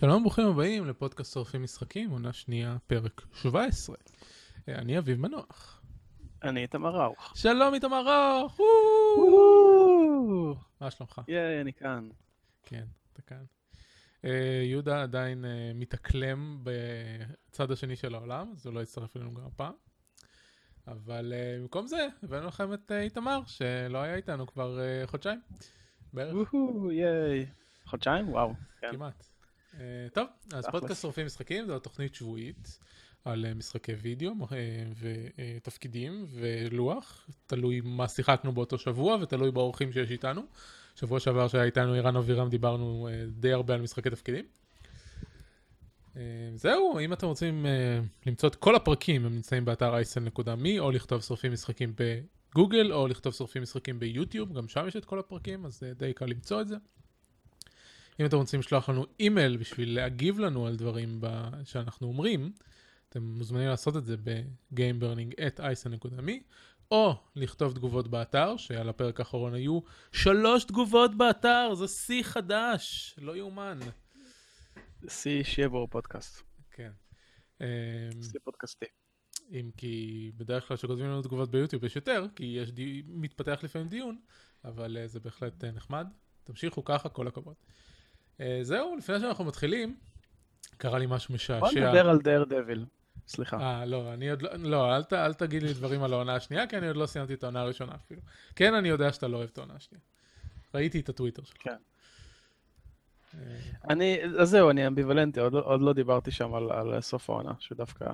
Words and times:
שלום, 0.00 0.22
ברוכים 0.22 0.46
הבאים 0.46 0.86
לפודקאסט 0.86 1.32
שורפים 1.32 1.62
משחקים, 1.62 2.10
עונה 2.10 2.32
שנייה, 2.32 2.76
פרק 2.86 3.22
17. 3.34 3.96
אה, 4.68 4.74
אני 4.74 4.98
אביב 4.98 5.20
מנוח. 5.20 5.82
אני 6.42 6.62
איתמר 6.62 6.90
ראוך. 6.90 7.32
שלום 7.36 7.74
איתמר 7.74 8.02
ראוך! 8.08 8.60
מה 10.80 10.90
שלומך? 10.90 11.20
ייי, 11.28 11.60
אני 11.60 11.72
כאן. 11.72 12.08
כן, 12.62 12.84
אתה 13.12 13.22
כאן. 13.22 13.44
אה, 14.24 14.62
יהודה 14.64 15.02
עדיין 15.02 15.44
אה, 15.44 15.72
מתאקלם 15.74 16.62
בצד 16.62 17.70
השני 17.70 17.96
של 17.96 18.14
העולם, 18.14 18.52
אז 18.52 18.66
הוא 18.66 18.74
לא 18.74 18.80
יצטרף 18.80 19.16
אלינו 19.16 19.34
גם 19.34 19.46
הפעם. 19.46 19.74
אבל 20.86 21.32
במקום 21.60 21.86
זה, 21.86 22.08
הבאנו 22.22 22.46
לכם 22.46 22.72
את 22.72 22.92
איתמר, 22.92 23.40
שלא 23.46 23.98
היה 23.98 24.14
איתנו 24.14 24.46
כבר 24.46 24.78
חודשיים. 25.06 25.40
בערך. 26.12 26.54
ייי. 26.90 27.46
חודשיים? 27.84 28.28
וואו. 28.28 28.54
כן. 28.80 28.92
כמעט. 28.92 29.29
אה, 29.74 30.06
טוב, 30.12 30.26
אז 30.52 30.66
פודקאסט 30.70 31.02
שורפים 31.02 31.26
משחקים 31.26 31.66
זו 31.66 31.78
תוכנית 31.78 32.14
שבועית 32.14 32.78
על 33.24 33.46
אה, 33.46 33.54
משחקי 33.54 33.92
וידאו 33.92 34.32
אה, 34.52 34.84
ותפקידים 35.56 36.26
ולוח, 36.30 37.28
תלוי 37.46 37.80
מה 37.84 38.08
שיחקנו 38.08 38.52
באותו 38.52 38.78
שבוע 38.78 39.16
ותלוי 39.20 39.50
באורחים 39.50 39.92
שיש 39.92 40.10
איתנו. 40.10 40.42
שבוע 40.96 41.20
שעבר 41.20 41.48
שהיה 41.48 41.64
איתנו 41.64 41.94
ערן 41.94 42.16
אבירם 42.16 42.48
דיברנו 42.48 43.08
די 43.28 43.52
הרבה 43.52 43.74
על 43.74 43.80
משחקי 43.80 44.10
תפקידים. 44.10 44.44
זהו, 46.54 46.98
אם 47.00 47.12
אתם 47.12 47.26
רוצים 47.26 47.66
למצוא 48.26 48.48
את 48.48 48.54
כל 48.54 48.74
הפרקים, 48.74 49.26
הם 49.26 49.34
נמצאים 49.34 49.64
באתר 49.64 49.94
אייסן.מי, 49.94 50.78
או 50.78 50.90
לכתוב 50.90 51.22
שורפים 51.22 51.52
משחקים 51.52 51.94
בגוגל, 51.96 52.92
או 52.92 53.08
לכתוב 53.08 53.34
שורפים 53.34 53.62
משחקים 53.62 53.98
ביוטיוב, 53.98 54.52
גם 54.52 54.68
שם 54.68 54.84
יש 54.88 54.96
את 54.96 55.04
כל 55.04 55.18
הפרקים, 55.18 55.66
אז 55.66 55.82
די 55.96 56.12
קל 56.12 56.26
למצוא 56.26 56.60
את 56.60 56.68
זה. 56.68 56.76
אם 58.20 58.26
אתם 58.26 58.36
רוצים 58.36 58.60
לשלוח 58.60 58.88
לנו 58.88 59.06
אימייל 59.20 59.56
בשביל 59.56 59.94
להגיב 59.94 60.38
לנו 60.38 60.66
על 60.66 60.76
דברים 60.76 61.20
שאנחנו 61.64 62.06
אומרים, 62.06 62.52
אתם 63.08 63.22
מוזמנים 63.22 63.68
לעשות 63.68 63.96
את 63.96 64.04
זה 64.04 64.16
ב-gameburning@ison.me, 64.24 66.32
או 66.90 67.14
לכתוב 67.36 67.72
תגובות 67.72 68.08
באתר, 68.08 68.56
שעל 68.56 68.88
הפרק 68.88 69.20
האחרון 69.20 69.54
היו 69.54 69.80
שלוש 70.12 70.64
תגובות 70.64 71.14
באתר, 71.14 71.74
זה 71.74 71.88
שיא 71.88 72.22
חדש, 72.22 73.14
לא 73.18 73.36
יאומן. 73.36 73.78
שיא 75.08 75.42
שיהיה 75.42 75.68
בו 75.68 75.88
פודקאסט. 75.90 76.42
כן. 76.70 76.90
שיא 78.22 78.40
פודקאסטי. 78.44 78.86
אם 79.52 79.70
כי 79.76 80.32
בדרך 80.36 80.68
כלל 80.68 80.76
כשכותבים 80.76 81.06
לנו 81.06 81.22
תגובות 81.22 81.50
ביוטיוב 81.50 81.84
יש 81.84 81.96
יותר, 81.96 82.26
כי 82.36 82.44
יש 82.44 82.70
די... 82.70 83.02
מתפתח 83.06 83.60
לפעמים 83.62 83.88
דיון, 83.88 84.18
אבל 84.64 84.96
uh, 85.04 85.06
זה 85.06 85.20
בהחלט 85.20 85.64
uh, 85.64 85.66
נחמד. 85.66 86.06
תמשיכו 86.44 86.84
ככה, 86.84 87.08
כל 87.08 87.28
הכבוד. 87.28 87.54
אה, 88.40 88.58
זהו, 88.62 88.96
לפני 88.96 89.20
שאנחנו 89.20 89.44
מתחילים, 89.44 89.96
קרה 90.76 90.98
לי 90.98 91.06
משהו 91.08 91.34
משעשע. 91.34 91.60
בוא 91.60 91.70
נדבר 91.70 92.08
על 92.08 92.18
דר 92.18 92.44
דביל. 92.44 92.84
סליחה. 93.28 93.56
אה, 93.60 93.84
לא, 93.84 94.12
אני 94.14 94.30
עוד 94.30 94.42
לא, 94.42 94.50
לא, 94.56 94.96
אל, 94.96 95.02
ת, 95.02 95.12
אל 95.12 95.34
תגיד 95.34 95.62
לי 95.62 95.72
דברים 95.72 96.02
על 96.02 96.12
העונה 96.12 96.34
השנייה, 96.34 96.66
כי 96.66 96.78
אני 96.78 96.88
עוד 96.88 96.96
לא 96.96 97.06
סיימתי 97.06 97.34
את 97.34 97.42
העונה 97.42 97.60
הראשונה 97.60 97.92
אפילו. 97.94 98.20
כן, 98.56 98.74
אני 98.74 98.88
יודע 98.88 99.12
שאתה 99.12 99.28
לא 99.28 99.36
אוהב 99.36 99.48
את 99.52 99.58
העונה 99.58 99.74
השנייה. 99.74 100.02
ראיתי 100.74 101.00
את 101.00 101.08
הטוויטר 101.08 101.42
שלך. 101.44 101.56
כן. 101.58 101.76
אה, 103.34 103.56
אני, 103.90 104.18
אז 104.38 104.50
זהו, 104.50 104.70
אני 104.70 104.86
אמביוולנטי, 104.86 105.40
עוד, 105.40 105.52
לא, 105.52 105.62
עוד 105.64 105.80
לא 105.80 105.92
דיברתי 105.92 106.30
שם 106.30 106.54
על, 106.54 106.72
על 106.72 107.00
סוף 107.00 107.30
העונה, 107.30 107.52
שדווקא 107.58 108.10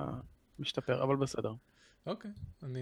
משתפר, 0.59 1.03
אבל 1.03 1.15
בסדר. 1.15 1.53
אוקיי, 2.05 2.31
אני, 2.63 2.79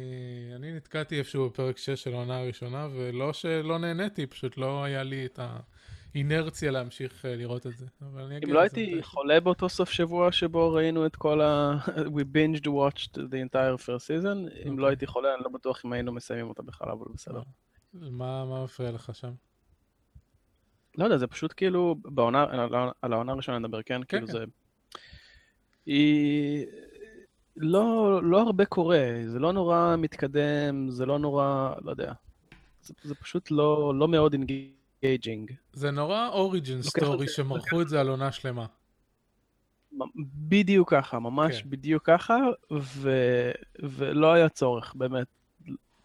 אני 0.55 0.73
נתקעתי 0.73 1.19
איפשהו 1.19 1.49
בפרק 1.49 1.77
6 1.77 1.89
של 1.89 2.13
העונה 2.13 2.39
הראשונה, 2.39 2.87
ולא 2.95 3.33
שלא 3.33 3.79
נהניתי, 3.79 4.25
פשוט 4.25 4.57
לא 4.57 4.83
היה 4.83 5.03
לי 5.03 5.25
את 5.25 5.39
ה... 5.39 5.59
אינרציה 6.15 6.71
להמשיך 6.71 7.25
אה, 7.25 7.35
לראות 7.35 7.67
את 7.67 7.77
זה. 7.77 7.85
אם 8.43 8.53
לא 8.53 8.59
הייתי 8.59 9.03
חולה 9.03 9.39
באותו 9.39 9.69
סוף 9.69 9.89
שבוע 9.89 10.31
שבו 10.31 10.73
ראינו 10.73 11.05
את 11.05 11.15
כל 11.15 11.41
ה... 11.41 11.77
We 12.15 12.21
binged 12.35 12.65
watched 12.65 13.13
the 13.15 13.37
entire 13.49 13.77
first 13.77 14.07
season, 14.07 14.67
אם 14.67 14.79
לא 14.79 14.83
אוקיי. 14.83 14.87
הייתי 14.87 15.07
חולה, 15.07 15.33
אני 15.35 15.43
לא 15.43 15.49
בטוח 15.49 15.85
אם 15.85 15.93
היינו 15.93 16.11
מסיימים 16.11 16.49
אותה 16.49 16.63
בכלל, 16.63 16.89
אבל 16.89 17.05
בסדר. 17.13 17.41
מה 17.93 18.63
מפריע 18.63 18.91
לך 18.91 19.15
שם? 19.15 19.31
לא 20.97 21.03
יודע, 21.03 21.17
זה 21.17 21.27
פשוט 21.27 21.53
כאילו, 21.57 21.95
בעונה, 22.03 22.45
על 23.01 23.13
העונה 23.13 23.31
הראשונה 23.31 23.59
נדבר, 23.59 23.81
כן? 23.81 24.01
כן, 24.01 24.03
כאילו 24.07 24.27
כן. 24.27 24.33
זה... 24.33 24.43
היא... 25.85 26.65
לא, 27.57 28.19
לא 28.23 28.41
הרבה 28.41 28.65
קורה, 28.65 28.99
זה 29.25 29.39
לא 29.39 29.53
נורא 29.53 29.95
מתקדם, 29.97 30.89
זה 30.89 31.05
לא 31.05 31.19
נורא, 31.19 31.73
לא 31.81 31.91
יודע. 31.91 32.13
זה, 32.81 32.93
זה 33.03 33.15
פשוט 33.15 33.51
לא, 33.51 33.93
לא 33.95 34.07
מאוד 34.07 34.33
engi... 34.33 34.71
engaging. 35.05 35.51
זה 35.73 35.91
נורא 35.91 36.27
origin 36.27 36.81
story 36.81 37.27
שמרחו 37.27 37.81
את 37.81 37.89
זה 37.89 37.99
על 38.01 38.07
עונה 38.07 38.31
שלמה. 38.31 38.65
בדיוק 40.25 40.93
ככה, 40.93 41.19
ממש 41.19 41.61
כן. 41.61 41.69
בדיוק 41.69 42.03
ככה, 42.05 42.37
ו... 42.81 43.11
ולא 43.83 44.33
היה 44.33 44.49
צורך, 44.49 44.93
באמת. 44.95 45.27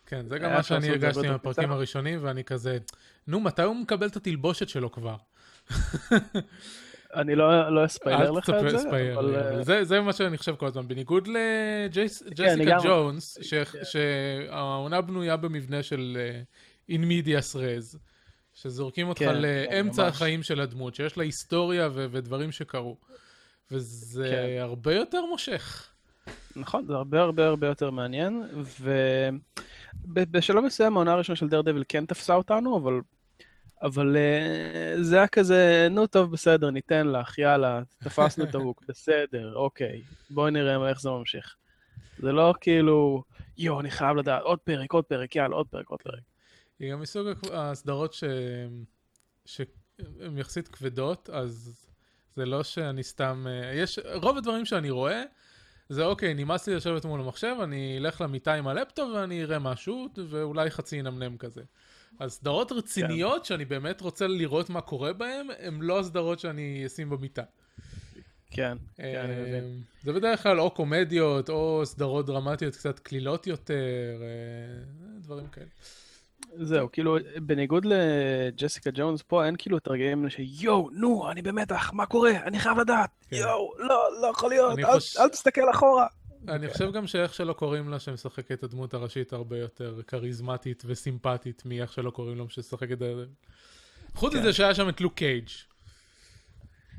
כן, 0.07 0.29
זה 0.29 0.39
גם 0.39 0.53
מה 0.53 0.63
שאני 0.63 0.89
הרגשתי 0.89 1.27
עם 1.27 1.35
הפרקים 1.35 1.73
הראשונים, 1.73 2.19
ואני 2.23 2.45
כזה, 2.45 2.79
נו, 3.27 3.41
מתי 3.41 3.63
הוא 3.63 3.77
מקבל 3.77 4.07
את 4.07 4.17
התלבושת 4.17 4.69
שלו 4.69 4.93
כבר? 4.93 5.17
אני 7.15 7.35
לא, 7.35 7.69
לא 7.75 7.85
אספיילר 7.85 8.31
לך 8.31 8.51
את 8.51 8.71
זה, 8.71 8.89
אבל... 9.15 9.37
אה, 9.37 9.63
זה, 9.63 9.85
זה 9.85 10.01
מה 10.01 10.13
שאני 10.13 10.39
חושב 10.39 10.55
כל 10.55 10.67
הזמן, 10.67 10.89
בניגוד 10.89 11.29
לג'סיקה 11.29 12.35
כן, 12.37 12.79
ג'ונס, 12.85 13.39
שהעונה 13.83 15.01
בנויה 15.01 15.37
במבנה 15.37 15.83
של 15.83 16.19
אין 16.89 17.05
מידיאס 17.05 17.57
רז. 17.57 17.99
שזורקים 18.63 19.09
אותך 19.09 19.19
כן, 19.19 19.43
לאמצע 19.43 20.03
ממש. 20.03 20.15
החיים 20.15 20.43
של 20.43 20.61
הדמות, 20.61 20.95
שיש 20.95 21.17
לה 21.17 21.25
היסטוריה 21.25 21.89
ו- 21.95 22.07
ודברים 22.11 22.53
שקרו. 22.53 22.97
וזה 23.71 24.29
כן. 24.31 24.61
הרבה 24.61 24.95
יותר 24.95 25.25
מושך. 25.25 25.91
נכון, 26.57 26.87
זה 26.87 26.95
הרבה 26.95 27.21
הרבה 27.21 27.47
הרבה 27.47 27.67
יותר 27.67 27.91
מעניין, 27.91 28.43
ובשלב 30.09 30.65
מסוים 30.65 30.97
העונה 30.97 31.13
הראשונה 31.13 31.37
של 31.37 31.49
דר 31.49 31.61
דביל 31.61 31.85
כן 31.89 32.07
תפסה 32.07 32.35
אותנו, 32.35 32.79
אבל, 32.79 33.01
אבל 33.83 34.17
אה, 34.17 35.03
זה 35.03 35.17
היה 35.17 35.29
כזה, 35.29 35.89
נו 35.91 36.07
טוב, 36.07 36.33
בסדר, 36.33 36.71
ניתן 36.71 37.07
לך, 37.07 37.39
יאללה, 37.39 37.83
תפסנו 38.05 38.45
את 38.45 38.55
ה 38.55 38.59
hook, 38.59 38.83
בסדר, 38.89 39.53
אוקיי, 39.55 40.03
בואי 40.31 40.51
נראה 40.51 40.89
איך 40.89 41.01
זה 41.01 41.11
ממשיך. 41.11 41.55
זה 42.19 42.33
לא 42.33 42.55
כאילו, 42.61 43.23
יואו, 43.59 43.81
אני 43.81 43.91
חייב 43.91 44.17
לדעת, 44.17 44.43
עוד 44.43 44.59
פרק, 44.59 44.93
עוד 44.93 45.05
פרק, 45.05 45.37
יאללה, 45.37 45.57
עוד 45.57 45.67
פרק, 45.67 45.89
עוד 45.89 46.03
פרק. 46.03 46.21
היא 46.81 46.93
גם 46.93 47.01
מסוג 47.01 47.27
הסדרות. 47.53 48.13
שהן 49.45 50.39
יחסית 50.39 50.69
כבדות, 50.69 51.31
אז 51.31 51.87
זה 52.35 52.47
לא 52.47 52.63
שאני 52.65 53.03
סתם... 53.03 53.47
אה, 53.49 53.75
יש... 53.75 53.99
רוב 54.15 54.37
הדברים 54.37 54.65
שאני 54.65 54.91
רואה, 54.91 55.23
זה 55.89 56.05
אוקיי, 56.05 56.35
נמאס 56.35 56.69
לי 56.69 56.75
לשבת 56.75 57.05
מול 57.05 57.21
המחשב, 57.21 57.57
אני 57.63 57.99
אלך 57.99 58.21
למיטה 58.21 58.55
עם 58.55 58.69
הלפטופ 58.69 59.11
ואני 59.15 59.43
אראה 59.43 59.59
משהו, 59.59 60.09
ואולי 60.29 60.71
חצי 60.71 60.97
ינמנם 60.97 61.37
כזה. 61.37 61.63
אז 62.19 62.33
סדרות 62.33 62.73
רציניות, 62.73 63.39
כן. 63.39 63.45
שאני 63.45 63.65
באמת 63.65 64.01
רוצה 64.01 64.27
לראות 64.27 64.71
מה 64.71 64.81
קורה 64.81 65.13
בהן, 65.13 65.47
הן 65.59 65.81
לא 65.81 66.01
הסדרות 66.01 66.41
שאני 66.41 66.87
אשים 66.87 67.11
במיטה. 67.11 67.43
כן, 68.51 68.77
כן, 68.97 69.21
אני 69.25 69.43
מבין. 69.43 69.65
אה, 69.65 70.03
זה 70.03 70.13
בדרך 70.13 70.43
כלל 70.43 70.61
או 70.61 70.71
קומדיות, 70.71 71.51
או 71.51 71.83
סדרות 71.85 72.27
דרמטיות 72.27 72.77
קצת 72.77 72.99
קלילות 72.99 73.47
יותר, 73.47 74.23
אה, 74.23 74.85
דברים 75.21 75.49
כאלה. 75.49 75.67
זהו, 76.57 76.93
כאילו, 76.93 77.17
בניגוד 77.37 77.85
לג'סיקה 77.85 78.91
ג'ונס, 78.95 79.23
פה 79.23 79.47
אין 79.47 79.55
כאילו 79.59 79.79
את 79.79 79.87
הרגעים 79.87 80.31
שיואו, 80.31 80.91
נו, 80.93 81.31
אני 81.31 81.43
במתח, 81.43 81.91
מה 81.93 82.07
קורה? 82.07 82.31
אני 82.31 82.59
חייב 82.59 82.79
לדעת. 82.79 83.11
כן. 83.29 83.37
יואו, 83.37 83.73
לא, 83.79 84.09
לא 84.23 84.27
יכול 84.27 84.51
להיות, 84.51 84.79
אל, 84.79 84.87
חוש... 84.87 85.17
אל 85.17 85.29
תסתכל 85.29 85.71
אחורה. 85.71 86.07
אני 86.49 86.69
חושב 86.69 86.93
גם 86.93 87.07
שאיך 87.07 87.35
שלא 87.35 87.53
קוראים 87.53 87.89
לה 87.89 87.99
שמשחקת 87.99 88.53
את 88.53 88.63
הדמות 88.63 88.95
הראשית 88.95 89.33
הרבה 89.33 89.59
יותר 89.59 90.01
כריזמטית 90.07 90.83
וסימפטית 90.87 91.63
מאיך 91.67 91.93
שלא 91.93 92.11
קוראים 92.11 92.39
לו 92.39 92.51
שמשחקת... 92.51 92.99
חוץ 94.15 94.35
מזה 94.35 94.43
כן. 94.43 94.53
שהיה 94.53 94.75
שם 94.75 94.89
את 94.89 95.01
לוק 95.01 95.15
קייג'. 95.15 95.49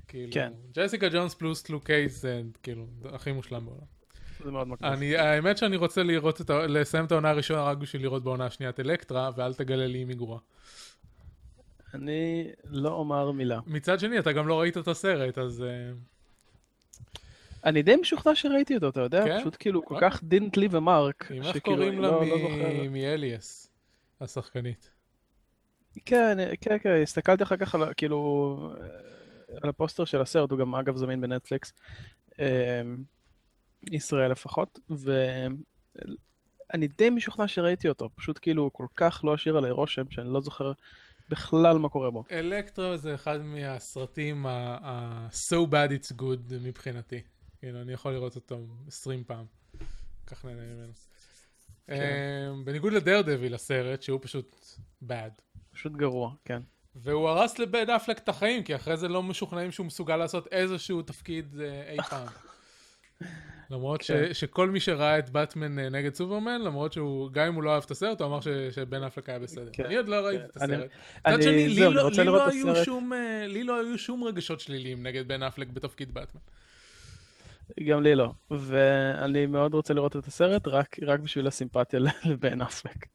כאילו, 0.07 0.33
כן. 0.33 0.53
ג'סיקה 0.73 1.09
ג'ונס 1.09 1.33
פלוס 1.33 1.69
לוק 1.69 1.85
קייג' 1.85 2.09
זה 2.09 2.41
כאילו 2.63 2.87
הכי 3.13 3.31
מושלם 3.31 3.65
בעולם. 3.65 4.00
זה 4.43 4.51
מאוד. 4.51 4.67
אני, 4.83 5.17
האמת 5.17 5.57
שאני 5.57 5.75
רוצה 5.75 6.03
לראות 6.03 6.41
את 6.41 6.49
ה... 6.49 6.67
לסיים 6.67 7.05
את 7.05 7.11
העונה 7.11 7.29
הראשונה 7.29 7.63
רק 7.63 7.77
בשביל 7.77 8.01
לראות 8.01 8.23
בעונה 8.23 8.45
השנייה 8.45 8.69
את 8.69 8.79
אלקטרה, 8.79 9.29
ואל 9.35 9.53
תגלה 9.53 9.87
לי 9.87 10.03
אם 10.03 10.09
היא 10.09 10.17
גרועה. 10.17 10.39
אני 11.93 12.47
לא 12.65 12.89
אומר 12.89 13.31
מילה. 13.31 13.59
מצד 13.67 13.99
שני, 13.99 14.19
אתה 14.19 14.31
גם 14.31 14.47
לא 14.47 14.59
ראית 14.59 14.77
את 14.77 14.87
הסרט, 14.87 15.37
אז... 15.37 15.63
אה, 15.63 15.91
אני 17.65 17.81
די 17.81 17.95
משוכנע 17.95 18.35
שראיתי 18.35 18.75
אותו, 18.75 18.89
אתה 18.89 18.99
יודע? 18.99 19.25
כן? 19.25 19.39
פשוט 19.39 19.55
כאילו 19.59 19.85
כל 19.85 19.97
כך 20.01 20.23
דינט 20.23 20.57
לי 20.57 20.67
ומרק. 20.71 21.31
אם 21.31 21.43
איך 21.43 21.57
קוראים 21.57 22.01
לה 22.01 22.11
לא, 22.11 22.25
לא 22.25 22.89
מאליאס, 22.89 23.69
השחקנית. 24.21 24.91
כן, 26.05 26.37
כן, 26.61 26.77
כן, 26.83 27.01
הסתכלתי 27.03 27.43
אחר 27.43 27.57
כך 27.57 27.75
על, 27.75 27.93
כאילו, 27.97 28.73
על 29.61 29.69
הפוסטר 29.69 30.05
של 30.05 30.21
הסרט, 30.21 30.51
הוא 30.51 30.59
גם 30.59 30.75
אגב 30.75 30.97
זמין 30.97 31.21
בנטפליקס. 31.21 31.73
ישראל 33.91 34.31
לפחות, 34.31 34.79
ואני 34.89 36.87
די 36.87 37.09
משוכנע 37.09 37.47
שראיתי 37.47 37.89
אותו, 37.89 38.09
פשוט 38.15 38.39
כאילו 38.41 38.63
הוא 38.63 38.71
כל 38.73 38.85
כך 38.95 39.21
לא 39.23 39.33
השאיר 39.33 39.57
עליי 39.57 39.71
רושם 39.71 40.03
שאני 40.09 40.33
לא 40.33 40.41
זוכר 40.41 40.71
בכלל 41.29 41.77
מה 41.77 41.89
קורה 41.89 42.11
בו. 42.11 42.23
אלקטרו 42.31 42.97
זה 42.97 43.15
אחד 43.15 43.41
מהסרטים 43.41 44.45
ה-so 44.45 45.71
bad 45.71 45.91
it's 45.91 46.21
good 46.21 46.53
מבחינתי. 46.61 47.21
כאילו, 47.59 47.81
אני 47.81 47.93
יכול 47.93 48.11
לראות 48.11 48.35
אותו 48.35 48.59
20 48.87 49.23
פעם. 49.23 49.45
כך 50.27 50.45
נהנה 50.45 50.61
ממנו. 50.61 50.91
כן. 51.87 52.49
אמ, 52.53 52.65
בניגוד 52.65 52.93
לדרדביל 52.93 53.55
הסרט, 53.55 54.01
שהוא 54.01 54.19
פשוט 54.21 54.65
bad. 55.07 55.41
פשוט 55.71 55.91
גרוע, 55.91 56.33
כן. 56.45 56.61
והוא 56.95 57.29
הרס 57.29 57.59
לבן 57.59 57.89
אפלק 57.89 58.17
את 58.17 58.29
החיים, 58.29 58.63
כי 58.63 58.75
אחרי 58.75 58.97
זה 58.97 59.07
לא 59.07 59.23
משוכנעים 59.23 59.71
שהוא 59.71 59.85
מסוגל 59.85 60.17
לעשות 60.17 60.47
איזשהו 60.47 61.01
תפקיד 61.01 61.59
אה, 61.59 61.91
אי 61.91 61.97
פעם. 62.09 62.27
למרות 63.71 64.01
ש, 64.01 64.11
כן. 64.11 64.33
שכל 64.33 64.69
מי 64.69 64.79
שראה 64.79 65.19
את 65.19 65.29
באטמן 65.29 65.79
אה, 65.79 65.89
נגד 65.89 66.15
סופרמן, 66.15 66.61
למרות 66.61 66.93
שהוא, 66.93 67.31
גם 67.31 67.47
אם 67.47 67.53
הוא 67.53 67.63
לא 67.63 67.73
אהב 67.73 67.83
את 67.85 67.91
הסרט, 67.91 68.21
הוא 68.21 68.27
אמר 68.27 68.41
ש, 68.41 68.47
שבן 68.47 69.03
אפלק 69.03 69.29
היה 69.29 69.39
בסדר. 69.39 69.69
כן. 69.73 69.85
אני 69.85 69.95
עוד 69.95 70.07
לא 70.07 70.15
ראיתי 70.15 70.43
כן. 70.43 70.49
את 70.49 70.55
הסרט. 70.55 70.89
מצד 71.27 71.41
שני, 71.41 71.67
לי 71.67 71.79
לא- 71.79 72.09
לי 72.11 72.23
לא 72.25 72.47
הסרט. 72.47 72.85
שום, 72.85 73.13
אה, 73.13 73.47
לי 73.47 73.63
לא 73.63 73.81
היו 73.81 73.97
שום 73.97 74.23
רגשות 74.23 74.59
שליליים 74.59 75.03
נגד 75.03 75.27
בן 75.27 75.43
אפלק 75.43 75.67
בתפקיד 75.67 76.13
באטמן. 76.13 76.41
גם 77.87 78.03
לי 78.03 78.15
לא. 78.15 78.31
ואני 78.51 79.45
מאוד 79.45 79.73
רוצה 79.73 79.93
לראות 79.93 80.15
את 80.15 80.27
הסרט, 80.27 80.67
רק, 80.67 80.97
רק 81.01 81.19
בשביל 81.19 81.47
הסימפתיה 81.47 81.99
לבן 82.25 82.61
אפלק. 82.61 83.05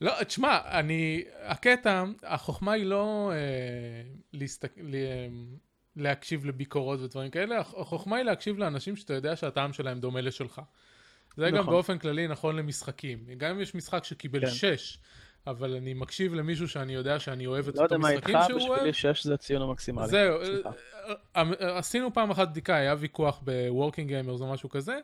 לא, 0.00 0.12
תשמע, 0.24 0.58
אני, 0.64 1.24
הקטע, 1.42 2.04
החוכמה 2.22 2.72
היא 2.72 2.86
לא 2.86 3.32
אה, 3.34 3.38
להסתק... 4.32 4.72
ל... 4.82 4.94
אה, 4.94 5.28
להקשיב 5.96 6.44
לביקורות 6.44 7.00
ודברים 7.00 7.30
כאלה, 7.30 7.60
הח- 7.60 7.74
החוכמה 7.74 8.16
היא 8.16 8.24
להקשיב 8.24 8.58
לאנשים 8.58 8.96
שאתה 8.96 9.14
יודע 9.14 9.36
שהטעם 9.36 9.72
שלהם 9.72 10.00
דומה 10.00 10.20
לשלך. 10.20 10.60
זה 11.36 11.50
גם 11.50 11.56
נכון. 11.58 11.72
באופן 11.74 11.98
כללי 11.98 12.28
נכון 12.28 12.56
למשחקים. 12.56 13.18
גם 13.36 13.50
אם 13.50 13.60
יש 13.60 13.74
משחק 13.74 14.04
שקיבל 14.04 14.40
כן. 14.40 14.52
6, 15.44 15.48
אבל 15.48 15.74
אני 15.74 15.94
מקשיב 15.94 16.34
למישהו 16.34 16.68
שאני 16.68 16.94
יודע 16.94 17.20
שאני 17.20 17.46
אוהב 17.46 17.68
את 17.68 17.74
לא 17.76 17.82
יודע 17.82 17.94
אותו 17.94 18.02
מה 18.02 18.10
איתך, 18.10 18.30
משחקים 18.30 18.58
שהוא 18.60 18.68
אוהב, 18.68 18.88
בשבילי 18.88 19.14
6 19.14 19.26
זה 19.26 19.34
הציון 19.34 19.62
המקסימלי. 19.62 20.08
זהו, 20.08 20.44
סליחה. 20.44 20.70
אה, 21.36 21.42
אה, 21.60 21.78
עשינו 21.78 22.14
פעם 22.14 22.30
אחת 22.30 22.48
בדיקה, 22.48 22.76
היה 22.76 22.94
ויכוח 22.98 23.40
ב 23.44 23.52
Working 23.52 24.08
Gamers 24.08 24.40
או 24.40 24.52
משהו 24.52 24.68
כזה, 24.68 24.98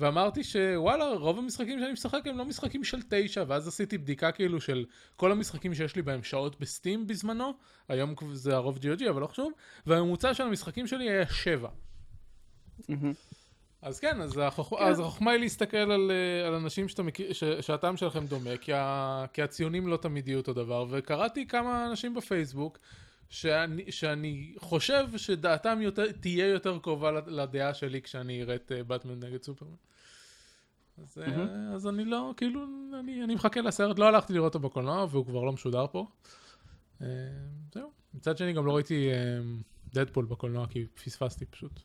ואמרתי 0.00 0.44
שוואלה, 0.44 1.08
רוב 1.14 1.38
המשחקים 1.38 1.80
שאני 1.80 1.92
משחק 1.92 2.20
הם 2.26 2.38
לא 2.38 2.44
משחקים 2.44 2.84
של 2.84 2.98
תשע, 3.10 3.44
ואז 3.48 3.68
עשיתי 3.68 3.98
בדיקה 3.98 4.32
כאילו 4.32 4.60
של 4.60 4.84
כל 5.16 5.32
המשחקים 5.32 5.74
שיש 5.74 5.96
לי 5.96 6.02
בהם 6.02 6.22
שעות 6.22 6.60
ב 6.60 6.68
Steam 6.68 7.06
בזמנו, 7.06 7.52
היום 7.88 8.14
זה 8.32 8.56
הרוב 8.56 8.76
GOG, 8.76 9.10
אבל 9.10 9.20
לא 9.20 9.26
חשוב, 9.26 9.52
והממוצע 9.86 10.34
של 10.34 10.42
המשחקים 10.42 10.86
שלי 10.86 11.10
היה 11.10 11.26
שבע. 11.26 11.68
מהמם. 12.88 13.12
אז 13.82 14.00
כן, 14.00 14.20
אז, 14.20 14.38
החוכ... 14.38 14.72
אז 14.78 15.00
החוכמה 15.00 15.30
היא 15.30 15.40
להסתכל 15.40 15.76
על, 15.76 16.10
אה, 16.10 16.46
על 16.46 16.54
אנשים 16.54 16.88
שאתה 16.88 17.02
מכיר, 17.02 17.32
ש... 17.32 17.44
שהטעם 17.44 17.96
שלכם 17.96 18.26
דומה, 18.26 18.56
כי, 18.60 18.72
ה... 18.72 19.24
כי 19.32 19.42
הציונים 19.42 19.88
לא 19.88 19.96
תמיד 19.96 20.28
יהיו 20.28 20.38
אותו 20.38 20.52
דבר, 20.52 20.86
וקראתי 20.90 21.46
כמה 21.46 21.86
אנשים 21.86 22.14
בפייסבוק, 22.14 22.78
שאני, 23.30 23.92
שאני 23.92 24.54
חושב 24.58 25.06
שדעתם 25.16 25.82
יותר, 25.82 26.12
תהיה 26.12 26.46
יותר 26.46 26.78
קרובה 26.78 27.10
לד- 27.10 27.28
לדעה 27.28 27.74
שלי 27.74 28.02
כשאני 28.02 28.42
אראה 28.42 28.54
את 28.54 28.72
באטמן 28.86 29.20
נגד 29.20 29.42
סופרמן. 29.42 29.74
אז, 31.02 31.18
אה, 31.18 31.36
מהמם. 31.36 31.72
אז 31.74 31.86
אני 31.86 32.04
לא, 32.04 32.32
כאילו, 32.36 32.64
אני, 33.00 33.24
אני 33.24 33.34
מחכה 33.34 33.60
לסרט, 33.60 33.98
לא 33.98 34.08
הלכתי 34.08 34.32
לראות 34.32 34.54
אותו 34.54 34.68
בקולנוע, 34.68 35.06
והוא 35.10 35.26
כבר 35.26 35.44
לא 35.44 35.52
משודר 35.52 35.86
פה. 35.92 36.06
אה, 37.02 37.06
זהו. 37.74 37.90
מצד 38.14 38.38
שני, 38.38 38.52
גם 38.52 38.66
לא 38.66 38.74
ראיתי 38.74 39.08
דדפול 39.94 40.24
בקולנוע, 40.24 40.66
כי 40.66 40.86
פספסתי 41.04 41.44
פשוט. 41.46 41.80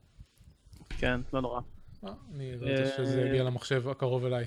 כן, 0.90 1.22
לא 1.34 1.42
נורא. 1.42 1.62
אני 2.36 2.56
רוצה 2.56 2.86
שזה 2.98 3.22
אה, 3.22 3.28
יגיע 3.28 3.44
למחשב 3.44 3.90
הקרוב 3.90 4.26
אליי. 4.26 4.46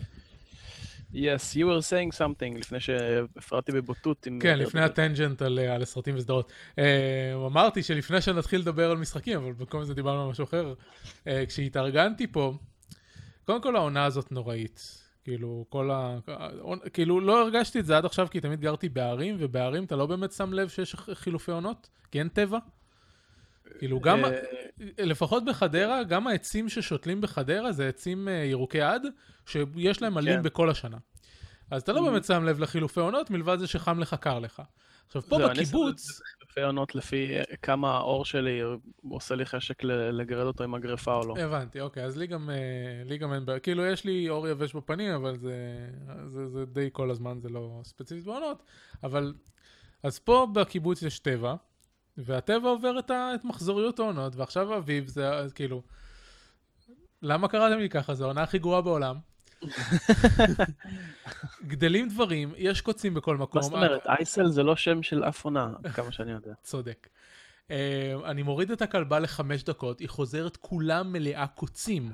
Yes, 1.13 1.55
you 1.55 1.65
were 1.65 1.83
saying 1.91 2.19
something 2.19 2.59
לפני 2.59 2.81
שהפרעתי 2.81 3.73
בבוטות. 3.73 4.29
כן, 4.41 4.59
לפני 4.59 4.81
הטנג'נט 4.81 5.43
על 5.43 5.59
אה, 5.59 5.75
על 5.75 5.85
סרטים 5.85 6.17
וסדרות. 6.17 6.53
אה, 6.79 7.35
אמרתי 7.47 7.83
שלפני 7.83 8.21
שנתחיל 8.21 8.61
לדבר 8.61 8.91
על 8.91 8.97
משחקים, 8.97 9.39
אבל 9.39 9.53
במקום 9.53 9.85
זה 9.85 9.95
דיברנו 9.95 10.23
על 10.23 10.31
משהו 10.31 10.45
אחר. 10.45 10.75
כשהתארגנתי 11.49 12.27
פה, 12.27 12.55
קודם 13.45 13.63
כל 13.63 13.77
העונה 13.77 14.05
הזאת 14.05 14.33
נוראית. 14.33 15.03
כאילו, 15.25 15.65
כל 15.69 15.91
ה... 15.91 16.19
כאילו, 16.93 17.21
לא 17.21 17.43
הרגשתי 17.43 17.81
את 17.81 17.87
זה 17.87 17.97
עד 17.97 18.05
עכשיו, 18.05 18.29
כי 18.31 18.41
תמיד 18.41 18.61
גרתי 18.61 18.89
בערים, 18.89 19.37
ובערים 19.39 19.85
אתה 19.85 19.97
לא 19.97 20.07
באמת 20.07 20.33
שם 20.33 20.53
לב 20.53 20.69
שיש 20.69 20.95
חילופי 20.95 21.51
עונות, 21.51 21.89
כי 22.11 22.19
אין 22.19 22.29
טבע. 22.29 22.59
כאילו, 23.79 24.01
גם... 24.01 24.25
אה, 24.25 24.31
לפחות 24.99 25.45
בחדרה, 25.45 26.05
גם 26.05 26.27
העצים 26.27 26.69
ששותלים 26.69 27.21
בחדרה 27.21 27.73
זה 27.73 27.89
עצים 27.89 28.29
אה, 28.29 28.33
ירוקי 28.35 28.81
עד, 28.81 29.03
שיש 29.47 30.03
להם 30.03 30.17
עלים 30.17 30.37
כן. 30.37 30.43
בכל 30.43 30.71
השנה. 30.71 30.97
אז 31.71 31.83
אתה 31.83 31.93
לא 31.93 32.01
Mhm. 32.01 32.05
באמת 32.11 32.25
שם 32.25 32.45
לב 32.45 32.61
לחילופי 32.61 33.01
עונות, 33.01 33.31
מלבד 33.31 33.59
זה 33.59 33.67
שחם 33.67 33.99
לך, 33.99 34.15
קר 34.15 34.39
לך. 34.39 34.63
עכשיו, 35.07 35.23
פה 35.23 35.39
בקיבוץ, 35.49 36.21
חילופי 36.21 36.61
עונות 36.61 36.95
לפי 36.95 37.29
כמה 37.63 37.91
העור 37.97 38.25
שלי 38.25 38.61
עושה 39.11 39.35
לי 39.35 39.47
חשק 39.47 39.85
לגרד 39.85 40.47
אותו 40.47 40.65
עם 40.65 40.75
הגרפה 40.75 41.15
או 41.15 41.27
לא. 41.27 41.35
הבנתי, 41.39 41.81
אוקיי, 41.81 42.05
אז 42.05 42.17
לי 42.19 42.27
גם, 42.27 42.51
אה, 42.51 42.57
לי 43.05 43.19
גם 43.19 43.33
אין 43.33 43.47
בעיה, 43.47 43.59
כאילו 43.59 43.87
יש 43.87 44.05
לי 44.05 44.29
אור 44.29 44.49
יבש 44.49 44.75
בפנים, 44.75 45.11
אבל 45.15 45.37
זה, 45.37 45.55
זה, 46.27 46.47
זה 46.47 46.65
די 46.67 46.89
כל 46.93 47.11
הזמן, 47.11 47.39
זה 47.41 47.49
לא 47.49 47.81
ספציפית 47.85 48.25
בעונות, 48.25 48.63
אבל, 49.05 49.35
אז 50.03 50.19
פה 50.19 50.47
בקיבוץ 50.53 51.03
יש 51.03 51.19
טבע, 51.19 51.55
והטבע 52.19 52.69
עובר 52.69 52.99
את, 52.99 53.11
ה, 53.11 53.35
את 53.35 53.45
מחזוריות 53.45 53.99
העונות, 53.99 54.37
ועכשיו 54.37 54.77
אביב 54.77 55.09
זה 55.09 55.31
כאילו, 55.55 55.83
למה 57.23 57.49
קראתם 57.49 57.79
לי 57.79 57.89
ככה? 57.89 58.15
זו 58.15 58.25
העונה 58.25 58.43
הכי 58.43 58.59
גרועה 58.59 58.81
בעולם. 58.81 59.17
גדלים 61.67 62.09
דברים, 62.09 62.53
יש 62.57 62.81
קוצים 62.81 63.15
בכל 63.15 63.37
מקום. 63.37 63.59
מה 63.59 63.63
זאת 63.63 63.73
אומרת? 63.73 64.07
אייסל 64.07 64.49
זה 64.49 64.63
לא 64.63 64.77
שם 64.77 65.03
של 65.03 65.25
אף 65.25 65.45
עונה, 65.45 65.73
כמה 65.95 66.13
שאני 66.13 66.33
יודע. 66.33 66.53
צודק. 66.63 67.09
Uh, 67.69 67.71
אני 68.25 68.43
מוריד 68.43 68.71
את 68.71 68.83
הכלבה 68.83 69.19
לחמש 69.19 69.63
דקות, 69.63 70.01
היא 70.01 70.09
חוזרת 70.09 70.57
כולה 70.57 71.03
מלאה 71.03 71.47
קוצים. 71.47 72.13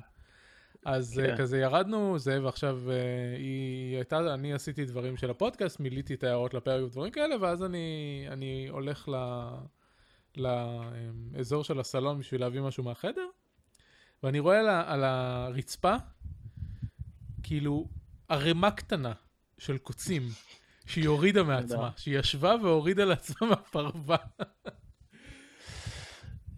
אז 0.84 1.20
כן. 1.22 1.26
כן. 1.26 1.37
כזה 1.37 1.58
ירדנו 1.58 2.19
זה, 2.19 2.44
ועכשיו 2.44 2.81
uh, 2.87 2.90
היא 3.38 3.96
הייתה, 3.96 4.34
אני 4.34 4.54
עשיתי 4.54 4.84
דברים 4.84 5.16
של 5.16 5.31
הפודקאסט, 5.31 5.81
מילאתי 5.81 6.14
את 6.14 6.25
ההערות 6.25 6.54
לפרק 6.54 6.84
ודברים 6.84 7.10
כאלה, 7.12 7.34
ואז 7.40 7.62
אני, 7.62 8.26
אני 8.31 8.66
הולך 8.70 9.08
ל, 9.08 9.14
לאזור 10.37 11.64
של 11.64 11.81
הסלון 11.81 12.19
בשביל 12.19 12.40
להביא 12.40 12.61
משהו 12.61 12.84
מהחדר, 12.84 13.26
ואני 14.23 14.38
רואה 14.38 14.58
על, 14.61 14.69
ה- 14.69 14.93
על 14.93 15.05
הרצפה, 15.05 15.94
כאילו, 17.43 17.88
ערימה 18.28 18.71
קטנה 18.71 19.12
של 19.59 19.78
קוצים, 19.78 20.23
שהיא 20.87 21.09
הורידה 21.09 21.42
מעצמה, 21.42 21.90
שהיא 21.97 22.18
ישבה 22.18 22.54
והורידה 22.62 23.04
לעצמה 23.04 23.49
מהפרווה. 23.49 24.16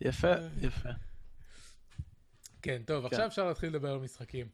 יפה, 0.01 0.33
יפה. 0.61 0.89
כן, 2.63 2.83
טוב, 2.87 3.05
עכשיו 3.07 3.27
אפשר 3.27 3.45
להתחיל 3.49 3.69
לדבר 3.69 3.91
על 3.93 3.99
משחקים. 3.99 4.47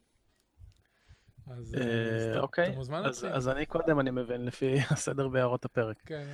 אז 1.47 1.75
אה, 1.75 2.31
אתה- 2.31 2.39
אוקיי, 2.39 2.67
אתה 2.69 2.75
מוזמן 2.77 2.97
אז- 2.97 3.05
להתחיל. 3.05 3.29
אז 3.29 3.47
אני 3.49 3.65
קודם, 3.65 3.99
אני 3.99 4.11
מבין, 4.11 4.45
לפי 4.45 4.75
הסדר 4.91 5.27
בהערות 5.27 5.65
הפרק. 5.65 5.97
כן, 6.05 6.25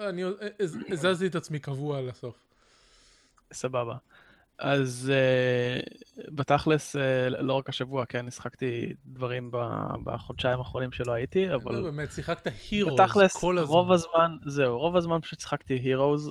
אני- 0.00 0.22
הז- 0.60 0.92
הזזתי 0.92 1.26
את 1.26 1.34
עצמי 1.34 1.58
קבוע 1.58 2.00
לסוף. 2.02 2.36
סבבה. 3.52 3.96
אז 4.58 5.12
אה, 5.14 5.80
בתכלס, 6.28 6.96
אה, 6.96 7.28
לא 7.28 7.52
רק 7.52 7.68
השבוע, 7.68 8.06
כן, 8.06 8.28
השחקתי 8.28 8.94
דברים 9.06 9.50
בחודשיים 10.04 10.58
האחרונים 10.58 10.92
שלא 10.92 11.12
הייתי, 11.12 11.46
לא, 11.46 11.54
אבל 11.56 11.82
באמת, 11.82 12.12
שיחקת 12.12 12.46
בתכלס, 12.92 13.36
כל 13.36 13.58
הזמן. 13.58 13.74
רוב 13.74 13.92
הזמן, 13.92 14.36
זהו, 14.46 14.78
רוב 14.78 14.96
הזמן 14.96 15.20
פשוט 15.20 15.40
שיחקתי 15.40 15.74
הירוז, 15.74 16.30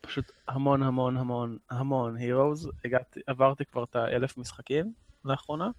פשוט 0.00 0.32
המון 0.48 0.82
המון 0.82 1.16
המון 1.16 1.58
המון 1.70 2.16
הירוז, 2.16 2.70
עברתי 3.26 3.64
כבר 3.64 3.84
את 3.84 3.96
האלף 3.96 4.38
משחקים 4.38 4.92
לאחרונה, 5.24 5.70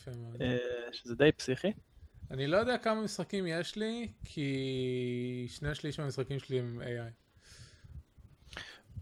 יפה 0.00 0.10
מאוד. 0.16 0.42
אה, 0.42 0.56
שזה 0.92 1.14
די 1.14 1.32
פסיכי. 1.32 1.72
אני 2.30 2.46
לא 2.46 2.56
יודע 2.56 2.78
כמה 2.78 3.02
משחקים 3.02 3.46
יש 3.46 3.76
לי, 3.76 4.08
כי 4.24 5.46
שני 5.48 5.74
שליש 5.74 6.00
מהמשחקים 6.00 6.38
שלי 6.38 6.58
הם 6.58 6.82
AI. 6.82 7.12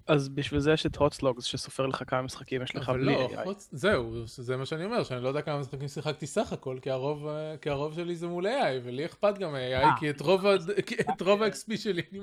אז 0.08 0.28
בשביל 0.28 0.60
זה 0.60 0.72
יש 0.72 0.86
את 0.86 0.96
הוטסלוגס 0.96 1.44
שסופר 1.44 1.86
לך 1.86 2.02
כמה 2.06 2.22
משחקים 2.22 2.62
יש 2.62 2.76
לך 2.76 2.88
בלי 2.88 3.14
לא, 3.14 3.28
AI. 3.32 3.44
חוץ- 3.44 3.68
זהו, 3.72 4.26
זה 4.26 4.56
מה 4.56 4.66
שאני 4.66 4.84
אומר, 4.84 5.04
שאני 5.04 5.22
לא 5.22 5.28
יודע 5.28 5.42
כמה 5.42 5.58
משחקים 5.60 5.88
שיחקתי 5.88 6.26
סך 6.26 6.52
הכל, 6.52 6.78
כי 6.82 6.90
הרוב, 6.90 7.26
אה, 7.26 7.54
כי 7.62 7.70
הרוב 7.70 7.94
שלי 7.94 8.16
זה 8.16 8.26
מול 8.26 8.46
AI, 8.46 8.50
ולי 8.84 9.04
אכפת 9.06 9.38
גם 9.38 9.54
AI, 9.54 9.84
אה. 9.84 9.90
כי 10.00 10.10
את 10.10 10.20
רוב 10.20 10.46
את 11.14 11.22
רוב 11.22 11.42
ה-XP 11.42 11.76
שלי 11.76 12.02
אני 12.12 12.20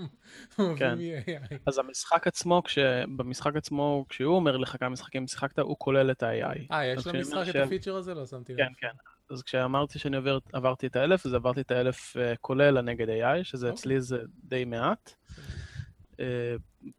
מביא 0.59 0.75
כן. 0.77 0.97
מ-AI. 0.97 1.55
אז 1.65 1.77
המשחק 1.77 2.27
עצמו. 2.27 2.61
במשחק 3.15 3.55
עצמו, 3.55 4.05
כשהוא 4.09 4.35
אומר 4.35 4.57
לך 4.57 4.75
כמה 4.79 4.89
משחקים 4.89 5.27
שיחקת, 5.27 5.59
הוא 5.59 5.75
כולל 5.79 6.11
את 6.11 6.23
ה-AI. 6.23 6.59
אה, 6.71 6.85
יש 6.85 7.07
למשחק 7.07 7.49
את 7.49 7.55
הפיצ'ר 7.55 7.95
הזה? 7.95 8.13
לא 8.13 8.25
שמתי 8.25 8.53
לב. 8.53 8.59
כן, 8.59 8.71
כן. 8.77 8.95
אז 9.29 9.43
כשאמרתי 9.43 9.99
שאני 9.99 10.17
עובר, 10.17 10.37
עברתי 10.53 10.87
את 10.87 10.95
האלף, 10.95 11.25
אז 11.25 11.33
עברתי 11.33 11.61
את 11.61 11.71
האלף 11.71 12.17
אה, 12.17 12.33
כולל 12.41 12.77
הנגד 12.77 13.09
AI, 13.09 13.43
שזה 13.43 13.67
אוקיי. 13.67 13.79
אצלי 13.79 14.01
זה 14.01 14.17
די 14.43 14.65
מעט. 14.65 15.13
אה, 15.39 15.43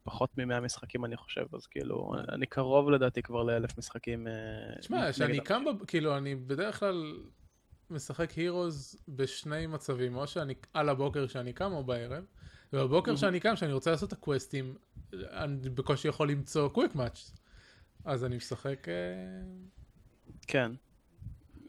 פחות 0.03 0.37
מ-100 0.37 0.59
משחקים 0.59 1.05
אני 1.05 1.17
חושב, 1.17 1.45
אז 1.55 1.65
כאילו, 1.67 2.11
אני 2.31 2.45
קרוב 2.45 2.89
לדעתי 2.89 3.21
כבר 3.21 3.43
לאלף 3.43 3.77
משחקים. 3.77 4.27
אה, 4.27 4.33
תשמע, 4.79 5.01
נגד 5.01 5.11
כשאני. 5.11 5.39
קם, 5.39 5.63
בב- 5.65 5.85
כאילו, 5.85 6.17
אני 6.17 6.35
בדרך 6.35 6.79
כלל 6.79 7.19
משחק 7.89 8.31
הירוז 8.31 8.95
בשני 9.07 9.67
מצבים, 9.67 10.15
או 10.15 10.27
שאני 10.27 10.53
על 10.73 10.89
הבוקר 10.89 11.27
כשאני 11.27 11.53
קם 11.53 11.71
או 11.73 11.83
בערב. 11.83 12.23
ובבוקר 12.73 13.15
כשאני 13.15 13.39
קם, 13.39 13.55
כשאני 13.55 13.73
רוצה 13.73 13.91
לעשות 13.91 14.13
את 14.13 14.17
הקווסטים, 14.17 14.75
אני 15.13 15.69
בקושי 15.69 16.07
יכול 16.07 16.31
למצוא 16.31 16.69
קוויק 16.69 16.95
מאץ'. 16.95 17.31
אז 18.05 18.25
אני 18.25 18.37
משחק... 18.37 18.87
אה, 18.89 18.93
כן. 20.47 20.71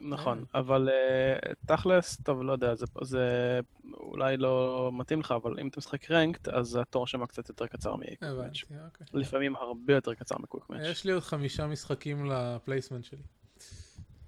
נכון, 0.01 0.45
אבל 0.55 0.89
uh, 0.89 1.55
תכלס, 1.67 2.17
טוב, 2.23 2.43
לא 2.43 2.53
יודע, 2.53 2.75
זה, 2.75 2.87
זה 3.03 3.61
אולי 3.95 4.37
לא 4.37 4.91
מתאים 4.93 5.21
לך, 5.21 5.33
אבל 5.33 5.61
אם 5.61 5.69
אתה 5.69 5.79
משחק 5.79 6.11
רנקט, 6.11 6.49
אז 6.49 6.77
התור 6.77 7.07
שם 7.07 7.27
קצת 7.27 7.49
יותר 7.49 7.67
קצר 7.67 7.97
מקוויק 7.97 8.23
מאץ'. 8.23 8.63
אוקיי. 8.63 9.07
לפעמים 9.13 9.57
הרבה 9.57 9.95
יותר 9.95 10.15
קצר 10.15 10.37
מקוויק 10.39 10.71
מאץ'. 10.71 10.81
יש 10.83 11.05
לי 11.05 11.13
עוד 11.13 11.23
חמישה 11.23 11.67
משחקים 11.67 12.27
לפלייסמנט 12.27 13.05
שלי. 13.05 13.23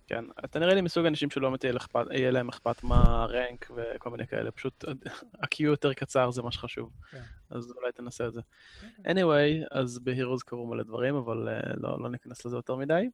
כן, 0.06 0.24
אתה 0.44 0.58
נראה 0.58 0.74
לי 0.74 0.80
מסוג 0.80 1.06
אנשים 1.06 1.30
שלא 1.30 1.48
באמת 1.48 1.64
יהיה 2.10 2.30
להם 2.30 2.48
אכפת 2.48 2.84
מה 2.84 3.26
רנק 3.28 3.70
וכל 3.76 4.10
מיני 4.10 4.26
כאלה, 4.26 4.50
פשוט 4.50 4.84
ה-Q 5.40 5.56
יותר 5.58 5.92
קצר 5.92 6.30
זה 6.30 6.42
מה 6.42 6.52
שחשוב, 6.52 6.90
כן. 7.10 7.22
אז 7.50 7.72
אולי 7.76 7.92
תנסה 7.92 8.26
את 8.26 8.32
זה. 8.32 8.40
כן. 8.80 9.18
anyway, 9.18 9.66
אז 9.70 9.98
בהירוז 9.98 10.42
קרו 10.42 10.66
מלא 10.66 10.82
דברים, 10.82 11.14
אבל 11.14 11.48
uh, 11.48 11.80
לא, 11.80 12.02
לא 12.02 12.10
ניכנס 12.10 12.46
לזה 12.46 12.56
יותר 12.56 12.76
מדי. 12.76 13.08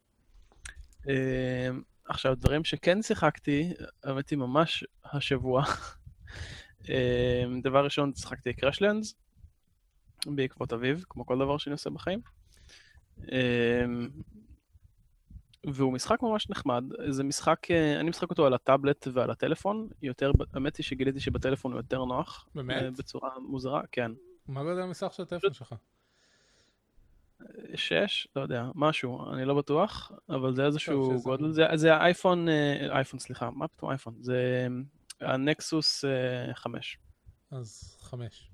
Uh, 1.03 1.07
עכשיו, 2.09 2.35
דברים 2.37 2.65
שכן 2.65 3.03
שיחקתי, 3.03 3.73
האמת 4.05 4.31
היא 4.31 4.39
ממש 4.39 4.85
השבוע. 5.05 5.65
uh, 6.83 6.87
דבר 7.63 7.85
ראשון, 7.85 8.15
שיחקתי 8.15 8.53
קרשלנדס, 8.53 9.15
בעקבות 10.27 10.73
אביב, 10.73 11.05
כמו 11.09 11.27
כל 11.27 11.39
דבר 11.39 11.59
שאני 11.59 11.73
עושה 11.73 11.91
בחיים. 11.91 12.21
Uh, 13.19 13.27
והוא 15.67 15.93
משחק 15.93 16.23
ממש 16.23 16.51
נחמד, 16.51 16.85
זה 17.09 17.25
משחק, 17.25 17.71
אה, 17.71 18.01
אני 18.01 18.11
משחק 18.11 18.31
אותו 18.31 18.47
על 18.47 18.55
הטאבלט 18.55 19.09
ועל 19.13 19.31
הטלפון, 19.31 19.89
יותר, 20.03 20.31
האמת 20.55 20.77
היא 20.77 20.85
שגיליתי 20.85 21.21
שבטלפון 21.21 21.73
הוא 21.73 21.79
יותר 21.79 22.05
נוח. 22.05 22.49
באמת? 22.55 22.83
אה, 22.83 22.91
בצורה 22.91 23.31
מוזרה, 23.39 23.83
כן. 23.93 24.13
מה 24.49 24.63
גודל 24.63 24.81
המסך 24.81 25.13
של 25.13 25.23
הטלפון 25.23 25.53
שלך? 25.53 25.75
שש, 27.75 28.29
לא 28.37 28.43
יודע, 28.43 28.69
משהו, 28.75 29.33
אני 29.33 29.45
לא 29.45 29.55
בטוח, 29.55 30.13
אבל 30.29 30.55
זה 30.55 30.65
איזשהו 30.65 31.21
גודל, 31.23 31.53
זה, 31.53 31.65
זה 31.75 31.95
האייפון, 31.95 32.49
אה, 32.49 32.87
אייפון 32.91 33.21
סליחה, 33.21 33.51
מה 33.51 33.69
פתאום 33.69 33.91
אייפון? 33.91 34.15
זה 34.21 34.67
אה, 35.23 35.35
הנקסוס 35.35 36.05
אה, 36.05 36.55
5, 36.55 36.99
אז 37.51 37.97
חמש. 38.01 38.51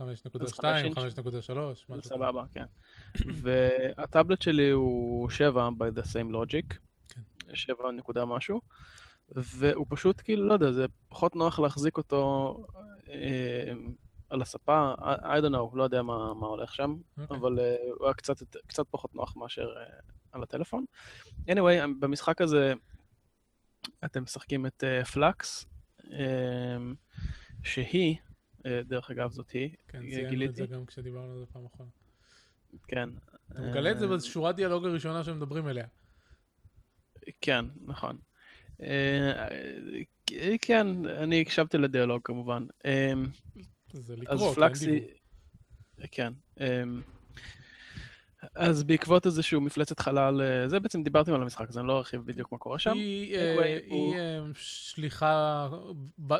אז 0.00 0.52
5.2, 0.52 0.56
חמש 0.56 0.82
אינץ'. 0.82 0.96
5.3, 0.96 1.02
משהו 1.28 1.94
כזה. 1.94 2.02
סבבה, 2.02 2.44
כן. 2.52 2.64
והטאבלט 3.42 4.42
שלי 4.42 4.70
הוא 4.70 5.30
7 5.30 5.68
by 5.68 5.98
the 5.98 6.02
same 6.02 6.32
logic, 6.34 6.74
כן. 7.08 7.54
7 7.54 7.90
נקודה 7.90 8.24
משהו, 8.24 8.60
והוא 9.28 9.86
פשוט 9.88 10.20
כאילו, 10.24 10.48
לא 10.48 10.52
יודע, 10.52 10.72
זה 10.72 10.86
פחות 11.08 11.36
נוח 11.36 11.58
להחזיק 11.58 11.96
אותו 11.96 12.56
אה, 13.08 13.72
על 14.30 14.42
הספה, 14.42 14.92
I, 14.98 15.42
don't 15.42 15.54
know, 15.54 15.76
לא 15.76 15.82
יודע 15.82 16.02
מה, 16.02 16.34
מה 16.34 16.46
הולך 16.46 16.74
שם, 16.74 16.96
אוקיי. 17.18 17.36
אבל 17.36 17.58
אה, 17.58 17.76
הוא 17.98 18.06
היה 18.06 18.14
קצת, 18.14 18.56
קצת 18.66 18.84
פחות 18.90 19.14
נוח 19.14 19.36
מאשר 19.36 19.74
אה, 19.76 19.84
על 20.32 20.42
הטלפון. 20.42 20.84
anyway, 21.48 21.86
במשחק 22.00 22.40
הזה 22.40 22.72
אתם 24.04 24.22
משחקים 24.22 24.66
את 24.66 24.84
אה, 24.84 25.04
פלאקס, 25.04 25.66
אה, 26.12 26.76
שהיא, 27.62 28.16
אה, 28.66 28.82
דרך 28.82 29.10
אגב 29.10 29.30
זאת 29.30 29.50
היא, 29.50 29.70
כן, 29.88 30.02
אה, 30.02 30.10
ציינו 30.10 30.24
את 30.24 30.30
גיליתי, 30.30 30.52
זה 30.52 30.66
גם 30.66 30.86
כשדיברנו 30.86 31.32
על 31.32 31.38
זה 31.38 31.46
פעם 31.46 31.66
אחרונה. 31.66 31.90
כן. 32.88 33.08
אתה 33.52 33.60
מגלה 33.60 33.90
את 33.90 33.98
זה 33.98 34.06
אה, 34.06 34.16
בשורת 34.16 34.56
דיאלוג 34.56 34.86
הראשונה 34.86 35.24
שמדברים 35.24 35.68
אליה. 35.68 35.86
כן, 37.40 37.64
נכון. 37.84 38.18
אה, 38.82 39.48
אה, 40.32 40.58
כן, 40.62 41.06
אני 41.06 41.40
הקשבתי 41.40 41.78
לדיאלוג 41.78 42.20
כמובן. 42.24 42.66
אז 44.28 44.54
פלקסי... 44.54 45.00
כן. 46.10 46.32
אה, 46.60 46.82
אז 48.54 48.82
בעקבות 48.82 49.26
איזשהו 49.26 49.60
מפלצת 49.60 50.00
חלל, 50.00 50.40
אה, 50.42 50.68
זה 50.68 50.80
בעצם 50.80 51.02
דיברתם 51.02 51.34
על 51.34 51.42
המשחק, 51.42 51.68
אז 51.68 51.78
אני 51.78 51.86
לא 51.86 51.98
ארחיב 51.98 52.20
בדיוק 52.26 52.52
מה 52.52 52.58
קורה 52.58 52.78
שם. 52.78 52.92
היא, 52.94 53.36
Anyway, 53.36 53.62
אה, 53.62 53.78
הוא- 53.88 54.14
היא 54.14 54.20
אה, 54.20 54.40
שליחה 54.54 55.68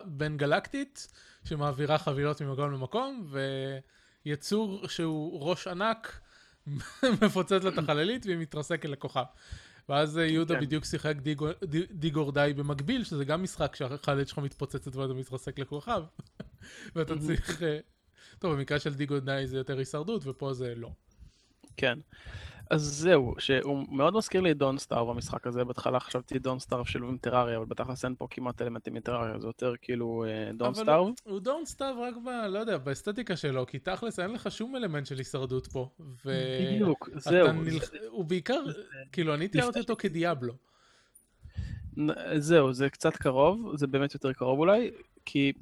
בין 0.06 0.36
גלקטית 0.36 1.08
שמעבירה 1.44 1.98
חבילות 1.98 2.42
ממקום 2.42 2.72
למקום, 2.72 3.30
ויצור 4.26 4.88
שהוא 4.88 5.40
ראש 5.50 5.66
ענק 5.66 6.20
מפוצץ 7.22 7.62
לה 7.64 7.68
את 7.70 7.78
החללית 7.78 8.26
והיא 8.26 8.38
מתרסקת 8.38 8.88
לכוכב. 8.88 9.24
ואז 9.88 10.16
יהודה 10.16 10.54
כן. 10.54 10.60
בדיוק 10.60 10.84
שיחק 10.84 11.14
Dig 11.90 12.16
or 12.16 12.32
Die 12.32 12.52
במקביל, 12.56 13.04
שזה 13.04 13.24
גם 13.24 13.42
משחק 13.42 13.76
שהחללית 13.76 14.28
שלך 14.28 14.38
מתפוצצת 14.38 14.96
ואתה 14.96 15.14
מתרסק 15.14 15.58
לכוכב. 15.58 16.02
ואתה. 16.96 17.18
צריך... 17.18 17.62
אה, 17.62 17.78
טוב, 18.38 18.54
במקרה 18.54 18.78
של 18.78 18.94
Dig 18.94 19.10
or 19.10 19.18
Die 19.18 19.42
זה 19.46 19.56
יותר 19.56 19.78
הישרדות, 19.78 20.22
ופה 20.26 20.52
זה 20.52 20.74
לא. 20.76 20.90
כן. 21.76 21.98
אז 22.70 22.82
זהו, 22.82 23.34
שהוא 23.38 23.86
מאוד 23.96 24.14
מזכיר 24.16 24.40
לי 24.40 24.50
את 24.50 24.56
Don't 24.58 24.78
Starve 24.78 25.04
במשחק 25.04 25.46
הזה, 25.46 25.64
בהתחלה 25.64 26.00
חשבתי 26.00 26.38
Don't 26.38 26.58
Starve 26.58 26.84
שילוב 26.84 27.10
עם 27.10 27.16
טרריה, 27.18 27.56
אבל 27.56 27.66
בתכלס 27.66 28.04
אין 28.04 28.14
פה 28.18 28.26
כמעט 28.30 28.62
אלמנטים 28.62 28.94
מטרריה, 28.94 29.38
זה 29.38 29.46
יותר 29.46 29.74
כאילו 29.82 30.24
Don't 30.54 30.66
אבל 30.68 30.82
Starve. 30.82 30.96
הוא- 30.96 31.14
Starve 31.64 31.96
רק 31.98 32.14
ב... 32.24 32.28
לא 32.48 32.58
יודע, 32.58 32.78
באסתטיקה 32.78 33.36
שלו, 33.36 33.66
כי 33.66 33.78
תכלס 33.78 34.18
אין 34.18 34.30
לך 34.32 34.50
שום 34.50 34.76
אלמנט 34.76 35.06
של 35.06 35.18
הישרדות 35.18 35.66
פה. 35.66 35.88
ו... 36.24 36.32
בדיוק, 36.72 37.08
זהו. 37.16 37.52
נלח- 37.52 37.90
הוא 38.08 38.24
בעיקר, 38.24 38.60
כאילו, 39.12 39.34
אני 39.34 39.48
תיארתי 39.48 39.78
אותו 39.80 39.96
כדיאבלו. 39.96 40.54
זהו, 42.38 42.72
זה 42.72 42.90
קצת 42.90 43.16
קרוב, 43.16 43.76
זה 43.76 43.86
באמת 43.86 44.14
יותר 44.14 44.32
קרוב 44.32 44.58
אולי, 44.58 44.90
כי 45.24 45.52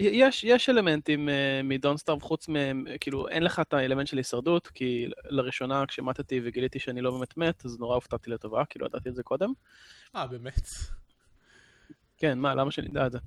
יש, 0.00 0.44
יש 0.44 0.68
אלמנטים 0.68 1.28
uh, 1.28 1.32
מדונסטאר, 1.64 2.20
חוץ 2.20 2.48
מהם, 2.48 2.84
כאילו, 3.00 3.28
אין 3.28 3.42
לך 3.42 3.60
את 3.60 3.72
האלמנט 3.72 4.06
של 4.06 4.16
הישרדות, 4.16 4.68
כי 4.68 5.08
לראשונה 5.24 5.86
כשמטתי 5.86 6.40
וגיליתי 6.44 6.78
שאני 6.78 7.00
לא 7.00 7.10
באמת 7.10 7.36
מת, 7.36 7.64
אז 7.64 7.78
נורא 7.78 7.94
הופתעתי 7.94 8.30
לטובה, 8.30 8.64
כאילו 8.64 8.86
ידעתי 8.86 9.08
את 9.08 9.14
זה 9.14 9.22
קודם. 9.22 9.52
אה, 10.16 10.26
באמת? 10.26 10.68
כן, 12.16 12.38
מה, 12.38 12.54
למה 12.54 12.70
שאני 12.70 12.88
אדע 12.88 13.06
את 13.06 13.12
זה? 13.12 13.18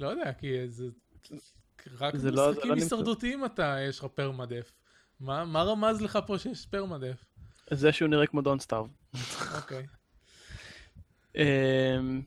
לא 0.00 0.08
יודע, 0.08 0.32
כי 0.32 0.68
זה... 0.68 0.84
רק 1.98 2.16
זה 2.16 2.30
לא- 2.30 2.36
זה 2.36 2.48
במשחקים 2.50 2.70
לא. 2.70 2.74
הישרדותיים 2.74 3.44
אתה, 3.44 3.76
יש 3.88 3.98
לך 3.98 4.04
permadeath. 4.04 4.72
מה 5.20 5.44
מה 5.44 5.62
רמז 5.62 6.02
לך 6.02 6.18
פה 6.26 6.38
שיש 6.38 6.66
פרמדף? 6.66 7.24
זה 7.70 7.92
שהוא 7.92 8.08
נראה 8.08 8.26
כמו 8.26 8.42
Don't 8.42 8.60
Starve. 8.60 8.84
אוקיי. 9.56 9.86
אמ, 11.36 12.22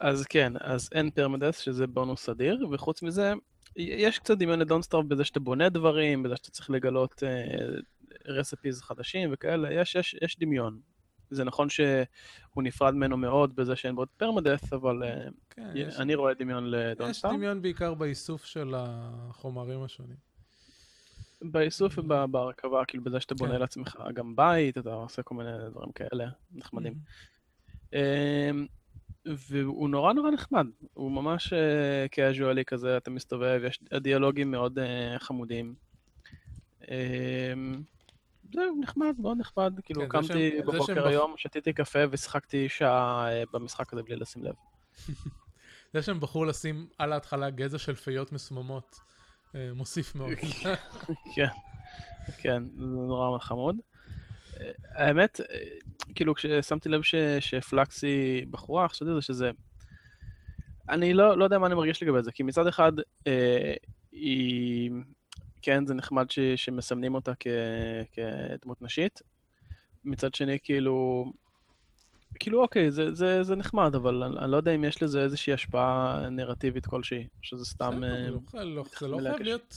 אז 0.00 0.24
כן, 0.26 0.52
אז 0.60 0.88
אין 0.92 1.10
permadeath, 1.10 1.58
שזה 1.58 1.86
בונוס 1.86 2.28
אדיר, 2.28 2.66
וחוץ 2.70 3.02
מזה, 3.02 3.32
יש 3.76 4.18
קצת 4.18 4.38
דמיון 4.38 4.58
ל 4.58 4.62
Don't 4.62 4.80
Starve 4.80 5.02
בזה 5.02 5.24
שאתה 5.24 5.40
בונה 5.40 5.68
דברים, 5.68 6.22
בזה 6.22 6.36
שאתה 6.36 6.50
צריך 6.50 6.70
לגלות 6.70 7.22
recipes 8.26 8.80
חדשים 8.82 9.30
וכאלה, 9.32 9.72
יש, 9.72 9.94
יש, 9.94 10.16
יש 10.22 10.38
דמיון. 10.38 10.80
זה 11.30 11.44
נכון 11.44 11.68
שהוא 11.70 12.62
נפרד 12.62 12.94
ממנו 12.94 13.16
מאוד 13.16 13.56
בזה 13.56 13.76
שאין 13.76 13.94
בו 13.96 14.04
permadeath, 14.16 14.72
אבל 14.72 15.02
אה, 15.04 15.24
כן, 15.50 15.70
יש- 15.74 15.96
אני 15.96 16.14
רואה 16.14 16.34
דמיון 16.34 16.66
יש 16.66 16.72
לדונסטאר. 16.72 17.30
דמיון 17.32 17.62
בעיקר 17.62 17.94
באיסוף 17.94 18.44
של 18.44 18.74
החומרים 18.76 19.82
השונים. 19.82 20.16
באיסוף 21.42 21.98
ובהרכבה, 21.98 22.84
כאילו 22.84 23.04
בזה 23.04 23.20
שאתה 23.20 23.34
בונה 23.34 23.52
כן. 23.52 23.60
לעצמך 23.60 23.96
גם 24.14 24.36
בית, 24.36 24.78
אתה 24.78 24.94
עושה 24.94 25.22
כל 25.22 25.34
מיני 25.34 25.50
דברים 25.70 25.92
כאלה, 25.92 26.28
נחמדים. 26.52 26.94
אמ, 27.92 28.66
והוא 29.26 29.88
נורא 29.88 30.12
נורא 30.12 30.30
נחמד, 30.30 30.66
הוא 30.94 31.12
ממש 31.12 31.52
קאז'ואלי 32.10 32.64
כזה, 32.64 32.96
אתה 32.96 33.10
מסתובב, 33.10 33.60
יש 33.66 33.80
דיאלוגים 34.00 34.50
מאוד 34.50 34.78
אה, 34.78 35.18
חמודים. 35.18 35.74
אמ, 36.88 37.82
זהו, 38.54 38.80
נחמד, 38.80 39.14
מאוד 39.18 39.38
נחמד, 39.38 39.72
כאילו 39.84 40.00
כן, 40.00 40.08
קמתי 40.08 40.62
בבוקר 40.66 41.06
היום, 41.06 41.34
שתיתי 41.36 41.72
קפה 41.72 41.98
ושיחקתי 42.10 42.68
שעה 42.68 43.32
אה, 43.32 43.42
במשחק 43.52 43.92
הזה 43.92 44.02
בלי 44.02 44.16
לשים 44.16 44.44
לב. 44.44 44.54
זה 45.94 46.02
שהם 46.02 46.20
בחרו 46.20 46.44
לשים 46.44 46.86
על 46.98 47.12
ההתחלה 47.12 47.50
גזע 47.50 47.78
של 47.78 47.94
פיות 47.94 48.32
מסוממות, 48.32 49.00
אה, 49.54 49.70
מוסיף 49.74 50.14
מאוד. 50.14 50.30
כן, 51.34 51.46
כן, 52.38 52.62
זה 52.76 52.84
נורא 52.84 53.38
חמוד. 53.38 53.76
האמת, 54.94 55.40
אה, 55.40 55.58
כאילו 56.14 56.34
כששמתי 56.34 56.88
לב 56.88 57.02
ש, 57.02 57.14
שפלקסי 57.40 58.44
בחורה, 58.50 58.88
חשבתי 58.88 59.14
זה 59.14 59.20
שזה... 59.22 59.50
אני 60.88 61.14
לא, 61.14 61.38
לא 61.38 61.44
יודע 61.44 61.58
מה 61.58 61.66
אני 61.66 61.74
מרגיש 61.74 62.02
לגבי 62.02 62.22
זה, 62.22 62.32
כי 62.32 62.42
מצד 62.42 62.66
אחד, 62.66 62.92
אה, 63.26 63.74
היא... 64.12 64.90
כן, 65.62 65.86
זה 65.86 65.94
נחמד 65.94 66.30
ש, 66.30 66.38
שמסמנים 66.40 67.14
אותה 67.14 67.32
כ, 67.40 67.46
כדמות 68.12 68.82
נשית. 68.82 69.20
מצד 70.04 70.34
שני, 70.34 70.58
כאילו... 70.62 71.24
כאילו, 72.38 72.62
אוקיי, 72.62 72.90
זה, 72.90 73.14
זה, 73.14 73.42
זה 73.42 73.56
נחמד, 73.56 73.94
אבל 73.94 74.22
אני, 74.22 74.38
אני 74.38 74.50
לא 74.50 74.56
יודע 74.56 74.74
אם 74.74 74.84
יש 74.84 75.02
לזה 75.02 75.22
איזושהי 75.22 75.52
השפעה 75.52 76.28
נרטיבית 76.30 76.86
כלשהי, 76.86 77.26
שזה 77.42 77.64
סתם... 77.64 78.04
אה, 78.04 78.30
לא 78.30 78.64
לא- 78.64 78.84
זה 79.00 79.08
לא. 79.08 79.18
חייב 79.20 79.40
להיות... 79.42 79.74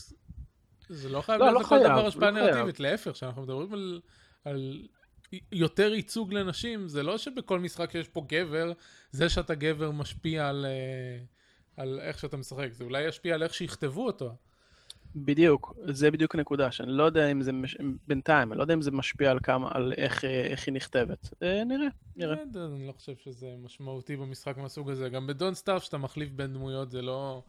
זה 0.90 1.10
לא 1.10 1.22
חייב 1.22 1.40
לא, 1.40 1.46
להיות 1.46 1.58
לא 1.58 1.62
לכל 1.62 1.80
דבר 1.80 2.08
השפעה 2.08 2.32
לא. 2.32 2.42
נרטיבית, 2.42 2.80
להפך, 2.80 3.12
כשאנחנו 3.12 3.42
מדברים 3.42 3.74
על- 3.74 4.02
על 4.46 4.88
יותר 5.52 5.94
ייצוג 5.94 6.34
לנשים, 6.34 6.88
זה 6.88 7.04
לא 7.04 7.18
שבכל 7.18 7.60
משחק 7.60 7.92
שיש 7.92 8.08
פה 8.08 8.26
גבר, 8.28 8.72
זה 9.12 9.30
שאתה 9.30 9.56
גבר 9.56 9.92
משפיע 9.92 10.50
על... 10.50 10.66
אה, 10.66 11.24
על 11.78 12.00
איך 12.00 12.20
שאתה 12.20 12.38
משחק, 12.38 12.70
זה 12.72 12.84
אולי 12.84 13.08
ישפיע 13.08 13.34
על 13.34 13.44
איך 13.44 13.54
שיכתבו 13.54 14.06
אותו. 14.06 14.36
בדיוק, 15.16 15.76
זה 15.86 16.12
בדיוק 16.12 16.36
הנקודה, 16.36 16.72
שאני 16.72 16.92
לא 16.92 17.04
יודע 17.04 17.32
אם 17.32 17.42
זה, 17.42 17.52
מש... 17.52 17.78
בינתיים, 18.08 18.52
אני 18.52 18.58
לא 18.58 18.64
יודע 18.64 18.74
אם 18.74 18.82
זה 18.82 18.92
משפיע 18.92 19.32
על 19.32 19.40
כמה, 19.44 19.70
על 19.74 19.94
איך, 19.98 20.26
אה, 20.26 20.46
איך 20.46 20.68
היא 20.68 20.74
נכתבת. 20.74 21.34
אה, 21.44 21.64
נראה, 21.64 21.88
נראה. 22.16 22.36
אה, 22.36 22.66
אני 22.66 22.88
לא 22.88 22.92
חושב 22.92 23.16
שזה 23.16 23.56
משמעותי 23.64 24.18
במשחק 24.18 24.58
מהסוג 24.58 24.90
הזה. 24.90 25.10
גם 25.10 25.28
בדון 25.28 25.54
סטארף 25.54 25.84
שאתה 25.84 25.98
מחליף 25.98 26.30
בין 26.30 26.54
דמויות 26.54 26.92
זה 26.92 27.02
לא... 27.02 27.44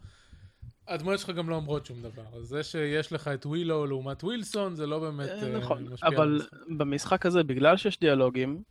הדמויות 0.87 1.19
שלך 1.19 1.29
גם 1.29 1.49
לא 1.49 1.55
אומרות 1.55 1.85
שום 1.85 2.01
דבר. 2.01 2.23
אז 2.33 2.45
זה 2.45 2.63
שיש 2.63 3.13
לך 3.13 3.27
את 3.27 3.45
ווילו 3.45 3.85
לעומת 3.85 4.23
ווילסון, 4.23 4.75
זה 4.75 4.87
לא 4.87 4.99
באמת 4.99 5.29
אה, 5.29 5.43
אה, 5.43 5.57
נכון, 5.57 5.83
משפיע 5.83 6.09
על 6.09 6.15
אבל. 6.15 6.41
במשחק 6.77 7.25
הזה, 7.25 7.43
בגלל 7.43 7.77
שיש 7.77 7.99
דיאלוגים, 7.99 8.63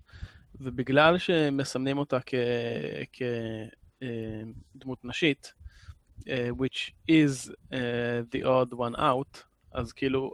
ובגלל 0.61 1.19
שמסמנים 1.19 1.99
אותה 1.99 2.19
כדמות 4.73 5.05
נשית, 5.05 5.53
אה, 6.29 6.49
which 6.51 6.93
is 7.11 7.51
the 8.33 8.45
odd 8.45 8.73
one 8.73 8.99
out, 8.99 9.39
אז 9.73 9.93
כאילו, 9.93 10.33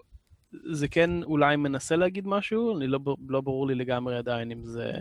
זה 0.73 0.89
כן 0.89 1.23
אולי 1.23 1.57
מנסה 1.57 1.97
להגיד 1.97 2.27
משהו, 2.27 2.77
אני 2.77 2.87
לא, 2.87 2.99
לא 3.29 3.41
ברור 3.41 3.67
לי 3.67 3.75
לגמרי 3.75 4.17
עדיין 4.17 4.51
אם 4.51 4.65
זה 4.65 4.93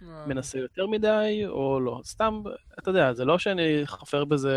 מנסה 0.00 0.58
יותר 0.58 0.86
מדי 0.86 1.42
או 1.46 1.80
לא. 1.80 2.00
סתם, 2.04 2.42
אתה 2.78 2.90
יודע, 2.90 3.12
זה 3.12 3.24
לא 3.24 3.38
שאני 3.38 3.86
חפר 3.86 4.24
בזה 4.24 4.54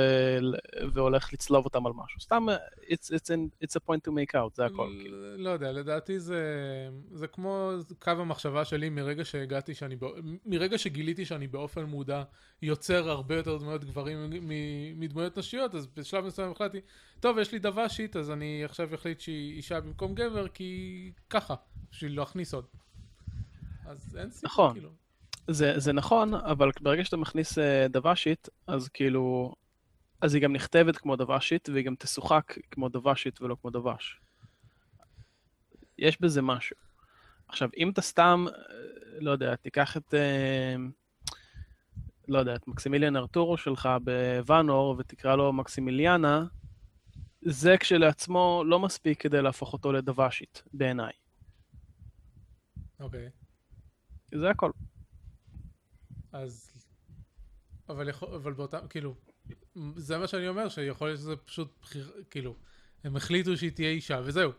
והולך 0.94 1.34
לצלוב 1.34 1.66
אותם 1.66 1.86
על 1.86 1.94
משהו. 1.96 2.22
סתם, 2.22 2.50
אה, 2.50 2.56
it's, 2.82 3.06
it's, 3.06 3.30
an, 3.30 3.64
it's 3.64 3.76
a 3.76 3.90
point 3.90 4.08
to 4.08 4.12
make 4.12 4.36
out, 4.36 4.56
זה 4.56 4.66
הכל. 4.66 4.90
כאילו. 5.02 5.38
לא 5.38 5.50
יודע, 5.50 5.72
לדעתי 5.72 6.20
זה, 6.20 6.44
זה 7.12 7.28
כמו 7.28 7.72
קו 8.00 8.12
המחשבה 8.12 8.66
שלי 8.66 8.90
מרגע 8.90 9.26
שהגעתי 9.26 9.74
שאני, 9.76 9.96
מרגע 10.46 10.78
שגיליתי 10.78 11.26
שאני 11.26 11.48
באופן 11.48 11.84
מודע 11.84 12.24
יוצר 12.62 13.10
הרבה 13.10 13.36
יותר 13.36 13.58
דמויות 13.58 13.84
גברים 13.84 14.30
מדמויות 14.96 15.38
נשיות, 15.38 15.76
אז 15.76 15.88
בשלב 15.88 16.26
מסוים 16.26 16.52
החלטתי, 16.52 16.82
טוב, 17.20 17.38
יש 17.38 17.52
לי 17.52 17.60
דוושית, 17.60 18.16
אז 18.16 18.32
אני 18.32 18.62
עכשיו 18.66 18.96
אחליט 18.96 19.20
שהיא 19.20 19.58
אישה 19.58 19.82
במקום 19.82 20.16
גבר, 20.16 20.48
כי 20.48 21.12
ככה, 21.30 21.56
בשביל 21.92 22.18
להכניס 22.18 22.54
עוד. 22.54 22.66
אז 23.86 24.18
אין 24.20 24.30
סיבה, 24.30 24.48
נכון. 24.48 24.74
כאילו. 24.74 24.90
זה, 25.52 25.80
זה 25.80 25.94
נכון, 25.94 26.34
אבל 26.34 26.72
ברגע 26.82 27.06
שאתה 27.06 27.18
מכניס 27.18 27.58
אה, 27.58 27.88
דוושית, 27.88 28.50
אז 28.68 28.90
כאילו... 28.90 29.56
אז 30.22 30.34
היא 30.34 30.44
גם 30.44 30.54
נכתבת 30.54 30.98
כמו 30.98 31.16
דוושית, 31.16 31.70
והיא 31.70 31.86
גם 31.86 31.96
תשוחק 32.00 32.58
כמו 32.72 32.90
דוושית 32.90 33.42
ולא 33.42 33.58
כמו 33.62 33.70
דבש. 33.70 34.20
יש 35.98 36.22
בזה 36.22 36.42
משהו. 36.42 36.76
עכשיו, 37.48 37.70
אם 37.78 37.90
אתה 37.90 38.02
סתם, 38.02 38.46
אה, 38.48 38.54
לא 39.20 39.32
יודע, 39.32 39.56
תיקח 39.56 39.98
את... 39.98 40.14
אה, 40.14 40.76
לא 42.28 42.40
יודע, 42.40 42.56
את 42.56 42.68
מקסימיליאן 42.68 43.16
ארטורו 43.16 43.58
שלך 43.58 43.90
בוואנור 44.04 44.96
ותקרא 45.00 45.36
לו 45.36 45.54
מקסימיליאנה, 45.54 46.46
זה 47.42 47.78
כשלעצמו 47.78 48.64
לא 48.66 48.80
מספיק 48.80 49.22
כדי 49.22 49.42
להפוך 49.42 49.74
אותו 49.74 49.92
לדוושית, 49.92 50.64
בעיניי. 50.74 51.12
אוקיי. 53.00 53.30
זה 54.36 54.50
הכל. 54.50 54.72
אז... 56.32 56.72
אבל 57.90 58.10
יכול... 58.10 58.30
אבל 58.36 58.54
באותם... 58.54 58.88
כאילו... 58.90 59.16
זה 59.96 60.18
מה 60.18 60.28
שאני 60.28 60.48
אומר, 60.48 60.70
שיכול 60.70 61.08
להיות 61.08 61.20
שזה 61.20 61.36
פשוט 61.36 61.78
בחיר... 61.82 62.12
כאילו... 62.30 62.56
הם 63.04 63.16
החליטו 63.16 63.58
שהיא 63.58 63.72
תהיה 63.72 63.90
אישה, 63.90 64.22
וזהו. 64.24 64.52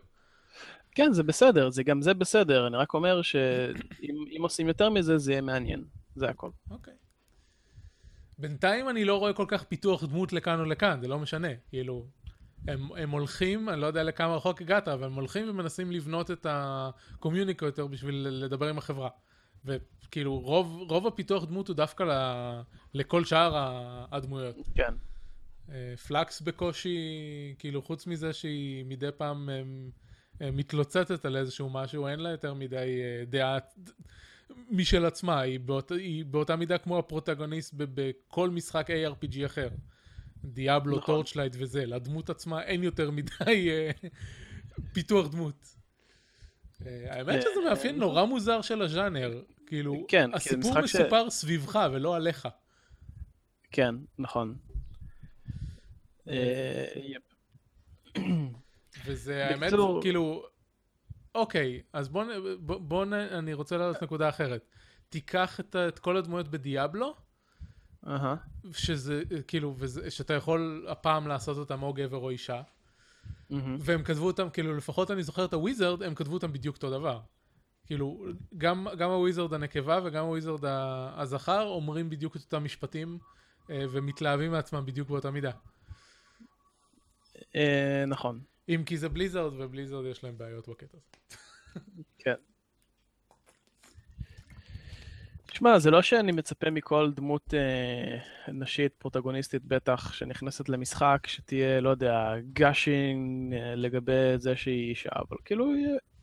כן, 0.91 1.13
זה 1.13 1.23
בסדר, 1.23 1.69
זה 1.69 1.83
גם 1.83 2.01
זה 2.01 2.13
בסדר, 2.13 2.67
אני 2.67 2.77
רק 2.77 2.93
אומר 2.93 3.21
שאם 3.21 4.25
אם 4.37 4.41
עושים 4.41 4.67
יותר 4.67 4.89
מזה, 4.89 5.17
זה 5.17 5.31
יהיה 5.31 5.41
מעניין, 5.41 5.83
זה 6.15 6.29
הכל. 6.29 6.49
אוקיי. 6.69 6.93
בינתיים 8.37 8.89
אני 8.89 9.05
לא 9.05 9.17
רואה 9.19 9.33
כל 9.33 9.45
כך 9.47 9.63
פיתוח 9.63 10.03
דמות 10.03 10.33
לכאן 10.33 10.59
או 10.59 10.65
לכאן, 10.65 11.01
זה 11.01 11.07
לא 11.07 11.19
משנה. 11.19 11.47
כאילו, 11.69 12.07
הם, 12.67 12.91
הם 12.97 13.09
הולכים, 13.09 13.69
אני 13.69 13.81
לא 13.81 13.85
יודע 13.85 14.03
לכמה 14.03 14.35
רחוק 14.35 14.61
הגעת, 14.61 14.87
אבל 14.87 15.03
הם 15.03 15.13
הולכים 15.13 15.49
ומנסים 15.49 15.91
לבנות 15.91 16.31
את 16.31 16.45
הקומיוניקטור 16.49 17.89
בשביל 17.89 18.27
לדבר 18.29 18.67
עם 18.67 18.77
החברה. 18.77 19.09
וכאילו, 19.65 20.39
רוב, 20.39 20.83
רוב 20.89 21.07
הפיתוח 21.07 21.45
דמות 21.45 21.67
הוא 21.67 21.75
דווקא 21.75 22.03
ל, 22.03 22.11
לכל 22.93 23.25
שאר 23.25 23.51
הדמויות. 24.11 24.55
כן. 24.75 24.93
אה, 25.71 25.97
Flux 26.07 26.41
בקושי, 26.41 26.99
כאילו, 27.59 27.81
חוץ 27.81 28.07
מזה 28.07 28.33
שהיא 28.33 28.85
מדי 28.85 29.09
פעם 29.17 29.49
אה, 29.49 29.61
אה, 30.41 30.51
מתלוצצת 30.51 31.25
על 31.25 31.37
איזשהו 31.37 31.69
משהו, 31.69 32.07
אין 32.07 32.19
לה 32.19 32.29
יותר 32.29 32.53
מדי 32.53 33.01
דעה 33.27 33.57
משל 34.69 35.05
עצמה, 35.05 35.39
היא, 35.39 35.59
באות-, 35.59 35.91
היא 35.91 36.25
באותה 36.25 36.55
מידה 36.55 36.77
כמו 36.77 36.99
ה 36.99 37.05
protagonist 37.05 37.73
בכל 37.77 38.49
משחק 38.49 38.87
ARPG 38.89 39.45
אחר. 39.45 39.69
Diablo, 40.45 40.97
נכון. 40.97 41.15
Torchlight 41.15 41.55
וזה, 41.59 41.85
לדמות 41.85 42.29
עצמה 42.29 42.63
אין 42.63 42.83
יותר 42.83 43.11
מדי 43.11 43.69
פיתוח 44.93 45.27
דמות. 45.27 45.75
אה, 46.85 47.15
האמת 47.17 47.41
שזה 47.41 47.69
מאפיין 47.69 47.99
נורא 47.99 48.23
מוזר 48.25 48.61
של 48.61 48.81
הז'אנר, 48.81 49.41
כאילו, 49.67 50.05
כן, 50.07 50.29
זה 50.29 50.35
הסיפור 50.35 50.71
משחק 50.71 50.85
ש- 50.85 50.95
מסופר 50.95 51.29
סביבך 51.29 51.79
ולא 51.93 52.15
עליך. 52.15 52.47
כן, 53.71 53.95
נכון. 54.19 54.55
אה. 56.27 56.85
וזה 59.05 59.47
האמת, 59.47 59.73
כאילו, 60.01 60.45
אוקיי, 61.35 61.81
אז 61.93 62.09
בוא, 62.09 62.23
בוא, 62.59 62.77
בוא 62.77 63.05
אני 63.31 63.53
רוצה 63.53 63.77
להעלות 63.77 64.03
נקודה 64.03 64.29
אחרת. 64.29 64.65
תיקח 65.09 65.59
את, 65.59 65.75
את 65.75 65.99
כל 65.99 66.17
הדמויות 66.17 66.47
בדיאבלו. 66.47 67.15
שזה, 68.71 69.23
כאילו, 69.47 69.75
וזה, 69.77 70.11
שאתה 70.11 70.33
יכול 70.33 70.85
הפעם 70.89 71.27
לעשות 71.27 71.57
אותם 71.57 71.83
או 71.83 71.93
גבר 71.93 72.17
או 72.17 72.29
אישה, 72.29 72.61
מהמם. 73.49 73.77
והם 73.79 74.03
כתבו 74.03 74.27
אותם, 74.27 74.49
כאילו, 74.49 74.77
לפחות 74.77 75.11
אני 75.11 75.23
זוכר 75.23 75.45
את 75.45 75.53
הוויזרד, 75.53 76.03
הם 76.03 76.15
כתבו 76.15 76.33
אותם 76.33 76.53
בדיוק 76.53 76.75
אותו 76.75 76.89
דבר. 76.89 77.19
כאילו, 77.85 78.25
גם, 78.57 78.87
גם 78.97 79.09
ה 79.09 79.15
wizard 79.15 79.53
הנקבה 79.53 79.99
וגם 80.03 80.25
ה 80.25 80.30
wizard 80.30 80.59
הזכר 81.15 81.63
אומרים 81.67 82.09
בדיוק 82.09 82.35
את 82.35 82.41
אותם 82.41 82.63
משפטים, 82.63 83.17
אה, 83.69 83.85
ומתלהבים 83.91 84.51
מעצמם 84.51 84.85
בדיוק 84.85 85.09
באותה 85.09 85.31
מידה. 85.31 85.51
אה, 87.55 88.03
נכון. 88.07 88.39
אם 88.69 88.83
כי 88.85 88.97
זה 88.97 89.09
Blizzard, 89.09 89.53
וב 89.57 89.67
Blizzard 89.67 90.05
יש 90.05 90.23
להם 90.23 90.37
בעיות 90.37 90.69
בקטע 90.69 90.97
הזה. 90.97 91.37
כן. 92.19 92.35
תשמע, 95.51 95.79
זה 95.79 95.91
לא 95.91 96.01
שאני 96.01 96.31
מצפה 96.31 96.69
מכל 96.69 97.11
דמות 97.15 97.53
אה, 97.53 98.17
נשית, 98.53 98.93
פרוטגוניסטית 98.97 99.65
בטח, 99.65 100.13
שנכנסת 100.13 100.69
למשחק, 100.69 101.27
שתהיה, 101.27 101.81
לא 101.81 101.89
יודע, 101.89 102.33
gushing 102.53 103.53
אה, 103.53 103.75
לגבי 103.75 104.37
זה 104.37 104.55
שהיא 104.55 104.89
אישה, 104.89 105.09
אבל 105.15 105.37
כאילו 105.45 105.65
אה, 105.71 105.75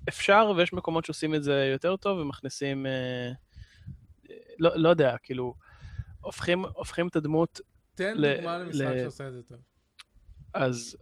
אפשר, 0.08 0.52
ויש 0.56 0.72
מקומות 0.72 1.04
שעושים 1.04 1.34
את 1.34 1.42
זה 1.42 1.68
יותר 1.72 1.96
טוב 1.96 2.18
ומכניסים, 2.18 2.86
אה, 2.86 2.92
אה, 4.30 4.36
לא, 4.58 4.70
לא 4.76 4.88
יודע, 4.88 5.16
כאילו, 5.22 5.54
הופכים, 6.20 6.64
הופכים 6.64 7.08
את 7.08 7.16
הדמות, 7.16 7.60
תן 7.94 8.14
ל- 8.16 8.36
דוגמה 8.36 8.58
למשחק 8.58 8.84
ל- 8.84 9.02
שעושה 9.02 9.28
את 9.28 9.32
זה 9.32 9.42
טוב. 9.42 9.58
אז 10.54 10.96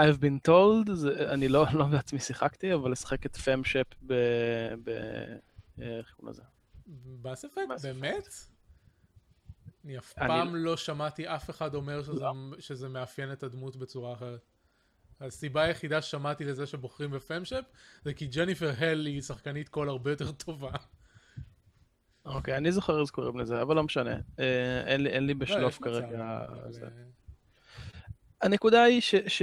I've 0.00 0.18
been 0.20 0.48
told, 0.48 0.92
זה, 0.92 1.32
אני 1.32 1.48
לא, 1.48 1.66
לא 1.78 1.84
בעצמי 1.86 2.18
שיחקתי, 2.18 2.74
אבל 2.74 2.92
לשחק 2.92 3.26
את 3.26 3.36
פמשפ 3.36 3.86
ב... 4.06 4.14
ב 4.84 4.88
אה, 5.82 5.98
איך 5.98 6.12
קוראים 6.16 6.30
לזה? 6.30 6.42
באס 6.86 7.44
אפקט? 7.44 7.82
באמת? 7.82 8.28
אני 9.84 9.98
אף 9.98 10.18
אני- 10.18 10.28
פעם 10.28 10.54
לא 10.56 10.76
שמעתי 10.76 11.28
אף 11.28 11.50
אחד 11.50 11.74
אומר 11.74 12.02
שזה- 12.02 12.12
לא. 12.20 12.32
שזה 12.58 12.88
מאפיין 12.88 13.32
את 13.32 13.42
הדמות 13.42 13.76
בצורה 13.76 14.12
אחרת. 14.12 14.40
הסיבה 15.20 15.62
היחידה 15.62 16.02
ששמעתי 16.02 16.44
לזה 16.44 16.66
שבוחרים 16.66 17.10
בפמשפ 17.10 17.64
זה 18.04 18.14
כי 18.14 18.26
ג'ניפר 18.26 18.72
הל 18.78 19.06
היא 19.06 19.22
שחקנית 19.22 19.68
קול 19.68 19.88
הרבה 19.88 20.10
יותר 20.10 20.32
טובה. 20.32 20.70
אוקיי, 22.24 22.56
אני 22.56 22.72
זוכר 22.72 23.02
איך 23.02 23.10
קוראים 23.10 23.38
לזה, 23.38 23.62
אבל 23.62 23.76
לא 23.76 23.82
משנה. 23.82 24.16
אה, 24.38 24.82
אין 24.86 25.00
לי, 25.00 25.10
אין 25.10 25.26
לי 25.26 25.34
לא, 25.34 25.40
בשלוף 25.40 25.80
מצב, 25.80 25.90
כרגע. 25.90 26.38
אבל, 26.48 26.72
זה. 26.72 26.82
אה, 26.84 26.88
הנקודה 28.42 28.82
היא 28.82 29.00
ש, 29.00 29.14
ש, 29.14 29.42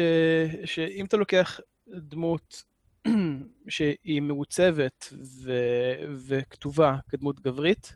שאם 0.65 1.05
אתה 1.05 1.17
לוקח 1.17 1.59
דמות 1.87 2.63
שהיא 3.67 4.21
מעוצבת 4.21 5.13
ו, 5.43 5.53
וכתובה 6.27 6.97
כדמות 7.09 7.39
גברית, 7.39 7.93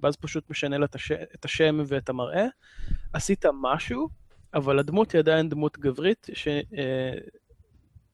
ואז 0.00 0.16
פשוט 0.16 0.50
משנה 0.50 0.78
לה 0.78 0.84
את, 0.84 0.94
הש, 0.94 1.12
את 1.12 1.44
השם 1.44 1.78
ואת 1.86 2.08
המראה, 2.08 2.46
עשית 3.12 3.44
משהו, 3.60 4.08
אבל 4.54 4.78
הדמות 4.78 5.12
היא 5.12 5.18
עדיין 5.18 5.48
דמות 5.48 5.78
גברית 5.78 6.26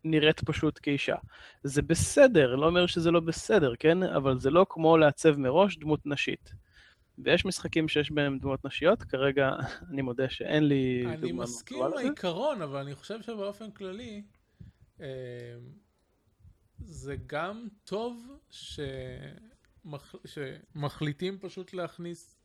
שנראית 0.04 0.40
פשוט 0.44 0.78
כאישה. 0.82 1.16
זה 1.62 1.82
בסדר, 1.82 2.54
לא 2.54 2.66
אומר 2.66 2.86
שזה 2.86 3.10
לא 3.10 3.20
בסדר, 3.20 3.72
כן? 3.78 4.02
אבל 4.02 4.38
זה 4.38 4.50
לא 4.50 4.66
כמו 4.68 4.96
לעצב 4.96 5.36
מראש 5.36 5.78
דמות 5.78 6.00
נשית. 6.06 6.52
ויש 7.18 7.44
משחקים 7.44 7.88
שיש 7.88 8.10
בהם 8.10 8.38
דמות 8.38 8.64
נשיות, 8.64 9.02
כרגע 9.02 9.50
אני 9.90 10.02
מודה 10.02 10.28
שאין 10.28 10.68
לי 10.68 11.04
אני 11.06 11.16
דוגמה 11.16 11.42
מסכים 11.42 11.78
טובה 11.78 11.88
לזה. 11.88 11.98
העיקרון, 11.98 12.62
אבל 12.62 12.80
אני 12.80 12.94
חושב 12.94 13.22
שבאופן 13.22 13.70
כללי, 13.70 14.22
אה, 15.00 15.06
זה 16.78 17.16
גם 17.26 17.68
טוב 17.84 18.38
שמח... 18.50 20.14
שמחליטים 20.24 21.38
פשוט 21.40 21.74
להכניס 21.74 22.36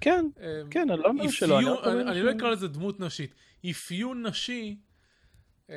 כן, 0.00 0.26
אה, 0.40 0.62
כן, 0.70 0.90
אני 0.90 1.00
לא 1.00 1.08
אומר 1.08 1.28
שלא. 1.28 1.58
אני 1.58 2.02
אני 2.02 2.20
ש- 2.20 2.22
לא 2.22 2.30
אקרא 2.30 2.50
לזה 2.50 2.68
דמות 2.68 3.00
נשית, 3.00 3.34
אפיון 3.70 4.26
נשי 4.26 4.76
אה, 5.70 5.76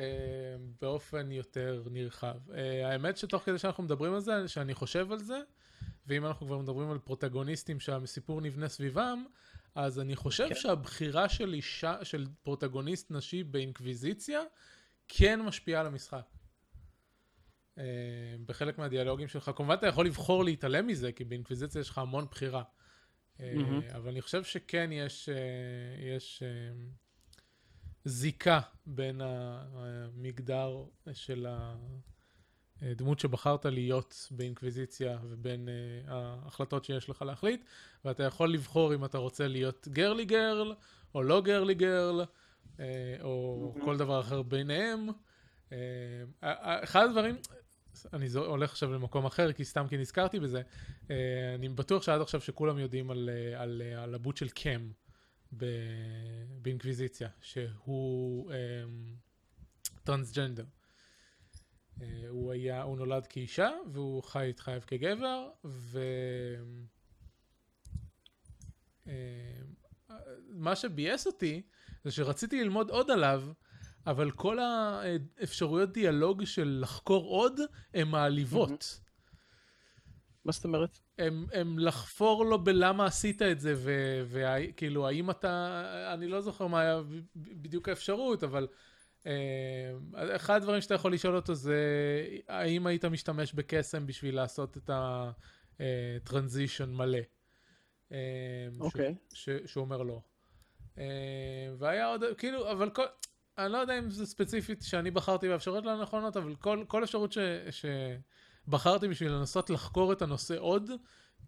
באופן 0.80 1.32
יותר 1.32 1.82
נרחב. 1.90 2.50
אה, 2.54 2.92
האמת 2.92 3.16
שתוך 3.16 3.42
כדי 3.42 3.58
שאנחנו 3.58 3.82
מדברים 3.82 4.14
על 4.14 4.20
זה, 4.20 4.48
שאני 4.48 4.74
חושב 4.74 5.12
על 5.12 5.18
זה, 5.18 5.40
ואם 6.06 6.26
אנחנו 6.26 6.46
כבר 6.46 6.58
מדברים 6.58 6.90
על 6.90 6.98
פרוטגוניסטים 6.98 7.80
שהסיפור 7.80 8.40
נבנה 8.40 8.68
סביבם, 8.68 9.24
אז 9.74 10.00
אני 10.00 10.16
חושב 10.16 10.48
כן. 10.48 10.54
שהבחירה 10.54 11.28
של 11.28 11.54
אישה, 11.54 12.04
של 12.04 12.26
פרוטגוניסט 12.42 13.10
נשי 13.10 13.44
באינקוויזיציה, 13.44 14.40
כן 15.08 15.40
משפיעה 15.42 15.80
על 15.80 15.86
המשחק. 15.86 16.22
אה, 17.78 17.84
בחלק 18.46 18.78
מהדיאלוגים 18.78 19.28
שלך, 19.28 19.50
כמובן 19.56 19.74
אתה 19.74 19.86
יכול 19.86 20.06
לבחור 20.06 20.44
להתעלם 20.44 20.86
מזה, 20.86 21.12
כי 21.12 21.24
באינקוויזיציה 21.24 21.80
יש 21.80 21.90
לך 21.90 21.98
המון 21.98 22.26
בחירה. 22.30 22.62
אה, 23.40 23.52
מהמם. 23.56 23.80
אבל 23.94 24.08
אני 24.10 24.22
חושב 24.22 24.44
שכן 24.44 24.90
יש, 24.92 25.28
אה, 25.28 25.34
יש 26.16 26.42
זיקה 28.04 28.60
בין 28.86 29.20
המגדר 29.24 30.84
של 31.12 31.46
הדמות 32.82 33.18
שבחרת 33.20 33.66
להיות 33.66 34.28
באינקוויזיציה 34.30 35.18
ובין 35.22 35.68
ההחלטות 36.06 36.84
שיש 36.84 37.08
לך 37.08 37.22
להחליט, 37.22 37.64
ואתה 38.04 38.22
יכול 38.22 38.52
לבחור 38.52 38.94
אם 38.94 39.04
אתה 39.04 39.18
רוצה 39.18 39.48
להיות 39.48 39.88
גרלי 39.88 40.24
גרל, 40.24 40.74
או 41.14 41.22
לא 41.22 41.40
גרלי 41.40 41.74
גרל, 41.74 42.24
או 43.22 43.74
כל 43.84 43.96
דבר 43.96 44.20
אחר 44.20 44.42
ביניהם. 44.42 45.08
אה, 45.72 46.84
אחד 46.84 47.04
הדברים, 47.04 47.36
אני 48.12 48.26
הולך 48.34 48.70
עכשיו 48.70 48.92
למקום 48.92 49.26
אחר, 49.26 49.52
כי 49.52 49.64
סתם 49.64 49.86
כי 49.88 49.96
נזכרתי 49.96 50.40
בזה, 50.40 50.62
אה, 51.10 51.54
אני 51.54 51.68
בטוח 51.68 52.02
שעד 52.02 52.20
עכשיו 52.20 52.40
שכולם 52.40 52.78
יודעים 52.78 53.10
על, 53.10 53.30
אה, 53.32 53.62
על, 53.62 53.82
אה, 53.84 54.02
על 54.02 54.14
הבוט 54.14 54.36
של 54.36 54.48
ב- 55.56 55.64
באינקוויזיציה, 56.62 57.28
שהוא 57.40 58.52
אה, 58.52 58.56
טרנסג'נדר. 60.04 60.64
אה, 62.02 62.24
הוא 62.28 62.52
היה, 62.52 62.82
הוא 62.82 62.96
נולד 62.96 63.26
כאישה, 63.26 63.70
והוא 63.92 64.22
חי 64.22 64.50
את 64.50 64.60
חייו 64.60 64.80
כגבר, 64.86 65.48
ו... 65.64 66.00
אה, 69.06 69.60
מה 70.48 70.76
שביאס 70.76 71.26
אותי, 71.26 71.62
זה 72.04 72.10
שרציתי 72.10 72.62
ללמוד 72.62 72.90
עוד 72.90 73.10
עליו, 73.10 73.42
אבל 74.06 74.30
כל 74.30 74.58
האפשרויות 74.58 75.92
דיאלוג 75.92 76.44
של 76.44 76.78
לחקור 76.82 77.24
עוד, 77.24 77.60
הן 77.94 78.08
מעליבות. 78.08 79.00
מה 80.44 80.52
זאת 80.52 80.64
אומרת? 80.64 80.98
הם, 81.18 81.46
הם 81.52 81.78
לחפור 81.78 82.44
לו 82.44 82.64
בלמה 82.64 83.06
עשית 83.06 83.42
את 83.42 83.60
זה, 83.60 83.74
וכאילו, 84.28 85.08
האם 85.08 85.30
אתה, 85.30 85.82
אני 86.14 86.28
לא 86.28 86.40
זוכר 86.40 86.66
מה 86.66 86.80
היה 86.80 87.02
בדיוק 87.36 87.88
האפשרות, 87.88 88.44
אבל 88.44 88.66
אה, 89.26 89.92
אחד 90.36 90.56
הדברים 90.56 90.80
שאתה 90.80 90.94
יכול 90.94 91.12
לשאול 91.12 91.36
אותו 91.36 91.54
זה, 91.54 91.76
האם 92.48 92.86
היית 92.86 93.04
משתמש 93.04 93.52
בקסם 93.52 94.06
בשביל 94.06 94.34
לעשות 94.34 94.76
את 94.76 94.90
הטרנזישן 95.80 96.90
מלא? 96.90 97.18
אה, 98.12 98.18
אוקיי. 98.80 99.14
ש, 99.34 99.48
שהוא 99.66 99.84
אומר 99.84 100.02
לא. 100.02 100.20
אה, 100.98 101.04
והיה 101.78 102.06
עוד, 102.06 102.22
כאילו, 102.38 102.70
אבל 102.70 102.90
כל, 102.90 103.04
אני 103.58 103.72
לא 103.72 103.78
יודע 103.78 103.98
אם 103.98 104.10
זה 104.10 104.26
ספציפית 104.26 104.82
שאני 104.82 105.10
בחרתי 105.10 105.48
באפשרויות 105.48 105.84
לא 105.84 106.02
נכונות, 106.02 106.36
אבל 106.36 106.54
כל, 106.54 106.84
כל 106.88 107.04
אפשרות 107.04 107.32
ש, 107.32 107.38
שבחרתי 107.70 109.08
בשביל 109.08 109.32
לנסות 109.32 109.70
לחקור 109.70 110.12
את 110.12 110.22
הנושא 110.22 110.58
עוד, 110.58 110.90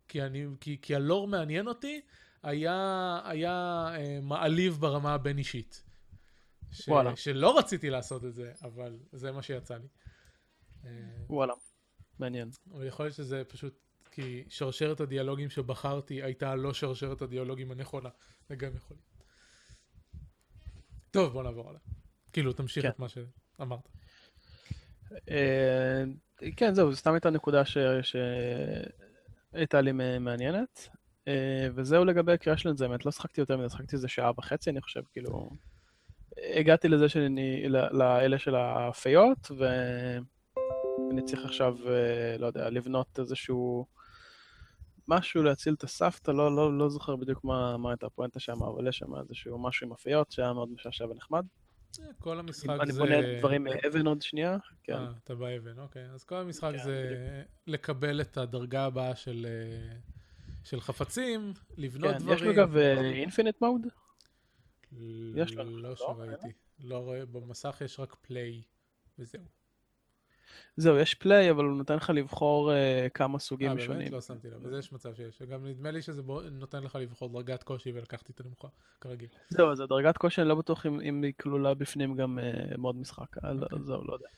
כי, 0.08 0.22
אני, 0.22 0.46
כי, 0.60 0.78
כי 0.82 0.94
הלור 0.94 1.28
מעניין 1.28 1.68
אותי, 1.68 2.00
היה, 2.42 3.20
היה 3.24 3.86
אה, 3.96 4.18
מעליב 4.22 4.76
ברמה 4.80 5.14
הבין-אישית. 5.14 5.84
ש, 6.72 6.88
וואלה. 6.88 7.16
שלא 7.16 7.58
רציתי 7.58 7.90
לעשות 7.90 8.24
את 8.24 8.34
זה, 8.34 8.52
אבל 8.62 8.98
זה 9.12 9.32
מה 9.32 9.42
שיצא 9.42 9.76
לי. 9.76 9.88
אה, 10.84 10.90
וואלה, 11.28 11.52
מעניין. 12.18 12.50
אבל 12.72 12.86
יכול 12.86 13.06
להיות 13.06 13.16
שזה 13.16 13.42
פשוט 13.48 13.74
כי 14.10 14.44
שרשרת 14.48 15.00
הדיאלוגים 15.00 15.50
שבחרתי 15.50 16.22
הייתה 16.22 16.54
לא 16.54 16.74
שרשרת 16.74 17.22
הדיאלוגים 17.22 17.70
הנכונה. 17.70 18.08
זה 18.48 18.56
גם 18.56 18.76
יכול 18.76 18.96
להיות. 18.96 19.13
טוב, 21.14 21.33
בוא 21.33 21.42
נעבור 21.42 21.68
הלאה. 21.68 21.81
כאילו, 22.33 22.53
תמשיך 22.53 22.83
כן. 22.83 22.88
את 22.88 22.98
מה 22.98 23.07
שאמרת. 23.09 23.88
אה, 25.31 26.05
כן, 26.57 26.74
זהו, 26.74 26.96
סתם 26.96 27.12
הייתה 27.12 27.31
נקודה 27.31 27.62
שהייתה 29.53 29.81
לי 29.81 29.92
מעניינת. 30.20 30.88
אה, 31.29 31.68
וזהו 31.74 32.05
לגבי 32.05 32.33
של 32.57 32.77
זה, 32.77 32.88
באמת 32.88 33.07
לא 33.07 33.12
שחקתי 33.12 33.40
יותר 33.40 33.57
מזה, 33.57 33.68
שחקתי 33.68 33.96
איזה 33.96 34.09
שעה 34.09 34.31
וחצי, 34.38 34.70
אני 34.70 34.81
חושב, 34.81 35.03
כאילו... 35.12 35.50
הגעתי 36.37 36.88
לזה 36.88 37.09
שאני, 37.09 37.68
לאלה 37.68 38.38
של 38.38 38.55
הפיות, 38.57 39.50
ואני 39.59 41.22
צריך 41.22 41.44
עכשיו, 41.44 41.77
אה, 41.88 42.37
לא 42.38 42.46
יודע, 42.46 42.70
לבנות 42.70 43.18
איזשהו 43.18 43.87
משהו 45.08 45.42
להציל 45.42 45.74
את 45.74 45.84
הסבתא, 45.84 46.30
לא, 46.30 46.56
לא, 46.56 46.78
לא 46.78 46.88
זוכר 46.88 47.16
בדיוק 47.16 47.44
מה, 47.44 47.76
מה 47.76 47.90
הייתה 47.90 48.06
הפואנטה 48.06 48.40
שם, 48.40 48.62
אבל 48.62 48.88
יש 48.88 48.98
שם 48.98 49.16
איזשהו 49.16 49.58
משהו 49.58 49.86
עם 49.86 49.92
הפיות 49.92 50.32
שהיה 50.32 50.52
מאוד 50.52 50.68
משעשע 50.72 51.04
ונחמד. 51.04 51.46
אה, 52.00 52.06
כל 52.18 52.38
המשחק 52.38 52.80
אני 52.80 52.92
זה... 52.92 53.00
בונה 53.00 53.38
דברים 53.38 53.64
מאבן 53.64 54.06
עוד 54.06 54.22
שנייה, 54.22 54.56
כן. 54.82 54.92
אה, 54.92 55.12
אתה 55.24 55.34
באבן, 55.34 55.78
אוקיי. 55.78 56.10
אז 56.10 56.24
כל 56.24 56.34
המשחק 56.34 56.72
כן, 56.72 56.84
זה 56.84 57.42
לקבל 57.66 58.20
את 58.20 58.36
הדרגה 58.36 58.84
הבאה 58.84 59.16
של, 59.16 59.46
אה, 59.48 59.96
של 60.64 60.80
חפצים, 60.80 61.52
לבנות 61.76 62.12
כן, 62.12 62.18
דברים. 62.18 62.36
יש 62.36 62.42
לו 62.42 62.50
אגב 62.50 62.76
infinite 62.76 63.60
mode? 63.60 63.87
יש 65.34 65.52
לנו, 65.52 65.76
לא 65.76 65.88
לא? 65.88 65.96
שראיתי. 65.96 66.48
לא 66.80 66.98
רואה, 66.98 67.26
במסך 67.26 67.80
יש 67.84 68.00
רק 68.00 68.14
play, 68.14 68.62
וזהו. 69.18 69.44
זהו, 70.76 70.96
יש 70.98 71.14
play, 71.14 71.50
אבל 71.50 71.64
הוא 71.64 71.76
נותן 71.76 71.96
לך 71.96 72.10
לבחור 72.10 72.72
אה, 72.72 73.06
כמה 73.14 73.38
סוגים 73.38 73.68
אה, 73.70 73.74
באמת? 73.74 73.86
שונים. 73.86 74.12
לא 74.12 74.20
שמתי 74.20 74.48
לב. 74.50 74.66
אז 74.66 74.72
יש 74.78 74.92
מצב 74.92 75.14
שיש. 75.14 75.42
גם 75.42 75.66
נדמה 75.66 75.90
לי 75.90 76.02
שזה 76.02 76.22
בו- 76.22 76.40
נותן 76.50 76.82
לך 76.82 76.96
לבחור 76.96 77.28
דרגת 77.32 77.62
קושי 77.62 77.92
ולקחתי 77.94 78.32
את 78.32 78.40
הנמוכה, 78.40 78.68
כרגיל. 79.00 79.28
זהו, 79.48 79.72
אז 79.72 79.80
הדרגת 79.80 80.16
קושי, 80.16 80.40
אני 80.40 80.48
לא 80.48 80.54
בטוח 80.54 80.86
אם, 80.86 81.00
אם 81.00 81.22
היא 81.22 81.32
כלולה 81.40 81.74
בפנים 81.74 82.16
גם 82.16 82.38
אה, 82.38 82.52
mode 82.78 82.96
משחק, 82.96 83.36
אז 83.42 83.62
אוקיי. 83.62 83.78
זהו, 83.82 84.04
לא 84.04 84.12
יודע. 84.12 84.28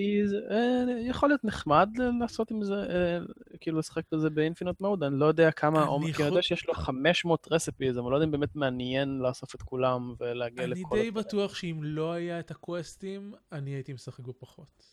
אה, 0.00 0.22
כי 0.22 0.28
זה 0.28 0.36
אה, 0.50 1.00
יכול 1.00 1.28
להיות 1.28 1.44
נחמד 1.44 1.88
לעשות 2.20 2.50
עם 2.50 2.64
זה, 2.64 2.74
אה, 2.74 3.18
כאילו 3.60 3.78
לשחק 3.78 4.02
בזה 4.12 4.30
ב 4.30 4.36
infinite 4.36 4.80
mode, 4.80 5.02
אני 5.02 5.18
לא 5.18 5.26
יודע 5.26 5.50
כמה, 5.50 5.86
או- 5.86 6.00
כי 6.14 6.22
אני 6.22 6.28
יודע 6.28 6.42
שיש 6.42 6.66
לו 6.66 6.74
500 6.74 7.48
recipes, 7.50 7.98
אבל 7.98 8.10
לא 8.10 8.16
יודע 8.16 8.26
אם 8.26 8.30
באמת 8.30 8.56
מעניין 8.56 9.18
לאסוף 9.18 9.54
את 9.54 9.62
כולם 9.62 10.14
ולהגיע 10.20 10.66
לכל... 10.66 10.72
אני 10.72 10.74
די 10.74 11.08
הדברים. 11.08 11.14
בטוח 11.14 11.54
שאם 11.54 11.80
לא 11.82 12.12
היה 12.12 12.40
את 12.40 12.50
הקווסטים, 12.50 13.34
אני 13.52 13.70
הייתי 13.70 13.92
משחק 13.92 14.24
בו 14.24 14.32
פחות. 14.38 14.84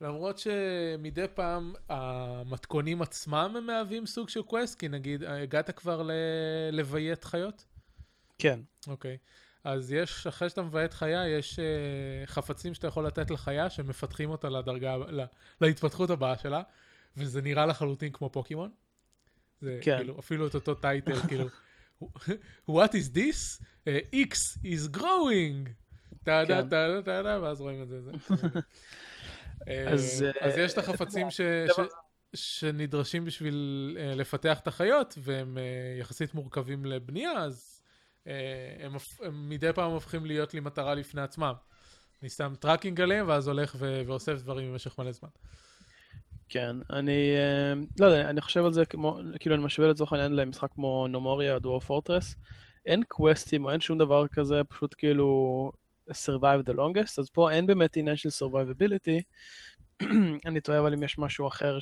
למרות 0.00 0.38
שמדי 0.38 1.24
פעם 1.34 1.74
המתכונים 1.88 3.02
עצמם 3.02 3.54
הם 3.56 3.66
מהווים 3.66 4.06
סוג 4.06 4.28
של 4.28 4.42
quest, 4.42 4.78
כי 4.78 4.88
נגיד, 4.88 5.24
הגעת 5.24 5.70
כבר 5.70 6.08
לביית 6.72 7.24
חיות? 7.24 7.66
כן, 8.38 8.60
אוקיי. 8.88 9.16
אז 9.64 9.92
יש, 9.92 10.26
אחרי 10.26 10.48
שאתה 10.48 10.62
מביית 10.62 10.92
חיה, 10.92 11.28
יש 11.28 11.58
uh, 11.58 12.26
חפצים 12.26 12.74
שאתה 12.74 12.86
יכול 12.86 13.06
לתת 13.06 13.30
לחיה, 13.30 13.70
שמפתחים 13.70 14.30
אותה 14.30 14.48
לדרגה, 14.48 14.96
לה, 14.96 15.24
להתפתחות 15.60 16.10
הבאה 16.10 16.38
שלה, 16.38 16.62
וזה 17.16 17.42
נראה 17.42 17.66
לחלוטין 17.66 18.12
כמו 18.12 18.30
פוקימון. 18.30 18.70
זה 19.60 19.78
כן. 19.82 19.96
כאילו, 19.96 20.18
אפילו 20.18 20.46
את 20.46 20.54
אותו 20.54 20.74
title, 20.74 21.20
כאילו, 21.28 21.46
What 22.68 22.92
is 22.92 23.08
this? 23.14 23.62
Uh, 23.86 24.14
X 24.14 24.58
is 24.64 24.96
growing! 24.96 25.68
טה 26.24 26.44
דה 26.48 26.62
כן. 26.62 26.68
טה 26.68 26.88
דה 26.88 27.02
טה 27.02 27.22
דה, 27.22 27.42
ואז 27.42 27.60
רואים 27.60 27.82
את 27.82 27.88
זה. 27.88 28.00
זה. 28.00 28.10
אה, 29.68 29.88
אז, 29.88 30.24
אז 30.40 30.58
יש 30.58 30.72
את 30.72 30.78
החפצים 30.78 31.30
ש... 31.30 31.40
ש... 31.76 31.80
שנדרשים 32.34 33.24
בשביל 33.24 33.98
uh, 33.98 34.16
לפתח 34.16 34.58
את 34.60 34.66
החיות, 34.66 35.18
והם 35.18 35.58
uh, 35.58 36.00
יחסית 36.00 36.34
מורכבים 36.34 36.84
לבנייה, 36.84 37.32
אז 37.32 37.71
הם, 38.80 38.96
הפ- 38.96 39.20
הם 39.22 39.48
מדי 39.48 39.72
פעם 39.72 39.90
הופכים 39.90 40.26
להיות 40.26 40.54
לי 40.54 40.60
מטרה 40.60 40.94
לפני 40.94 41.20
עצמם. 41.22 41.52
אני 42.22 42.30
שם 42.30 42.54
tracking 42.60 43.00
עליהם, 43.00 43.28
ואז 43.28 43.48
הולך 43.48 43.76
ו- 43.78 44.02
ואוסף 44.06 44.42
דברים 44.42 44.72
במשך 44.72 44.98
מלא 44.98 45.12
זמן. 45.12 45.28
כן, 46.48 46.76
אני 46.90 47.36
אה, 47.36 47.72
לא 48.00 48.06
יודע, 48.06 48.30
אני 48.30 48.40
חושב 48.40 48.64
על 48.64 48.72
זה 48.72 48.86
כמו, 48.86 49.20
כאילו 49.40 49.54
אני 49.54 49.64
משווה 49.64 49.88
לצורך 49.88 50.12
העניין 50.12 50.36
למשחק 50.36 50.68
כמו 50.72 51.06
נומוריה, 51.08 51.58
דואר 51.58 51.80
פורטרס, 51.80 52.34
אין 52.86 53.02
קווסטים 53.08 53.64
או 53.64 53.70
אין 53.70 53.80
שום 53.80 53.98
דבר 53.98 54.28
כזה, 54.28 54.60
פשוט 54.68 54.94
כאילו 54.98 55.72
survive 56.10 56.68
the 56.70 56.74
longest, 56.74 57.14
אז 57.18 57.30
פה 57.32 57.50
אין 57.50 57.66
באמת 57.66 57.96
עניין 57.96 58.16
של 58.16 58.28
survivability, 58.28 59.22
אני 60.46 60.60
תוהה 60.60 60.78
אבל 60.80 60.94
אם 60.94 61.02
יש 61.02 61.18
משהו 61.18 61.48
אחר 61.48 61.78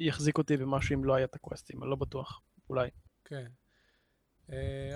שיחזיק 0.00 0.38
אותי 0.38 0.56
במשהו 0.56 0.94
אם 0.94 1.04
לא 1.04 1.14
היה 1.14 1.24
את 1.24 1.34
הקווסטים, 1.34 1.82
אני 1.82 1.90
לא 1.90 1.96
בטוח, 1.96 2.40
אולי. 2.70 2.88
כן. 3.24 3.36
אה, 3.36 3.63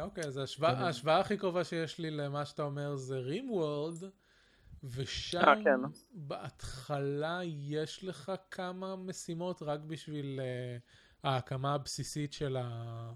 אוקיי, 0.00 0.24
אז 0.24 0.36
ההשוואה, 0.36 0.74
כן. 0.74 0.82
ההשוואה 0.82 1.18
הכי 1.18 1.36
קרובה 1.36 1.64
שיש 1.64 1.98
לי 1.98 2.10
למה 2.10 2.44
שאתה 2.44 2.62
אומר 2.62 2.96
זה 2.96 3.18
רים 3.18 3.50
וורלד, 3.50 4.04
ושם 4.84 5.38
אה, 5.38 5.54
כן. 5.64 5.80
בהתחלה 6.12 7.40
יש 7.44 8.04
לך 8.04 8.32
כמה 8.50 8.96
משימות 8.96 9.62
רק 9.62 9.80
בשביל 9.80 10.40
uh, 10.40 11.28
ההקמה 11.28 11.74
הבסיסית 11.74 12.32
של, 12.32 12.56
ה... 12.60 13.10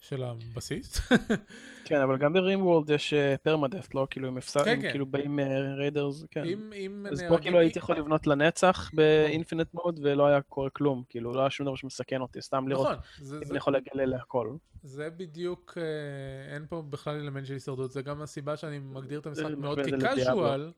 של 0.00 0.22
הבסיס. 0.22 1.00
כן, 1.86 2.00
אבל 2.00 2.18
גם 2.18 2.32
ב-Rim 2.32 2.60
World 2.60 2.92
יש 2.92 3.14
permadeath, 3.42 3.94
לא? 3.94 4.06
כאילו, 4.10 4.28
אם 4.28 4.36
הפסד, 4.38 4.64
כן, 4.64 4.82
כן. 4.82 4.90
כאילו 4.90 5.06
באים 5.06 5.40
raiders, 5.76 6.24
כן. 6.30 6.44
אם, 6.44 6.72
אם 6.72 7.06
אז 7.10 7.24
פה 7.28 7.38
כאילו 7.38 7.58
הייתי 7.58 7.78
יכול 7.78 7.96
לבנות 7.96 8.26
לנצח 8.26 8.90
ב 8.94 9.03
infinite 9.03 9.74
mode, 9.74 10.00
ולא 10.02 10.26
היה 10.26 10.42
קורה 10.42 10.70
כלום, 10.70 11.02
כאילו, 11.08 11.32
לא 11.32 11.40
היה 11.40 11.50
שום 11.50 11.66
דבר 11.66 11.76
שמסכן 11.76 12.20
אותי, 12.20 12.42
סתם 12.42 12.68
לראות 12.68 12.86
נכון, 12.86 13.02
זה, 13.18 13.36
אם 13.36 13.44
זה, 13.44 13.50
אני 13.50 13.58
יכול 13.58 13.72
להגיע 13.72 13.92
להכל. 13.94 14.56
זה 14.86 15.10
בדיוק, 15.10 15.78
אה, 15.78 16.54
אין 16.54 16.66
פה 16.68 16.82
בכלל 16.90 17.16
אלמנט 17.16 17.46
של 17.46 17.54
הישרדות, 17.54 17.92
זה 17.92 18.02
גם 18.02 18.22
הסיבה 18.22 18.56
שאני 18.56 18.78
מגדיר 18.78 19.20
את 19.20 19.26
המשחק 19.26 19.50
מאוד. 19.58 19.78
כ 19.80 20.00
casual, 20.00 20.72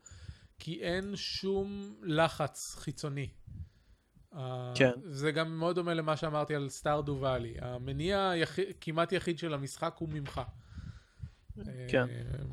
כי 0.59 0.81
אין 0.81 1.17
שום 1.17 1.97
לחץ 2.03 2.75
חיצוני. 2.79 3.29
כן. 4.75 4.91
זה 5.05 5.33
גם 5.33 5.59
מאוד 5.59 5.77
דומה 5.77 5.95
למה 5.95 6.17
שאמרתי 6.17 6.55
על 6.55 6.69
סטארדו 6.69 7.19
ואלי. 7.21 7.55
המניע 7.61 8.33
כמעט 8.81 9.13
יחיד 9.13 9.39
של 9.39 9.55
המשחק 9.55 9.95
הוא 9.99 10.09
ממך. 10.09 10.41
כן. 11.89 12.09
אה, 12.09 12.45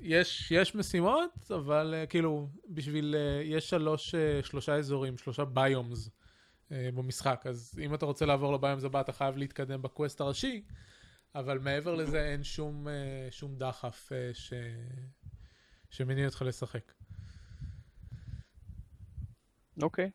יש, 0.00 0.50
יש 0.50 0.74
משימות, 0.74 1.50
אבל 1.50 1.94
אה, 1.96 2.06
כאילו, 2.06 2.48
בשביל, 2.68 3.14
יש 3.44 3.70
שלוש, 3.70 4.14
שלושה 4.42 4.74
אזורים, 4.74 5.18
שלושה 5.18 5.44
ביומס 5.44 6.10
במשחק, 6.94 7.42
אז 7.48 7.80
אם 7.82 7.94
אתה 7.94 8.06
רוצה 8.06 8.26
לעבור 8.26 8.52
לביומס 8.52 8.84
הבא, 8.84 9.00
אתה 9.00 9.12
חייב 9.12 9.36
להתקדם 9.36 9.82
בקווסט 9.82 10.20
הראשי, 10.20 10.62
אבל 11.34 11.58
מעבר 11.58 11.94
לזה 11.94 12.24
אין 12.24 12.44
שום, 12.44 12.88
אה, 12.88 13.28
שום 13.30 13.56
דחף 13.56 14.12
אה, 14.12 14.30
ש... 14.32 14.52
שמניע 15.90 16.26
אותך 16.26 16.42
לשחק. 16.42 16.92
אוקיי. 19.82 20.10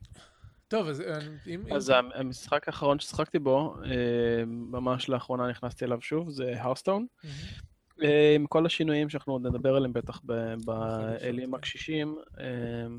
טוב, 0.68 0.88
אז 0.88 1.00
אה, 1.00 1.18
אם... 1.46 1.72
אז 1.72 1.90
אם... 1.90 2.10
המשחק 2.14 2.68
האחרון 2.68 2.98
ששחקתי 2.98 3.38
בו, 3.38 3.74
אה, 3.84 4.44
ממש 4.46 5.08
לאחרונה 5.08 5.48
נכנסתי 5.50 5.84
אליו 5.84 6.00
שוב, 6.00 6.30
זה 6.30 6.62
האוסטון. 6.62 7.06
מהמם. 7.24 7.67
אה, 8.02 8.34
עם 8.34 8.46
כל 8.46 8.66
השינויים 8.66 9.10
שאנחנו 9.10 9.32
עוד 9.32 9.46
נדבר 9.46 9.76
עליהם 9.76 9.92
בטח 9.92 10.20
באלים 10.64 11.50
כן. 11.50 11.54
הקשישים, 11.54 12.16
אה, 12.40 12.44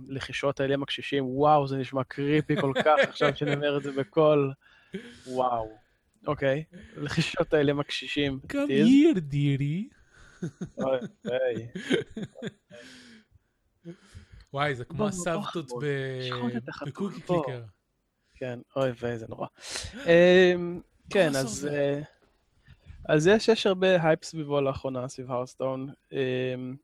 לחישות 0.07 0.59
האלים 0.59 0.83
הקשישים, 0.83 1.25
וואו, 1.27 1.67
זה 1.67 1.77
נשמע 1.77 2.03
קריפי 2.03 2.61
כל 2.61 2.71
כך 2.85 2.95
עכשיו 3.09 3.35
שאני 3.35 3.53
אומר 3.53 3.77
את 3.77 3.83
זה 3.83 3.91
בקול, 3.91 4.53
וואו. 5.27 5.77
אוקיי, 6.27 6.63
לחישות 6.97 7.53
האלים 7.53 7.79
הקשישים, 7.79 8.39
Come 8.47 8.69
here, 8.69 9.19
dearie. 9.31 9.93
וואי, 14.53 14.75
זה 14.75 14.85
כמו 14.85 15.07
הסבתות 15.07 15.71
ב 16.85 16.90
Cookie. 16.90 17.21
Clicker. 17.21 17.63
כן, 18.35 18.59
אוי 18.75 18.91
ויי, 18.99 19.17
זה 19.17 19.25
נורא. 19.29 19.47
אמ, 20.05 20.81
כן, 21.09 21.35
אז... 21.35 21.69
אז 23.09 23.27
יש, 23.27 23.47
יש 23.47 23.67
הרבה 23.67 24.03
הייפ 24.03 24.23
סביבו 24.23 24.61
לאחרונה, 24.61 25.07
סביב 25.07 25.31
Hearthstone. 25.31 25.89
אמ, 26.11 26.75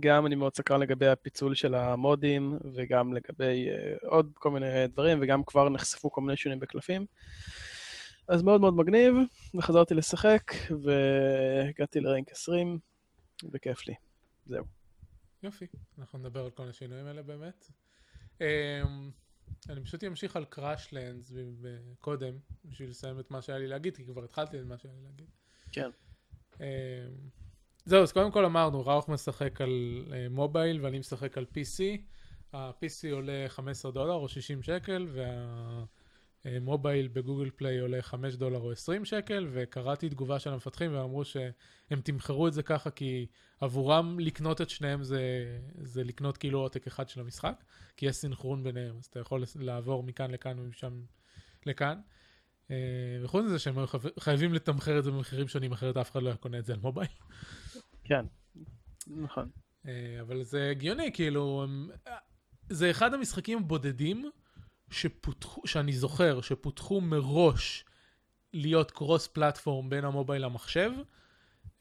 גם 0.00 0.26
אני 0.26 0.34
מאוד 0.34 0.54
סקרן 0.56 0.80
לגבי 0.80 1.08
הפיצול 1.08 1.54
של 1.54 1.74
המודים, 1.74 2.58
וגם 2.74 3.12
לגבי 3.12 3.68
אה, 3.68 4.08
עוד 4.08 4.32
כל 4.34 4.50
מיני 4.50 4.86
דברים, 4.86 5.18
וגם 5.22 5.44
כבר 5.44 5.68
נחשפו 5.68 6.10
כל 6.10 6.20
מיני 6.20 6.36
שינויים 6.36 6.60
בקלפים. 6.60 7.06
אז 8.28 8.42
מאוד 8.42 8.60
מאוד 8.60 8.74
מגניב, 8.74 9.14
וחזרתי 9.54 9.94
לשחק, 9.94 10.52
והגעתי 10.84 12.00
לרנק 12.00 12.30
20, 12.32 12.78
וכיף 13.52 13.86
לי. 13.88 13.94
זהו. 14.46 14.64
יופי, 15.42 15.66
אנחנו 15.98 16.18
נדבר 16.18 16.44
על 16.44 16.50
כל 16.50 16.68
השינויים 16.68 17.06
האלה 17.06 17.22
באמת. 17.22 17.70
אמ, 18.40 19.10
אני 19.68 19.84
פשוט 19.84 20.04
אמשיך 20.04 20.36
על 20.36 20.44
קראשלנדס 20.44 21.32
קודם, 21.98 22.38
בשביל 22.64 22.90
לסיים 22.90 23.20
את 23.20 23.30
מה 23.30 23.42
שהיה 23.42 23.58
לי 23.58 23.66
להגיד, 23.66 23.96
כי 23.96 24.04
כבר 24.04 24.24
התחלתי 24.24 24.60
את 24.60 24.64
מה 24.64 24.78
שהיה 24.78 24.94
לי 24.94 25.02
להגיד. 25.02 25.39
כן. 25.72 25.90
אמ, 26.60 26.64
זהו, 27.84 28.02
אז 28.02 28.12
קודם 28.12 28.30
כל 28.30 28.44
אמרנו, 28.44 28.86
ראוך 28.86 29.08
משחק 29.08 29.60
על 29.60 30.04
אה, 30.12 30.26
מובייל 30.30 30.80
ואני 30.80 30.98
משחק 30.98 31.38
על 31.38 31.46
PC. 31.54 32.00
ה-PC 32.52 33.12
עולה 33.12 33.44
15 33.48 33.92
דולר 33.92 34.12
או 34.12 34.28
60 34.28 34.62
שקל, 34.62 35.08
והמובייל 36.44 37.08
בגוגל 37.08 37.50
פליי 37.56 37.78
עולה 37.78 38.02
5 38.02 38.34
דולר 38.34 38.58
או 38.58 38.72
20 38.72 39.04
שקל, 39.04 39.48
וקראתי 39.52 40.08
תגובה 40.08 40.38
של 40.38 40.52
המפתחים 40.52 40.94
ואמרו 40.94 41.24
שהם 41.24 42.00
תמחרו 42.04 42.48
את 42.48 42.52
זה 42.52 42.62
ככה 42.62 42.90
כי 42.90 43.26
עבורם 43.60 44.20
לקנות 44.20 44.60
את 44.60 44.70
שניהם 44.70 45.02
זה, 45.02 45.22
זה 45.82 46.04
לקנות 46.04 46.36
כאילו 46.36 46.60
עותק 46.60 46.86
אחד 46.86 47.08
של 47.08 47.20
המשחק, 47.20 47.64
כי 47.96 48.06
יש 48.06 48.16
סינכרון 48.16 48.64
ביניהם, 48.64 48.96
אז 48.98 49.04
אתה 49.04 49.20
יכול 49.20 49.44
לעבור 49.54 50.02
מכאן 50.02 50.30
לכאן 50.30 50.58
ומשם 50.58 51.02
לכאן. 51.66 52.00
אה, 52.70 52.76
וחוץ 53.22 53.44
מזה 53.44 53.58
שהם 53.58 53.74
חייבים 54.20 54.54
לתמחר 54.54 54.98
את 54.98 55.04
זה 55.04 55.10
במחירים 55.10 55.48
שונים, 55.48 55.72
אחרת 55.72 55.96
אף 55.96 56.10
אחד 56.10 56.22
לא 56.22 56.34
קונה 56.34 56.58
את 56.58 56.64
זה 56.66 56.72
על 56.72 56.78
מובייל. 56.82 57.08
כן. 58.04 58.24
נכון. 59.06 59.50
אה, 59.86 60.18
אבל 60.20 60.42
זה 60.42 60.70
הגיוני, 60.70 61.12
כאילו, 61.12 61.62
הם- 61.62 61.90
זה 62.68 62.90
אחד 62.90 63.14
המשחקים 63.14 63.58
הבודדים 63.58 64.30
שפותחו, 64.90 65.66
שאני 65.66 65.92
זוכר, 65.92 66.40
שפותחו 66.40 67.00
מראש 67.00 67.84
להיות 68.52 68.90
קרוס 68.90 69.26
פלטפורם 69.26 69.90
בין 69.90 70.04
המובייל 70.04 70.44
למחשב, 70.44 70.90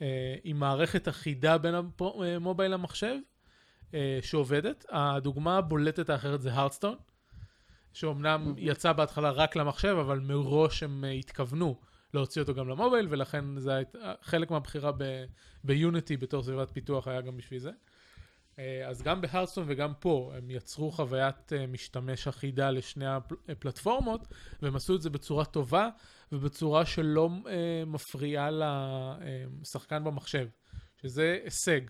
אה, 0.02 0.36
עם 0.44 0.60
מערכת 0.60 1.08
אחידה 1.08 1.58
בין 1.58 1.76
המובייל 2.36 2.72
למחשב, 2.72 3.16
אה, 3.94 4.20
שעובדת. 4.22 4.86
הדוגמה 4.90 5.58
הבולטת 5.58 6.10
האחרת 6.10 6.42
זה 6.42 6.54
הרדסטון, 6.54 6.96
שאומנם 7.94 8.54
יצא 8.58 8.94
בהתחלה 8.94 9.32
רק 9.32 9.56
למחשב, 9.56 9.96
אבל 10.00 10.20
מראש 10.20 10.84
הם 10.84 11.06
אה, 11.06 11.10
התכוונו 11.12 11.80
להוציא 12.14 12.42
אותו 12.42 12.54
גם 12.54 12.70
למובייל, 12.70 13.08
ולכן 13.10 13.60
זה 13.60 13.76
היית- 13.76 13.96
חלק 14.22 14.52
מהבחירה 14.52 14.92
ביוניטי 15.64 16.18
בתור 16.18 16.44
סביבת 16.44 16.72
פיתוח 16.72 17.08
היה 17.08 17.22
גם 17.22 17.38
בשביל 17.38 17.60
זה. 17.60 17.72
אה, 18.60 18.88
אז 18.88 19.02
גם 19.02 19.22
בהרדסטון 19.22 19.64
וגם 19.68 19.94
פה 20.00 20.32
הם 20.38 20.50
יצרו 20.52 20.92
חוויית 20.92 21.54
אה, 21.54 21.68
משתמש 21.68 22.28
אחידה 22.28 22.72
לשני 22.72 23.06
הפלטפורמות, 23.50 24.28
והם 24.62 24.76
עשו 24.76 24.96
את 24.96 25.02
זה 25.02 25.10
בצורה 25.10 25.46
טובה 25.46 25.90
ובצורה 26.32 26.86
שלא 26.86 27.30
אה, 27.48 27.84
מפריעה 27.88 28.50
לשחקן 29.62 30.04
במחשב, 30.04 30.48
שזה 31.02 31.40
הישג 31.44 31.82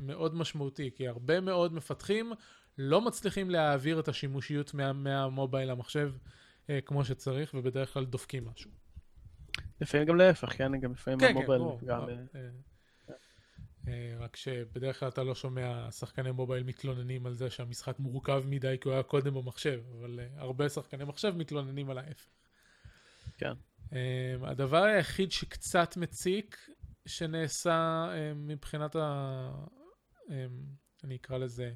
מאוד 0.00 0.34
משמעותי, 0.34 0.90
כי 0.94 1.08
הרבה 1.08 1.40
מאוד 1.40 1.72
מפתחים 1.74 2.32
לא 2.78 3.00
מצליחים 3.00 3.50
להעביר 3.50 4.00
את 4.00 4.08
השימושיות 4.08 4.74
מה, 4.74 4.92
מהמובייל 4.92 5.70
למחשב 5.70 6.12
אה, 6.70 6.80
כמו 6.80 7.04
שצריך, 7.04 7.54
ובדרך 7.54 7.92
כלל 7.92 8.04
דופקים 8.04 8.44
משהו. 8.44 8.70
לפעמים 9.80 10.06
גם 10.06 10.16
להפך, 10.16 10.56
כן? 10.56 10.80
גם 10.80 10.92
לפעמים 10.92 11.20
כן, 11.20 11.26
כן, 11.26 11.36
המובייל 11.36 11.58
ברור. 11.58 11.80
גם... 11.86 12.08
אה, 12.08 12.14
אה, 12.34 12.48
אה, 13.88 14.14
רק 14.18 14.36
שבדרך 14.36 15.00
כלל 15.00 15.08
אתה 15.08 15.22
לא 15.22 15.34
שומע 15.34 15.90
שחקני 15.90 16.30
מובייל 16.30 16.62
מתלוננים 16.62 17.26
על 17.26 17.34
זה 17.34 17.50
שהמשחק 17.50 17.98
מורכב 17.98 18.42
מדי 18.46 18.76
כי 18.80 18.88
הוא 18.88 18.94
היה 18.94 19.02
קודם 19.02 19.34
במחשב, 19.34 19.80
אבל 19.98 20.20
אה, 20.20 20.26
הרבה 20.36 20.68
שחקני 20.68 21.04
מחשב 21.04 21.34
מתלוננים 21.36 21.90
על 21.90 21.98
ההפך. 21.98 22.26
כן. 23.38 23.52
אה, 23.92 24.34
הדבר 24.42 24.82
היחיד 24.82 25.32
שקצת 25.32 25.96
מציק 25.96 26.68
שנעשה 27.06 28.08
אה, 28.12 28.32
מבחינת 28.34 28.96
ה... 28.96 29.00
אה, 30.30 30.46
אני 31.04 31.16
אקרא 31.16 31.38
לזה 31.38 31.72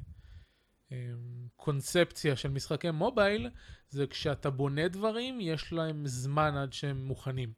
קונספציה 1.56 2.36
של 2.36 2.48
משחקי 2.48 2.90
מובייל, 2.90 3.50
זה 3.90 4.06
כשאתה 4.06 4.50
בונה 4.50 4.88
דברים, 4.88 5.40
יש 5.40 5.72
להם 5.72 6.06
זמן 6.06 6.56
עד 6.56 6.72
שהם 6.72 7.06
מוכנים. 7.06 7.52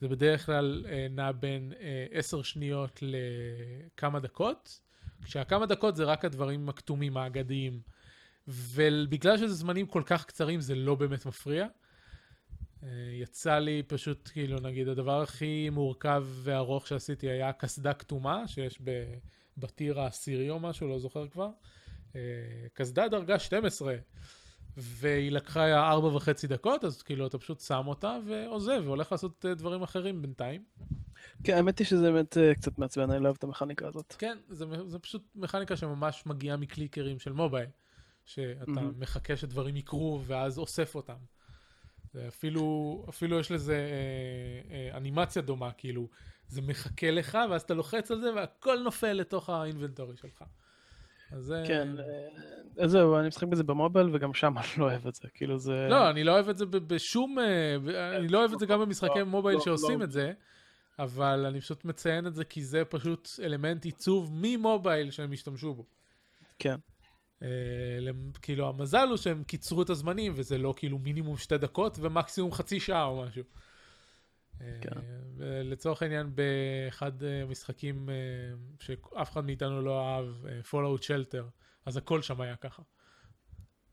זה 0.00 0.08
בדרך 0.08 0.46
כלל 0.46 0.86
אה, 0.88 1.06
נע 1.10 1.32
בין 1.32 1.72
אה, 1.80 2.06
10 2.10 2.42
שניות 2.42 3.02
לכמה 3.02 4.20
דקות, 4.20 4.80
כשהכמה 5.24 5.66
דקות 5.66 5.96
זה 5.96 6.04
רק 6.04 6.24
הדברים 6.24 6.68
הכתומים, 6.68 7.16
האגדיים. 7.16 7.80
ובגלל 8.48 9.38
שזה 9.38 9.54
זמנים 9.54 9.86
כל 9.86 10.02
כך 10.06 10.24
קצרים 10.24 10.60
זה 10.60 10.74
לא 10.74 10.94
באמת 10.94 11.26
מפריע. 11.26 11.66
אה, 12.82 12.88
יצא 13.12 13.58
לי 13.58 13.82
פשוט, 13.86 14.30
כאילו, 14.32 14.60
נגיד, 14.60 14.88
הדבר 14.88 15.22
הכי 15.22 15.70
מורכב 15.70 16.26
וארוך 16.28 16.86
שעשיתי 16.86 17.30
היה 17.30 17.52
קסדה 17.52 17.92
כתומה, 17.92 18.48
שיש 18.48 18.80
בטיר 19.56 20.00
העשירי 20.00 20.50
או 20.50 20.60
משהו, 20.60 20.88
לא 20.88 20.98
זוכר 20.98 21.28
כבר. 21.28 21.48
אה, 22.16 22.68
קסדה 22.74 23.08
דרגה 23.08 23.38
12, 23.38 23.94
והיא 24.76 25.32
לקחה 25.32 25.90
ארבע 25.90 26.08
וחצי 26.08 26.46
דקות, 26.46 26.84
אז 26.84 27.02
כאילו 27.02 27.26
אתה 27.26 27.38
פשוט 27.38 27.60
שם 27.60 27.86
אותה 27.86 28.18
ועוזב, 28.26 28.82
והולך 28.84 29.12
לעשות 29.12 29.44
אה, 29.48 29.54
דברים 29.54 29.82
אחרים 29.82 30.22
בינתיים. 30.22 30.64
כן, 31.44 31.56
האמת 31.56 31.78
היא 31.78 31.86
שזה 31.86 32.12
באמת 32.12 32.38
אה, 32.38 32.54
קצת 32.54 32.78
מעצבן, 32.78 33.10
אני 33.10 33.20
לא 33.20 33.24
אוהב 33.24 33.36
את 33.38 33.44
המכניקה 33.44 33.88
הזאת. 33.88 34.14
כן, 34.18 34.38
זה, 34.48 34.64
זה 34.86 34.98
פשוט 34.98 35.22
מכניקה 35.34 35.76
שממש 35.76 36.22
מגיעה 36.26 36.56
מקליקרים 36.56 37.18
של 37.18 37.32
מובייל, 37.32 37.68
שאתה 38.24 38.70
מהמם. 38.70 38.92
מחכה 38.98 39.36
שדברים 39.36 39.76
יקרו 39.76 40.22
ואז 40.26 40.58
אוסף 40.58 40.94
אותם. 40.94 41.16
אפילו, 42.28 43.04
אפילו 43.08 43.40
יש 43.40 43.50
לזה 43.50 43.74
אה, 43.74 44.74
אה, 44.74 44.96
אנימציה 44.96 45.42
דומה, 45.42 45.72
כאילו, 45.72 46.08
זה 46.48 46.62
מחכה 46.62 47.10
לך 47.10 47.38
ואז 47.50 47.62
אתה 47.62 47.74
לוחץ 47.74 48.10
על 48.10 48.20
זה 48.20 48.34
והכל 48.34 48.78
נופל 48.84 49.12
לתוך 49.12 49.50
האינבנטורי 49.50 50.16
שלך. 50.16 50.44
אז 51.32 51.44
זה... 51.44 51.64
כן, 51.66 51.88
אה, 52.80 52.88
זהו, 52.88 53.18
אני 53.18 53.28
משחק 53.28 53.48
בזה 53.48 53.62
במובייל 53.62 54.08
וגם 54.12 54.34
שם 54.34 54.58
אני 54.58 54.66
לא 54.78 54.84
אוהב 54.84 55.06
את 55.06 55.14
זה, 55.14 55.28
כאילו 55.34 55.58
זה... 55.58 55.86
לא, 55.90 56.10
אני 56.10 56.24
לא 56.24 56.32
אוהב 56.32 56.48
את 56.48 56.58
זה 56.58 56.66
בשום... 56.66 57.38
אה, 57.38 57.76
אני 58.16 58.28
לא 58.28 58.38
אוהב 58.38 58.52
את 58.52 58.58
זה 58.58 58.66
גם 58.66 58.80
במשחקי 58.80 59.18
לא, 59.18 59.24
מובייל 59.26 59.56
לא, 59.56 59.64
שעושים 59.64 59.98
לא. 59.98 60.04
את 60.04 60.10
זה, 60.10 60.32
אבל 60.98 61.46
אני 61.46 61.60
פשוט 61.60 61.84
מציין 61.84 62.26
את 62.26 62.34
זה 62.34 62.44
כי 62.44 62.64
זה 62.64 62.84
פשוט 62.84 63.28
אלמנט 63.42 63.84
עיצוב 63.84 64.30
ממובייל 64.34 65.10
שהם 65.10 65.32
השתמשו 65.32 65.74
בו. 65.74 65.84
כן. 66.58 66.76
אה, 67.42 67.48
למ- 68.00 68.32
כאילו 68.42 68.68
המזל 68.68 69.08
הוא 69.08 69.16
שהם 69.16 69.44
קיצרו 69.44 69.82
את 69.82 69.90
הזמנים 69.90 70.32
וזה 70.36 70.58
לא 70.58 70.74
כאילו 70.76 70.98
מינימום 70.98 71.36
שתי 71.36 71.58
דקות 71.58 71.98
ומקסימום 72.00 72.52
חצי 72.52 72.80
שעה 72.80 73.04
או 73.04 73.22
משהו. 73.22 73.42
אה, 74.60 74.78
כן. 74.80 74.90
לצורך 75.38 76.02
העניין 76.02 76.32
באחד 76.34 77.22
המשחקים 77.22 78.10
אה, 78.10 78.14
שאף 78.80 79.32
אחד 79.32 79.44
מאיתנו 79.44 79.82
לא 79.82 80.06
אהב, 80.06 80.46
אה, 80.46 80.60
Fallout 80.70 81.00
Shelter, 81.00 81.44
אז 81.86 81.96
הכל 81.96 82.22
שם 82.22 82.40
היה 82.40 82.56
ככה. 82.56 82.82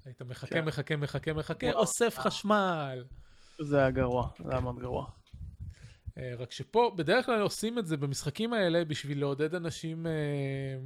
היית 0.05 0.21
מחכה, 0.21 0.47
כן. 0.47 0.65
מחכה, 0.65 0.95
מחכה, 0.95 1.33
מחכה. 1.33 1.71
אוסף 1.71 2.19
חשמל. 2.19 3.03
זה 3.59 3.77
היה 3.77 3.91
גרוע, 3.91 4.29
זה 4.43 4.51
היה 4.51 4.59
מאוד 4.59 4.79
גרוע. 4.79 5.09
אה, 6.17 6.33
רק 6.37 6.51
שפה, 6.51 6.91
בדרך 6.95 7.25
כלל 7.25 7.41
עושים 7.41 7.79
את 7.79 7.87
זה 7.87 7.97
במשחקים 7.97 8.53
האלה 8.53 8.85
בשביל 8.85 9.19
לעודד 9.19 9.55
אנשים, 9.55 10.07
אה, 10.07 10.11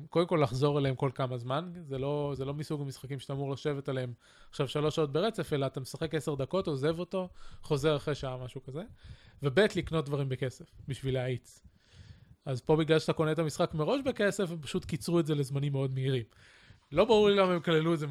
קודם 0.10 0.28
כל 0.28 0.40
לחזור 0.44 0.80
אליהם 0.80 0.96
כל 0.96 1.12
כמה 1.16 1.38
זמן. 1.38 1.72
זה 1.88 1.98
לא, 1.98 2.34
זה 2.36 2.46
לא 2.46 2.54
מסוג 2.54 2.82
המשחקים 2.82 3.20
שאתה 3.20 3.34
אמור 3.34 3.52
לשבת 3.52 3.90
עליהם 3.90 4.14
עכשיו 4.50 4.68
שלוש 4.68 4.96
שעות 4.96 5.12
ברצף, 5.12 5.54
אלא 5.54 5.66
אתה 5.66 5.80
משחק 5.80 6.16
עשר 6.16 6.36
דקות, 6.36 6.68
עוזב 6.68 7.00
אותו, 7.00 7.30
חוזר 7.62 7.96
אחרי 7.96 8.16
שעה, 8.16 8.38
משהו 8.38 8.64
כזה. 8.64 8.82
וב' 9.44 9.60
לקנות 9.76 10.06
דברים 10.06 10.30
בכסף, 10.30 10.66
בשביל 10.88 11.14
להאיץ. 11.14 11.62
אז 12.46 12.62
פה 12.62 12.76
בגלל 12.76 13.00
שאתה 13.00 13.14
קונה 13.14 13.32
את 13.32 13.40
המשחק 13.40 13.74
מראש 13.74 14.02
בכסף, 14.06 14.52
הם 14.52 14.62
פשוט 14.62 14.86
קיצרו 14.86 15.20
את 15.20 15.26
זה 15.26 15.36
לזמנים 15.36 15.72
מאוד 15.72 15.94
מהירים. 15.94 16.24
לא 16.92 17.06
ברור 17.06 17.30
לי 17.30 17.36
למה 17.36 17.54
הם 17.54 17.60
כללו 17.60 17.94
את 17.94 18.00
זה 18.00 18.08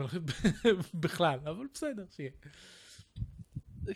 בכלל, 0.95 1.39
אבל 1.45 1.67
בסדר, 1.75 2.05
שיהיה. 2.11 2.31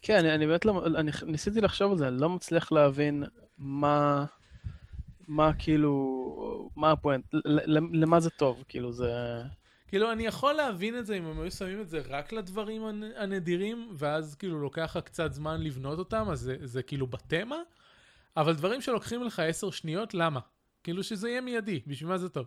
כן, 0.03 0.18
אני, 0.18 0.35
אני 0.35 0.46
באמת 0.46 0.64
לא, 0.64 0.87
אני 0.87 1.11
ניסיתי 1.26 1.61
לחשוב 1.61 1.92
על 1.92 1.98
זה, 1.98 2.09
אני 2.09 2.20
לא 2.20 2.29
מצליח 2.29 2.72
להבין 2.72 3.24
מה, 3.59 4.24
מה 5.29 5.53
כאילו, 5.59 6.70
מה 6.76 6.90
הפואנט, 6.90 7.24
למה 7.92 8.20
זה 8.20 8.31
טוב, 8.31 8.64
כאילו 8.68 8.92
זה... 8.92 9.42
כאילו, 9.88 10.12
אני 10.12 10.26
יכול 10.26 10.53
להבין 10.53 10.98
את 10.98 11.07
זה 11.07 11.14
אם 11.18 11.24
הם 11.24 11.40
היו 11.40 11.50
שמים 11.50 11.81
את 11.81 11.88
זה 11.88 12.03
רק 12.09 12.33
לדברים 12.33 12.85
הנ- 12.85 13.12
הנדירים, 13.16 13.88
ואז 13.94 14.35
כאילו 14.35 14.61
לוקח 14.62 14.96
לך 14.96 15.05
קצת 15.05 15.33
זמן 15.33 15.62
לבנות 15.62 15.98
אותם, 15.98 16.26
אז 16.31 16.40
זה, 16.40 16.57
זה 16.62 16.83
כאילו 16.83 17.07
בתמה, 17.07 17.57
אבל 18.37 18.55
דברים 18.55 18.81
שלוקחים 18.81 19.24
לך 19.24 19.38
עשר 19.38 19.70
שניות, 19.70 20.14
למה? 20.14 20.40
כאילו 20.85 21.03
שזה 21.03 21.29
יהיה 21.29 21.40
מיידי, 21.40 21.81
בשביל 21.87 22.09
מה 22.09 22.18
זה 22.18 22.29
טוב? 22.29 22.46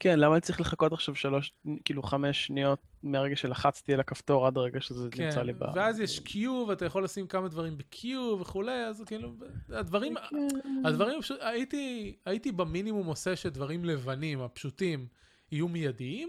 כן, 0.00 0.18
למה 0.18 0.34
אני 0.34 0.40
צריך 0.40 0.60
לחכות 0.60 0.92
עכשיו 0.92 1.14
שלוש, 1.14 1.52
כאילו 1.84 2.02
חמש 2.02 2.46
שניות 2.46 2.78
מהרגע 3.02 3.36
שלחצתי 3.36 3.94
על 3.94 4.00
הכפתור 4.00 4.46
עד 4.46 4.56
הרגע 4.56 4.80
שזה 4.80 5.08
כן, 5.10 5.24
נמצא 5.24 5.42
לי 5.42 5.52
ב... 5.52 5.64
ואז 5.74 6.00
יש 6.00 6.20
קיו, 6.20 6.64
ואתה 6.68 6.84
יכול 6.84 7.04
לשים 7.04 7.26
כמה 7.26 7.48
דברים 7.48 7.78
בקיו 7.78 8.36
וכולי, 8.40 8.84
אז 8.84 9.02
כאילו, 9.06 9.32
הדברים, 9.68 10.14
כן. 10.30 10.36
הדברים 10.84 11.20
פשוט, 11.20 11.38
הייתי, 11.40 12.16
הייתי 12.26 12.52
במינימום 12.52 13.06
עושה 13.06 13.36
שדברים 13.36 13.84
לבנים, 13.84 14.40
הפשוטים, 14.40 15.06
יהיו 15.52 15.68
מיידיים, 15.68 16.28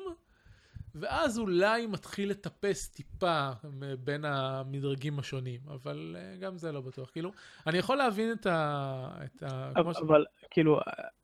ואז 0.96 1.40
אולי 1.40 1.88
מתחיל 1.88 2.30
לטפס 2.30 2.88
טיפה 2.90 3.50
בין 4.00 4.26
המדרגים 4.26 5.20
השונים, 5.20 5.60
אבל 5.68 6.16
אה, 6.20 6.36
גם 6.36 6.58
זה 6.58 6.72
לא 6.72 6.82
בטוח. 6.82 7.10
כאילו, 7.10 7.32
אני 7.68 7.78
יכול 7.78 7.98
להבין 7.98 8.32
את 8.32 8.46
ה... 8.46 9.08
את 9.24 9.44
ה 9.44 9.72
ש- 9.94 9.98
אבל 10.02 10.26
כאילו, 10.52 10.80
ה- 10.80 10.82
ה- 10.88 11.19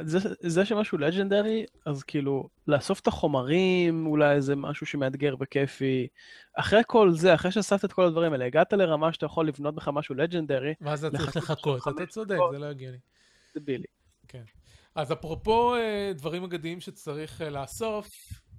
זה, 0.00 0.18
זה 0.40 0.64
שמשהו 0.64 0.98
לג'נדרי, 0.98 1.66
אז 1.84 2.02
כאילו, 2.02 2.48
לאסוף 2.66 3.00
את 3.00 3.06
החומרים, 3.06 4.06
אולי 4.06 4.34
איזה 4.34 4.56
משהו 4.56 4.86
שמאתגר 4.86 5.34
וכיפי. 5.40 6.08
אחרי 6.54 6.80
כל 6.86 7.12
זה, 7.12 7.34
אחרי 7.34 7.50
שאספת 7.52 7.84
את 7.84 7.92
כל 7.92 8.04
הדברים 8.04 8.32
האלה, 8.32 8.44
הגעת 8.44 8.72
לרמה 8.72 9.12
שאתה 9.12 9.26
יכול 9.26 9.48
לבנות 9.48 9.74
בך 9.74 9.88
משהו 9.88 10.14
לג'נדרי, 10.14 10.74
ואז 10.80 11.04
אתה 11.04 11.18
צריך 11.18 11.36
לחכות 11.36 11.88
אתה 11.88 12.06
צודק. 12.06 12.36
זה 12.52 12.58
לא 12.58 12.66
הגיוני. 12.66 12.98
זה 13.54 13.60
בילי. 13.60 13.86
כן. 14.28 14.42
אז 14.94 15.12
אפרופו 15.12 15.74
אה, 15.74 16.12
דברים 16.14 16.44
אגדיים 16.44 16.80
שצריך 16.80 17.42
אה, 17.42 17.50
לאסוף, 17.50 18.08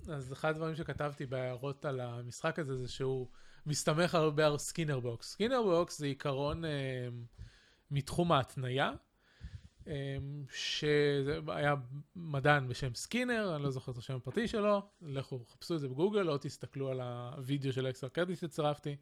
אז 0.09 0.33
אחד 0.33 0.49
הדברים 0.49 0.75
שכתבתי 0.75 1.25
בהערות 1.25 1.85
על 1.85 1.99
המשחק 1.99 2.59
הזה 2.59 2.77
זה 2.77 2.87
שהוא 2.87 3.27
מסתמך 3.65 4.15
הרבה 4.15 4.45
על 4.45 4.57
Skinner 4.57 4.99
box. 4.99 5.31
Skinner 5.31 5.61
box 5.61 5.97
זה 5.97 6.05
עיקרון 6.05 6.65
אה, 6.65 7.07
מתחום 7.91 8.31
ההתניה, 8.31 8.91
שהיה 10.49 11.75
מדען 12.15 12.67
בשם 12.67 12.95
סקינר, 12.95 13.55
אני 13.55 13.63
לא 13.63 13.71
זוכר 13.71 13.91
את 13.91 13.97
השם 13.97 14.15
הפרטי 14.15 14.47
שלו, 14.47 14.81
לכו 15.01 15.45
חפשו 15.45 15.75
את 15.75 15.79
זה 15.79 15.87
בגוגל 15.87 16.29
או 16.29 16.37
תסתכלו 16.37 16.89
על 16.89 17.01
הוידאו 17.01 17.73
של 17.73 17.89
Extra 17.89 18.09
Credits 18.09 18.39
שצירפתי, 18.39 18.95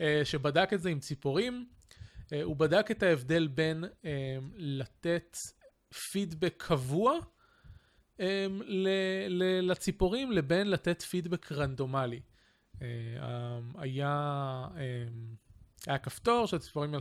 אה, 0.00 0.20
שבדק 0.24 0.72
את 0.72 0.80
זה 0.80 0.90
עם 0.90 1.00
ציפורים. 1.00 1.66
אה, 2.32 2.42
הוא 2.42 2.56
בדק 2.56 2.90
את 2.90 3.02
ההבדל 3.02 3.48
בין 3.48 3.84
אה, 4.04 4.38
לתת 4.56 5.36
פידבק 6.10 6.54
קבוע 6.56 7.18
לציפורים 9.62 10.32
לבין 10.32 10.70
לתת 10.70 11.02
פידבק 11.02 11.52
רנדומלי. 11.52 12.20
היה, 13.74 14.66
היה 15.86 15.98
כפתור 16.02 16.46
שהציפורים 16.46 16.94
אה, 16.94 17.00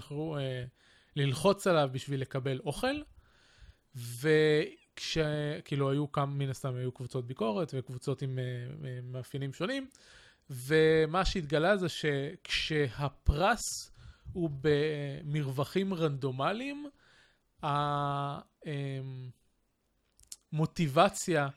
ללחוץ 1.15 1.67
עליו 1.67 1.89
בשביל 1.91 2.21
לקבל 2.21 2.60
אוכל, 2.60 3.02
וכשכאילו 3.95 5.91
היו 5.91 6.12
כמה, 6.12 6.26
מן 6.26 6.50
הסתם 6.50 6.76
היו 6.76 6.91
קבוצות 6.91 7.28
ביקורת 7.28 7.71
וקבוצות 7.78 8.21
עם 8.21 8.39
אה, 8.39 8.43
אה, 8.43 9.00
מאפיינים 9.04 9.54
שונים, 9.54 9.88
ומה 10.50 11.26
שהתגלה 11.26 11.78
זה 11.78 11.89
שכשהפרס 11.89 13.62
הוא 14.34 14.50
במרווחים 14.62 15.93
רנדומליים, 15.93 16.89
המוטיבציה 20.52 21.47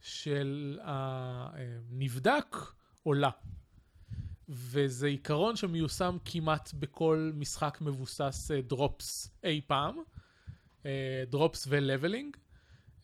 של 0.00 0.78
הנבדק 0.82 2.56
עולה. 3.02 3.30
וזה 4.48 5.06
עיקרון 5.06 5.56
שמיושם 5.56 6.16
כמעט 6.24 6.72
בכל 6.74 7.30
משחק 7.34 7.78
מבוסס 7.80 8.50
דרופס 8.66 9.30
אי 9.44 9.60
פעם, 9.66 9.96
דרופס 11.30 11.66
ולבלינג, 11.68 12.36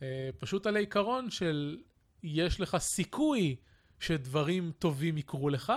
אה, 0.03 0.31
פשוט 0.39 0.67
על 0.67 0.77
העיקרון 0.77 1.31
של 1.31 1.79
יש 2.23 2.61
לך 2.61 2.77
סיכוי 2.79 3.57
שדברים 4.01 4.73
טובים 4.79 5.19
יקרו 5.19 5.49
לך, 5.49 5.73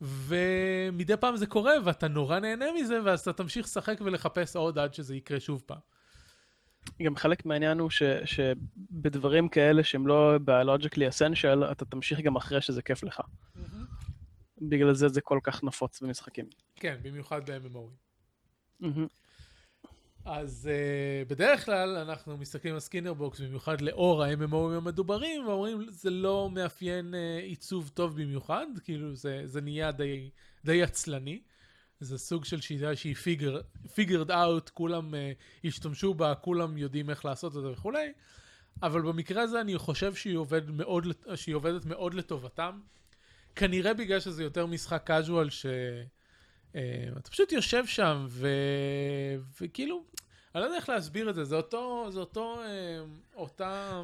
ומדי 0.00 1.16
פעם 1.20 1.36
זה 1.36 1.46
קורה 1.46 1.72
ואתה 1.84 2.08
נורא 2.08 2.38
נהנה 2.38 2.66
מזה, 2.80 2.98
ואז 3.04 3.20
אתה 3.20 3.32
תמשיך 3.32 3.66
לשחק 3.66 3.98
ולחפש 4.00 4.56
עוד 4.56 4.78
עד 4.78 4.94
שזה 4.94 5.16
יקרה 5.16 5.40
שוב 5.40 5.62
פעם. 5.66 5.78
גם 7.02 7.16
חלק 7.16 7.46
מהעניין 7.46 7.78
הוא 7.78 7.90
ש, 7.90 8.02
שבדברים 8.24 9.48
כאלה 9.48 9.84
שהם 9.84 10.06
לא 10.06 10.38
ביולוגically 10.38 11.10
essential, 11.10 11.72
אתה 11.72 11.84
תמשיך 11.84 12.20
גם 12.20 12.36
אחרי 12.36 12.60
שזה 12.60 12.82
כיף 12.82 13.02
לך. 13.04 13.20
בגלל 14.58 14.94
זה 14.94 15.08
זה 15.08 15.20
כל 15.20 15.38
כך 15.42 15.64
נפוץ 15.64 16.00
במשחקים. 16.00 16.46
כן, 16.76 16.96
במיוחד 17.02 17.50
ב-MMOים. 17.50 18.06
אז 20.26 20.68
uh, 20.72 21.28
בדרך 21.28 21.64
כלל 21.64 21.96
אנחנו 21.96 22.36
מסתכלים 22.36 22.74
על 22.74 22.80
Skinner 22.80 23.14
box 23.14 23.40
במיוחד 23.40 23.80
לאור 23.80 24.24
ה-MMOים 24.24 24.76
המדוברים 24.76 25.46
ואומרים 25.46 25.86
זה 25.90 26.10
לא 26.10 26.50
מאפיין 26.52 27.14
uh, 27.14 27.42
עיצוב 27.42 27.90
טוב 27.94 28.22
במיוחד, 28.22 28.66
כאילו 28.84 29.14
זה, 29.14 29.42
זה 29.44 29.60
נהיה 29.60 29.92
די, 29.92 30.30
די 30.64 30.82
עצלני. 30.82 31.40
זה 32.00 32.18
סוג 32.18 32.44
של 32.44 32.60
שיטה 32.60 32.96
שהיא 32.96 33.14
figure, 33.14 33.60
figured 33.84 34.28
out, 34.28 34.70
כולם 34.74 35.14
uh, 35.14 35.16
השתמשו 35.64 36.14
בה, 36.14 36.34
כולם 36.34 36.78
יודעים 36.78 37.10
איך 37.10 37.24
לעשות 37.24 37.56
את 37.56 37.62
זה 37.62 37.70
וכולי, 37.70 38.12
אבל 38.82 39.02
במקרה 39.02 39.42
הזה 39.42 39.60
אני 39.60 39.78
חושב 39.78 40.14
שהיא, 40.14 40.36
עובד 40.36 40.70
מאוד, 40.70 41.06
שהיא 41.34 41.54
עובדת 41.54 41.84
מאוד 41.84 42.14
לטובתם. 42.14 42.80
כנראה 43.56 43.94
בגלל 43.94 44.20
שזה 44.20 44.42
יותר 44.42 44.66
משחק 44.66 45.10
casual 45.10 45.50
ש... 45.50 45.66
Uh, 46.72 46.78
אתה 47.18 47.30
פשוט 47.30 47.52
יושב 47.52 47.86
שם 47.86 48.26
ו... 48.28 48.48
וכאילו, 49.60 50.04
אני 50.54 50.60
לא 50.60 50.66
יודע 50.66 50.76
איך 50.76 50.88
להסביר 50.88 51.30
את 51.30 51.34
זה, 51.34 51.44
זה 51.44 51.56
אותו, 51.56 52.06
זה 52.10 52.20
אותו, 52.20 52.54
uh, 52.54 53.36
אותה 53.36 54.02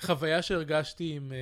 חוויה 0.00 0.42
שהרגשתי 0.42 1.12
עם 1.12 1.32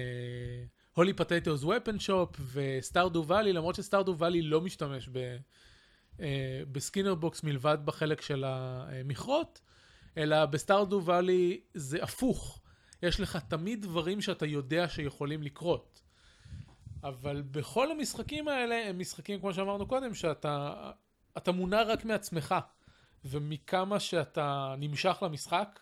הולי 0.94 1.12
פטטוס 1.12 1.64
ופן 1.64 1.98
שופ 1.98 2.36
וסטארדו 2.52 3.24
ואלי, 3.26 3.52
למרות 3.52 3.74
שסטארדו 3.74 4.18
ואלי 4.18 4.42
לא 4.42 4.60
משתמש 4.60 5.08
ב... 5.12 5.36
uh, 6.16 6.20
ב 6.72 6.78
Skinner 6.78 7.14
box 7.14 7.42
מלבד 7.42 7.78
בחלק 7.84 8.20
של 8.20 8.44
המכרות, 8.46 9.60
אלא 10.16 10.46
ב 10.46 10.53
Stardew 10.53 11.02
Valley 11.04 11.60
זה 11.74 12.02
הפוך. 12.02 12.62
יש 13.02 13.20
לך 13.20 13.38
תמיד 13.48 13.82
דברים 13.82 14.20
שאתה 14.20 14.46
יודע 14.46 14.88
שיכולים 14.88 15.42
לקרות. 15.42 16.05
אבל 17.08 17.42
בכל 17.42 17.90
המשחקים 17.90 18.48
האלה 18.48 18.88
הם 18.88 18.98
משחקים, 18.98 19.40
כמו 19.40 19.54
שאמרנו 19.54 19.86
קודם, 19.86 20.14
שאתה 20.14 20.90
אתה 21.36 21.52
מונע 21.52 21.82
רק 21.82 22.04
מעצמך, 22.04 22.54
ומכמה 23.24 24.00
שאתה 24.00 24.74
נמשך 24.78 25.18
למשחק, 25.22 25.80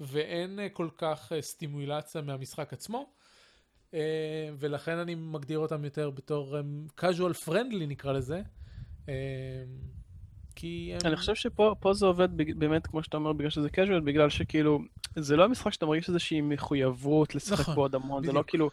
ואין 0.00 0.60
אה, 0.60 0.68
כל 0.68 0.88
כך 0.98 1.32
אה, 1.32 1.42
סטימולציה 1.42 2.22
מהמשחק 2.22 2.72
עצמו, 2.72 3.12
אה, 3.94 4.48
ולכן 4.58 4.98
אני 4.98 5.14
מגדיר 5.14 5.58
אותם 5.58 5.84
יותר 5.84 6.10
בתור 6.10 6.56
casual 7.00 7.48
friendly 7.48 7.86
נקרא 7.88 8.12
לזה. 8.12 8.42
כי. 10.54 10.94
אני 11.04 11.16
חושב 11.16 11.34
שפה 11.34 11.74
פה 11.80 11.92
זה 11.94 12.06
עובד 12.06 12.28
באמת, 12.36 12.86
כמו 12.86 13.02
שאתה 13.02 13.16
אומר, 13.16 13.32
בגלל 13.32 13.50
שזה 13.50 13.68
casual, 13.68 14.00
בגלל 14.04 14.30
שכאילו, 14.30 14.78
זה 15.16 15.36
לא 15.36 15.48
משחק 15.48 15.72
שאתה 15.72 15.86
מרגיש 15.86 16.08
איזושהי 16.08 16.40
מחויבות 16.40 17.34
לשחק 17.34 17.60
נכון, 17.60 17.74
בו 17.74 17.80
עוד 17.80 17.94
המון, 17.94 18.24
זה 18.24 18.32
לא 18.32 18.32
בדיוק. 18.32 18.50
כאילו, 18.50 18.70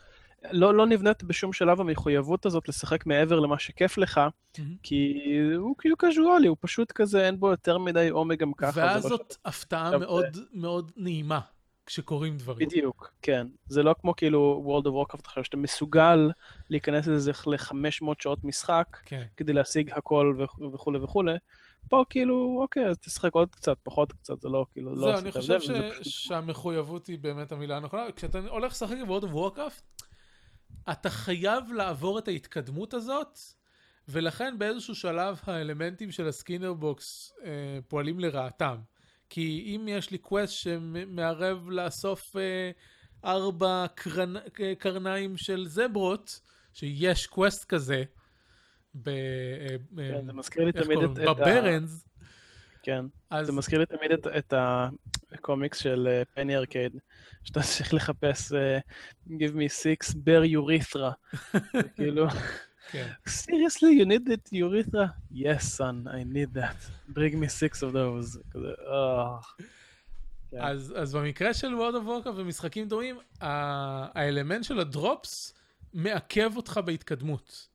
לא, 0.51 0.73
לא 0.73 0.85
נבנית 0.85 1.23
בשום 1.23 1.53
שלב 1.53 1.81
המחויבות 1.81 2.45
הזאת 2.45 2.69
לשחק 2.69 3.05
מעבר 3.05 3.39
למה 3.39 3.59
שכיף 3.59 3.97
לך, 3.97 4.17
מהמם. 4.57 4.75
כי 4.83 5.13
הוא 5.57 5.75
כאילו 5.77 5.97
קזואלי, 5.97 6.47
הוא 6.47 6.57
פשוט 6.59 6.91
כזה, 6.91 7.25
אין 7.25 7.39
בו 7.39 7.49
יותר 7.49 7.77
מדי 7.77 8.09
עומק 8.09 8.39
גם 8.39 8.53
ככה. 8.53 8.79
ואז 8.81 9.03
זה 9.03 9.09
לא 9.09 9.17
זאת 9.17 9.35
הפתעה 9.45 9.85
עכשיו, 9.85 9.99
מאוד 9.99 10.25
מאוד 10.53 10.91
נעימה 10.97 11.39
כשקורים 11.85 12.37
דברים. 12.37 12.67
בדיוק, 12.67 13.13
כן. 13.21 13.47
זה 13.67 13.83
לא 13.83 13.95
כמו 14.01 14.15
כאילו 14.15 14.63
World 14.67 14.87
of 14.87 14.91
Warcraft 15.13 15.43
שאתה 15.43 15.57
מסוגל 15.57 16.31
להיכנס 16.69 17.07
לזה 17.07 17.31
ל-500 17.47 17.75
שעות 18.19 18.43
משחק 18.43 18.97
כן. 19.05 19.23
כדי 19.37 19.53
להשיג 19.53 19.91
הכל 19.91 20.35
וכ- 20.39 20.73
וכולי 20.73 20.99
וכולי. 20.99 21.35
פה 21.89 22.03
כאילו, 22.09 22.57
אוקיי, 22.61 22.85
אז 22.87 22.97
תשחק 22.99 23.33
עוד 23.33 23.49
קצת, 23.55 23.77
פחות 23.83 24.11
קצת, 24.13 24.41
זה 24.41 24.49
לא 24.49 24.65
כאילו, 24.73 24.95
לא 24.95 25.01
זהו, 25.11 25.19
אני 25.21 25.31
חושב 25.31 25.61
ש... 25.61 25.63
פשוט- 25.69 26.03
שהמחויבות 26.03 27.07
היא 27.07 27.19
באמת 27.19 27.51
המילה 27.51 27.77
הנכונה. 27.77 28.03
כשאתה 28.15 28.39
הולך 28.49 28.71
לשחק 28.71 28.95
עם 29.01 29.07
World 29.09 29.23
of 29.23 29.27
Warcraft, 29.33 30.03
אתה 30.91 31.09
חייב 31.09 31.71
לעבור 31.71 32.19
את 32.19 32.27
ההתקדמות 32.27 32.93
הזאת, 32.93 33.39
ולכן 34.07 34.55
באיזשהו 34.57 34.95
שלב 34.95 35.39
האלמנטים 35.43 36.11
של 36.11 36.27
ה 36.27 36.33
Skinner 36.33 36.73
box 36.73 37.33
אה, 37.45 37.79
פועלים 37.87 38.19
לרעתם. 38.19 38.77
כי 39.29 39.75
אם 39.75 39.87
יש 39.87 40.11
לי 40.11 40.17
quest 40.17 40.53
שמערב 40.53 41.69
לאסוף 41.69 42.35
אה, 42.35 42.71
ארבע 43.25 43.85
קרנ... 43.95 44.35
קרניים 44.79 45.37
של 45.37 45.67
זברות, 45.67 46.39
שיש 46.73 47.27
quest 47.27 47.65
כזה, 47.65 48.03
ב... 48.95 49.09
אה, 49.09 49.75
כן, 49.97 50.25
זה 50.25 50.33
מזכיר 50.33 50.65
לי 50.65 50.71
תמיד? 50.71 50.97
את... 50.97 51.17
ה- 51.17 51.33
ב 51.33 51.41
Barrens, 51.41 52.05
כן, 52.83 53.05
אז 53.29 53.45
זה 53.45 53.51
מזכיר 53.51 53.79
לי 53.79 53.85
תמיד 53.85 54.11
את, 54.11 54.27
את 54.27 54.53
הקומיקס 55.31 55.77
של 55.77 56.21
Penny 56.33 56.57
Arcade, 56.57 56.97
שאתה 57.43 57.61
צריך 57.77 57.93
לחפש 57.93 58.51
אה, 58.51 58.55
Give 59.29 59.53
me 59.53 59.69
six 59.83 60.13
bear 60.13 60.43
urethra. 60.57 61.37
כאילו, 61.95 62.27
כן. 62.91 63.07
seriously, 63.27 64.01
you 64.01 64.05
need 64.05 64.25
that 64.29 64.53
urethra? 64.53 65.09
Yes, 65.31 65.77
son, 65.77 66.07
I 66.07 66.23
need 66.23 66.53
that. 66.53 66.77
Bring 67.13 67.39
me 67.39 67.47
six 67.47 67.77
of 67.77 67.93
those. 67.93 68.39
כזה, 68.51 68.67
אה. 68.87 69.37
כן. 70.51 70.57
אז, 70.61 70.93
אז 70.97 71.15
במקרה 71.15 71.53
של 71.53 71.67
World 71.67 71.93
of 71.93 72.07
Warcraft 72.07 72.35
ומשחקים 72.35 72.87
דומים, 72.87 73.19
האלמנט 73.41 74.63
של 74.63 74.79
הדרופס 74.79 75.53
מעכב 75.93 76.57
אותך 76.57 76.79
בהתקדמות. 76.85 77.67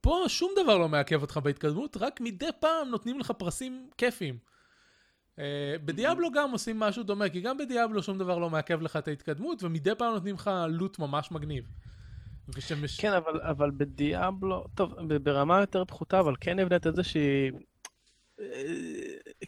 פה 0.00 0.24
שום 0.28 0.52
דבר 0.62 0.78
לא 0.78 0.88
מעכב 0.88 1.22
אותך 1.22 1.40
בהתקדמות, 1.42 1.96
רק 1.96 2.20
מדי 2.20 2.48
פעם 2.60 2.88
נותנים 2.88 3.20
לך 3.20 3.30
פרסים 3.30 3.90
כיפיים. 3.98 4.38
Uh, 5.38 5.40
בדיאבלו 5.84 6.32
גם 6.32 6.50
עושים 6.50 6.78
משהו 6.78 7.02
דומה, 7.02 7.28
כי 7.28 7.40
גם 7.40 7.58
בדיאבלו 7.58 8.02
שום 8.02 8.18
דבר 8.18 8.38
לא 8.38 8.50
מעכב 8.50 8.82
לך 8.82 8.96
את 8.96 9.08
ההתקדמות, 9.08 9.62
ומדי 9.62 9.90
פעם 9.98 10.14
נותנים 10.14 10.34
לך 10.34 10.50
לוט 10.68 10.98
ממש 10.98 11.32
מגניב. 11.32 11.64
ושמש... 12.54 13.00
כן, 13.00 13.12
אבל, 13.12 13.40
אבל 13.40 13.70
בדיאבלו, 13.76 14.64
טוב, 14.74 14.94
ברמה 15.22 15.60
יותר 15.60 15.84
פחותה, 15.84 16.20
אבל 16.20 16.34
כן 16.40 16.58
נבנית 16.58 16.86
את 16.86 17.04
שהיא... 17.04 17.52
אה, 18.40 18.46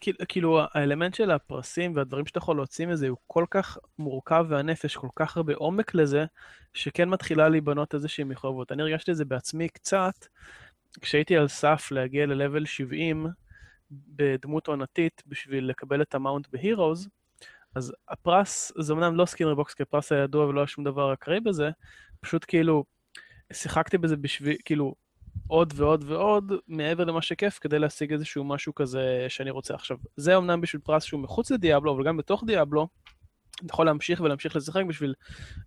כאילו- 0.01 0.17
כאילו 0.27 0.59
האלמנט 0.73 1.13
של 1.13 1.31
הפרסים 1.31 1.95
והדברים 1.95 2.25
שאתה 2.25 2.37
יכול 2.37 2.55
להוציא 2.55 2.87
מזה 2.87 3.07
הוא 3.07 3.17
כל 3.27 3.45
כך 3.51 3.77
מורכב 3.99 4.45
וענף, 4.49 4.83
יש 4.83 4.95
כל 4.95 5.09
כך 5.15 5.37
הרבה 5.37 5.53
עומק 5.55 5.95
לזה, 5.95 6.25
שכן 6.73 7.09
מתחילה 7.09 7.49
להיבנות 7.49 7.93
איזושהי 7.93 8.23
מחויבות. 8.23 8.71
אני 8.71 8.81
הרגשתי 8.81 9.11
את 9.11 9.15
זה 9.15 9.25
בעצמי 9.25 9.69
קצת, 9.69 10.25
כשהייתי 11.01 11.37
על 11.37 11.47
סף 11.47 11.91
להגיע 11.91 12.25
ל-level 12.25 12.65
70 12.65 13.27
בדמות 13.91 14.67
עונתית 14.67 15.23
בשביל 15.27 15.65
לקבל 15.65 16.01
את 16.01 16.15
ה 16.15 16.20
mount 16.20 16.47
ב 16.51 16.58
Heroes, 16.58 17.09
אז 17.75 17.93
הפרס, 18.09 18.71
זה 18.79 18.93
אמנם 18.93 19.15
לא 19.15 19.25
Skinner 19.25 19.55
box, 19.55 19.73
כי 19.73 19.83
הפרס 19.83 20.11
היה 20.11 20.23
ידוע 20.23 20.45
ולא 20.45 20.59
היה 20.59 20.67
שום 20.67 20.83
דבר 20.83 21.13
אקראי 21.13 21.39
בזה, 21.39 21.69
פשוט 22.21 22.45
כאילו 22.47 22.83
שיחקתי 23.53 23.97
בזה 23.97 24.17
בשביל, 24.17 24.57
כאילו, 24.65 24.95
עוד 25.47 25.73
ועוד 25.75 26.03
ועוד, 26.07 26.53
מעבר 26.67 27.03
למה 27.03 27.21
שכיף, 27.21 27.59
כדי 27.59 27.79
להשיג 27.79 28.13
איזשהו 28.13 28.43
משהו 28.43 28.75
כזה 28.75 29.25
שאני 29.29 29.49
רוצה. 29.49 29.73
עכשיו, 29.75 29.97
זה 30.15 30.37
אמנם 30.37 30.61
בשביל 30.61 30.81
פרס 30.81 31.03
שהוא 31.03 31.21
מחוץ 31.21 31.51
לדיאבלו, 31.51 31.95
אבל 31.95 32.03
גם 32.03 32.17
בתוך 32.17 32.43
דיאבלו, 32.47 32.87
אתה 33.55 33.73
יכול 33.73 33.85
להמשיך 33.85 34.21
ולהמשיך 34.21 34.55
לשחק 34.55 34.83
בשביל 34.87 35.13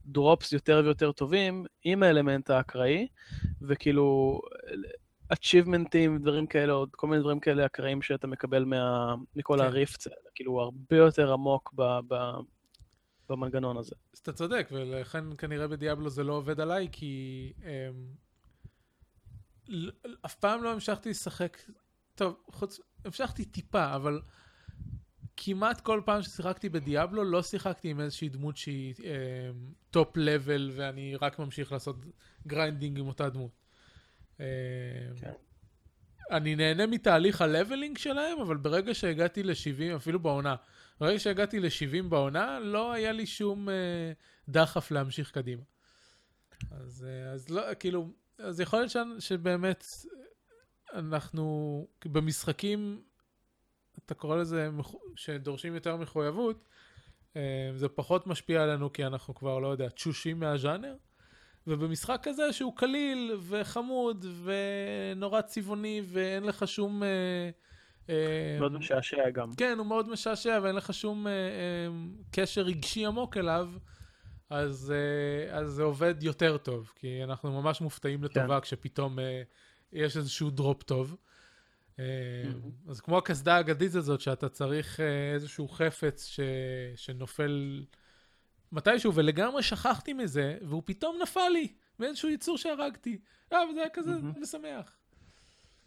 דרופס 0.06 0.52
יותר 0.52 0.82
ויותר 0.84 1.12
טובים, 1.12 1.64
עם 1.84 2.02
האלמנט 2.02 2.50
האקראי, 2.50 3.06
וכאילו, 3.62 4.40
achievementים, 5.32 6.18
דברים 6.20 6.46
כאלה, 6.46 6.72
עוד 6.72 6.88
כל 6.92 7.06
מיני 7.06 7.22
דברים 7.22 7.40
כאלה 7.40 7.66
אקראיים 7.66 8.02
שאתה 8.02 8.26
מקבל 8.26 8.64
מה, 8.64 9.14
מכל 9.36 9.56
כן. 9.58 9.64
הריפטס 9.64 10.06
האלה, 10.06 10.30
כאילו, 10.34 10.52
הוא 10.52 10.60
הרבה 10.60 10.96
יותר 10.96 11.32
עמוק 11.32 11.72
ב, 11.74 11.82
ב, 12.08 12.14
במנגנון 13.28 13.76
הזה. 13.76 13.94
אז 14.12 14.18
אתה 14.18 14.32
צודק, 14.32 14.68
ולכן 14.72 15.24
כנראה 15.38 15.68
בדיאבלו 15.68 16.10
זה 16.10 16.24
לא 16.24 16.32
עובד 16.32 16.60
עליי, 16.60 16.88
כי 16.92 17.52
אמ, 17.62 18.06
אף 20.26 20.34
פעם 20.34 20.62
לא 20.62 20.72
המשכתי 20.72 21.10
לשחק, 21.10 21.58
טוב, 22.14 22.36
חוץ, 22.50 22.80
המשכתי 23.04 23.44
טיפה, 23.44 23.94
אבל 23.94 24.20
כמעט 25.36 25.80
כל 25.80 26.00
פעם 26.04 26.22
ששיחקתי 26.22 26.68
בדיאבלו, 26.68 27.24
לא 27.24 27.42
שיחקתי 27.42 27.88
עם 27.88 28.00
איזושהי 28.00 28.28
דמות 28.28 28.56
שהיא 28.56 28.94
top 29.90 30.16
level, 30.16 30.70
ואני 30.76 31.16
רק 31.16 31.38
ממשיך 31.38 31.72
לעשות 31.72 31.96
grinding 32.46 32.98
עם 32.98 33.08
אותה 33.08 33.28
דמות. 33.28 33.63
כן. 34.36 35.32
אני 36.30 36.56
נהנה 36.56 36.86
מתהליך 36.86 37.40
ה 37.40 37.47
leveling 37.47 37.98
שלהם, 37.98 38.40
אבל 38.40 38.56
ברגע 38.56 38.94
שהגעתי 38.94 39.42
ל-70, 39.42 39.96
אפילו 39.96 40.20
בעונה, 40.20 40.56
ברגע 41.00 41.18
שהגעתי 41.18 41.60
ל-70 41.60 42.02
בעונה, 42.08 42.60
לא 42.60 42.92
היה 42.92 43.12
לי 43.12 43.26
שום 43.26 43.68
אה, 43.68 44.12
דחף 44.48 44.90
להמשיך 44.90 45.30
קדימה. 45.30 45.62
אז, 46.70 47.06
אה, 47.08 47.32
אז 47.32 47.50
לא, 47.50 47.62
כאילו, 47.74 48.10
אז 48.38 48.60
יכול 48.60 48.78
להיות 48.78 48.90
ש, 48.90 48.96
שבאמת 49.18 49.84
אנחנו, 50.94 51.86
במשחקים, 52.04 53.02
אתה 54.04 54.14
קורא 54.14 54.36
לזה, 54.36 54.70
שדורשים 55.16 55.74
יותר 55.74 55.96
מחויבות, 55.96 56.68
אה, 57.36 57.70
זה 57.74 57.88
פחות 57.88 58.26
משפיע 58.26 58.62
עלינו 58.62 58.92
כי 58.92 59.06
אנחנו 59.06 59.34
כבר, 59.34 59.58
לא 59.58 59.68
יודע, 59.68 59.88
תשושים 59.88 60.40
מהז'אנר. 60.40 60.96
ובמשחק 61.66 62.20
כזה 62.22 62.52
שהוא 62.52 62.76
קליל 62.76 63.36
וחמוד 63.48 64.26
ונורא 64.44 65.40
צבעוני 65.40 66.02
ואין 66.04 66.42
לך 66.42 66.68
שום... 66.68 67.02
אה, 67.02 67.50
אה, 68.08 68.56
מאוד 68.58 68.72
משעשע 68.72 69.30
גם. 69.30 69.54
כן, 69.56 69.74
הוא 69.78 69.86
מאוד 69.86 70.08
משעשע 70.08 70.60
ואין 70.62 70.76
לך 70.76 70.94
שום 70.94 71.26
אה, 71.26 71.32
קשר 72.30 72.60
רגשי 72.60 73.06
עמוק 73.06 73.36
אליו, 73.36 73.70
אז, 74.50 74.92
אז 75.50 75.70
זה 75.70 75.82
עובד 75.82 76.22
יותר 76.22 76.56
טוב, 76.56 76.92
כי 76.94 77.24
אנחנו 77.24 77.62
ממש 77.62 77.80
מופתעים 77.80 78.24
לטובה 78.24 78.60
כשפתאום 78.60 79.18
אה, 79.18 79.42
יש 79.92 80.16
איזשהו 80.16 80.50
דרופ 80.50 80.82
טוב. 80.82 81.16
אז 82.88 83.00
כמו 83.00 83.18
הקסדה 83.18 83.56
האגדית 83.56 83.94
הזאת, 83.94 84.20
שאתה 84.20 84.48
צריך 84.48 85.00
איזשהו 85.34 85.68
חפץ 85.68 86.26
ש, 86.26 86.40
שנופל 86.96 87.84
מתישהו, 88.74 89.14
ולגמרי 89.14 89.62
שכחתי 89.62 90.12
מזה, 90.12 90.58
והוא 90.62 90.82
פתאום 90.84 91.18
נפל 91.22 91.48
לי 91.48 91.72
מאיזשהו 91.98 92.28
יצור 92.28 92.58
שהרגתי. 92.58 93.18
אה, 93.52 93.58
וזה 93.70 93.80
היה 93.80 93.90
כזה. 93.90 94.12
משמח. 94.40 94.96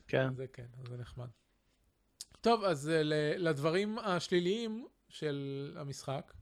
כן. 0.07 0.33
זה 0.35 0.45
כן, 0.53 0.65
זה 0.89 0.97
נחמד. 0.97 1.27
טוב, 2.41 2.63
אז 2.63 2.87
אה, 2.87 3.03
לדברים 3.37 3.99
השליליים 3.99 4.85
של 5.09 5.71
המשחק. 5.79 6.33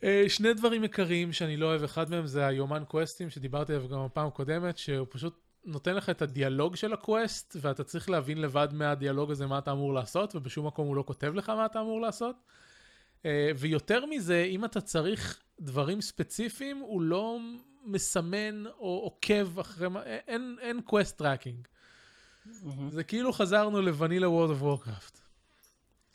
אה, 0.00 0.04
שני 0.28 0.54
דברים 0.54 0.82
עיקריים 0.82 1.32
שאני 1.32 1.56
לא 1.56 1.66
אוהב, 1.66 1.82
אחד 1.82 2.10
מהם 2.10 2.26
זה 2.26 2.46
היומן 2.46 2.82
קווסטים 2.88 3.30
שדיברתי 3.30 3.74
עליו 3.74 3.88
גם 3.88 4.04
בפעם 4.06 4.26
הקודמת, 4.26 4.78
שהוא 4.78 5.06
פשוט 5.10 5.40
נותן 5.64 5.94
לך 5.94 6.10
את 6.10 6.22
הדיאלוג 6.22 6.76
של 6.76 6.92
ה 6.92 7.01
quest, 7.01 7.56
ואתה 7.60 7.84
צריך 7.84 8.10
להבין 8.10 8.40
לבד 8.40 8.68
מהדיאלוג 8.72 9.30
הזה 9.30 9.46
מה 9.46 9.58
אתה 9.58 9.72
אמור 9.72 9.94
לעשות, 9.94 10.36
ובשום 10.36 10.66
מקום 10.66 10.86
הוא 10.86 10.96
לא 10.96 11.04
כותב 11.06 11.34
לך 11.34 11.48
מה 11.48 11.66
אתה 11.66 11.80
אמור 11.80 12.00
לעשות. 12.00 12.36
אה, 13.22 13.26
ויותר 13.58 14.06
מזה, 14.06 14.44
אם 14.48 14.64
אתה 14.64 14.80
צריך 14.80 15.40
דברים 15.60 16.00
ספציפיים, 16.00 16.78
הוא 16.78 17.02
לא 17.02 17.38
מסמן 17.84 18.66
או 18.66 19.00
עוקב 19.04 19.58
אחרי 19.58 19.88
מה, 19.88 20.02
אין, 20.02 20.56
אין 20.60 20.80
quest 20.80 21.18
tracking. 21.18 21.66
מהמם. 22.46 22.90
זה 22.90 23.04
כאילו 23.04 23.32
חזרנו 23.32 23.82
ל 23.82 23.88
vanilla 23.88 24.28
World 24.28 24.50
of 24.50 24.62
Warcraft. 24.62 25.18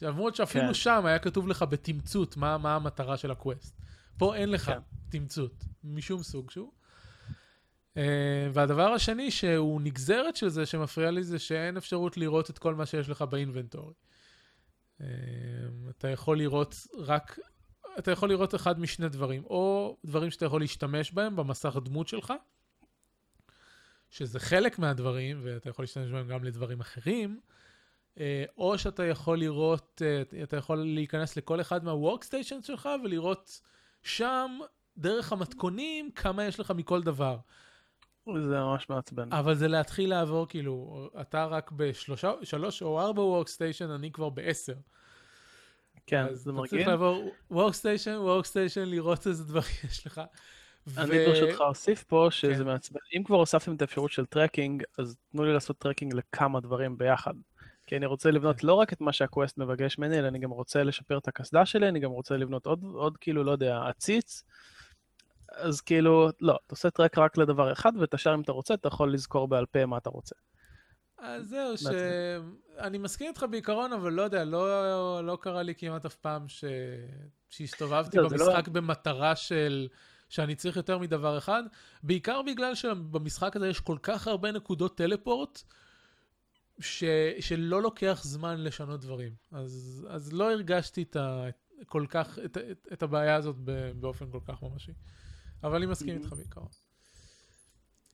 למרות 0.02 0.36
שאפילו 0.36 0.68
כן. 0.68 0.74
שם 0.74 1.06
היה 1.06 1.20
כתוב 1.20 1.48
לך 1.48 1.66
בתמצות 1.70 2.38
מה, 2.38 2.58
מה 2.58 2.76
המטרה 2.76 3.18
של 3.18 3.32
ה 3.32 3.39
quest. 3.39 3.82
פה 4.18 4.36
אין 4.36 4.50
לך 4.50 4.66
כן. 4.66 4.80
תמצות, 5.10 5.64
משום 5.84 6.24
סוג 6.24 6.52
שהוא. 6.52 6.72
אה, 7.94 7.98
והדבר 8.54 8.92
השני 8.92 9.32
שהוא 9.32 9.82
נגזרת 9.82 10.36
של 10.36 10.50
זה 10.50 10.66
שמפריע 10.66 11.12
לי 11.12 11.24
זה 11.24 11.40
שאין 11.40 11.78
אפשרות 11.78 12.18
לראות 12.18 12.50
את 12.50 12.58
כל 12.58 12.76
מה 12.76 12.86
שיש 12.86 13.10
לך 13.10 13.22
ב 13.22 13.28
inventory. 13.28 13.94
אה, 15.00 15.04
אתה 15.90 16.08
יכול 16.08 16.38
לראות 16.38 16.76
רק, 16.98 17.40
אתה 18.00 18.12
יכול 18.12 18.30
לראות 18.30 18.56
אחד 18.56 18.80
משני 18.80 19.10
דברים, 19.10 19.44
או 19.44 19.98
דברים 20.06 20.32
שאתה 20.32 20.46
יכול 20.46 20.62
להשתמש 20.62 21.12
בהם 21.12 21.36
במסך 21.36 21.78
דמות 21.84 22.08
שלך, 22.08 22.34
שזה 24.10 24.40
חלק 24.40 24.80
מהדברים, 24.80 25.40
ואתה 25.44 25.70
יכול 25.70 25.84
להשתמש 25.84 26.12
בהם 26.12 26.28
גם 26.28 26.44
לדברים 26.44 26.80
אחרים, 26.80 27.40
אה, 28.20 28.46
או 28.58 28.78
שאתה 28.78 29.06
יכול 29.06 29.40
לראות, 29.40 30.02
אה, 30.06 30.44
אתה 30.44 30.58
יכול 30.58 30.78
להיכנס 30.78 31.38
לכל 31.38 31.62
אחד 31.62 31.84
מה-workstation 31.84 32.66
שלך 32.66 32.90
ולראות 33.04 33.62
שם, 34.04 34.60
דרך 34.98 35.32
המתכונים, 35.32 36.12
כמה 36.12 36.44
יש 36.44 36.60
לך 36.60 36.72
מכל 36.72 37.04
דבר. 37.04 37.38
זה 38.34 38.60
ממש 38.60 38.90
מעצבן. 38.90 39.34
אבל 39.34 39.56
זה 39.56 39.68
להתחיל 39.68 40.10
לעבור, 40.10 40.48
כאילו, 40.48 41.10
אתה 41.22 41.46
רק 41.46 41.72
בשלושה, 41.72 42.32
שלוש 42.44 42.82
או 42.82 43.02
ארבע 43.02 43.22
workstation, 43.22 43.96
אני 43.96 44.12
כבר 44.12 44.30
בעשר. 44.30 44.74
כן, 46.08 46.26
זה 46.34 46.52
אתה 46.52 46.62
צריך. 46.70 46.88
לעבור 46.88 47.32
workstation, 47.52 48.28
workstation, 48.28 48.86
לראות 48.86 49.28
איזה 49.28 49.44
דברים 49.44 49.76
יש 49.90 50.08
לך. 50.08 50.22
אני 50.98 51.26
ברשותך 51.26 51.62
אוסיף 51.62 52.04
פה 52.04 52.28
שזה 52.30 52.56
כן. 52.56 52.64
מעצבן. 52.64 53.00
אם 53.18 53.24
כבר 53.24 53.36
הוספתם 53.36 53.76
את 53.76 53.82
האפשרות 53.82 54.12
של 54.12 54.26
tracking, 54.26 54.84
אז 54.98 55.18
תנו 55.32 55.44
לי 55.46 55.54
לעשות 55.54 55.78
tracking 55.78 56.14
לכמה 56.14 56.60
דברים 56.60 56.98
ביחד. 56.98 57.34
כי 57.88 57.98
אני 57.98 58.06
רוצה 58.06 58.32
לבנות 58.32 58.60
כן. 58.60 58.68
לא 58.68 58.74
רק 58.74 58.94
את 58.94 59.02
מה 59.02 59.14
שה 59.14 59.30
quest 59.30 59.58
מבקש 59.58 59.98
ממני, 59.98 60.20
אלא 60.20 60.28
אני 60.28 60.40
גם 60.40 60.50
רוצה 60.50 60.84
לשפר 60.84 61.18
את 61.18 61.28
הקסדה 61.28 61.66
שלי, 61.66 61.90
אני 61.90 62.00
גם 62.00 62.12
רוצה 62.12 62.38
לבנות 62.38 62.66
עוד, 62.66 62.84
עוד 62.84 63.18
כאילו, 63.18 63.44
לא 63.44 63.52
יודע, 63.52 63.84
עציץ. 63.88 64.44
אז 65.56 65.82
כאילו, 65.82 66.30
לא, 66.42 66.60
אתה 66.66 66.74
עושה 66.74 66.90
track 66.90 67.18
רק 67.18 67.38
לדבר 67.38 67.72
אחד, 67.72 67.92
ואת 68.00 68.14
השאר 68.14 68.36
אם 68.36 68.42
אתה 68.42 68.52
רוצה, 68.52 68.74
אתה 68.74 68.88
יכול 68.88 69.14
לזכור 69.14 69.48
בעל 69.48 69.66
פה 69.66 69.86
מה 69.86 69.98
אתה 69.98 70.10
רוצה. 70.10 70.36
אז 71.18 71.48
זהו. 71.48 71.78
שאני 71.78 72.98
מסכים 72.98 73.28
איתך 73.28 73.46
בעיקרון, 73.52 73.94
אבל 73.94 74.14
לא 74.14 74.22
יודע, 74.22 74.44
לא, 74.44 75.26
לא 75.26 75.38
קרה 75.42 75.64
לי 75.64 75.76
כמעט 75.76 76.06
אף 76.06 76.16
פעם 76.16 76.48
ש... 76.48 76.66
שהסתובבתי 77.50 78.18
לא, 78.18 78.30
זה 78.30 78.38
לא- 78.38 78.46
במשחק 78.46 78.68
במטרה 78.68 79.36
של... 79.36 79.88
שאני 80.30 80.56
צריך 80.56 80.78
יותר 80.78 80.98
מדבר 80.98 81.38
אחד, 81.38 81.64
בעיקר 82.04 82.42
בגלל 82.42 82.76
שבמשחק 82.76 83.56
הזה 83.56 83.68
יש 83.68 83.80
כל 83.80 83.98
כך 84.04 84.28
הרבה 84.28 84.52
נקודות 84.52 84.98
טלפורט, 84.98 85.62
ש... 86.80 87.04
שלא 87.40 87.82
לוקח 87.82 88.22
זמן 88.24 88.64
לשנות 88.64 89.02
דברים. 89.02 89.34
אז, 89.52 90.06
אז 90.10 90.34
לא 90.34 90.52
הרגשתי 90.52 91.02
את, 91.04 91.16
ה... 91.16 91.46
כל 91.86 92.06
כך, 92.10 92.40
את, 92.46 92.58
את, 92.58 92.88
את 92.94 93.04
הבעיה 93.04 93.36
הזאת 93.36 93.56
באופן 94.00 94.32
כל 94.32 94.40
כך 94.48 94.64
ממשי. 94.64 94.92
אבל 95.66 95.76
אני 95.76 95.86
מסכים 95.86 96.18
איתך 96.18 96.34
בעיקרון. 96.34 96.68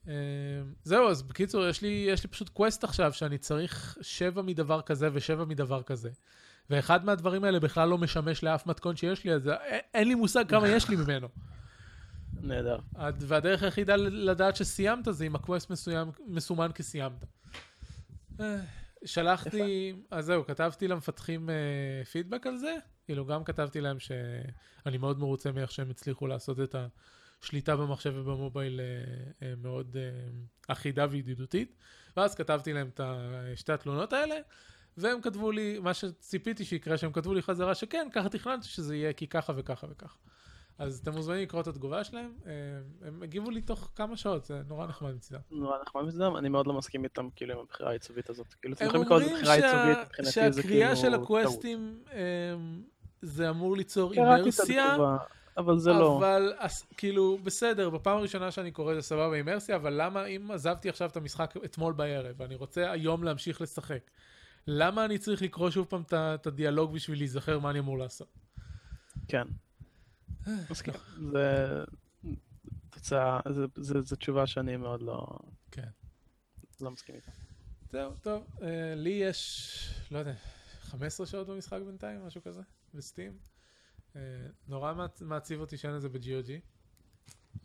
אה, 0.08 0.14
זהו, 0.84 1.10
אז 1.10 1.22
בקיצור, 1.22 1.68
יש 1.68 1.82
לי, 1.82 2.06
יש 2.10 2.24
לי 2.24 2.30
פשוט 2.30 2.50
קווסט 2.50 2.84
עכשיו 2.84 3.14
שאני 3.14 3.38
צריך 3.38 3.98
שבע 4.02 4.42
מדבר 4.42 4.82
כזה 4.82 5.10
ושבע 5.14 5.46
מדבר 5.46 5.84
כזה. 5.84 6.10
ואחד 6.70 7.06
מהדברים 7.06 7.44
האלה 7.44 7.60
בכלל 7.60 7.90
לא 7.90 7.98
משמש 7.98 8.44
לאף 8.44 8.68
מתכון 8.68 8.96
שיש 8.96 9.24
לי, 9.24 9.34
אז 9.34 9.50
אין 9.94 10.08
לי 10.08 10.16
מושג 10.16 10.50
כמה 10.50 10.68
יש 10.68 10.90
לי 10.90 10.96
ממנו. 10.96 11.28
נהדר. 12.42 12.80
והדרך 13.20 13.64
היחידה 13.64 13.96
לדעת 13.96 14.56
שסיימת 14.56 15.06
זה 15.12 15.26
אם 15.26 15.36
הקווסט 15.36 15.70
מסוים, 15.70 16.12
מסומן 16.28 16.72
כסיימת. 16.76 17.26
אה, 18.40 18.58
שלחתי, 19.06 19.94
אז 20.12 20.26
זהו, 20.26 20.46
כתבתי 20.46 20.88
למפתחים 20.88 21.50
אה, 21.50 22.06
פידבק 22.12 22.48
על 22.48 22.58
זה, 22.58 22.76
כאילו 23.06 23.26
גם 23.26 23.44
כתבתי 23.44 23.82
להם 23.82 24.00
שאני 24.00 24.98
מאוד 24.98 25.20
מרוצה 25.20 25.52
מאיך 25.52 25.72
שהם 25.72 25.90
הצליחו 25.90 26.28
לעשות 26.28 26.60
את 26.60 26.76
השליטה 27.44 27.76
במחשב 27.76 28.14
ובמובייל 28.16 28.80
אה, 28.80 28.86
אה, 29.48 29.54
מאוד 29.58 29.98
אה, 30.00 30.12
אחידה 30.68 31.06
וידידותית, 31.10 31.76
ואז 32.18 32.36
כתבתי 32.36 32.74
להם 32.74 32.90
את 32.94 33.02
שתי 33.56 33.74
התלונות 33.74 34.14
האלה, 34.14 34.36
והם 34.98 35.22
כתבו 35.22 35.52
לי, 35.52 35.80
מה 35.80 35.94
שציפיתי 35.94 36.66
שיקרה, 36.66 36.98
שהם 36.98 37.12
כתבו 37.12 37.34
לי 37.34 37.42
חזרה 37.42 37.76
שכן, 37.76 38.08
ככה 38.14 38.30
תכננתי 38.30 38.68
שזה 38.68 38.96
יהיה, 38.96 39.14
כי 39.14 39.28
ככה 39.28 39.54
וככה 39.56 39.88
וככה. 39.90 40.18
אז 40.78 41.00
אתם 41.00 41.12
מוזמנים 41.12 41.42
לקרוא 41.42 41.62
את 41.62 41.68
התגובה 41.68 42.04
שלהם, 42.04 42.34
הם 43.02 43.24
הגיבו 43.24 43.50
לי 43.50 43.62
תוך 43.62 43.92
כמה 43.96 44.18
שעות, 44.18 44.46
זה 44.46 44.62
נורא 44.68 44.88
נחמד 44.88 45.16
מצדם. 45.16 45.40
נורא 45.52 45.78
נחמד 45.82 46.04
מצדם, 46.04 46.38
אני 46.38 46.50
מאוד 46.50 46.68
לא 46.68 46.74
מסכים 46.74 47.04
איתם, 47.04 47.30
כאילו, 47.36 47.54
עם 47.54 47.60
הבחירה 47.60 47.90
העיצובית 47.90 48.30
הזאת. 48.30 48.54
כאילו, 48.54 48.76
אתם 48.76 48.86
יכולים 48.86 49.04
לקרוא 49.04 49.20
לזה 49.20 49.34
בחירה 49.34 49.56
עיצובית, 49.56 49.98
מבחינתי 50.08 50.52
זה 50.52 50.62
שהקריאה 50.62 50.96
של 50.96 51.02
כאילו 51.02 51.24
הקווסטים 51.24 52.04
זה 53.22 53.50
אמור 53.50 53.78
ליצור 53.78 54.14
אימרסיה, 54.14 54.98
אבל 55.58 55.80
זה 55.80 55.90
לא. 55.92 56.18
אבל 56.18 56.54
כאילו, 56.98 57.38
בסדר, 57.44 57.90
בפעם 57.90 58.18
הראשונה 58.18 58.52
שאני 58.52 58.72
קורא 58.72 58.96
זה 58.96 59.02
סבבה 59.02 59.36
אימרסיה, 59.36 59.76
אבל 59.76 59.94
למה 60.02 60.26
אם 60.26 60.52
עזבתי 60.52 60.90
עכשיו 60.90 61.10
את 61.10 61.18
המשחק 61.18 61.54
אתמול 61.66 61.94
בערב, 61.94 62.36
ואני 62.38 62.56
רוצה 62.56 62.92
היום 62.92 63.24
להמשיך 63.24 63.62
לשחק, 63.62 64.12
למה 64.68 65.06
אני 65.06 65.18
צריך 65.18 65.42
לקרוא 65.42 65.70
שוב 65.70 65.86
פעם 65.90 66.04
את 66.14 66.48
הדיאלוג 66.48 66.94
בשביל 66.94 67.18
להיזכר 67.18 67.60
מה 67.60 67.70
אני 67.70 67.80
אמור 67.80 67.98
לעשות? 67.98 68.28
כן. 69.28 69.48
מסכים. 70.70 70.94
זה 71.32 71.84
תוצאה, 72.90 73.40
זה- 73.50 74.02
זו 74.02 74.16
תשובה 74.16 74.48
שאני 74.48 74.78
מאוד 74.78 75.02
לא 75.02 75.28
כן. 75.72 75.88
לא 76.82 76.92
מסכים 76.92 77.16
איתה. 77.16 77.32
זהו, 77.92 78.12
טוב, 78.22 78.44
אה, 78.62 78.94
לי 78.96 79.10
יש, 79.10 79.94
לא 80.12 80.20
יודע, 80.20 80.34
15 80.82 81.26
שעות 81.26 81.48
במשחק 81.48 81.80
בינתיים, 81.86 82.26
משהו 82.26 82.42
כזה, 82.44 82.62
בסטים. 82.94 83.38
אה, 84.16 84.22
נורא 84.68 84.94
מעצ- 84.94 85.22
מעציב 85.22 85.60
אותי 85.60 85.78
שאין 85.78 85.96
את 85.96 86.02
זה 86.02 86.10
ב-GOG. 86.10 86.50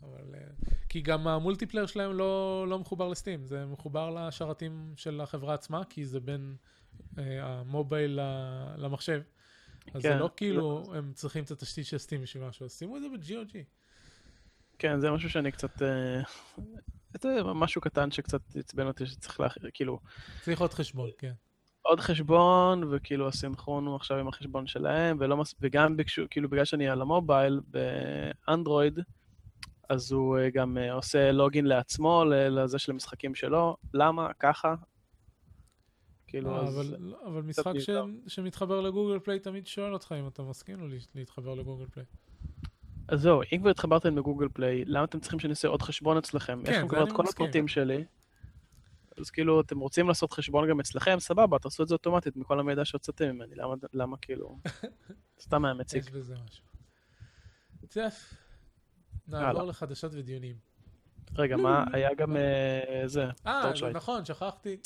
אבל... 0.03 0.35
אה, 0.35 0.47
כי 0.89 1.01
גם 1.01 1.27
המולטיפלייר 1.27 1.85
שלהם 1.85 2.13
לא, 2.13 2.65
לא 2.69 2.79
מחובר 2.79 3.07
לסטים, 3.07 3.45
זה 3.45 3.65
מחובר 3.65 4.09
לשרתים 4.09 4.93
של 4.95 5.21
החברה 5.21 5.53
עצמה, 5.53 5.83
כי 5.89 6.05
זה 6.05 6.19
בין 6.19 6.55
אה, 7.17 7.23
המובייל 7.43 8.19
למחשב. 8.77 9.21
אז 9.93 10.01
זה 10.01 10.09
כן, 10.09 10.17
לא 10.17 10.29
כאילו 10.35 10.93
הם 10.95 11.13
צריכים 11.13 11.43
את 11.43 11.51
התשתית 11.51 11.85
של 11.85 11.97
סטים 11.97 12.21
בשביל 12.21 12.43
משהו, 12.43 12.65
אז 12.65 12.77
שימו 12.77 12.97
את 12.97 13.01
זה 13.01 13.07
ב-GOG. 13.09 13.57
כן, 14.79 14.99
זה 14.99 15.11
משהו 15.11 15.29
שאני 15.29 15.51
קצת... 15.51 15.81
אה, 15.81 16.21
יודע, 17.25 17.43
משהו 17.53 17.81
קטן 17.81 18.11
שקצת 18.11 18.41
עצבן 18.55 18.87
אותי 18.87 19.05
שצריך 19.05 19.39
לה... 19.39 19.47
כאילו, 19.73 19.99
צריך 20.41 20.61
עוד 20.61 20.73
חשבון, 20.73 21.09
כן. 21.17 21.33
עוד 21.87 21.99
חשבון, 21.99 22.83
וכאילו 22.91 23.27
הסינכרון 23.27 23.85
הוא 23.87 23.95
עכשיו 23.95 24.17
עם 24.17 24.27
החשבון 24.27 24.67
שלהם, 24.67 25.17
ולא 25.19 25.37
מס... 25.37 25.55
וגם 25.61 25.97
ביקשו, 25.97 26.23
כאילו 26.29 26.49
בגלל 26.49 26.65
שאני 26.65 26.89
על 26.89 27.01
המובייל, 27.01 27.59
באנדרואיד, 27.67 28.99
אז 29.89 30.11
הוא 30.11 30.37
אה, 30.37 30.49
גם 30.49 30.77
אה, 30.77 30.93
עושה 30.93 31.31
לוגין 31.31 31.65
לעצמו, 31.65 32.23
לזה 32.29 32.79
של 32.79 32.91
המשחקים 32.91 33.35
שלו. 33.35 33.77
למה? 33.93 34.33
ככה? 34.39 34.75
כאילו, 36.27 36.55
אה, 36.55 36.61
אז... 36.61 36.75
אבל, 36.77 37.13
אבל 37.25 37.41
משחק 37.41 37.73
ש. 37.79 37.89
שמתחבר 38.27 38.81
לגוגל 38.81 39.19
פליי 39.19 39.39
תמיד 39.39 39.67
שואל 39.67 39.93
אותך 39.93 40.15
אם 40.19 40.27
אתה 40.27 40.43
מסכים 40.43 40.79
לו 40.79 40.87
לה- 40.87 40.95
להתחבר 41.15 41.53
לגוגל 41.55 41.85
פליי. 41.91 42.05
אז 43.07 43.21
זהו, 43.21 43.41
אם 43.53 43.57
כבר 43.59 43.69
התחברתם 43.69 44.17
לגוגל 44.17 44.47
פליי, 44.53 44.85
למה 44.85 45.03
אתם 45.03 45.19
צריכים 45.19 45.39
שאני 45.39 45.51
אעשה 45.51 45.67
עוד 45.67 45.81
חשבון 45.81 46.17
אצלכם? 46.17 46.61
כן, 46.65 46.71
יש 46.71 46.77
לכם 46.77 46.87
כבר 46.87 47.03
את 47.03 47.11
כל 47.11 47.23
מסכים. 47.23 47.45
הפרטים 47.45 47.67
שלי. 47.67 48.05
אז 49.19 49.29
כאילו, 49.29 49.61
אתם 49.61 49.79
רוצים 49.79 50.07
לעשות 50.07 50.33
חשבון 50.33 50.69
גם 50.69 50.79
אצלכם, 50.79 51.19
סבבה, 51.19 51.59
תעשו 51.59 51.83
את 51.83 51.87
זה 51.87 51.93
אוטומטית 51.93 52.35
מכל 52.35 52.59
המידע 52.59 52.85
שהוצאתם 52.85 53.29
ממני, 53.29 53.55
למה, 53.55 53.75
למה 53.93 54.17
כאילו... 54.17 54.57
סתם 55.43 55.65
היה 55.65 55.73
מציק. 55.73 56.03
יש 56.03 56.11
בזה 56.11 56.35
משהו. 56.45 56.65
צף, 57.87 58.33
נעבור. 59.27 59.63
לחדשות 59.63 60.11
ודיונים. 60.13 60.55
רגע, 61.35 61.57
מה, 61.57 61.85
היה 61.93 62.13
גם 62.13 62.37
אה, 62.37 63.03
זה, 63.05 63.25
אה. 63.47 63.71
נכון, 63.93 64.25
שכחתי. 64.25 64.77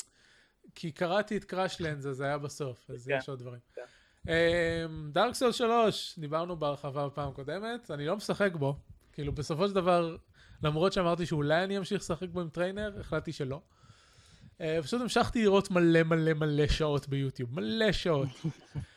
כי 0.74 0.92
קראתי 0.92 1.36
את 1.36 1.44
Crashlands, 1.44 2.06
אז 2.06 2.16
זה 2.16 2.24
היה 2.24 2.38
בסוף, 2.38 2.90
אז 2.90 3.06
כן, 3.06 3.18
יש 3.18 3.28
עוד 3.28 3.38
דברים. 3.38 3.60
Dark 5.12 5.34
Souls 5.34 5.52
3, 5.52 6.18
דיברנו 6.18 6.56
בהרחבה 6.56 7.06
בפעם 7.06 7.28
הקודמת, 7.28 7.90
אני 7.90 8.06
לא 8.06 8.16
משחק 8.16 8.52
בו. 8.54 8.76
כאילו, 9.12 9.32
בסופו 9.32 9.68
של 9.68 9.74
דבר, 9.74 10.16
למרות 10.62 10.92
שאמרתי 10.92 11.26
שאולי 11.26 11.64
אני 11.64 11.78
אמשיך 11.78 12.00
לשחק 12.00 12.28
בו 12.28 12.40
עם 12.40 12.48
trainer, 12.48 13.00
החלטתי 13.00 13.32
שלא. 13.32 13.60
אה, 14.62 14.82
פשוט 14.82 15.00
המשכתי 15.00 15.42
לראות 15.42 15.70
מלא 15.70 16.02
מלא 16.02 16.32
מלא 16.32 16.66
שעות 16.66 17.08
ביוטיוב, 17.08 17.54
מלא 17.54 17.92
שעות. 17.92 18.28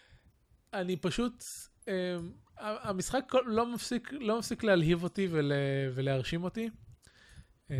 אני 0.74 0.95
פשוט, 0.95 1.43
אה, 1.88 2.18
המשחק 2.57 3.34
לא 3.45 3.74
מפסיק, 3.74 4.13
לא 4.13 4.39
מפסיק 4.39 4.63
להלהיב 4.63 5.03
אותי 5.03 5.28
ול, 5.32 5.51
ולהרשים 5.93 6.43
אותי. 6.43 6.70
אה, 7.72 7.78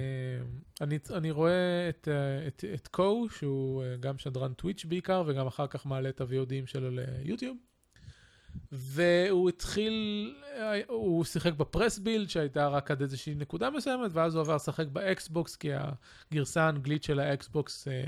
אני, 0.82 1.00
אני 1.14 1.32
רואה 1.32 1.90
את, 1.90 2.08
את, 2.48 2.64
את 2.74 2.88
Cohh, 2.88 3.28
שהוא 3.30 3.84
גם 4.00 4.18
שדרן 4.18 4.54
טוויץ' 4.54 4.86
בעיקר, 4.86 5.24
וגם 5.28 5.48
אחר 5.48 5.68
כך 5.68 5.86
מעלה 5.86 6.10
את 6.10 6.22
ה-VODים 6.22 6.66
שלו 6.66 6.90
ליוטיוב. 6.92 7.58
והוא 8.72 9.50
התחיל, 9.50 9.94
אה, 10.58 10.80
הוא 10.88 11.24
שיחק 11.24 11.54
ב 11.54 11.61
press 11.61 12.00
build 12.00 12.30
שהייתה 12.30 12.68
רק 12.68 12.92
עד 12.92 13.02
איזושהי 13.02 13.36
נקודה 13.36 13.70
מסוימת, 13.70 14.12
ואז 14.14 14.36
הוא 14.36 14.42
עבר 14.42 14.56
לשחק 14.56 14.88
באקסבוקס, 14.88 15.56
כי 15.56 15.70
הגרסה 16.32 16.64
האנגלית 16.64 17.04
של 17.04 17.20
האקסבוקס 17.20 17.88
אה, 17.88 18.04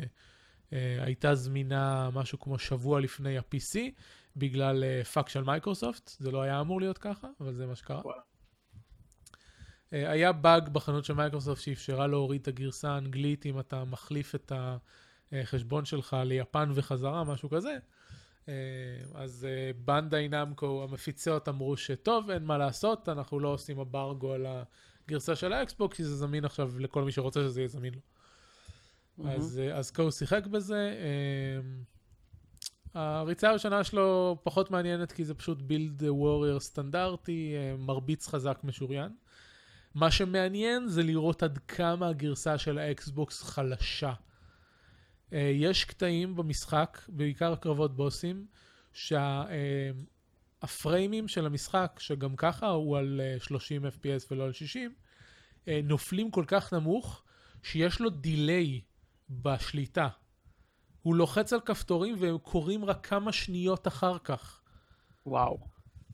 אה, 0.74 1.04
הייתה 1.04 1.36
זמינה 1.36 2.10
משהו 2.14 2.40
כמו 2.40 2.60
שבוע 2.60 3.02
לפני 3.02 3.38
ה-PC, 3.38 3.78
בגלל 4.36 4.84
אה, 4.84 5.04
פאק 5.04 5.30
של 5.30 5.44
מייקרוסופט, 5.44 6.12
זה 6.20 6.32
לא 6.32 6.42
היה 6.42 6.62
אמור 6.62 6.82
להיות 6.82 6.98
ככה, 6.98 7.28
אבל 7.42 7.54
זה 7.54 7.66
מה 7.66 7.76
שקרה. 7.76 8.02
וואלה. 8.04 8.22
אה, 9.94 10.12
היה 10.12 10.32
באג 10.32 10.70
בחנות 10.70 11.06
של 11.06 11.14
מייקרוסופט 11.14 11.62
שאפשרה 11.62 12.08
להוריד 12.08 12.42
את 12.42 12.48
הגרסה 12.48 12.92
האנגלית 12.92 13.46
אם 13.46 13.60
אתה 13.60 13.84
מחליף 13.84 14.36
את 14.36 14.52
החשבון 15.32 15.86
שלך 15.86 16.18
ליפן 16.26 16.72
וחזרה, 16.74 17.24
משהו 17.24 17.50
כזה. 17.50 17.78
אה, 18.50 18.54
אז 19.14 19.48
אה, 19.50 19.72
בנדאי 19.86 20.28
נמקו, 20.28 20.84
המפיצות, 20.84 21.50
אמרו 21.50 21.78
שטוב, 21.78 22.30
אין 22.30 22.44
מה 22.44 22.58
לעשות, 22.58 23.10
אנחנו 23.10 23.40
לא 23.40 23.48
עושים 23.48 23.80
אמברגו 23.80 24.34
על 24.34 24.46
הגרסה 25.06 25.36
של 25.36 25.54
האקסבוקס, 25.54 25.98
כי 25.98 26.04
זה 26.04 26.16
זמין 26.16 26.46
עכשיו 26.46 26.80
לכל 26.80 27.04
מי 27.04 27.12
שרוצה 27.12 27.40
שזה 27.40 27.62
יהיה 27.62 27.68
זמין 27.68 27.94
לו. 27.94 28.02
אז, 29.30 29.60
אה, 29.60 29.78
אז 29.78 29.92
Cohh 29.92 30.12
שיחק 30.12 30.46
בזה. 30.46 30.96
הריצה 32.94 33.50
הראשונה 33.50 33.84
שלו 33.84 34.38
פחות 34.44 34.72
מעניינת 34.72 35.12
כי 35.12 35.26
זה 35.26 35.34
פשוט 35.34 35.62
build 35.62 36.04
warrior 36.04 36.60
סטנדרטי, 36.60 37.56
מרביץ 37.78 38.28
חזק 38.28 38.60
משוריין. 38.64 39.12
מה 39.96 40.12
שמעניין 40.12 40.88
זה 40.88 41.04
לראות 41.04 41.44
עד 41.44 41.58
כמה 41.58 42.08
הגרסה 42.08 42.58
של 42.58 42.78
האקסבוקס 42.78 43.44
חלשה. 43.44 44.14
אה, 45.34 45.52
יש 45.54 45.86
קטעים 45.86 46.36
במשחק, 46.36 47.02
בעיקר 47.08 47.56
קרבות 47.56 47.96
בוסים, 47.96 48.46
שהפריימים 50.64 51.28
של 51.28 51.46
המשחק, 51.46 52.00
שגם 52.00 52.36
ככה 52.36 52.68
הוא 52.68 52.98
על 52.98 53.22
אה, 53.24 53.36
30 53.40 53.86
FPS 53.86 54.26
ולא 54.32 54.44
על 54.44 54.54
60, 54.54 54.94
אה, 55.68 55.80
נופלים 55.84 56.32
כל 56.32 56.44
כך 56.48 56.74
נמוך, 56.74 57.24
שיש 57.64 58.00
לו 58.02 58.10
delay 58.10 58.82
בשליטה. 59.30 60.08
הוא 61.02 61.16
לוחץ 61.16 61.54
על 61.54 61.60
כפתורים 61.60 62.16
והם 62.20 62.38
קורים 62.38 62.86
רק 62.86 63.08
כמה 63.08 63.32
שניות 63.32 63.88
אחר 63.88 64.18
כך. 64.20 64.62
וואו. 65.26 65.60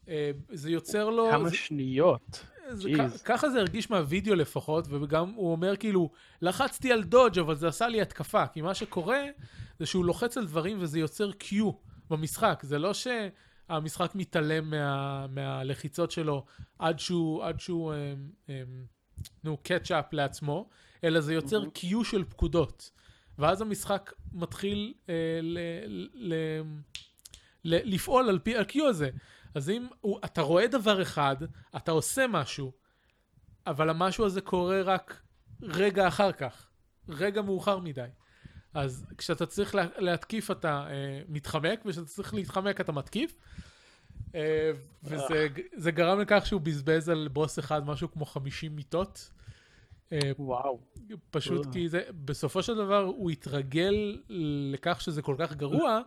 אה, 0.08 0.32
זה 0.50 0.72
יוצר 0.72 1.10
לו... 1.10 1.28
כמה 1.32 1.50
זה, 1.50 1.56
שניות. 1.56 2.46
זה, 2.76 2.90
ככה 3.26 3.50
זה 3.50 3.60
הרגיש 3.60 3.90
מהווידאו 3.90 4.36
לפחות, 4.36 4.88
וגם 4.90 5.30
הוא 5.30 5.52
אומר 5.52 5.76
כאילו, 5.76 6.10
לחצתי 6.42 6.92
על 6.92 7.04
דודג' 7.04 7.40
אבל 7.40 7.56
זה 7.56 7.68
עשה 7.68 7.88
לי 7.88 8.02
התקפה, 8.02 8.48
כי 8.48 8.62
מה 8.62 8.74
שקורה 8.74 9.24
זה 9.80 9.86
שהוא 9.86 10.06
לוחץ 10.06 10.38
על 10.38 10.46
דברים 10.46 10.78
וזה 10.80 11.00
יוצר 11.00 11.32
קיו 11.32 11.72
במשחק, 12.10 12.60
זה 12.64 12.80
לא 12.80 12.92
שהמשחק 12.94 14.16
מתעלם 14.16 14.70
מה, 14.70 15.28
מהלחיצות 15.28 16.12
שלו 16.12 16.46
עד 16.80 17.00
שהוא, 17.00 17.44
עד 17.44 17.60
שהוא, 17.60 17.94
אמ, 17.94 18.30
אמ, 18.50 18.86
נו, 19.44 19.58
קאצ'אפ 19.58 20.14
לעצמו, 20.14 20.70
אלא 21.04 21.22
זה 21.22 21.34
יוצר 21.34 21.60
מהמם. 21.60 21.72
קיו 21.72 22.04
של 22.04 22.24
פקודות. 22.24 22.92
ואז 23.38 23.62
המשחק 23.62 24.14
מתחיל 24.34 24.94
אה, 25.10 25.40
ל, 25.42 25.58
ל, 26.14 26.34
ל, 27.64 27.94
לפעול 27.94 28.30
על 28.30 28.40
פי 28.40 28.58
ה-Q 28.58 28.84
הזה. 28.84 29.10
אז 29.56 29.70
אם 29.70 29.88
הוא, 30.02 30.20
אתה 30.26 30.42
רואה 30.42 30.68
דבר 30.68 31.02
אחד, 31.02 31.36
אתה 31.78 31.92
עושה 31.92 32.26
משהו, 32.28 32.72
אבל 33.68 33.90
המשהו 33.90 34.26
הזה 34.26 34.42
קורה 34.42 34.82
רק 34.82 35.22
רגע 35.62 36.08
אחר 36.08 36.32
כך, 36.32 36.70
רגע 37.10 37.42
מאוחר 37.42 37.80
מדי. 37.80 38.08
אז 38.74 39.06
כשאתה 39.18 39.46
צריך 39.46 39.76
לה, 39.76 39.86
להתקיף 39.98 40.52
אתה 40.52 40.88
אה, 40.90 41.22
מתחמק, 41.28 41.82
וכשאתה 41.86 42.08
צריך 42.08 42.34
להתחמק 42.34 42.82
אתה 42.82 42.92
מתקיף. 42.92 43.36
אה, 44.36 44.72
וזה 45.04 45.48
זה 45.76 45.92
גרם 45.92 46.20
לכך 46.20 46.46
שהוא 46.46 46.62
בזבז 46.62 47.10
על 47.10 47.28
בוס 47.28 47.60
אחד 47.60 47.86
משהו 47.86 48.12
כמו 48.12 48.26
50 48.26 48.76
מיטות. 48.76 49.32
אה, 50.12 50.32
וואו. 50.40 50.80
פשוט 51.32 51.66
אה. 51.66 51.72
כי 51.72 51.90
זה, 51.90 52.02
בסופו 52.26 52.64
של 52.64 52.76
דבר 52.76 53.04
הוא 53.04 53.32
התרגל 53.32 54.22
לכך 54.74 55.02
שזה 55.02 55.22
כל 55.22 55.36
כך 55.40 55.54
גרוע, 55.54 56.02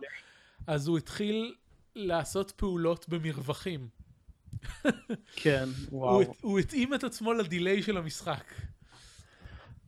אז 0.67 0.87
הוא 0.87 0.97
התחיל 0.97 1.55
לעשות 1.97 2.51
פעולות 2.51 3.09
במרווחים. 3.09 3.87
כן, 5.35 5.69
וואו. 5.91 6.35
הוא 6.41 6.59
התאים 6.59 6.93
את 6.93 7.03
עצמו 7.03 7.33
לדיליי 7.33 7.83
של 7.83 7.97
המשחק. 7.97 8.43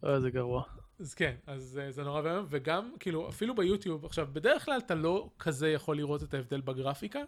אוי, 0.03 0.21
זה 0.21 0.31
גרוע. 0.31 0.63
אז 0.99 1.13
כן, 1.13 1.35
אז 1.47 1.79
אה, 1.81 1.91
זה 1.91 2.03
נורא 2.03 2.21
ואיום, 2.21 2.45
וגם, 2.49 2.91
כאילו, 2.99 3.29
אפילו 3.29 3.55
ביוטיוב, 3.55 4.05
עכשיו, 4.05 4.27
בדרך 4.33 4.65
כלל 4.65 4.77
אתה 4.77 4.95
לא 4.95 5.29
כזה 5.39 5.69
יכול 5.69 5.97
לראות 5.97 6.23
את 6.23 6.33
ההבדל 6.33 6.61
בגרפיקה, 6.61 7.19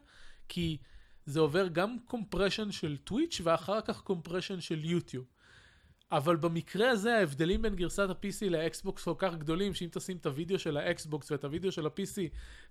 כי 0.47 0.77
זה 1.25 1.39
עובר 1.39 1.67
גם 1.67 1.97
compression 2.05 2.71
של 2.71 2.97
טוויץ' 2.97 3.41
ואחר 3.43 3.81
כך 3.81 4.01
compression 4.01 4.61
של 4.61 4.85
יוטיוב. 4.85 5.25
אבל 6.11 6.35
במקרה 6.35 6.89
הזה 6.89 7.17
ההבדלים 7.17 7.61
בין 7.61 7.75
גרסת 7.75 8.09
ה-PC 8.09 8.49
לאקסבוקס 8.49 9.03
כל 9.03 9.13
כך 9.17 9.35
גדולים, 9.35 9.73
שאם 9.73 9.87
תשים 9.91 10.17
את 10.17 10.25
הוידאו 10.25 10.59
של 10.59 10.77
האקסבוקס 10.77 11.31
ואת 11.31 11.43
הוידאו 11.43 11.71
של 11.71 11.85
ה-PC 11.85 12.17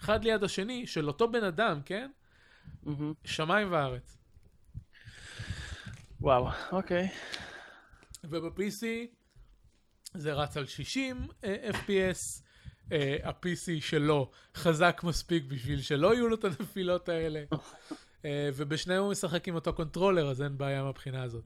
אחד 0.00 0.24
ליד 0.24 0.44
השני, 0.44 0.86
של 0.86 1.08
אותו 1.08 1.28
בן 1.32 1.44
אדם, 1.44 1.80
כן? 1.84 2.10
מהמם. 2.82 3.12
שמיים 3.24 3.72
וארץ. 3.72 4.18
וואו, 6.20 6.48
אוקיי. 6.72 7.08
וב-PC 8.24 8.84
זה 10.14 10.32
רץ 10.32 10.56
על 10.56 10.66
60 10.66 11.28
אה, 11.44 11.70
FPS, 11.70 12.42
אה, 12.92 13.16
ה-PC 13.24 13.80
שלו 13.80 14.30
חזק 14.54 15.00
מספיק 15.04 15.44
בשביל 15.44 15.80
שלא 15.80 16.14
יהיו 16.14 16.28
לו 16.28 16.36
את 16.36 16.44
הנפילות 16.44 17.08
האלה, 17.08 17.44
אה, 18.24 18.50
ובשניהם 18.54 19.02
הוא 19.02 19.10
משחק 19.10 19.48
עם 19.48 19.54
אותו 19.54 19.72
controller, 19.72 20.30
אז 20.30 20.42
אין 20.42 20.58
בעיה 20.58 20.82
מהבחינה 20.82 21.22
הזאת. 21.22 21.44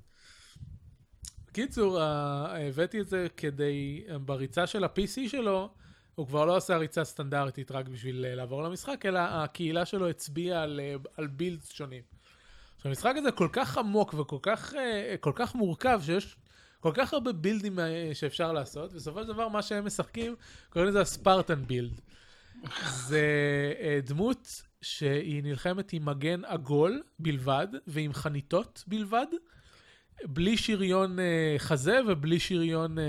בקיצור, 1.55 2.01
אה, 2.01 2.69
הבאתי 2.69 3.01
את 3.01 3.09
זה 3.09 3.27
כדי, 3.37 4.05
בריצה 4.21 4.67
של 4.67 4.85
ה-PC 4.85 5.29
שלו, 5.29 5.71
הוא 6.15 6.27
כבר 6.27 6.45
לא 6.45 6.57
עשה 6.57 6.77
ריצה 6.77 7.05
סטנדרטית 7.05 7.71
רק 7.71 7.89
בשביל 7.89 8.25
אה, 8.25 8.35
לעבור 8.35 8.63
למשחק, 8.63 9.07
אלא 9.07 9.19
הקהילה 9.19 9.85
שלו 9.85 10.09
הצביעה 10.09 10.63
על, 10.63 10.81
אה, 10.81 10.95
על 11.17 11.27
builds 11.27 11.73
שונים. 11.73 12.03
עכשיו, 12.77 12.89
המשחק 12.89 13.15
הזה 13.17 13.33
כל 13.33 13.49
כך 13.53 13.79
עמוק 13.79 14.15
וכל 14.15 14.39
כך, 14.43 14.75
אה, 14.75 15.15
כל 15.21 15.33
כך 15.35 15.55
מורכב, 15.55 16.01
שיש 16.05 16.37
כל 16.81 16.93
כך 16.95 17.13
הרבה 17.13 17.33
בילדים 17.33 17.79
שאפשר 18.13 18.53
לעשות, 18.53 18.93
בסופו 18.93 19.23
של 19.23 19.29
דבר 19.29 19.49
מה 19.49 19.63
שהם 19.63 19.87
משחקים, 19.87 20.37
קוראים 20.71 20.89
לזה 20.89 21.01
הספרטן 21.01 21.65
בילד. 21.65 22.01
זה 22.85 23.23
דמות 24.05 24.63
שהיא 24.83 25.43
נלחמת 25.43 25.93
עם 25.93 26.05
מגן 26.05 26.45
עגול 26.45 27.03
בלבד, 27.19 27.69
ועם 27.87 28.13
חניתות 28.13 28.85
בלבד, 28.87 29.27
בלי 30.25 30.57
שריון 30.57 31.19
אה, 31.19 31.55
חזה 31.59 32.01
ובלי 32.09 32.41
שריון 32.41 32.99
אה, 32.99 33.05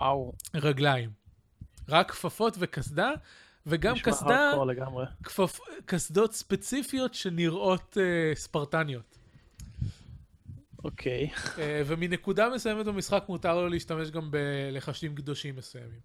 וואו. 0.00 0.32
רגליים. 0.54 1.10
רק 1.88 2.10
כפפות 2.10 2.56
וקסדה, 2.58 3.10
וגם 3.66 3.94
קסדה. 3.98 4.52
כפפ... 5.22 5.60
קסדות 5.86 6.32
ספציפיות 6.32 7.14
שנראות 7.14 7.98
אה, 8.00 8.34
ספרטניות. 8.34 9.18
אוקיי. 10.84 11.30
אה, 11.58 11.82
ומנקודה 11.86 12.48
מסוימת 12.54 12.86
במשחק 12.86 13.24
מותר 13.28 13.54
לו 13.54 13.68
להשתמש 13.68 14.10
גם 14.10 14.30
בלחשים 14.30 15.14
קדושים 15.14 15.56
מסוימים. 15.56 16.00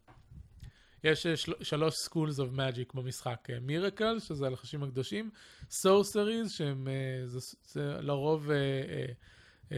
יש 1.03 1.25
אה, 1.25 1.37
של... 1.37 1.53
שלוש 1.61 1.95
schools 1.95 2.37
of 2.37 2.57
magic 2.57 2.91
במשחק. 2.93 3.47
miracle, 3.61 4.19
שזה 4.19 4.45
הלחשים 4.45 4.83
הקדושים, 4.83 5.29
sorceries, 5.71 6.49
שהם 6.49 6.87
אה, 6.87 7.27
זה, 7.27 7.39
זה 7.65 8.01
לרוב 8.01 8.51
אה, 8.51 8.55
אה, 8.55 8.61
אה, 8.89 9.05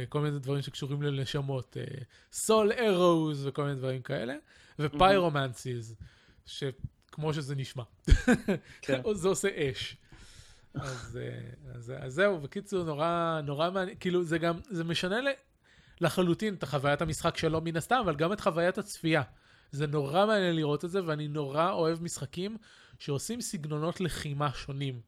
כל 0.10 0.22
מיני 0.22 0.40
דברים 0.40 0.62
שקשורים 0.62 1.02
לנשמות, 1.02 1.78
אה, 1.78 1.84
soul 2.34 2.78
arrows 2.78 3.38
וכל 3.44 3.64
מיני 3.64 3.76
דברים 3.76 4.02
כאלה, 4.02 4.36
ו 4.80 4.89
pyromancies, 4.89 5.96
שכמו 6.46 7.34
שזה 7.34 7.56
נשמע. 7.56 7.84
כן. 8.82 9.02
זה 9.14 9.28
עושה 9.28 9.50
אש. 9.72 9.98
אז, 10.74 11.20
אה, 11.22 11.74
אז, 11.76 11.94
אז 11.98 12.14
זהו, 12.14 12.40
בקיצור, 12.40 12.84
נורא, 12.84 13.42
נורא 13.44 13.70
מעניין, 13.70 13.98
כאילו, 14.00 14.24
זה 14.24 14.38
גם, 14.38 14.60
זה 14.70 14.84
משנה 14.84 15.16
לחלוטין 16.02 16.54
את 16.54 16.64
חוויית 16.64 17.02
המשחק 17.02 17.38
שלו 17.38 17.62
מן 17.62 17.78
הסתם, 17.78 18.00
אבל 18.04 18.16
גם 18.16 18.34
את 18.34 18.42
חוויית 18.42 18.78
הצפייה. 18.78 19.22
זה 19.72 19.88
נורא 19.88 20.26
מעניין 20.26 20.56
לראות 20.56 20.86
את 20.86 20.90
זה, 20.90 21.06
ואני 21.06 21.28
נורא 21.28 21.72
אוהב 21.72 22.04
משחקים 22.04 22.58
שעושים 23.00 23.42
סגנונות 23.42 24.02
לחימה 24.02 24.54
שונים. 24.54 25.02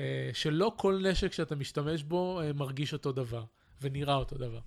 אה, 0.00 0.30
שלא 0.32 0.72
כל 0.76 1.02
נשק 1.10 1.32
שאתה 1.32 1.54
משתמש 1.54 2.02
בו 2.02 2.40
אה, 2.40 2.52
מרגיש 2.52 2.92
אותו 2.92 3.12
דבר, 3.12 3.44
ונראה 3.80 4.14
אותו 4.14 4.38
דבר. 4.38 4.60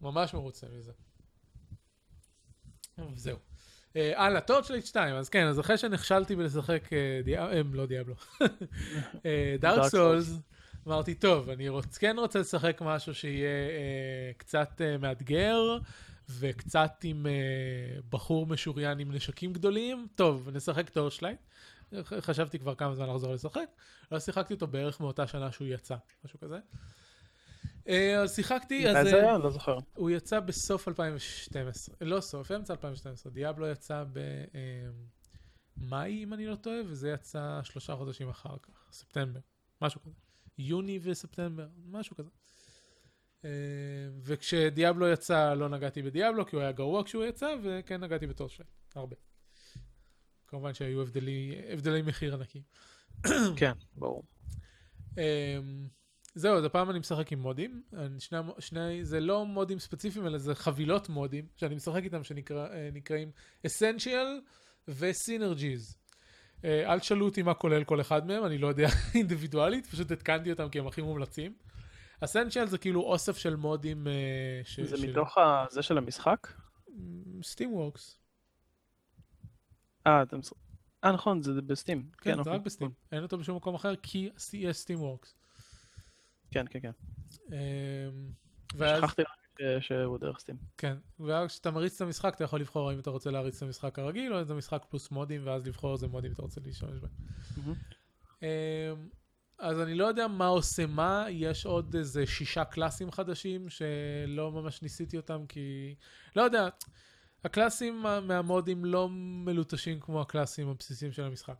ממש 0.00 0.34
מרוצה 0.34 0.66
מזה. 0.78 0.92
זהו. 3.14 3.38
אה, 3.96 4.22
הלאה, 4.24 4.40
Torchlight 4.40 4.86
2, 4.86 5.14
אז 5.16 5.28
כן, 5.28 5.46
אז 5.46 5.60
אחרי 5.60 5.78
שנכשלתי 5.78 6.36
בלשחק, 6.36 6.92
אה, 6.92 7.20
דיאב- 7.24 7.50
אה, 7.52 7.60
לא 7.72 7.86
Diablo, 7.86 8.14
Dark 9.60 9.88
Souls, 9.88 10.32
אמרתי, 10.86 11.14
טוב, 11.14 11.48
אני 11.50 11.68
רוצ, 11.68 11.98
כן 11.98 12.16
רוצה 12.18 12.38
לשחק 12.38 12.78
משהו 12.84 13.14
שיהיה 13.14 13.48
אה, 13.48 14.32
קצת 14.36 14.80
אה, 14.80 14.98
מאתגר, 14.98 15.78
וקצת 16.38 16.92
עם 17.04 17.26
אה, 17.26 17.32
בחור 18.10 18.46
משוריין 18.46 18.98
עם 18.98 19.12
נשקים 19.12 19.52
גדולים, 19.52 20.06
טוב, 20.14 20.48
נשחק 20.52 20.88
Torchlight. 20.90 21.38
ח- 22.02 22.12
חשבתי 22.12 22.58
כבר 22.58 22.74
כמה 22.74 22.94
זמן 22.94 23.08
לחזור 23.08 23.34
לשחק, 23.34 23.68
לא 24.12 24.20
שיחקתי 24.20 24.54
אותו 24.54 24.66
בערך 24.66 25.00
מאותה 25.00 25.26
שנה 25.26 25.52
שהוא 25.52 25.68
יצא, 25.68 25.96
משהו 26.24 26.40
כזה. 26.40 26.58
אה, 27.88 28.22
אז 28.22 28.34
שיחקתי, 28.34 28.88
אז... 28.88 29.06
זה 29.06 29.14
אה, 29.14 29.20
היה? 29.20 29.38
לא 29.38 29.50
זוכר. 29.50 29.78
הוא 29.94 30.10
יצא 30.10 30.40
בסוף 30.40 30.88
2012, 30.88 31.94
לא 32.00 32.20
סוף, 32.20 32.50
אמצע 32.50 32.72
2012. 32.72 33.32
Diablo 33.32 33.66
יצא 33.66 34.04
במאי, 35.76 36.24
אם 36.24 36.32
אני 36.32 36.46
לא 36.46 36.54
טועה, 36.54 36.80
וזה 36.86 37.10
יצא 37.10 37.60
שלושה 37.62 37.96
חודשים 37.96 38.28
אחר 38.28 38.56
כך, 38.62 38.88
ספטמבר, 38.92 39.40
משהו 39.82 40.00
כזה. 40.02 40.14
יוני 40.58 40.98
וספטמבר, 41.02 41.66
משהו 41.86 42.16
כזה. 42.16 42.30
אה, 43.44 43.50
וכשדיאבלו 44.22 45.08
יצא, 45.08 45.54
לא 45.54 45.68
נגעתי 45.68 46.02
בדיאבלו, 46.02 46.46
כי 46.46 46.56
הוא 46.56 46.62
היה 46.62 46.72
גרוע 46.72 47.04
כשהוא 47.04 47.24
יצא, 47.24 47.54
וכן 47.62 48.04
נגעתי 48.04 48.26
בטורשלייט, 48.26 48.70
הרבה. 48.94 49.16
כמובן 50.46 50.74
שהיו 50.74 51.02
הבדלי, 51.02 51.60
הבדלי 51.68 52.02
מחיר 52.02 52.34
ענקים. 52.34 52.62
כן, 53.56 53.72
ברור. 53.94 54.24
זהו, 56.34 56.56
אז 56.58 56.64
הפעם 56.64 56.90
אני 56.90 56.98
משחק 56.98 57.32
עם 57.32 57.38
מודים. 57.40 57.82
שני, 58.18 58.38
שני, 58.58 59.04
זה 59.04 59.20
לא 59.20 59.46
מודים 59.46 59.78
ספציפיים, 59.78 60.26
אלא 60.26 60.38
זה 60.38 60.54
חבילות 60.54 61.08
מודים, 61.08 61.46
שאני 61.56 61.74
משחק 61.74 62.02
איתם, 62.04 62.24
שנקראים 62.24 63.30
Essential 63.66 64.26
ו-Synergies. 64.88 65.96
אה, 66.64 66.92
אל 66.92 67.00
תשאלו 67.00 67.24
אותי 67.26 67.42
מה 67.42 67.54
כולל 67.54 67.84
כל 67.84 68.00
אחד 68.00 68.26
מהם, 68.26 68.44
אני 68.44 68.58
לא 68.58 68.66
יודע 68.66 68.86
אינדיבידואלית, 69.14 69.86
פשוט 69.86 70.10
התקנתי 70.10 70.50
אותם 70.50 70.68
כי 70.68 70.78
הם 70.78 70.86
הכי 70.86 71.02
מומלצים. 71.02 71.54
Essential 72.24 72.66
זה 72.66 72.78
כאילו 72.78 73.00
אוסף 73.02 73.36
של 73.36 73.56
מודים 73.56 74.06
אה, 74.06 74.12
ש... 74.64 74.80
זה 74.80 74.96
של- 74.96 75.10
מתוך 75.10 75.38
ה- 75.38 75.64
זה 75.70 75.82
של 75.82 75.98
המשחק? 75.98 76.48
אה, 80.06 80.22
אתה 80.22 80.36
מש- 80.36 80.52
אה, 81.04 81.12
נכון, 81.12 81.42
זה 81.42 81.62
ב 81.62 81.69
Steam. 81.69 82.08
כן, 82.18 82.34
זה 82.34 82.38
אוקיי. 82.40 82.52
רק 82.52 82.60
ב 82.60 82.64
Steam. 82.64 82.90
אין 83.12 83.22
אותו 83.22 83.38
בשום 83.38 83.56
מקום 83.56 83.74
אחר, 83.74 83.96
כי 83.96 84.28
יש 84.52 84.76
Steamworks. 84.76 85.34
כן, 86.52 86.66
כן, 86.70 86.78
כן. 86.80 86.90
ואז, 88.74 88.98
שכחתי 89.02 89.22
שהוא 89.80 90.18
דרך 90.18 90.38
סטים. 90.38 90.56
כן, 90.78 90.96
ואז 91.20 91.48
כשאתה 91.50 91.70
מריץ 91.70 91.94
את 91.94 92.00
המשחק, 92.00 92.34
אתה 92.34 92.44
יכול 92.44 92.60
לבחור 92.60 92.90
האם 92.90 92.98
אתה 92.98 93.10
רוצה 93.10 93.30
להריץ 93.30 93.56
את 93.56 93.62
המשחק 93.62 93.98
הרגיל, 93.98 94.34
או 94.34 94.38
איזה 94.38 94.54
משחק 94.54 94.82
פלוס 94.88 95.10
מודים, 95.10 95.46
ואז 95.46 95.66
לבחור 95.66 95.92
איזה 95.92 96.06
מודים 96.06 96.32
אתה 96.32 96.42
רוצה 96.42 96.60
להשתמש 96.64 97.00
בהם. 97.00 97.10
אמ, 98.42 98.48
אז 99.58 99.80
אני 99.80 99.94
לא 99.94 100.06
יודע 100.06 100.28
מה 100.28 100.46
עושה 100.46 100.86
מה, 100.86 101.26
יש 101.30 101.66
עוד 101.66 101.94
איזה 101.96 102.26
שישה 102.26 102.64
קלאסים 102.64 103.10
חדשים 103.10 103.68
שלא 103.68 104.52
ממש 104.52 104.82
ניסיתי 104.82 105.16
אותם 105.16 105.46
כי... 105.48 105.94
לא 106.36 106.42
יודע, 106.42 106.68
הקלאסים 107.44 108.02
מה- 108.02 108.20
מהמודים 108.20 108.84
לא 108.84 109.08
מלוטשים 109.10 110.00
כמו 110.00 110.20
הקלאסים 110.20 110.68
הבסיסיים 110.68 111.12
של 111.12 111.22
המשחק. 111.24 111.56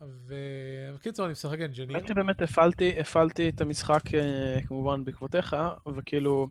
ובקיצור, 0.00 1.26
אני 1.26 1.32
משחק 1.32 1.60
אנג'יניר. 1.60 1.96
האמת 1.96 2.08
שבאמת 2.08 2.42
הפעלתי, 2.42 3.00
הפעלתי 3.00 3.48
את 3.48 3.60
המשחק 3.60 4.14
אה, 4.14 4.58
כמובן 4.66 5.04
בעקבותיך, 5.04 5.56
וכאילו 5.96 6.48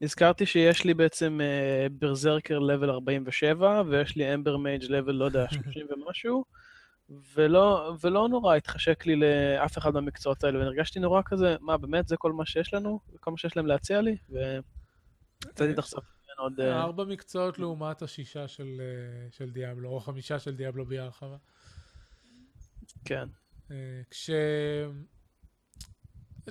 נזכרתי 0.00 0.46
שיש 0.46 0.84
לי 0.84 0.94
בעצם 0.94 1.40
ברזרקר 1.92 2.58
לבל 2.58 2.90
47, 2.90 3.82
ויש 3.88 4.16
לי 4.16 4.34
אמבר 4.34 4.56
מייג' 4.56 4.84
לבל, 4.84 5.12
לא 5.12 5.24
יודע, 5.24 5.46
30 5.64 5.86
ומשהו, 5.90 6.44
ולא, 7.34 7.94
ולא 8.00 8.28
נורא 8.28 8.56
התחשק 8.56 9.06
לי 9.06 9.16
לאף 9.16 9.78
אחד 9.78 9.94
מהמקצועות 9.94 10.44
האלה, 10.44 10.58
והרגשתי 10.58 11.00
נורא 11.00 11.22
כזה, 11.24 11.56
מה, 11.60 11.76
באמת 11.76 12.08
זה 12.08 12.16
כל 12.16 12.32
מה 12.32 12.46
שיש 12.46 12.74
לנו? 12.74 13.00
כל 13.20 13.30
מה 13.30 13.36
שיש 13.36 13.56
להם 13.56 13.66
להציע 13.66 14.00
לי? 14.00 14.16
ויצאתי 14.28 15.64
ממנו 15.64 16.38
עוד... 16.38 16.60
ארבע 16.60 17.04
מקצועות 17.04 17.58
לעומת 17.58 18.02
השישה 18.02 18.48
של, 18.48 18.80
אה, 18.80 19.30
של 19.30 19.50
דיאבלו, 19.50 19.90
או 19.90 20.00
חמישה 20.00 20.38
של 20.38 20.56
דיאבלו 20.56 20.86
בלי 20.86 20.98
הרחבה. 20.98 21.36
כן. 23.04 23.28
אה, 23.70 23.76
כש... 24.10 24.30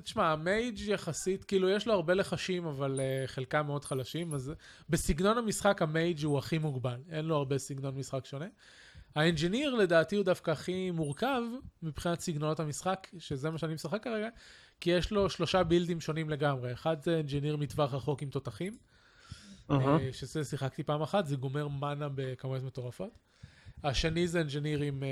תשמע, 0.03 0.31
ה 0.31 0.41
mage 0.41 0.79
יחסית, 0.79 1.43
כאילו 1.43 1.69
יש 1.69 1.87
לו 1.87 1.93
הרבה 1.93 2.13
לחשים, 2.13 2.65
אבל 2.65 2.99
uh, 2.99 3.27
חלקם 3.27 3.65
מאוד 3.65 3.85
חלשים, 3.85 4.33
אז 4.33 4.53
בסגנון 4.89 5.37
המשחק 5.37 5.81
ה 5.81 5.90
mage 5.90 6.23
הוא 6.23 6.37
הכי 6.37 6.57
מוגבל, 6.57 7.01
אין 7.11 7.25
לו 7.25 7.35
הרבה 7.35 7.57
סגנון 7.57 7.95
משחק 7.95 8.25
שונה. 8.25 8.45
ה 9.15 9.22
engineer 9.22 9.75
לדעתי 9.75 10.15
הוא 10.15 10.25
דווקא 10.25 10.51
הכי 10.51 10.91
מורכב 10.91 11.41
מבחינת 11.83 12.19
סגנונות 12.19 12.59
המשחק, 12.59 13.07
שזה 13.19 13.49
מה 13.49 13.57
שאני 13.57 13.73
משחק 13.73 14.03
כרגע, 14.03 14.29
כי 14.81 14.89
יש 14.89 15.11
לו 15.11 15.29
שלושה 15.29 15.63
בילדים 15.63 16.01
שונים 16.01 16.29
לגמרי. 16.29 16.73
אחד 16.73 17.01
זה 17.01 17.19
engineer 17.19 17.57
מטווח 17.57 17.93
רחוק 17.93 18.21
עם 18.21 18.29
תותחים. 18.29 18.77
אה, 19.71 19.97
שזה 20.11 20.43
שיחקתי 20.43 20.83
פעם 20.83 21.01
אחת, 21.01 21.25
זה 21.25 21.35
גומר 21.35 21.67
mana 21.67 22.07
בכמויות 22.15 22.63
מטורפות. 22.63 23.19
השני 23.83 24.27
זה 24.27 24.41
engineer 24.41 24.81
עם 24.81 25.03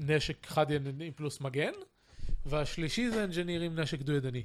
נשק 0.00 0.46
חד 0.46 0.70
ידני 0.70 1.10
פלוס 1.10 1.40
מגן, 1.40 1.72
והשלישי 2.46 3.10
זה 3.10 3.24
engineer 3.24 3.60
עם 3.60 3.78
נשק 3.78 4.00
דו-ידני. 4.00 4.42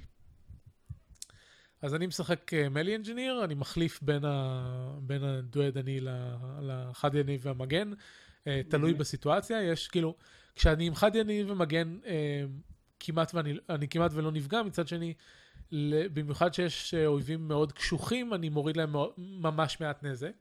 אז 1.81 1.95
אני 1.95 2.07
משחק 2.07 2.53
אה, 2.53 2.69
melee 2.69 2.95
engineer, 2.95 3.43
אני 3.43 3.53
מחליף 3.53 3.99
בין, 4.01 4.25
ה... 4.25 4.97
בין 5.01 5.23
הדו-ידני 5.23 5.99
ל- 5.99 6.35
לחד 6.61 7.15
ידני 7.15 7.37
והמגן, 7.41 7.91
אה, 8.47 8.61
תלוי. 8.69 8.93
בסיטואציה, 8.93 9.61
יש 9.63 9.87
כאילו, 9.87 10.15
כשאני 10.55 10.87
עם 10.87 10.95
חד 10.95 11.15
ידני 11.15 11.43
ומגן, 11.47 11.97
אה, 12.05 12.43
כמעט 12.99 13.35
ואני 13.35 13.57
אני 13.69 13.87
כמעט 13.87 14.11
ולא 14.13 14.31
נפגע, 14.31 14.63
מצד 14.63 14.87
שני, 14.87 15.13
במיוחד 16.13 16.53
שיש 16.53 16.93
אויבים 16.93 17.47
מאוד 17.47 17.71
קשוחים, 17.71 18.33
אני 18.33 18.49
מוריד 18.49 18.77
להם 18.77 18.95
ממש 19.17 19.81
מעט 19.81 20.03
נזק. 20.03 20.31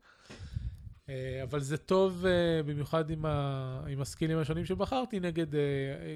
אה, 1.08 1.42
אבל 1.42 1.60
זה 1.60 1.76
טוב 1.76 2.26
אה, 2.26 2.62
במיוחד 2.62 3.10
עם, 3.10 3.26
ה... 3.26 3.80
עם 3.88 4.00
הסקילים 4.00 4.38
השונים 4.38 4.64
שבחרתי 4.64 5.20
נגד, 5.20 5.54
אה, 5.54 5.60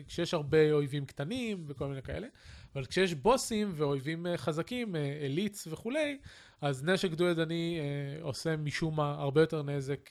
כשיש 0.07 0.35
הרבה 0.35 0.73
אויבים 0.73 1.07
קטנים 1.07 1.65
וכל 1.67 1.89
מיני 1.89 2.03
כאלה, 2.03 2.27
אבל 2.75 2.85
כשיש 2.85 3.15
בוסים 3.15 3.73
ואויבים 3.75 4.27
חזקים, 4.37 4.97
אליץ 4.97 5.67
וכולי, 5.67 6.19
אז 6.61 6.85
נשק 6.85 7.11
דו-ידני 7.11 7.81
עושה 8.21 8.57
משום 8.57 8.97
מה 8.97 9.11
הרבה 9.11 9.41
יותר 9.41 9.63
נזק 9.63 10.11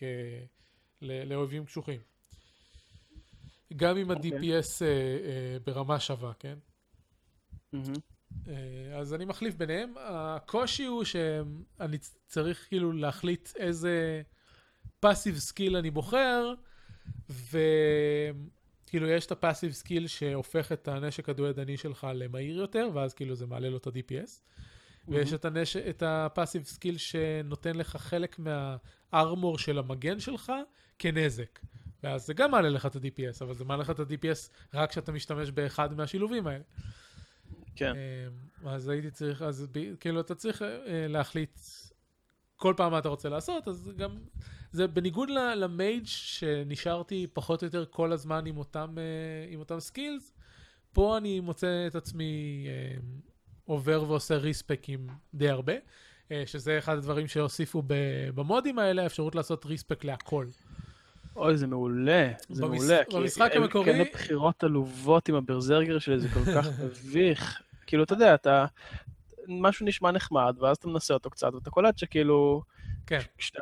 לאויבים 1.01 1.65
קשוחים. 1.65 1.99
גם 3.75 3.97
עם 3.97 4.11
אוקיי. 4.11 4.31
ה-DPS 4.31 4.83
ברמה 5.65 5.99
שווה, 5.99 6.31
כן? 6.39 6.57
אז 8.95 9.13
אני 9.13 9.25
מחליף 9.25 9.55
ביניהם. 9.55 9.93
הקושי 9.97 10.85
הוא 10.85 11.03
שאני 11.03 11.97
צריך 12.27 12.65
כאילו 12.67 12.91
להחליט 12.91 13.49
איזה 13.55 14.21
passive 14.99 15.37
skill 15.37 15.75
אני 15.75 15.91
בוחר, 15.91 16.53
וכאילו 17.29 19.07
יש 19.07 19.25
את 19.25 19.31
ה 19.31 19.36
passive 19.36 19.71
skill 19.71 20.07
שהופך 20.07 20.71
את 20.71 20.87
הנשק 20.87 21.29
הדו-ידני 21.29 21.77
שלך 21.77 22.07
למהיר 22.13 22.57
יותר, 22.57 22.89
ואז 22.93 23.13
כאילו 23.13 23.35
זה 23.35 23.45
מעלה 23.45 23.69
לו 23.69 23.77
את 23.77 23.87
ה-DPS. 23.87 24.41
ויש 25.07 25.33
את, 25.33 25.45
הנש... 25.45 25.77
את 25.77 26.03
ה 26.05 26.12
passive 26.12 26.63
skill 26.63 26.97
שנותן 26.97 27.75
לך 27.75 27.97
חלק 27.97 28.39
מה 28.39 28.73
armor 28.73 29.57
של 29.57 29.77
המגן 29.77 30.19
שלך 30.19 30.51
כנזק. 30.99 31.59
ואז 32.03 32.25
זה 32.25 32.33
גם 32.33 32.51
מעלה 32.51 32.69
לך 32.69 32.85
את 32.85 32.95
ה-DPS, 32.95 33.37
אבל 33.41 33.53
זה 33.53 33.65
מעלה 33.65 33.81
לך 33.81 33.89
את 33.89 33.99
ה-DPS 33.99 34.49
רק 34.73 34.89
כשאתה 34.89 35.11
משתמש 35.11 35.51
באחד 35.51 35.93
מהשילובים 35.97 36.47
האלה. 36.47 36.63
כן. 37.75 37.93
אה, 37.95 38.71
אז 38.71 38.87
הייתי 38.87 39.11
צריך, 39.11 39.41
אז 39.41 39.67
ב- 39.71 39.95
כאילו 39.95 40.19
אתה 40.19 40.35
צריך 40.35 40.61
אה, 40.61 40.67
להחליט 41.07 41.59
כל 42.57 42.73
פעם 42.77 42.91
מה 42.91 42.99
אתה 42.99 43.09
רוצה 43.09 43.29
לעשות, 43.29 43.67
אז 43.67 43.91
גם, 43.97 44.17
זה 44.71 44.87
בניגוד 44.87 45.29
ל 45.55 45.65
mage 45.65 46.05
שנשארתי 46.05 47.27
פחות 47.33 47.61
או 47.61 47.67
יותר 47.67 47.85
כל 47.89 48.11
הזמן 48.11 48.45
עם 48.45 48.57
אותם, 48.57 48.95
אה, 48.97 49.03
עם 49.53 49.59
אותם 49.59 49.79
skills, 49.79 50.33
פה 50.93 51.17
אני 51.17 51.39
מוצא 51.39 51.87
את 51.87 51.95
עצמי 51.95 52.33
אה, 52.67 52.97
עובר 53.65 54.03
ועושה 54.07 54.37
ריספקים 54.37 55.07
די 55.33 55.49
הרבה, 55.49 55.73
אה, 56.31 56.43
שזה 56.45 56.77
אחד 56.77 56.97
הדברים 56.97 57.27
שהוסיפו 57.27 57.83
במודים 58.35 58.79
האלה, 58.79 59.03
האפשרות 59.03 59.35
לעשות 59.35 59.65
respec 59.65 60.03
להכל. 60.03 60.45
אוי, 61.35 61.57
זה 61.57 61.67
מעולה, 61.67 62.31
זה 62.49 62.63
במש- 62.65 62.67
מעולה. 62.69 63.03
כי 63.09 63.15
במשחק 63.17 63.51
אלה 63.53 63.65
המקורי- 63.65 63.85
כאלה 63.85 64.03
בחירות 64.13 64.63
עלובות 64.63 65.29
עם 65.29 65.35
ה 65.35 65.42
berserker 65.42 65.99
שלי, 65.99 66.19
זה 66.19 66.27
כל 66.29 66.45
כך 66.55 66.67
מביך. 66.79 67.61
כאילו, 67.87 68.03
אתה 68.03 68.13
יודע, 68.13 68.33
אתה... 68.35 68.65
משהו 69.47 69.85
נשמע 69.85 70.11
נחמד, 70.11 70.55
ואז 70.61 70.77
אתה 70.77 70.87
מנסה 70.87 71.13
אותו 71.13 71.29
קצת, 71.29 71.53
ואתה 71.53 71.69
קולט 71.69 71.97
שכאילו... 71.97 72.61
כן, 73.05 73.19
כשאתה... 73.37 73.61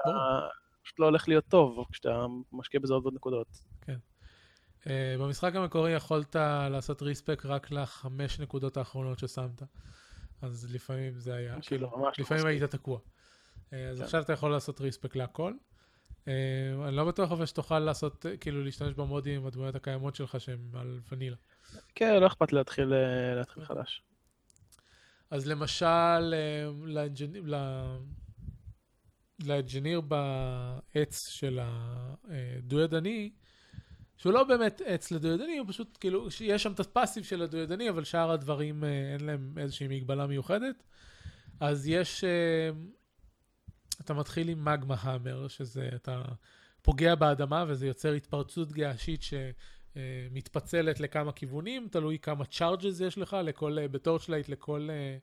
פשוט 0.85 0.99
לא 0.99 1.05
הולך 1.05 1.27
להיות 1.27 1.45
טוב, 1.47 1.85
כשאתה 1.91 2.25
משקיע 2.51 2.79
בזה 2.79 2.93
עוד 2.93 3.03
ועוד 3.03 3.15
נקודות. 3.15 3.47
Uh, 4.83 4.87
במשחק 5.19 5.55
המקורי 5.55 5.91
יכולת 5.91 6.35
לעשות 6.71 7.01
ריספק 7.01 7.45
רק 7.45 7.71
לחמש 7.71 8.39
נקודות 8.39 8.77
האחרונות 8.77 9.19
ששמת. 9.19 9.63
אז 10.41 10.73
לפעמים 10.73 11.19
זה 11.19 11.35
היה, 11.35 11.55
שזה 11.61 11.69
כאילו, 11.69 11.97
ממש 11.97 12.19
לא 12.19 12.25
לפעמים. 12.25 12.45
היית 12.45 12.63
תקוע. 12.63 12.99
Uh, 12.99 13.75
אז 13.91 13.97
כן. 13.97 14.03
עכשיו 14.03 14.21
אתה 14.21 14.33
יכול 14.33 14.51
לעשות 14.51 14.81
ריספק 14.81 15.15
להכל. 15.15 15.53
Uh, 16.25 16.27
אני 16.87 16.95
לא 16.95 17.05
בטוח 17.05 17.31
אבל 17.31 17.45
שתוכל 17.45 17.79
לעשות, 17.79 18.25
כאילו, 18.39 18.63
להשתמש 18.63 18.93
במודים 18.93 19.41
עם 19.41 19.47
הדמויות 19.47 19.75
הקיימות 19.75 20.15
שלך 20.15 20.39
שהן 20.39 20.69
על 20.73 20.99
ונילה. 21.11 21.35
כן, 21.95 22.19
לא 22.19 22.27
אכפת 22.27 22.53
להתחיל 22.53 22.93
אה, 22.93 23.35
להתחיל 23.35 23.65
חדש. 23.65 24.01
אז 25.31 25.47
למשל, 25.47 26.33
אה, 26.33 26.69
לאנג'יניר 29.39 30.01
בעץ 30.01 31.29
של 31.29 31.59
הדו-ידני, 31.61 33.31
שהוא 34.17 34.33
לא 34.33 34.43
באמת 34.43 34.81
עץ 34.85 35.11
לדו-ידני, 35.11 35.57
הוא 35.57 35.67
פשוט 35.67 35.97
כאילו, 35.99 36.27
יש 36.41 36.63
שם 36.63 36.71
את 36.71 36.79
הפאסיב 36.79 37.23
של 37.23 37.41
הדו-ידני, 37.41 37.89
אבל 37.89 38.03
שאר 38.03 38.31
הדברים 38.31 38.83
אה, 38.83 39.13
אין 39.13 39.25
להם 39.25 39.57
איזושהי 39.57 39.87
מגבלה 39.87 40.27
מיוחדת. 40.27 40.83
אז 41.59 41.87
יש, 41.87 42.23
אה, 42.23 42.69
אתה 44.01 44.13
מתחיל 44.13 44.49
עם 44.49 44.65
מגמה 44.65 44.95
המר, 44.99 45.47
שזה, 45.47 45.89
אתה 45.95 46.21
פוגע 46.81 47.15
באדמה 47.15 47.65
וזה 47.67 47.87
יוצר 47.87 48.11
התפרצות 48.11 48.71
געשית 48.71 49.21
שמתפצלת 49.95 50.99
לכמה 50.99 51.31
כיוונים, 51.31 51.87
תלוי 51.91 52.19
כמה 52.19 52.45
charges 52.45 52.99
יש 52.99 53.17
לך, 53.17 53.37
לכל, 53.43 53.79
אה, 53.79 53.87
ב 53.87 53.93
Torchlight 53.93 54.49
לכל 54.49 54.89
אה, 54.91 55.17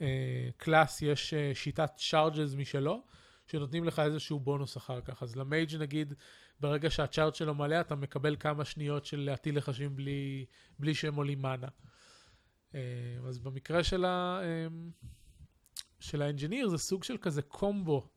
אה, 0.00 0.48
class 0.56 1.02
יש 1.02 1.34
אה, 1.34 1.50
שיטת 1.54 1.90
charges 1.96 2.54
משלו, 2.54 3.02
שנותנים 3.46 3.84
לך 3.84 3.98
איזשהו 3.98 4.40
בונוס 4.40 4.76
אחר 4.76 5.00
כך. 5.00 5.22
אז 5.22 5.36
ל 5.36 5.44
mage 5.44 5.76
נגיד, 5.76 6.14
ברגע 6.60 6.90
שה 6.90 7.05
charge 7.05 7.34
שלו 7.34 7.54
מלא, 7.54 7.80
אתה 7.80 7.94
מקבל 7.94 8.36
כמה 8.40 8.64
שניות 8.64 9.06
של 9.06 9.20
להטיל 9.20 9.56
לחשים 9.56 9.96
בלי, 9.96 10.46
בלי 10.78 10.94
שהם 10.94 11.14
עולים 11.14 11.42
mana. 11.42 11.68
אה, 12.74 12.80
אז 13.28 13.38
במקרה 13.38 13.84
של, 13.84 14.04
ה, 14.04 14.40
אה, 14.42 14.66
של 16.00 16.22
ה 16.22 16.27
engineer 16.27 16.68
זה 16.68 16.78
סוג 16.78 17.04
של 17.04 17.16
כזה 17.16 17.42
קומבו. 17.42 18.08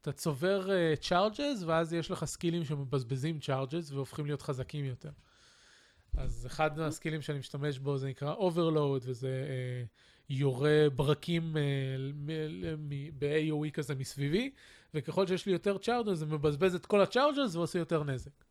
אתה 0.00 0.12
צובר 0.12 0.68
צ'ארג'ס, 0.94 1.62
uh, 1.62 1.66
ואז 1.66 1.92
יש 1.92 2.10
לך 2.10 2.24
סקילים 2.24 2.64
שמבזבזים 2.64 3.40
צ'ארג'ס 3.40 3.92
והופכים 3.92 4.26
להיות 4.26 4.42
חזקים 4.42 4.84
יותר. 4.84 5.10
אז 6.16 6.46
אחד 6.46 6.78
מהסקילים 6.78 7.22
שאני 7.22 7.38
משתמש 7.38 7.78
בו 7.78 7.98
זה 7.98 8.08
נקרא 8.08 8.34
Overload, 8.34 9.00
וזה 9.02 9.46
uh, 9.46 9.88
יורה 10.28 10.90
ברקים 10.96 11.56
uh, 11.56 12.26
ב-AOE 13.18 13.70
כזה 13.72 13.94
מסביבי, 13.94 14.50
וככל 14.94 15.26
שיש 15.26 15.46
לי 15.46 15.52
יותר 15.52 15.78
צ'ארג'ס 15.78 16.18
זה 16.18 16.26
מבזבז 16.26 16.74
את 16.74 16.86
כל 16.86 17.00
הצ'ארג'ס 17.00 17.54
ועושה 17.54 17.78
יותר 17.78 18.04
נזק. 18.04 18.44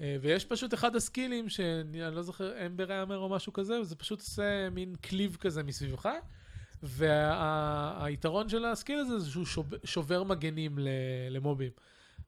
ויש 0.00 0.44
פשוט 0.44 0.74
אחד 0.74 0.96
הסקילים 0.96 1.48
שאני 1.48 2.00
לא 2.00 2.22
זוכר, 2.22 2.66
אמבר 2.66 3.02
אמר 3.02 3.18
או 3.18 3.28
משהו 3.28 3.52
כזה, 3.52 3.80
וזה 3.80 3.96
פשוט 3.96 4.20
עושה 4.20 4.70
מין 4.70 4.94
קליב 5.00 5.36
כזה 5.40 5.62
מסביבך, 5.62 6.08
והיתרון 6.82 8.44
וה, 8.44 8.50
של 8.50 8.64
ה 8.64 8.70
skill 8.70 8.98
הזה 8.98 9.18
זה 9.18 9.30
שהוא 9.30 9.64
שובר 9.84 10.22
מגנים 10.22 10.78
למובים. 11.30 11.70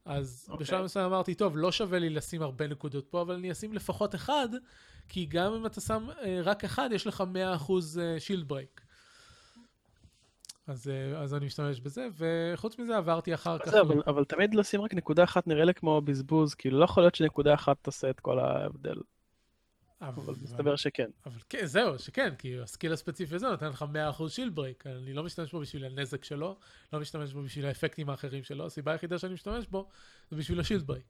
אז 0.04 0.46
okay. 0.48 0.52
אוקיי. 0.52 0.64
בשלב 0.64 0.84
מסוים 0.84 1.06
אמרתי, 1.06 1.34
טוב, 1.34 1.56
לא 1.56 1.72
שווה 1.72 1.98
לי 1.98 2.10
לשים 2.10 2.42
הרבה 2.42 2.66
נקודות 2.66 3.06
פה, 3.06 3.22
אבל 3.22 3.34
אני 3.34 3.52
אשים 3.52 3.74
לפחות 3.74 4.14
אחד, 4.14 4.48
כי 5.08 5.26
גם 5.26 5.54
אם 5.54 5.66
אתה 5.66 5.80
שם 5.80 6.06
uh, 6.08 6.24
רק 6.44 6.64
אחד, 6.64 6.88
יש 6.92 7.06
לך 7.06 7.24
100% 7.68 7.72
shield 8.18 8.48
break. 8.48 8.80
אז, 10.66 10.86
uh, 10.86 11.16
אז 11.16 11.34
אני 11.34 11.46
משתמש 11.46 11.80
בזה, 11.80 12.08
וחוץ 12.16 12.78
מזה 12.78 12.96
עברתי 12.96 13.34
אחר 13.34 13.58
כך... 13.58 13.70
זה, 13.70 13.80
אבל, 13.80 14.02
אבל 14.06 14.24
תמיד 14.24 14.54
לשים 14.54 14.80
רק 14.80 14.94
נקודה 14.94 15.24
אחת 15.24 15.46
נראה 15.46 15.64
לי 15.64 15.74
כמו 15.74 16.00
בזבוז, 16.00 16.54
כאילו 16.54 16.78
לא 16.78 16.84
יכול 16.84 17.02
להיות 17.02 17.14
שנקודה 17.14 17.54
אחת 17.54 17.76
תעשה 17.82 18.10
את 18.10 18.20
כל 18.20 18.38
ההבדל. 18.38 18.96
אבל 20.00 20.34
מסתבר 20.42 20.76
שכן. 20.76 21.10
אבל 21.26 21.38
כן, 21.48 21.66
זהו, 21.66 21.98
שכן, 21.98 22.34
כי 22.38 22.58
ה 22.58 22.64
skill 22.64 22.92
הספציפי 22.92 23.34
הזה 23.34 23.48
נותן 23.48 23.68
לך 23.68 23.84
100% 24.18 24.28
shield 24.28 24.54
break, 24.54 24.86
אני 24.86 25.12
לא 25.12 25.22
משתמש 25.22 25.52
בו 25.52 25.60
בשביל 25.60 25.84
הנזק 25.84 26.24
שלו, 26.24 26.56
לא 26.92 27.00
משתמש 27.00 27.32
בו 27.32 27.42
בשביל 27.42 27.66
האפקטים 27.66 28.10
האחרים 28.10 28.42
שלו, 28.42 28.66
הסיבה 28.66 28.92
היחידה 28.92 29.18
שאני 29.18 29.34
משתמש 29.34 29.66
בו 29.66 29.88
זה 30.30 30.36
בשביל 30.36 30.60
ה 30.60 30.64
shield 30.64 30.86
break. 30.86 31.04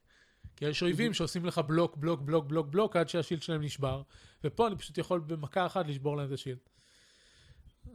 כי 0.57 0.64
יש 0.64 0.82
אויבים 0.82 1.14
שעושים 1.14 1.45
לך 1.45 1.59
block, 1.59 1.97
block, 1.97 2.20
block, 2.20 2.45
block, 2.47 2.66
block, 2.66 2.97
עד 2.97 3.09
שה 3.09 3.20
shield 3.20 3.43
שלהם 3.43 3.62
נשבר, 3.62 4.03
ופה 4.45 4.66
אני 4.66 4.76
פשוט 4.76 4.99
יכול 4.99 5.20
במכה 5.20 5.66
אחת 5.66 5.86
לשבור 5.86 6.16
להם 6.16 6.28
את 6.28 6.32
ה 6.32 6.36
shield. 6.36 6.59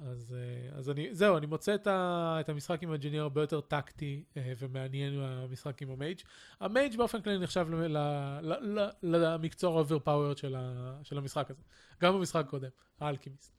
אז, 0.02 0.36
אה, 0.38 0.78
אז 0.78 0.89
אני, 0.89 1.16
זהו, 1.16 1.38
אני 1.38 1.46
מוצא 1.46 1.76
את, 1.76 1.88
ה, 1.88 2.38
את 2.39 2.50
המשחק 2.50 2.84
עם 2.84 2.91
ה 2.91 2.95
engineer 2.95 3.22
הרבה 3.22 3.41
יותר 3.41 3.62
טקטי 3.62 4.24
אה, 4.38 4.54
ומעניין 4.60 5.20
מהמשחק 5.20 5.82
עם 5.82 5.91
ה 5.91 5.96
mage. 5.96 6.20
ה 6.60 6.67
mage 6.67 6.98
באופן 6.98 7.22
כללי 7.22 7.38
נחשב 7.38 7.68
ל, 7.70 7.76
ל, 7.76 7.98
ל, 8.41 8.54
ל, 8.62 8.89
למקצוע 9.04 9.72
overpowered 9.72 10.38
של, 10.38 10.56
של 11.04 11.18
המשחק 11.18 11.52
הזה. 11.52 11.62
גם 12.02 12.14
במשחק 12.14 12.46
הקודם, 12.46 12.70
ה 13.00 13.04
Alchemist. 13.04 13.52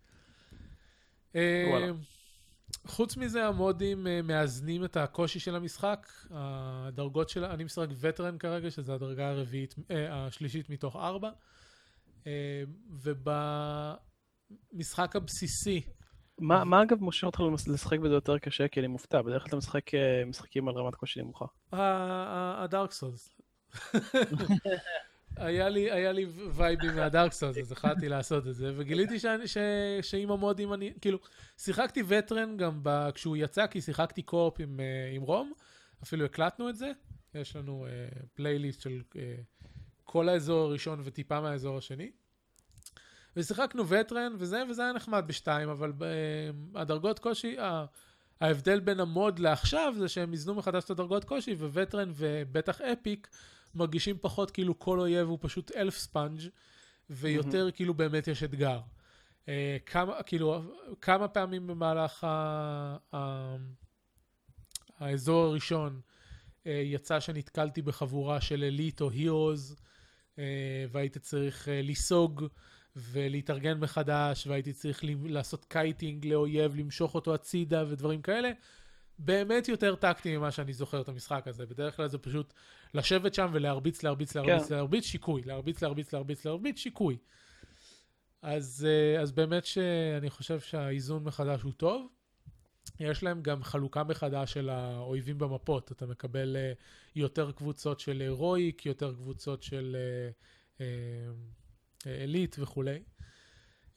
אה, 1.36 1.90
חוץ 2.86 3.16
מזה, 3.16 3.46
המודים 3.46 4.06
מאזנים 4.24 4.84
את 4.84 4.96
הקושי 4.96 5.40
של 5.40 5.56
המשחק. 5.56 6.08
הדרגות 6.30 7.28
של... 7.28 7.44
אני 7.44 7.64
משחק 7.64 7.86
veteran 8.00 8.38
כרגע, 8.38 8.70
שזו 8.70 8.94
הדרגה 8.94 9.28
הרביעית, 9.28 9.74
השלישית 10.10 10.70
מתוך 10.70 10.96
ארבע. 10.96 11.30
ובמשחק 14.72 15.16
הבסיסי, 15.16 15.82
מה, 16.38 16.64
מה 16.64 16.82
אגב 16.82 17.02
מושך 17.02 17.24
אותך 17.24 17.40
לשחק 17.68 17.98
בזה 17.98 18.14
יותר 18.14 18.38
קשה? 18.38 18.68
כי 18.68 18.80
אני 18.80 18.86
מופתע, 18.86 19.22
בדרך 19.22 19.42
כלל 19.42 19.48
אתה 19.48 19.56
משחק 19.56 19.94
אה, 19.94 20.24
משחקים 20.26 20.68
על 20.68 20.74
רמת 20.74 20.94
קושי 20.94 21.22
נמוכה. 21.22 21.44
הדארק 21.72 22.92
סולס. 22.92 23.36
היה 25.36 25.68
לי, 25.68 25.90
היה 25.90 26.12
לי 26.12 26.26
וייבים 26.54 26.96
מהדארק 26.96 27.32
סולס, 27.32 27.58
אז 27.58 27.72
החלטתי 27.72 28.08
לעשות 28.08 28.46
את 28.46 28.54
זה, 28.54 28.72
וגיליתי 28.76 29.18
שעם 30.02 30.30
המודים 30.30 30.72
אני, 30.72 30.92
כאילו, 31.00 31.18
שיחקתי 31.58 32.02
וטרן 32.06 32.56
גם 32.56 32.80
ב, 32.82 33.10
כשהוא 33.14 33.36
יצא, 33.36 33.66
כי 33.66 33.80
שיחקתי 33.80 34.22
קו-אופ 34.22 34.60
עם, 34.60 34.80
אה, 34.80 35.16
עם 35.16 35.22
רום, 35.22 35.52
אפילו 36.02 36.24
הקלטנו 36.24 36.68
את 36.68 36.76
זה, 36.76 36.92
יש 37.34 37.56
לנו 37.56 37.86
פלייליסט 38.34 38.80
uh, 38.80 38.82
של 38.82 39.02
uh, 39.12 39.16
כל 40.04 40.28
האזור 40.28 40.60
הראשון 40.60 41.00
וטיפה 41.04 41.40
מהאזור 41.40 41.78
השני. 41.78 42.10
ושיחקנו 43.36 43.88
וטרן 43.88 44.32
וזה, 44.38 44.62
וזה 44.70 44.82
היה 44.82 44.92
נחמד 44.92 45.24
בשתיים, 45.26 45.68
אבל 45.68 45.92
uh, 45.98 46.78
הדרגות 46.78 47.18
קושי, 47.18 47.56
uh, 47.58 47.62
ההבדל 48.40 48.80
בין 48.80 49.00
המוד 49.00 49.38
לעכשיו 49.38 49.94
זה 49.98 50.08
שהם 50.08 50.32
איזנו 50.32 50.54
מחדש 50.54 50.84
את 50.84 50.90
הדרגות 50.90 51.24
קושי, 51.24 51.54
veteran 51.54 52.10
ובטח 52.14 52.80
epic 52.80 53.28
מרגישים 53.74 54.16
פחות 54.20 54.50
כאילו 54.50 54.78
כל 54.78 55.00
אויב 55.00 55.28
הוא 55.28 55.38
פשוט 55.40 55.70
health 55.76 55.98
sponge 55.98 56.40
ויותר 57.10 57.68
ממ-הממ. 57.68 57.76
כאילו 57.76 57.94
באמת 57.94 58.28
יש 58.28 58.42
אתגר. 58.42 58.80
אה, 59.44 59.48
כמה, 59.86 60.22
כאילו, 60.22 60.62
כמה 61.00 61.28
פעמים 61.28 61.66
במהלך 61.66 62.24
ה, 62.24 62.96
ה, 63.14 63.56
האזור 64.98 65.44
הראשון 65.44 66.00
אה, 66.64 66.68
יצא 66.68 67.20
שנתקלתי 67.20 67.82
בחבורה 67.82 68.40
של 68.40 68.64
elite 68.64 69.00
או 69.00 69.10
heroes, 69.10 69.76
אה, 70.34 70.38
והייתי 70.90 71.18
צריך 71.18 71.64
אה, 71.64 71.70
לסוג. 71.70 72.44
ולהתארגן 72.96 73.78
מחדש, 73.78 74.46
והייתי 74.46 74.72
צריך 74.72 75.00
לעשות 75.24 75.64
kiting 75.64 76.26
לאויב, 76.26 76.76
למשוך 76.76 77.14
אותו 77.14 77.34
הצידה 77.34 77.84
ודברים 77.88 78.22
כאלה. 78.22 78.50
באמת 79.18 79.68
יותר 79.68 79.94
טקטי 79.94 80.36
ממה 80.36 80.50
שאני 80.50 80.72
זוכר 80.72 81.00
את 81.00 81.08
המשחק 81.08 81.48
הזה. 81.48 81.66
בדרך 81.66 81.96
כלל 81.96 82.08
זה 82.08 82.18
פשוט 82.18 82.52
לשבת 82.94 83.34
שם 83.34 83.50
ולהרביץ, 83.52 84.02
להרביץ, 84.02 84.34
להרביץ, 84.36 84.68
כן. 84.68 84.74
להרביץ, 84.74 85.04
שיקוי. 85.04 85.42
להרביץ, 85.44 85.82
להרביץ, 85.82 86.12
להרביץ, 86.12 86.44
להרביץ, 86.46 86.78
שיקוי. 86.78 87.16
אז, 88.42 88.86
אה, 88.88 89.22
אז 89.22 89.32
באמת 89.32 89.64
שאני 89.64 90.30
חושב 90.30 90.60
שהאיזון 90.60 91.24
מחדש 91.24 91.62
הוא 91.62 91.72
טוב. 91.72 92.08
יש 93.00 93.22
להם 93.22 93.42
גם 93.42 93.62
חלוקה 93.62 94.04
מחדש 94.04 94.52
של 94.52 94.68
האויבים 94.68 95.38
במפות. 95.38 95.92
אתה 95.92 96.06
מקבל 96.06 96.56
אה, 96.56 96.72
יותר 97.16 97.52
קבוצות 97.52 98.00
של 98.00 98.20
הירואיק, 98.20 98.86
יותר 98.86 99.14
קבוצות 99.14 99.62
של... 99.62 99.96
עילית 102.06 102.56
וכולי. 102.58 102.98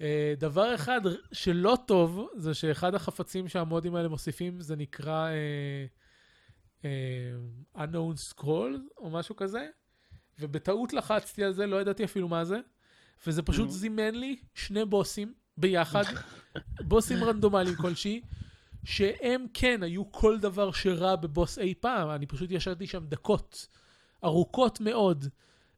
אה, 0.01 0.33
דבר 0.37 0.75
אחד 0.75 1.01
שלא 1.31 1.77
טוב, 1.85 2.29
זה 2.35 2.53
שאחד 2.53 2.95
החפצים 2.95 3.47
שהמודים 3.47 3.95
האלה 3.95 4.09
מוסיפים, 4.09 4.61
זה 4.61 4.75
נקרא 4.75 5.29
uh, 5.29 6.81
uh, 6.81 7.77
unknown 7.77 8.33
scroll 8.33 8.73
או 8.97 9.09
משהו 9.09 9.35
כזה, 9.35 9.67
ובטעות 10.39 10.93
לחצתי 10.93 11.43
על 11.43 11.53
זה, 11.53 11.67
לא 11.67 11.81
ידעתי 11.81 12.03
אפילו 12.03 12.27
מה 12.27 12.45
זה, 12.45 12.59
וזה 13.27 13.41
פשוט. 13.41 13.69
זימן 13.69 14.15
לי 14.15 14.39
שני 14.53 14.85
בוסים 14.85 15.33
ביחד, 15.57 16.03
בוסים 16.87 17.23
רנדומליים 17.23 17.75
כלשהי, 17.75 18.21
שהם 18.83 19.45
כן 19.53 19.83
היו 19.83 20.11
כל 20.11 20.39
דבר 20.39 20.71
שרע 20.71 21.15
בבוס 21.15 21.59
אי 21.59 21.73
פעם, 21.79 22.09
אני 22.09 22.25
פשוט 22.25 22.51
ישבתי 22.51 22.87
שם 22.87 23.05
דקות 23.05 23.67
ארוכות 24.23 24.81
מאוד. 24.81 25.25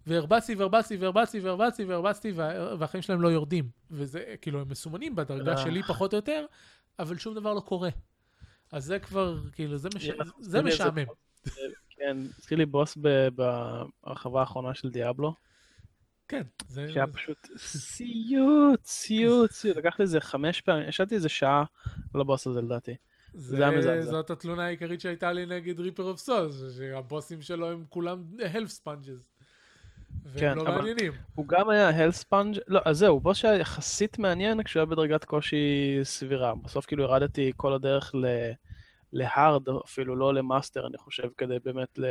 והרבצתי 0.08 0.56
והרבצתי 0.56 0.97
והרבצתי 0.97 1.39
והרבצתי 1.39 1.84
והרבצתי 1.84 2.32
והחיים 2.80 3.02
שלהם 3.02 3.22
לא 3.22 3.28
יורדים. 3.28 3.70
וזה, 3.91 4.36
כאילו, 4.41 4.62
הם 4.62 4.70
מסומנים 4.70 5.16
בדרגה 5.16 5.58
שלי 5.58 5.84
פחות 5.84 6.14
או 6.14 6.18
יותר, 6.18 6.45
אבל 6.99 7.18
שום 7.18 7.36
דבר 7.36 7.54
לא 7.54 7.60
קורה. 7.60 7.89
אז 8.72 8.86
זה 8.86 8.99
כבר, 8.99 9.38
כאילו, 9.52 9.78
זה, 9.78 9.89
מש... 9.95 10.10
זה 10.39 10.62
משעמם. 10.62 11.06
כן, 11.89 12.18
הזכיר 12.39 12.58
לי 12.58 12.66
בוס 12.66 12.97
בהרחבה 13.36 14.39
האחרונה 14.39 14.74
של 14.74 14.89
דיאבלו. 14.89 15.34
כן. 16.28 16.41
זה... 16.68 16.89
שהיה 16.93 17.08
פשוט 17.08 17.47
סיוט, 17.58 18.86
סיוט, 18.86 19.52
סיוט. 19.52 19.78
לקח 19.78 19.99
לי 19.99 20.04
איזה 20.04 20.22
חמש 20.22 20.62
פעמים, 20.62 20.89
ישבתי 20.89 21.16
איזה 21.16 21.30
שעה 21.30 21.64
לבוס 22.16 22.47
הזה 22.47 22.62
לדעתי. 22.62 22.95
זה 23.34 23.68
היה 23.68 23.78
מזעזע. 23.78 24.12
זאת 24.12 24.30
התלונה 24.30 24.66
העיקרית 24.66 25.02
שהייתה 25.02 25.34
לי 25.34 25.45
נגד 25.45 25.80
ריפר 25.80 26.04
אוף 26.04 26.20
סוס, 26.20 26.64
שהבוסים 26.78 27.41
שלו 27.41 27.72
הם 27.72 27.86
כולם 27.89 28.24
health 28.53 28.70
sponges. 28.70 29.30
והם 30.24 30.39
כן, 30.39 30.57
לא 30.57 30.64
מעניינים. 30.64 31.12
הוא 31.36 31.47
גם 31.47 31.70
היה 31.70 31.89
health 31.89 32.12
sponge, 32.12 32.57
לא, 32.68 32.80
אז 32.86 32.97
זהו, 32.97 33.20
בוס 33.20 33.38
שהיה 33.38 33.59
יחסית 33.59 34.20
מעניין 34.20 34.64
כשהוא 34.64 34.80
היה 34.80 34.86
בדרגת 34.86 35.26
קושי 35.26 35.99
סבירה. 36.03 36.55
בסוף 36.55 36.86
כאילו 36.86 37.03
ירדתי 37.03 37.51
כל 37.57 37.74
הדרך 37.74 38.16
ל... 38.16 38.26
ל 39.14 39.23
hard, 39.23 39.70
אפילו 39.86 40.16
לא 40.16 40.34
ל 40.34 40.40
master, 40.40 40.88
אני 40.88 40.97
חושב, 40.97 41.28
כדי 41.38 41.59
באמת 41.64 41.97
ל... 41.97 42.05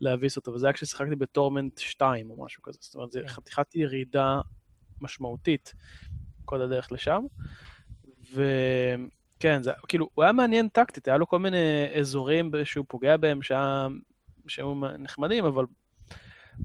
להביס 0.00 0.36
אותו, 0.36 0.52
וזה 0.52 0.66
היה 0.66 0.72
כששיחקתי 0.72 1.16
ב 1.16 1.24
Torment 1.24 1.78
2 1.78 2.30
או 2.30 2.44
משהו 2.44 2.62
כזה, 2.62 2.78
זאת 2.80 2.94
אומרת, 2.94 3.12
זו 3.12 3.20
כן. 3.20 3.28
חתיכת 3.28 3.74
ירידה 3.74 4.40
משמעותית 5.00 5.74
כל 6.44 6.62
הדרך 6.62 6.92
לשם. 6.92 7.22
וכן, 8.32 9.62
זה 9.62 9.72
כאילו, 9.88 10.08
הוא 10.14 10.22
היה 10.22 10.32
מעניין 10.32 10.68
טקטית, 10.68 11.08
היה 11.08 11.16
לו 11.16 11.26
כל 11.26 11.38
מיני 11.38 11.86
אזורים 12.00 12.50
שהוא 12.64 12.84
פוגע 12.88 13.16
בהם 13.16 13.42
שהיה... 13.42 13.88
שהיו 14.48 14.74
נחמדים, 14.98 15.44
אבל 15.44 15.64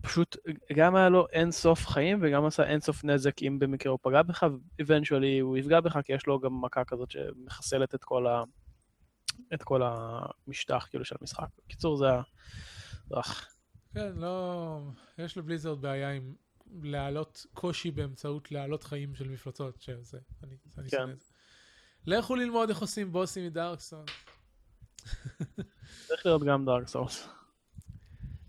פשוט 0.02 0.38
גם 0.76 0.96
היה 0.96 1.10
לו 1.10 1.28
אין 1.28 1.52
סוף 1.52 1.88
חיים 1.88 2.20
וגם 2.22 2.46
עשה 2.46 2.64
אין 2.64 2.80
סוף 2.80 3.04
נזק 3.04 3.42
אם 3.42 3.60
במקרה 3.60 3.92
הוא 3.92 4.00
פגע 4.02 4.22
בך, 4.22 4.46
ואיבנטואלי 4.78 5.40
הוא 5.40 5.58
יפגע 5.58 5.80
בך 5.80 6.00
כי 6.06 6.14
יש 6.14 6.28
לו 6.28 6.40
גם 6.40 6.62
מכה 6.62 6.86
כזאת 6.86 7.12
שמחסלת 7.12 7.96
את 7.96 8.04
כל, 8.04 8.28
ה... 8.28 8.44
את 9.54 9.64
כל 9.64 9.82
המשטח 9.84 10.88
כאילו 10.90 11.06
של 11.06 11.16
המשחק. 11.22 11.48
בקיצור, 11.66 11.98
זה 11.98 12.06
היה... 12.06 12.22
כן, 13.94 14.12
לא... 14.16 14.80
יש 15.18 15.38
לבליזרד 15.38 15.82
בעיה 15.82 16.12
עם 16.12 16.34
להעלות 16.82 17.46
קושי 17.54 17.92
באמצעות 17.92 18.52
להעלות 18.52 18.84
חיים 18.84 19.16
של 19.16 19.30
מפלצות, 19.30 19.82
שזה... 19.82 20.20
אני, 20.44 20.56
אני 20.78 20.90
כן. 20.90 20.98
שונא 20.98 21.12
את 21.12 21.20
זה. 21.20 21.26
לכו 22.06 22.36
ללמוד 22.36 22.70
איך 22.70 22.82
עושים 22.82 23.12
בוסים 23.12 23.46
מדארקסון. 23.46 24.06
צריך 26.08 26.26
להיות 26.26 26.44
גם 26.44 26.66
Dark 26.66 26.88
Souls. 26.88 27.28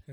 תק- 0.04 0.12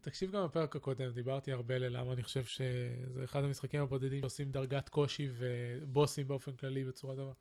תקשיב 0.00 0.30
גם 0.32 0.44
בפרק 0.44 0.76
הקודם, 0.76 1.10
דיברתי 1.10 1.52
הרבה 1.52 1.78
ללמה 1.78 2.12
אני 2.12 2.22
חושב 2.22 2.44
שזה 2.44 3.24
אחד 3.24 3.44
המשחקים 3.44 3.82
הבודדים 3.82 4.20
שעושים 4.20 4.50
דרגת 4.50 4.88
קושי 4.88 5.28
ובוסים 5.38 6.28
באופן 6.28 6.52
כללי 6.52 6.84
בצורה 6.84 7.16
טובה. 7.16 7.32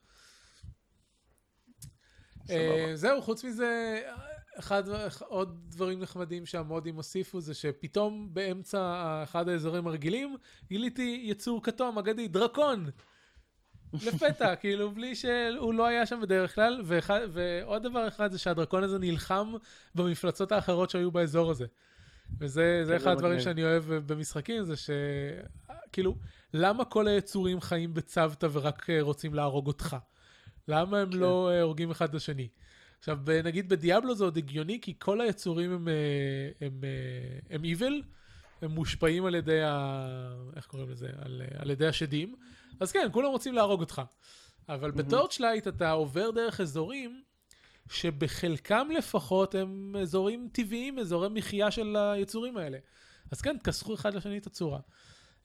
אה, 2.49 2.91
זהו, 2.93 3.21
חוץ 3.21 3.43
מזה, 3.43 4.01
אחד, 4.59 4.83
עוד 5.19 5.59
דברים 5.69 5.99
נחמדים 5.99 6.45
שהמודים 6.45 6.95
הוסיפו 6.95 7.41
זה 7.41 7.53
שפתאום 7.53 8.29
באמצע 8.33 9.21
אחד 9.23 9.49
האזורים 9.49 9.87
הרגילים 9.87 10.37
גיליתי 10.69 11.21
יצור 11.25 11.63
כתום 11.63 11.97
אגדי, 11.97 12.27
דרקון! 12.27 12.89
לפתע, 13.93 14.55
כאילו, 14.61 14.91
בלי 14.91 15.15
שהוא 15.15 15.73
לא 15.73 15.85
היה 15.85 16.05
שם 16.05 16.21
בדרך 16.21 16.55
כלל, 16.55 16.81
ואחד, 16.85 17.21
ועוד 17.31 17.83
דבר 17.83 18.07
אחד 18.07 18.31
זה 18.31 18.37
שהדרקון 18.37 18.83
הזה 18.83 18.99
נלחם 18.99 19.53
במפלצות 19.95 20.51
האחרות 20.51 20.89
שהיו 20.89 21.11
באזור 21.11 21.51
הזה. 21.51 21.65
וזה 22.39 22.81
זה 22.85 22.91
כן, 22.91 22.95
אחד 22.95 23.05
זה 23.05 23.11
הדברים. 23.11 23.39
שאני 23.39 23.63
אוהב 23.63 23.83
במשחקים, 23.85 24.63
זה 24.63 24.75
ש... 24.75 24.89
כאילו, 25.91 26.15
למה 26.53 26.85
כל 26.85 27.07
היצורים 27.07 27.61
חיים 27.61 27.93
בצוותא 27.93 28.47
ורק 28.51 28.89
אה, 28.89 29.01
רוצים 29.01 29.33
להרוג 29.33 29.67
אותך? 29.67 29.97
למה 30.67 30.99
הם 30.99 31.11
כן. 31.11 31.17
לא 31.17 31.49
אה, 31.51 31.61
הורגים 31.61 31.91
אחד 31.91 32.09
את 32.09 32.15
השני? 32.15 32.47
עכשיו, 32.99 33.19
נגיד 33.43 33.69
ב 33.69 33.76
Diablo 33.76 34.15
זה 34.15 34.23
עוד 34.23 34.37
הגיוני, 34.37 34.79
כי 34.81 34.93
כל 34.99 35.21
היצורים 35.21 35.71
הם, 35.71 35.87
אה, 35.87 35.93
הם, 36.67 36.83
אה, 36.83 37.55
הם 37.55 37.61
evil, 37.63 38.03
הם 38.61 38.71
מושפעים 38.71 39.25
על 39.25 39.35
ידי 39.35 39.61
ה... 39.63 40.07
איך 40.55 40.65
קוראים 40.65 40.89
לזה? 40.89 41.09
על, 41.17 41.41
על 41.57 41.69
ידי 41.69 41.87
השדים. 41.87 42.35
אז 42.79 42.91
כן, 42.91 43.07
כולם 43.11 43.27
רוצים 43.27 43.53
להרוג 43.53 43.79
אותך. 43.79 44.01
אבל 44.69 44.91
ממ-הממ. 44.91 45.07
ב 45.07 45.13
Torchlight 45.13 45.67
אתה 45.67 45.91
עובר 45.91 46.31
דרך 46.31 46.61
אזורים 46.61 47.21
שבחלקם 47.89 48.87
לפחות 48.97 49.55
הם 49.55 49.95
אזורים 50.01 50.49
טבעיים, 50.51 50.99
אזורי 50.99 51.29
מחיה 51.29 51.71
של 51.71 51.95
היצורים 51.95 52.57
האלה. 52.57 52.77
אז 53.31 53.41
כן, 53.41 53.57
תכסחו 53.57 53.93
אחד 53.93 54.13
לשני 54.13 54.37
את 54.37 54.47
הצורה. 54.47 54.79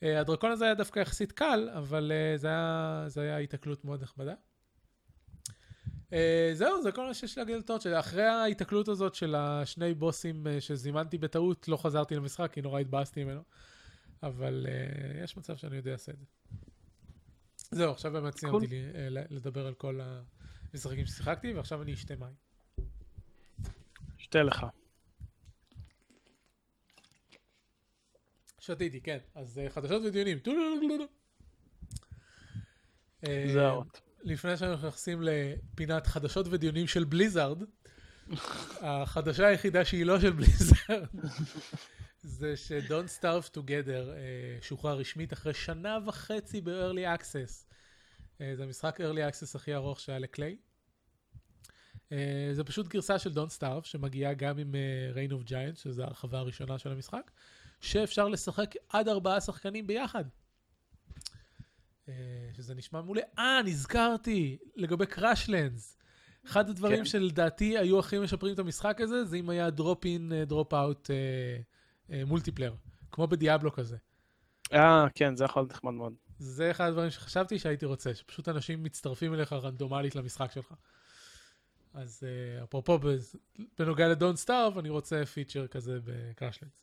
אה, 0.02 0.20
הדרקון 0.20 0.50
הזה 0.50 0.64
היה 0.64 0.74
דווקא 0.74 1.00
יחסית 1.00 1.32
קל, 1.32 1.70
אבל 1.78 2.12
אה, 2.14 2.38
זה 2.38 2.48
היה, 2.48 3.04
זה 3.06 3.20
היה 3.20 3.38
התקלות 3.38 3.84
מאוד 3.84 4.02
נכבדה. 4.02 4.34
אה, 6.12 6.50
זהו, 6.54 6.82
זה 6.82 6.92
כל 6.92 7.06
מה 7.06 7.14
שיש 7.14 7.38
להגיד 7.38 7.54
על 7.54 7.62
Torchlight. 7.62 7.98
אחרי 7.98 8.26
ההתקלות 8.26 8.88
הזאת 8.88 9.14
של 9.14 9.34
השני 9.34 9.94
בוסים 9.94 10.46
שזימנתי 10.60 11.18
בטעות, 11.18 11.68
לא 11.68 11.76
חזרתי 11.76 12.16
למשחק, 12.16 12.52
כי 12.52 12.60
נורא 12.60 12.80
התבאסתי 12.80 13.24
ממנו. 13.24 13.42
אבל 14.22 14.66
אה, 14.68 15.24
יש 15.24 15.36
מצב 15.36 15.56
שאני 15.56 15.76
יודע 15.76 15.90
לעשות 15.90 16.14
את 16.14 16.18
זה. 16.18 16.24
זהו, 17.70 17.92
עכשיו 17.92 18.12
באמת 18.12 18.38
סיימתי 18.38 18.66
לי, 18.66 18.82
ל- 19.10 19.24
לדבר 19.30 19.66
על 19.66 19.74
כל 19.74 20.00
המשחקים 20.72 21.06
ששיחקתי, 21.06 21.52
ועכשיו 21.52 21.82
אני 21.82 21.94
אשתה 21.94 22.14
מים. 22.16 22.34
שתה 24.18 24.42
לך. 24.42 24.66
שתיתי, 28.58 29.00
כן. 29.00 29.18
אז 29.34 29.58
אה, 29.58 29.70
חדשות 29.70 30.02
ודיונים. 30.04 30.38
אה, 33.26 33.44
זה 33.52 33.66
האות. 33.66 34.00
לפני 34.22 34.56
שאנחנו 34.56 34.88
נכנסים 34.88 35.22
לפינת 35.22 36.06
חדשות 36.06 36.46
ודיונים 36.50 36.86
של 36.86 37.04
בליזארד, 37.04 37.62
החדשה 38.80 39.46
היחידה 39.46 39.84
שהיא 39.84 40.06
לא 40.06 40.20
של 40.20 40.30
בליזארד, 40.30 41.08
זה 42.38 42.56
ש-Don't 42.56 43.20
Starve 43.20 43.56
Together 43.56 44.10
שוחרר 44.60 44.98
רשמית 44.98 45.32
אחרי 45.32 45.54
שנה 45.54 45.98
וחצי 46.06 46.60
ב- 46.60 46.77
early 46.77 47.20
access. 47.20 47.69
אה, 48.40 48.56
זה 48.56 48.62
המשחק 48.62 49.00
early 49.00 49.32
access 49.32 49.56
הכי 49.56 49.74
ארוך 49.74 50.00
שהיה 50.00 50.18
ל 50.18 50.24
Klei. 50.24 50.56
אה, 52.12 52.50
זה 52.52 52.64
פשוט 52.64 52.88
גרסה 52.88 53.18
של 53.18 53.30
Don't 53.32 53.58
Starve 53.58 53.84
שמגיעה 53.84 54.34
גם 54.34 54.58
עם 54.58 54.74
אה, 54.74 55.12
Reign 55.14 55.32
of 55.32 55.48
Giants, 55.48 55.76
שזו 55.76 56.02
ההרחבה 56.02 56.38
הראשונה 56.38 56.78
של 56.78 56.92
המשחק, 56.92 57.30
שאפשר 57.80 58.28
לשחק 58.28 58.74
עד 58.88 59.08
ארבעה 59.08 59.40
שחקנים 59.40 59.86
ביחד. 59.86 60.24
שזה 62.56 62.74
נשמע 62.74 63.02
מעולה. 63.02 63.22
אה, 63.38 63.62
נזכרתי, 63.64 64.58
לגבי 64.76 65.06
Crashlands. 65.06 65.98
אחד 66.46 66.70
הדברים 66.70 66.98
כן. 66.98 67.04
שלדעתי 67.04 67.78
היו 67.78 67.98
הכי 67.98 68.18
משפרים 68.18 68.54
את 68.54 68.58
המשחק 68.58 69.00
הזה, 69.00 69.24
זה 69.24 69.36
אם 69.36 69.50
היה 69.50 69.70
drop 69.70 70.04
in, 70.04 70.32
drop 70.46 70.74
out 70.74 71.10
multiplayer, 72.26 72.74
כמו 73.12 73.26
ב 73.26 73.33
Diablo 73.33 73.72
כזה. 73.72 73.96
אה, 74.72 75.06
כן, 75.14 75.36
זה 75.36 75.44
יכול 75.44 75.62
להיות 75.62 75.72
נחמד 75.72 75.92
מאוד. 75.92 76.14
זה 76.40 76.70
אחד 76.70 76.88
הדברים 76.88 77.10
שחשבתי 77.10 77.58
שהייתי 77.58 77.86
רוצה, 77.86 78.14
שפשוט 78.14 78.48
אנשים 78.48 78.82
מצטרפים 78.82 79.34
אליך 79.34 79.52
רנדומלית 79.52 80.16
למשחק 80.16 80.52
שלך. 80.52 80.74
אז 81.94 82.22
אה, 82.22 82.64
אפרופו, 82.64 82.98
בנוגע 83.78 84.08
ל 84.08 84.13
Don't 84.13 84.36
Starve, 84.36 84.78
אני 84.78 84.88
רוצה 84.88 85.26
feature 85.26 85.66
כזה 85.66 85.98
ב 86.04 86.11
Crashlands. 86.11 86.82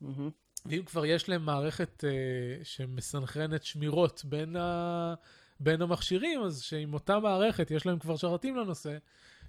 ממ-הממ. 0.00 0.30
ואם 0.66 0.82
כבר 0.84 1.06
יש 1.06 1.28
להם 1.28 1.44
מערכת 1.44 2.04
אה, 2.04 2.64
שמסנכרנת 2.64 3.64
שמירות 3.64 4.22
בין, 4.24 4.56
ה... 4.56 5.14
בין 5.60 5.82
המכשירים, 5.82 6.42
אז 6.42 6.62
שעם 6.62 6.94
אותה 6.94 7.18
מערכת 7.18 7.70
יש 7.70 7.86
להם 7.86 7.98
כבר 7.98 8.16
שרתים 8.16 8.56
לנושא, 8.56 8.98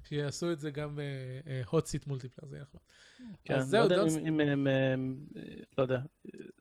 שיעשו 0.08 0.52
את 0.52 0.60
זה 0.60 0.72
גם 0.72 0.99
אה, 1.47 1.62
hot 1.66 1.84
seat 1.84 2.08
multiplayer, 2.10 2.47
זה 2.47 2.56
יהיה 2.56 2.64
נחמד. 2.64 2.82
כן, 3.45 3.54
אז 3.56 3.60
לא 3.60 3.70
זהו, 3.70 3.84
יודע 3.84 3.95
דונס- 4.04 4.18
אם 4.28 4.39
הם, 4.39 4.68
אה, 4.68 4.95
לא 5.78 5.84
יודע, 5.84 5.99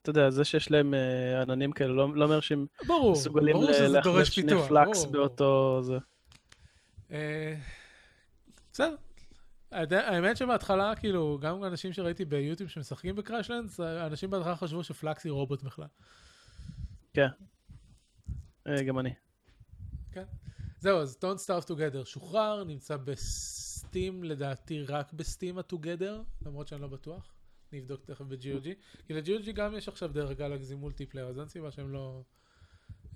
אתה 0.02 0.10
יודע, 0.10 0.30
זה 0.30 0.44
שיש 0.44 0.70
להם 0.70 0.94
אה, 0.94 1.42
עננים 1.42 1.72
כאלה, 1.72 1.92
לא 1.92 2.14
לא 2.16 2.24
אומר 2.24 2.40
שהם 2.40 2.66
מסוגלים 3.12 3.54
ברור 3.56 3.70
ל- 3.70 3.72
שזה 3.72 3.88
להחליט 3.88 4.14
דורש 4.14 4.28
שני. 4.28 4.52
פלקס 4.68 5.04
באותו 5.04 5.80
זה. 5.82 5.98
אה, 7.10 7.54
בסדר. 8.72 8.96
האמת 9.72 10.36
שבהתחלה, 10.36 10.92
כאילו, 10.96 11.38
גם 11.42 11.64
אנשים 11.64 11.92
שראיתי 11.92 12.24
ביוטיוב 12.24 12.70
שמשחקים 12.70 13.16
בקראשלנדס, 13.16 13.80
אנשים 13.80 14.30
בהתחלה 14.30 14.56
חשבו 14.56 14.84
שפלאקס 14.84 15.24
היא 15.24 15.32
רובוט 15.32 15.62
בכלל. 15.62 15.86
אה, 18.66 18.82
גם 18.86 18.98
אני. 18.98 19.10
זהו, 20.80 20.98
אז 20.98 21.18
Don't 21.20 21.38
Starve 21.46 21.66
Together 21.66 22.04
שוחרר, 22.04 22.64
נמצא 22.64 22.96
בסטים, 22.96 24.24
לדעתי 24.24 24.82
רק 24.82 25.12
בסטים 25.12 25.58
ה-Together, 25.58 26.44
למרות 26.46 26.68
שאני 26.68 26.82
לא 26.82 26.88
בטוח. 26.88 27.32
אני 27.72 27.80
אבדוק 27.80 28.04
תכף 28.04 28.24
ב-GOG. 28.24 28.68
כי 29.06 29.14
ל-GOG 29.14 29.52
גם 29.52 29.74
יש 29.74 29.88
עכשיו 29.88 30.08
דרך 30.12 30.38
גלקסי 30.38 30.74
מולטיפלייר, 30.74 31.26
אז 31.28 31.38
אין 31.38 31.48
סיבה 31.48 31.70
שהם 31.70 31.92
לא... 31.92 32.22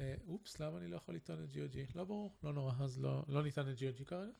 אה, 0.00 0.14
אופס, 0.28 0.60
למה 0.60 0.78
אני 0.78 0.88
לא 0.88 0.96
יכול 0.96 1.14
לטעון 1.14 1.44
את 1.44 1.54
GOG? 1.54 1.78
לא 1.94 2.04
ברור, 2.04 2.32
לא 2.42 2.52
נורא, 2.52 2.72
אז 2.80 3.00
לא, 3.00 3.22
לא 3.28 3.42
ניתן 3.42 3.70
את 3.70 3.76
GOG 3.78 4.04
כרגע. 4.04 4.30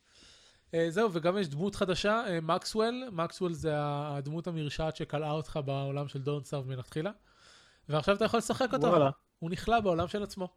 אה, 0.73 0.85
זהו, 0.89 1.09
וגם 1.13 1.37
יש 1.37 1.47
דמות 1.47 1.75
חדשה, 1.75 2.23
אה, 2.27 2.41
מקסוול. 2.41 3.03
מקסוול 3.11 3.53
זה 3.53 3.71
הדמות 3.77 4.47
המרשעת 4.47 4.95
שקלעה 4.95 5.31
אותך 5.31 5.59
בעולם 5.65 6.07
של 6.07 6.21
Don't 6.21 6.47
Starve 6.49 6.67
מלכתחילה. 6.67 7.11
ועכשיו 7.89 8.15
אתה 8.15 8.25
יכול 8.25 8.37
לשחק 8.37 8.73
אותו. 8.73 8.87
וואלה. 8.87 9.09
הוא 9.39 9.49
נכלא 9.49 9.79
בעולם 9.79 10.07
של 10.07 10.23
עצמו. 10.23 10.47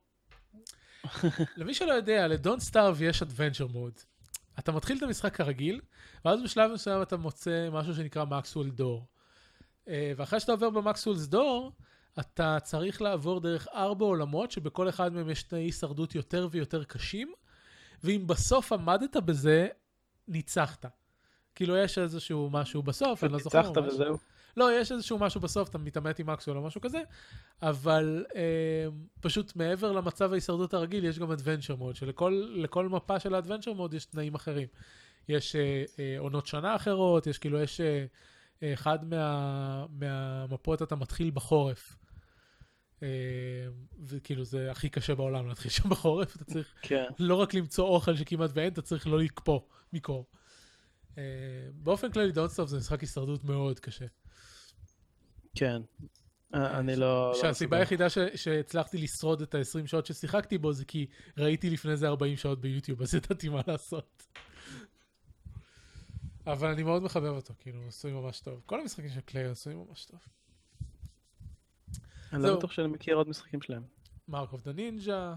למי 1.56 1.74
שלא 1.74 1.92
יודע, 1.92 2.28
לדון 2.28 2.60
סטארב 2.60 3.02
יש 3.02 3.22
adventure 3.22 3.72
mode. 3.74 4.04
אתה 4.58 4.72
מתחיל 4.72 4.98
את 4.98 5.02
המשחק 5.02 5.36
כרגיל, 5.36 5.80
ואז 6.24 6.42
בשלב 6.42 6.72
מסוים 6.72 7.02
אתה 7.02 7.16
מוצא 7.16 7.68
משהו 7.72 7.94
שנקרא 7.94 8.24
מקסוול 8.24 8.70
דור. 8.70 9.06
ואחרי 9.86 10.40
שאתה 10.40 10.52
עובר 10.52 10.70
במקסוולס 10.70 11.26
דור, 11.26 11.72
אתה 12.20 12.58
צריך 12.62 13.02
לעבור 13.02 13.40
דרך 13.40 13.66
ארבע 13.74 14.04
עולמות, 14.04 14.50
שבכל 14.50 14.88
אחד 14.88 15.12
מהם 15.12 15.30
יש 15.30 15.42
תנאי 15.42 15.62
הישרדות 15.62 16.14
יותר 16.14 16.48
ויותר 16.50 16.84
קשים, 16.84 17.32
ואם 18.04 18.26
בסוף 18.26 18.72
עמדת 18.72 19.16
בזה, 19.16 19.68
ניצחת. 20.28 20.86
כאילו 21.54 21.76
יש 21.76 21.98
איזשהו 21.98 22.50
משהו 22.50 22.82
בסוף, 22.82 23.24
אני 23.24 23.32
לא 23.32 23.38
זוכר 23.38 23.68
ניצחת. 23.68 23.84
וזהו. 23.86 24.18
לא, 24.56 24.80
יש 24.80 24.92
איזשהו 24.92 25.18
משהו 25.18 25.40
בסוף, 25.40 25.68
אתה 25.68 25.78
מתעמת 25.78 26.18
עם 26.18 26.30
מקסוול 26.30 26.56
או 26.56 26.62
משהו 26.62 26.80
כזה, 26.80 27.02
אבל 27.62 28.24
אה, 28.36 28.86
פשוט 29.20 29.56
מעבר 29.56 29.92
למצב 29.92 30.32
ההישרדות 30.32 30.74
הרגיל, 30.74 31.04
יש 31.04 31.18
גם 31.18 31.32
adventure 31.32 31.80
mode, 31.80 31.94
שלכל 31.94 32.42
לכל 32.54 32.88
מפה 32.88 33.20
של 33.20 33.34
ה-adventure 33.34 33.78
mode 33.78 33.96
יש 33.96 34.04
תנאים 34.04 34.34
אחרים. 34.34 34.68
יש 35.28 35.56
אה, 35.56 35.84
אה, 35.98 36.18
עונות 36.18 36.46
שנה 36.46 36.76
אחרות, 36.76 37.26
יש 37.26 37.38
כאילו, 37.38 37.60
יש 37.60 37.80
אה, 37.80 38.04
אה, 38.62 38.72
אחד 38.72 39.04
מה, 39.04 39.86
מהמפות 39.90 40.82
אתה 40.82 40.96
מתחיל 40.96 41.30
בחורף. 41.30 41.96
אה, 43.02 43.08
וכאילו 44.04 44.44
זה 44.44 44.70
הכי 44.70 44.88
קשה 44.88 45.14
בעולם 45.14 45.48
להתחיל 45.48 45.70
שם 45.70 45.88
בחורף, 45.88 46.36
אתה 46.36 46.44
צריך 46.44 46.74
כן. 46.82 47.04
לא 47.18 47.34
רק 47.34 47.54
למצוא 47.54 47.88
אוכל 47.88 48.16
שכמעט 48.16 48.50
ואין, 48.54 48.72
אתה 48.72 48.82
צריך 48.82 49.06
לא 49.06 49.18
לקפוא 49.18 49.60
מקור. 49.92 50.26
אה, 51.18 51.22
באופן 51.74 52.10
כללי, 52.10 52.32
Don't 52.32 52.49
Starve 52.49 52.68
זה 52.68 52.78
משחק 52.78 53.00
הישרדות 53.00 53.44
מאוד 53.44 53.80
קשה. 53.80 54.06
כן. 55.58 55.82
אה, 56.54 56.78
אני 56.78 56.96
לא... 56.96 57.30
לא 57.30 57.38
שהסיבה. 57.40 57.76
היחידה 57.76 58.06
שהצלחתי 58.34 58.98
לשרוד 58.98 59.42
את 59.42 59.54
ה-20 59.54 59.86
שעות 59.86 60.06
ששיחקתי 60.06 60.58
בו 60.58 60.72
זה 60.72 60.84
כי 60.84 61.06
ראיתי 61.36 61.70
לפני 61.70 61.96
זה 61.96 62.08
40 62.08 62.36
שעות 62.36 62.60
ביוטיוב, 62.60 63.02
אז 63.02 63.14
ידעתי 63.14 63.48
מה 63.48 63.60
לעשות. 63.66 64.26
אבל 66.46 66.68
אני 66.68 66.82
מאוד 66.82 67.02
מחבב 67.02 67.32
אותו, 67.32 67.54
כאילו, 67.58 67.78
הוא 67.78 67.88
עשוי 67.88 68.12
ממש 68.12 68.40
טוב. 68.40 68.62
כל 68.66 68.80
המשחקים 68.80 69.10
של 69.10 69.20
Klei 69.20 69.44
עשויים 69.44 69.84
ממש 69.88 70.04
טוב. 70.04 70.20
אני. 72.32 72.42
לא 72.42 72.56
בטוח 72.56 72.72
שאני 72.72 72.88
מכיר 72.88 73.16
עוד 73.16 73.28
משחקים 73.28 73.62
שלהם. 73.62 73.82
Mark 74.28 74.52
of 74.52 74.62
the 74.62 74.72
Ninja. 74.72 75.34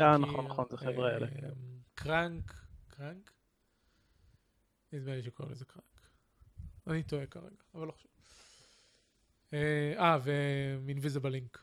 אה, 0.00 0.18
נכון, 0.18 0.44
נכון, 0.44 0.64
זה 0.70 0.76
חבר'ה 0.76 1.12
האלה. 1.12 1.26
קראנק, 1.94 2.54
קראנק? 2.88 3.32
נדמה 4.92 5.14
לי 5.16 5.22
שקוראים 5.22 5.52
לזה 5.52 5.64
קראנק. 5.64 6.00
אני 6.86 7.02
טועה 7.02 7.26
כרגע, 7.26 7.56
אבל 7.74 7.86
לא 7.86 7.92
חשוב. 7.92 8.10
אה, 9.54 9.92
אה, 9.98 10.18
ומינביזיבל 10.22 11.30
לינק. 11.30 11.58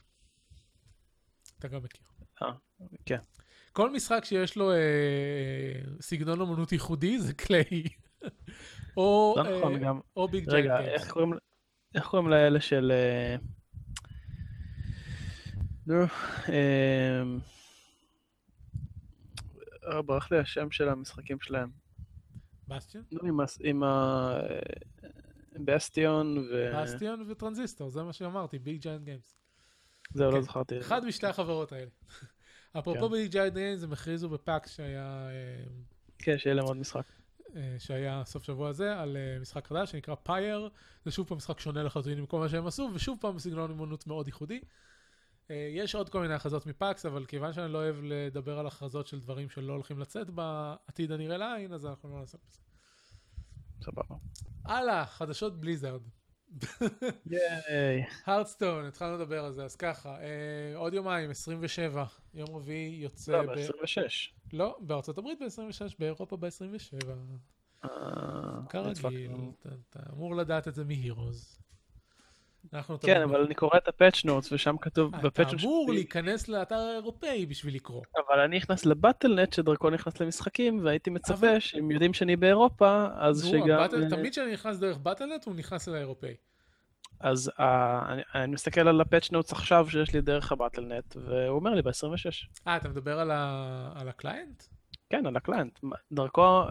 אתה 1.59 1.67
גם 1.67 1.83
מכיר. 1.83 2.01
אה, 2.41 2.51
כן. 3.05 3.19
כל 3.71 3.91
משחק 3.91 4.21
שיש 4.25 4.55
לו 4.55 4.71
אה, 4.71 4.77
סגנון 6.01 6.41
אמנות 6.41 6.71
ייחודי 6.71 7.19
זה 7.19 7.33
קליי. 7.33 7.83
או, 8.97 9.35
לא 9.37 9.57
נכון, 9.57 9.73
אה, 9.75 9.79
גם... 9.79 9.99
או 10.15 10.27
ביג 10.27 10.49
רגע, 10.49 10.79
איך 10.79 11.11
קוראים- 11.11 11.33
איך 11.95 12.05
קוראים 12.07 12.29
לאלה 12.29 12.61
של... 12.61 12.91
אה, 12.91 13.35
נו, 15.87 15.95
אה, 16.49 17.23
ברח 20.01 20.31
לי 20.31 20.39
השם 20.39 20.71
של 20.71 20.89
המשחקים 20.89 21.39
שלהם. 21.41 21.69
בסטיון? 22.67 23.03
נו, 23.11 23.19
עם 23.27 23.37
עם 23.63 23.83
ה... 23.83 23.87
בסטיון 25.59 26.37
ו... 26.37 26.71
בסטיון 26.75 27.25
וטרנזיסטור, 27.29 27.89
זה 27.89 28.03
מה 28.03 28.13
שאמרתי, 28.13 28.59
Big 28.59 28.81
Giant 28.81 29.03
Games. 29.03 29.37
זהו, 30.13 30.31
כן. 30.31 30.37
לא 30.37 30.41
זכרתי. 30.41 30.79
אחד 30.79 31.05
משתי 31.05 31.27
החברות 31.27 31.71
האלה. 31.71 31.89
אפרופו 32.79 33.09
כן. 33.09 33.11
Big 33.11 33.31
Giant 33.31 33.53
Games, 33.53 33.83
הם 33.83 33.93
הכריזו 33.93 34.29
ב 34.29 34.41
PAX 34.41 34.75
שהיה... 34.75 35.27
אה, 35.29 35.63
כן, 36.19 36.37
שיהיה 36.37 36.55
להם 36.55 36.65
עוד 36.65 36.77
משחק. 36.77 37.05
אה, 37.55 37.75
שהיה 37.79 38.21
סוף 38.25 38.43
שבוע 38.43 38.69
הזה, 38.69 38.99
על 38.99 39.17
אה, 39.17 39.39
משחק 39.39 39.67
חדש 39.67 39.91
שנקרא 39.91 40.15
Pyre. 40.15 40.69
זה 41.05 41.11
שוב 41.11 41.27
פעם 41.27 41.37
משחק 41.37 41.59
שונה 41.59 41.83
לחלוטין 41.83 42.21
מכל 42.21 42.39
מה 42.39 42.49
שהם 42.49 42.67
עשו, 42.67 42.89
ושוב 42.93 43.17
פעם 43.21 43.39
סגנון 43.39 43.71
אמנות 43.71 44.07
מאוד 44.07 44.27
ייחודי. 44.27 44.59
יש 45.49 45.95
עוד 45.95 46.09
כל 46.09 46.21
מיני 46.21 46.33
הכרזות 46.33 46.65
מפאקס, 46.65 47.05
אבל 47.05 47.25
כיוון 47.25 47.53
שאני 47.53 47.73
לא 47.73 47.77
אוהב 47.77 47.95
לדבר 48.03 48.59
על 48.59 48.67
הכרזות 48.67 49.07
של 49.07 49.19
דברים 49.19 49.49
שלא 49.49 49.73
הולכים 49.73 49.99
לצאת 49.99 50.29
בעתיד 50.29 51.11
הנראה 51.11 51.37
לעין, 51.37 51.73
אז 51.73 51.85
אנחנו 51.85 52.09
לא 52.09 52.19
נעשה 52.19 52.37
בזה. 52.47 52.59
סבבה. 53.83 54.15
הלאה, 54.65 55.05
חדשות 55.05 55.59
בליזארד. 55.59 56.01
ייי. 57.25 58.05
הרדסטון, 58.25 58.85
התחלנו 58.85 59.15
לדבר 59.17 59.45
על 59.45 59.53
זה, 59.53 59.63
אז 59.65 59.75
ככה, 59.75 60.21
אה, 60.21 60.75
עוד 60.75 60.93
יומיים, 60.93 61.29
27, 61.29 62.05
יום 62.33 62.55
רביעי 62.55 62.95
יוצא... 62.95 63.31
לא, 63.31 63.41
ב- 63.43 63.55
ב-26. 63.55 64.31
לא, 64.53 64.77
בארצות 64.81 65.17
הברית 65.17 65.39
ב-26, 65.41 65.95
באירופה 65.99 66.37
ב-27. 66.37 67.07
אה, 67.85 67.89
כרגיל, 68.69 69.31
אתה 69.89 69.99
אמור 70.13 70.35
לדעת 70.35 70.67
את 70.67 70.75
זה 70.75 70.83
מ 70.83 70.93
Heroes. 70.93 71.59
אנחנו 72.73 72.99
כן, 72.99 73.21
אבל 73.21 73.41
אני 73.45 73.55
קורא 73.55 73.77
את 73.77 73.87
ה 73.87 73.93
patch 73.93 74.25
notes 74.25 74.51
ושם 74.51 74.75
כתוב, 74.81 75.15
אתה 75.15 75.23
ב 75.27 75.31
patch 75.31 75.51
notes 75.51 75.63
אמור 75.63 75.85
שלי- 75.87 75.95
להיכנס 75.95 76.47
לאתר 76.47 76.75
האירופאי 76.75 77.45
בשביל 77.45 77.75
לקרוא. 77.75 78.01
אבל 78.27 78.39
אני 78.39 78.57
נכנס 78.57 78.85
ל 78.85 78.91
Battle.net 78.91 79.53
שדרכו 79.53 79.89
נכנס 79.89 80.21
למשחקים, 80.21 80.79
והייתי 80.85 81.09
מצפה 81.09 81.59
שאם 81.59 81.91
יודעים 81.91 82.13
שאני 82.13 82.35
באירופה, 82.35 83.07
אז 83.15 83.45
שגם... 83.47 83.79
אה, 83.79 83.87
תמיד 84.09 84.31
כשאני 84.31 84.53
נכנס 84.53 84.77
דרך 84.77 84.97
Battle.net 84.97 85.45
הוא 85.45 85.55
נכנס 85.55 85.87
אל 85.89 85.95
האירופאי. 85.95 86.33
אז 87.19 87.51
אה, 87.59 88.13
אני- 88.35 88.51
מסתכל 88.53 88.87
על 88.87 89.01
ה 89.01 89.06
patch 89.06 89.31
notes 89.31 89.51
עכשיו 89.51 89.87
שיש 89.89 90.13
לי 90.13 90.21
דרך 90.21 90.51
ה 90.51 90.56
Battle.net, 90.56 91.15
והוא 91.15 91.55
אומר 91.55 91.71
לי 91.73 91.81
ב-26. 91.81 92.47
אה, 92.67 92.77
אתה 92.77 92.89
מדבר 92.89 93.19
על 93.19 93.29
ה 94.09 94.16
client? 94.16 94.63
כן, 95.09 95.25
על 95.25 95.35
ה 95.37 95.42
client. 95.42 95.79
דרכו, 96.11 96.61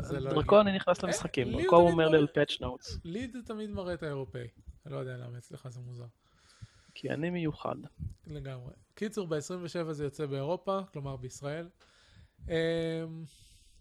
לא. 0.51 0.61
אני 0.61 0.77
נכנס 0.77 1.05
אה, 1.05 1.07
למשחקים, 1.09 1.53
דרכו 1.63 1.77
הוא 1.77 1.91
אומר 1.91 2.09
לי 2.09 2.19
על 2.19 2.27
patch 2.27 2.61
notes, 2.61 2.99
לי 3.05 3.29
זה 3.33 3.39
תמיד 3.47 3.71
מראה 3.71 3.95
את 3.95 4.03
האירופאי. 4.03 4.47
לא 4.87 4.97
יודע 4.97 5.17
למה, 5.17 5.39
אצלך 5.39 5.69
זה 5.69 5.81
מוזר. 5.81 6.07
כי 6.95 7.11
אני 7.11 7.31
מיוחד. 7.31 7.77
לגמרי. 8.27 8.73
קיצור, 8.95 9.27
ב-27 9.27 9.93
זה 9.93 10.05
יוצא 10.05 10.27
באירופה, 10.27 10.81
כלומר 10.93 11.17
בישראל. 11.17 11.69
אמ, 12.49 12.55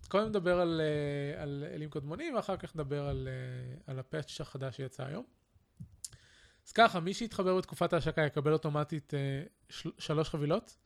קודם 0.08 0.28
נדבר 0.28 0.60
על, 0.60 0.82
אה, 0.82 1.44
על 1.44 1.64
אלים 1.74 1.90
קדמונים, 1.90 2.36
ואחר 2.36 2.58
כך 2.58 2.76
נדבר 2.76 3.08
על, 3.08 3.28
אה, 3.28 3.76
על 3.88 4.00
ה 4.00 4.07
patch 4.07 4.42
החדש 4.42 4.78
שיצא 4.78 5.04
היום. 5.06 5.26
אז 6.68 6.72
ככה, 6.72 7.00
מי 7.00 7.14
שיתחבר 7.14 7.58
בתקופת 7.58 7.94
ההשקה 7.94 8.22
יקבל 8.22 8.54
אוטומטית 8.54 9.14
אה, 9.14 9.44
של, 9.70 9.92
שלוש 9.98 10.30
חבילות, 10.30 10.78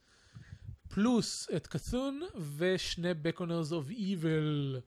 פלוס 0.89 1.49
את 1.55 1.67
קצון 1.67 2.21
ושני 2.57 3.13
בקונרס 3.13 3.71
אוף 3.71 3.89
איבל, 3.89 4.81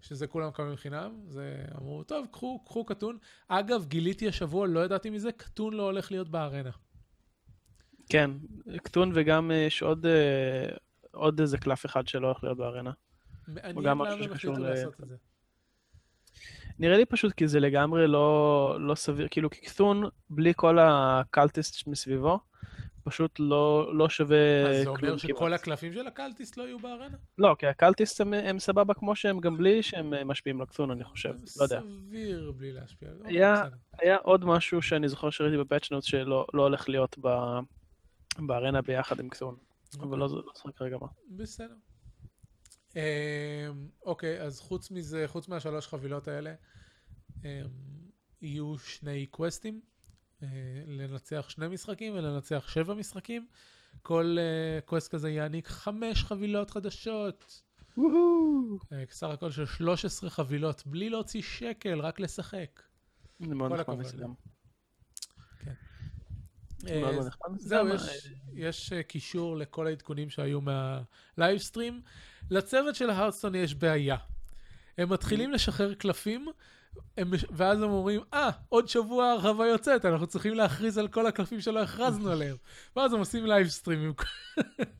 שזה 0.00 0.26
כולם 0.26 0.48
מקבלים 0.48 0.76
חינם. 0.76 1.20
זה 1.28 1.64
אמרו, 1.78 2.02
טוב, 2.04 2.26
קחו, 2.30 2.64
קחו 2.64 2.84
קטון. 2.84 3.18
אגב, 3.48 3.84
גיליתי 3.86 4.28
השבוע, 4.28 4.66
לא 4.66 4.84
ידעתי 4.84 5.10
מזה, 5.10 5.32
קטון 5.32 5.74
לא 5.74 5.82
הולך 5.82 6.10
להיות 6.10 6.28
בארנה. 6.28 6.70
כן, 8.08 8.30
קטון 8.82 9.12
וגם 9.14 9.50
אה, 9.50 9.56
יש 9.56 9.82
עוד, 9.82 10.06
אה, 10.06 10.68
עוד 11.10 11.40
איזה 11.40 11.58
קלף 11.58 11.86
אחד 11.86 12.08
שלא 12.08 12.26
הולך 12.26 12.44
להיות 12.44 12.58
בארנה. 12.58 12.90
מעניין 13.48 13.76
למה 13.84 14.10
הם 14.10 14.22
החליטו 14.22 14.52
ל- 14.52 14.68
לעשות 14.68 15.00
את 15.00 15.08
זה. 15.08 15.16
נראה 16.78 16.96
לי 16.96 17.04
פשוט 17.06 17.32
כי 17.32 17.48
זה 17.48 17.60
לגמרי 17.60 18.06
לא, 18.06 18.76
לא 18.80 18.94
סביר, 18.94 19.28
כאילו 19.30 19.50
קטון 19.50 20.04
בלי 20.30 20.52
כל 20.56 20.78
הקלטיסט 20.80 21.86
מסביבו, 21.86 22.40
פשוט 23.04 23.36
לא, 23.38 23.94
לא 23.94 24.08
שווה 24.08 24.70
אז 24.70 24.76
זה 24.76 24.84
כלום 24.84 24.96
אומר 24.96 25.16
שכל 25.16 25.34
כמעט. 25.38 25.60
הקלפים 25.60 25.92
של 25.92 26.06
הקלטיסט 26.06 26.56
לא 26.56 26.62
יהיו 26.62 26.78
בארנה? 26.78 27.16
לא, 27.38 27.56
כי 27.58 27.66
הקלטיסט 27.66 28.20
הם, 28.20 28.34
הם 28.34 28.58
סבבה 28.58 28.94
כמו 28.94 29.16
שהם, 29.16 29.40
גם 29.40 29.56
בלי 29.56 29.82
שהם 29.82 30.14
אה, 30.14 30.24
משפיעים 30.24 30.60
לקטון, 30.60 30.90
אני 30.90 31.04
חושב, 31.04 31.34
לא 31.56 31.64
יודע. 31.64 31.80
סביר 31.80 32.52
בלי 32.56 32.72
להשפיע. 32.72 33.08
אוקיי, 33.18 33.36
היה-. 33.36 33.64
היה 33.98 34.16
עוד 34.16 34.44
משהו 34.44 34.82
שאני 34.82 35.08
זוכר 35.08 35.30
שראיתי 35.30 35.56
בפאצ' 35.56 35.90
נוטס 35.90 36.06
שלא 36.06 36.46
לא 36.54 36.62
הולך 36.62 36.88
להיות 36.88 37.16
ב, 37.20 37.28
בארנה 38.38 38.82
ביחד 38.82 39.20
עם 39.20 39.28
קטון, 39.28 39.56
אבל 40.00 40.18
לא 40.18 40.28
לא 40.28 40.28
זוכר 40.54 40.70
כרגע 40.76 40.96
מה. 41.00 41.06
בסדר. 41.30 41.74
אמ, 42.96 43.00
אוקיי, 44.06 44.42
אז 44.42 44.60
חוץ 44.60 44.90
מזה, 44.90 45.24
חוץ 45.26 45.48
מהשלוש 45.48 45.86
חבילות 45.86 46.28
האלה, 46.28 46.54
אמ, 47.44 47.48
יהיו 48.42 48.78
שני 48.78 49.26
קווסטים, 49.26 49.74
אה, 49.74 49.89
לנצח 50.86 51.46
שני 51.48 51.68
משחקים 51.68 52.14
ולנצח 52.14 52.68
שבע 52.68 52.94
משחקים. 52.94 53.46
כל 54.02 54.36
אה, 54.38 54.80
קווסט 54.80 55.14
כזה 55.14 55.30
יעניק 55.30 55.68
חמש 55.68 56.24
חבילות 56.24 56.70
חדשות. 56.70 57.62
אה, 58.92 59.04
סך 59.10 59.26
הכל 59.26 59.50
של 59.50 59.66
13 59.66 60.30
חבילות, 60.30 60.82
בלי 60.86 61.10
להוציא 61.10 61.42
שקל, 61.42 62.00
רק 62.00 62.20
לשחק. 62.20 62.82
זה 63.40 63.54
מאוד 63.54 63.72
כל 63.86 63.94
נחמד. 63.94 64.24
אה, 66.88 67.00
מאוד 67.00 67.26
נחמד 67.26 67.58
זהו. 67.58 67.88
יש, 67.88 68.32
יש 68.52 68.92
אה, 68.92 69.02
קישור 69.02 69.56
לכל 69.56 69.86
העדכונים 69.86 70.30
שהיו 70.30 70.60
מהלייבסטרים. 70.60 72.02
לצוות 72.50 72.94
של 72.94 73.10
ה 73.10 73.14
Hearthstone 73.14 73.54
יש 73.54 73.74
בעיה. 73.74 74.16
הם 74.98 75.12
מתחילים 75.12 75.50
לשחרר 75.50 75.94
קלפים, 75.94 76.46
הם, 77.16 77.30
ואז 77.50 77.82
הם 77.82 77.90
אומרים, 77.90 78.20
אה, 78.34 78.50
עוד 78.68 78.88
שבוע 78.88 79.30
הרחבה 79.30 79.66
יוצאת, 79.66 80.04
אנחנו 80.04 80.26
צריכים 80.26 80.54
להכריז 80.54 80.98
על 80.98 81.08
כל 81.08 81.26
הקלפים 81.26 81.60
שלא 81.60 81.82
הכרזנו 81.82 82.30
עליהם. 82.32 82.56
ואז 82.96 83.12
הם 83.12 83.18
עושים 83.18 83.46
livestream. 83.46 84.12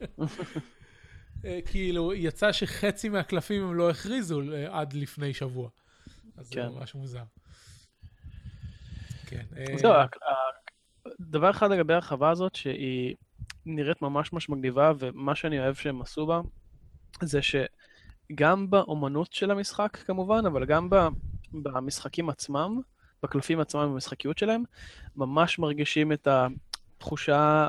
אה, 1.45 1.59
כאילו, 1.67 2.15
יצא 2.15 2.53
שחצי 2.53 3.09
מהקלפים 3.09 3.63
הם 3.63 3.75
לא 3.75 3.91
הכריזו 3.91 4.41
אה, 4.53 4.81
עד 4.81 4.93
לפני 4.93 5.35
שבוע. 5.35 5.69
אז 6.37 6.47
זה 6.47 6.55
כן. 6.55 6.69
ממש 6.69 6.95
מוזר. 6.95 7.23
כן. 9.27 9.45
אה, 9.57 9.79
זהו, 9.79 9.93
דבר 11.21 11.51
אחד 11.51 11.71
לגבי 11.71 11.95
הרחבה 11.95 12.31
הזאת, 12.31 12.55
שהיא 12.55 13.17
נראית 13.67 14.03
ממש 14.03 14.33
ממש 14.33 14.49
מגניבה, 14.49 14.93
ומה 14.99 15.35
שאני 15.35 15.61
אוהב 15.61 15.75
שהם 15.75 16.03
עשו 16.03 16.27
בה, 16.27 16.41
זה 17.23 17.41
שגם 17.43 18.71
באומנות 18.71 19.33
של 19.33 19.51
המשחק 19.51 19.97
כמובן, 19.97 20.47
אבל 20.47 20.65
גם 20.65 20.91
ב- 20.91 21.09
במשחקים 21.53 22.29
עצמם, 22.31 22.81
בקלפים 23.23 23.61
עצמם 23.61 23.81
ובמשחקיות 23.81 24.39
שלהם, 24.39 24.63
ממש 25.17 25.59
מרגישים 25.59 26.13
את 26.13 26.29
התחושה 26.31 27.69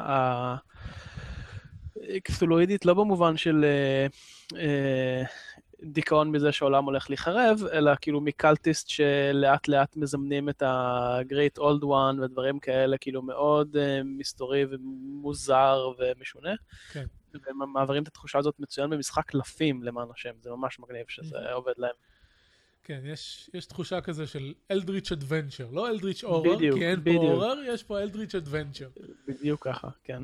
הקתולואידית, 2.17 2.85
לא 2.85 2.93
במובן 2.93 3.37
של 3.37 3.65
אה, 3.65 4.07
אה, 4.59 5.23
דיכאון 5.83 6.31
מזה 6.31 6.51
שהעולם 6.51 6.85
הולך 6.85 7.09
להיחרב, 7.09 7.59
אלא 7.73 7.91
כאילו 8.01 8.21
מקלטיסט 8.21 8.89
שלאט 8.89 9.67
לאט 9.67 9.95
מזמנים 9.97 10.49
את 10.49 10.61
ה-Great 10.61 11.59
Old 11.59 11.83
One 11.83 12.21
ודברים 12.21 12.59
כאלה, 12.59 12.97
כאילו 12.97 13.21
מאוד 13.21 13.75
uh, 13.75 13.79
מסתורי 14.05 14.65
ומוזר 14.69 15.91
ומשונה. 15.99 16.49
כן. 16.91 17.05
והם 17.33 17.73
מעבירים 17.73 18.03
את 18.03 18.07
התחושה 18.07 18.39
הזאת 18.39 18.55
מצוין 18.59 18.89
במשחק 18.89 19.25
קלפים, 19.25 19.83
למען 19.83 20.07
השם, 20.13 20.31
זה 20.41 20.49
ממש 20.49 20.79
מגניב 20.79 21.05
שזה 21.07 21.37
Mhm. 21.37 21.51
עובד 21.51 21.73
להם. 21.77 21.95
כן, 22.83 23.01
יש, 23.05 23.49
יש 23.53 23.65
תחושה 23.65 24.01
כזה 24.01 24.27
של 24.27 24.53
אלדריץ' 24.71 25.11
אדוונצ'ר, 25.11 25.69
לא 25.71 25.89
אלדריץ' 25.89 26.23
אורר, 26.23 26.55
בדיוק, 26.55 26.77
כי 26.77 26.87
אין 26.87 26.95
פה 26.95 27.01
בדיוק. 27.01 27.23
אורר, 27.23 27.59
יש 27.67 27.83
פה 27.83 27.99
אלדריץ' 28.01 28.35
אדוונצ'ר. 28.35 28.89
בדיוק 29.27 29.67
ככה, 29.67 29.89
כן. 30.03 30.23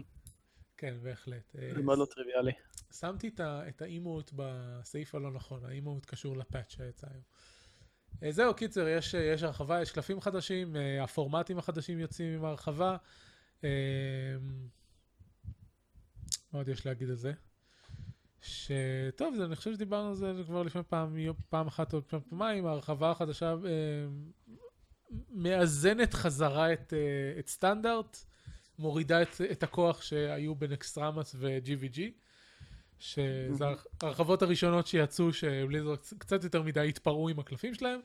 כן, 0.78 0.96
בהחלט. 1.04 1.56
אה, 1.56 1.70
זה 1.76 1.82
מאוד 1.82 2.00
לא 2.00 2.06
טריוויאלי. 2.06 2.52
שמתי 2.94 3.32
את 3.42 3.82
האימות 3.82 4.32
בסעיף 4.36 5.16
הלא 5.16 5.32
נכון, 5.32 5.66
האימות 5.66 6.06
קשור 6.06 6.38
לפאץ' 6.38 6.72
שיצא 6.72 7.08
היום. 7.12 7.24
אה, 8.24 8.32
זהו, 8.32 8.54
קיצר, 8.54 8.88
יש, 8.88 9.14
יש 9.14 9.44
הרחבה, 9.44 9.82
יש 9.82 9.92
קלפים 9.92 10.22
חדשים, 10.22 10.76
אה, 10.76 11.04
הפורמטים 11.04 11.58
החדשים 11.58 12.00
יוצאים 12.00 12.34
עם 12.34 12.46
ההרחבה. 12.46 12.98
מה 13.64 13.70
עוד 16.60 16.68
יש 16.68 16.86
להגיד 16.86 17.10
על 17.10 17.16
זה? 17.16 17.34
שטוב, 18.42 19.42
אני 19.42 19.56
חושב 19.56 19.74
שדיברנו 19.74 20.10
על 20.10 20.16
זה 20.16 20.34
כבר 20.46 20.64
לפני 20.64 20.84
פעם, 20.84 21.18
פעם 21.50 21.68
אחת 21.68 21.94
או 21.94 22.02
פעם 22.08 22.20
פעמיים, 22.30 22.66
ההרחבה 22.66 23.12
החדשה 23.12 23.52
אה, 23.52 23.58
מאזנת 25.30 26.14
חזרה 26.14 26.74
את, 26.74 26.94
אה, 26.94 27.40
את 27.40 27.48
סטנדרט, 27.48 28.18
מורידה 28.80 29.22
את, 29.22 29.42
את 29.52 29.64
הכוח 29.64 30.02
שהיו 30.02 30.56
בין 30.56 30.72
Naxxramas 30.72 31.36
ו-GVG, 31.40 32.00
שזה 33.00 33.66
ההרחבות 34.02 34.42
הראשונות 34.42 34.88
שיצאו, 34.88 35.34
ש 35.34 35.46
Blizzard 35.46 35.96
קצת 36.18 36.44
יותר 36.44 36.62
מדי 36.62 36.90
התפרעו 36.90 37.30
עם 37.30 37.40
הקלפים 37.40 37.74
שלהם, 37.74 38.00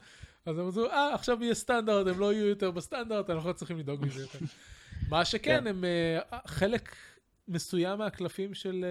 אז 0.47 0.59
הם 0.59 0.67
אמרו, 0.67 0.87
אה, 0.87 1.15
עכשיו 1.15 1.43
יהיה 1.43 1.55
סטנדרט, 1.55 2.07
הם 2.07 2.19
לא 2.19 2.33
יהיו 2.33 2.47
יותר 2.47 2.71
בסטנדרט, 2.71 3.31
אנחנו 3.31 3.49
לא 3.49 3.53
צריכים 3.53 3.79
לדאוג 3.79 4.07
מזה 4.07 4.21
יותר. 4.21 4.39
מה 5.09 5.25
שכן, 5.25 5.61
כן. 5.61 5.67
הם 5.67 5.85
אה, 5.85 6.39
חלק 6.47 6.97
מסוים 7.49 7.99
מהקלפים 7.99 8.55
של 8.55 8.85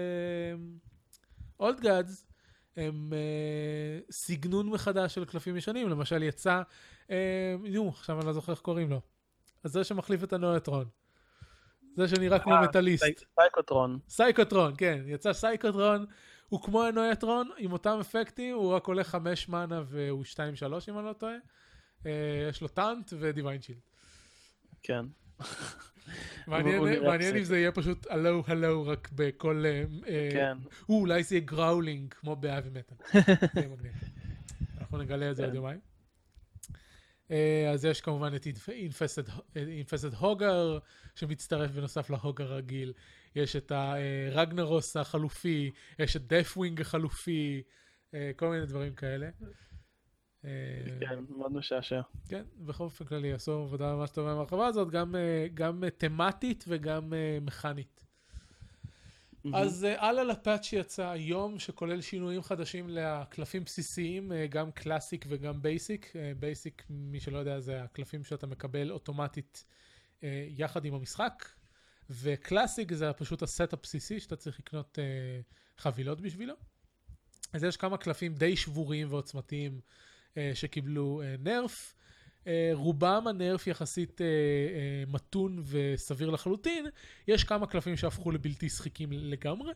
Old 1.60 1.80
Gods, 1.80 2.26
הם 2.76 3.12
אה, 3.12 3.98
סגנון 4.10 4.68
מחדש 4.70 5.14
של 5.14 5.24
קלפים 5.24 5.56
ישנים, 5.56 5.88
למשל 5.88 6.22
יצא, 6.22 6.62
אה, 7.10 7.56
נו, 7.72 7.88
עכשיו 7.88 8.18
אני 8.18 8.26
לא 8.26 8.32
זוכר 8.32 8.52
איך 8.52 8.60
קוראים 8.60 8.90
לו. 8.90 9.00
אז 9.64 9.72
זה 9.72 9.84
שמחליף 9.84 10.24
את 10.24 10.32
ה 10.32 10.36
Annoy-o-Tron. 10.36 10.84
זה 11.96 12.08
שנראה 12.08 12.38
כמו 12.38 12.54
אה, 12.54 12.62
מטאליסט. 12.62 13.04
סי- 13.04 13.24
Psych-o-Tron. 13.40 13.98
Psych-o-Tron, 14.08 14.74
כן, 14.78 15.02
יצא 15.06 15.32
Psych-o-Tron, 15.32 16.06
הוא 16.48 16.62
כמו 16.62 16.82
ה 16.84 16.89
Annoy-o-Tron, 16.89 17.50
עם 17.58 17.72
אותם 17.72 17.98
אפקטים, 18.00 18.54
הוא 18.56 18.72
רק 18.74 18.86
עולה 18.86 19.04
5 19.04 19.48
מנה 19.48 19.82
והוא 19.86 20.24
2-3 20.24 20.38
אם 20.88 20.98
אני 20.98 21.06
לא 21.06 21.12
טועה. 21.12 21.34
אה, 22.06 22.10
יש 22.50 22.60
לו 22.62 22.68
Taunt 22.68 23.12
ו 23.18 23.24
Divine 23.24 23.62
Shield. 23.62 23.78
כן. 24.82 25.04
מעניין 26.46 26.78
הוא 26.78 27.14
אם. 27.38 27.44
זה 27.44 27.58
יהיה 27.58 27.72
פשוט 27.72 28.06
הלו 28.10 28.42
הלו 28.46 28.86
רק 28.86 29.08
בכל... 29.12 29.64
אה, 29.66 29.84
אה, 30.08 30.28
כן. 30.32 30.56
או, 30.88 31.00
אולי 31.00 31.22
זה 31.22 31.34
יהיה 31.34 31.46
growling 31.46 32.14
כמו 32.14 32.36
ב 32.36 32.41
heavy 32.41 32.68
metal. 32.68 32.96
זה 33.54 33.60
יהיה 33.60 33.68
מגניב. 33.68 33.92
אנחנו 34.80 34.98
נגלה 34.98 35.30
את 35.30 35.36
זה 35.36 35.42
כן. 35.42 35.46
עוד 35.48 35.54
יומיים. 35.54 35.78
אה, 37.30 37.70
אז 37.72 37.84
יש 37.84 38.00
כמובן 38.00 38.36
את 38.36 38.46
Infested 39.56 40.14
Hogger 40.14 40.78
שמצטרף 41.14 41.70
בנוסף 41.70 42.10
ל 42.10 42.16
Hogger 42.16 42.52
הרגיל. 42.52 42.92
יש 43.36 43.56
את 43.56 43.72
ה 43.74 43.88
Ragnaros 43.88 44.96
החלופי, 44.96 45.70
יש 45.98 46.16
את 46.16 46.26
Deathwing 46.26 46.80
החלופי, 46.80 47.62
אה, 48.14 48.30
כל 48.36 48.48
מיני 48.48 48.66
דברים 48.66 48.94
כאלה. 48.94 49.28
אה, 50.44 50.50
כן, 51.00 51.18
מאוד 51.36 51.52
משעשע. 51.52 52.00
כן, 52.28 52.42
בכל 52.58 52.84
אופן 52.84 53.04
כללי 53.04 53.32
עשו 53.32 53.52
עבודה 53.52 53.94
ממש 53.94 54.10
טובה 54.10 54.30
עם 54.32 54.36
ההרחבה 54.36 54.66
הזאת, 54.66 54.90
גם, 54.90 55.16
אה, 55.16 55.46
גם 55.54 55.84
אה, 55.84 55.90
תמטית 55.90 56.64
וגם 56.68 57.12
מכנית. 57.40 58.04
אז 59.54 59.86
הלאה 59.98 60.24
ל 60.24 60.31
patch 60.31 60.64
שיצא 60.64 61.08
היום, 61.08 61.58
שכולל 61.58 62.00
שינויים 62.00 62.42
חדשים 62.42 62.86
לקלפים 62.88 63.64
בסיסיים, 63.64 64.32
גם 64.50 64.72
Classic 64.72 65.24
וגם 65.28 65.62
Basic. 65.62 66.12
Basic, 66.38 66.84
מי 66.90 67.20
שלא 67.20 67.38
יודע, 67.38 67.60
זה 67.60 67.82
הקלפים 67.82 68.24
שאתה 68.24 68.46
מקבל 68.46 68.90
אוטומטית 68.90 69.64
יחד 70.48 70.84
עם 70.84 70.94
המשחק, 70.94 71.48
ו 72.10 72.20
Classic 72.20 72.92
זה 72.92 73.12
פשוט 73.12 73.42
הסט 73.42 73.72
הבסיסי 73.72 74.20
שאתה 74.20 74.36
צריך 74.36 74.58
לקנות 74.58 74.98
חבילות 75.78 76.20
בשבילו. 76.20 76.54
אז 77.52 77.64
יש 77.64 77.76
כמה 77.76 77.96
קלפים 77.96 78.34
די 78.34 78.56
שבורים 78.56 79.12
ועוצמתיים 79.12 79.80
שקיבלו 80.54 81.22
uh, 81.22 81.42
נרף. 81.42 81.94
Uh, 82.44 82.46
רובם 82.72 83.26
הנרף 83.26 83.66
יחסית 83.66 84.20
מתון 85.06 85.62
וסביר 85.64 86.30
לחלוטין, 86.30 86.86
יש 87.28 87.44
כמה 87.44 87.66
קלפים 87.66 87.96
שהפכו 87.96 88.30
לבלתי 88.30 88.68
שחיקים 88.68 89.08
לגמרי, 89.12 89.72